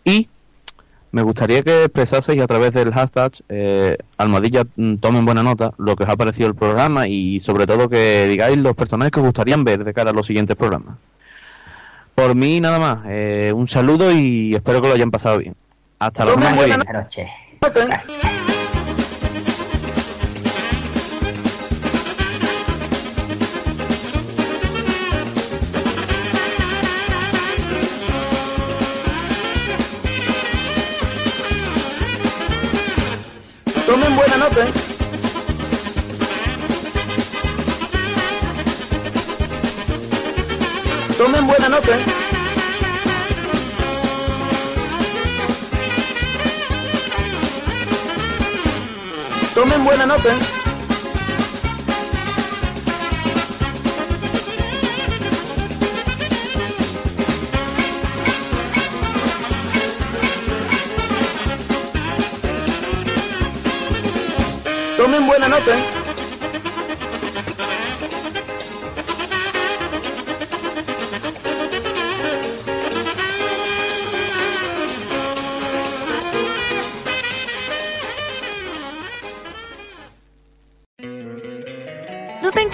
y 0.03 0.29
me 1.11 1.21
gustaría 1.21 1.63
que 1.63 1.83
expresaseis 1.83 2.41
a 2.41 2.47
través 2.47 2.73
del 2.73 2.93
hashtag 2.93 3.31
eh, 3.49 3.97
almohadilla 4.17 4.65
mm, 4.75 4.95
tomen 4.95 5.25
buena 5.25 5.43
nota 5.43 5.71
lo 5.77 5.95
que 5.95 6.03
os 6.03 6.09
ha 6.09 6.15
parecido 6.15 6.49
el 6.49 6.55
programa 6.55 7.07
y 7.07 7.39
sobre 7.39 7.65
todo 7.65 7.89
que 7.89 8.27
digáis 8.27 8.57
los 8.57 8.75
personajes 8.75 9.11
que 9.11 9.19
os 9.19 9.25
gustarían 9.25 9.63
ver 9.63 9.83
de 9.83 9.93
cara 9.93 10.11
a 10.11 10.13
los 10.13 10.27
siguientes 10.27 10.55
programas. 10.55 10.97
Por 12.15 12.35
mí 12.35 12.59
nada 12.59 12.79
más, 12.79 12.99
eh, 13.07 13.51
un 13.55 13.67
saludo 13.67 14.11
y 14.11 14.55
espero 14.55 14.81
que 14.81 14.87
lo 14.87 14.95
hayan 14.95 15.11
pasado 15.11 15.37
bien. 15.37 15.55
Hasta 15.99 16.25
la 16.25 16.31
semana 16.33 16.57
que 16.57 16.65
viene. 16.65 18.36
Tomen 41.77 41.93
buena 41.93 41.93
nota, 41.93 41.93
¿eh? 41.93 42.03
Tomen 49.53 49.83
buena 49.85 50.07
nota. 50.07 50.37
Tomen 64.97 65.27
buena 65.27 65.47
nota, 65.47 65.96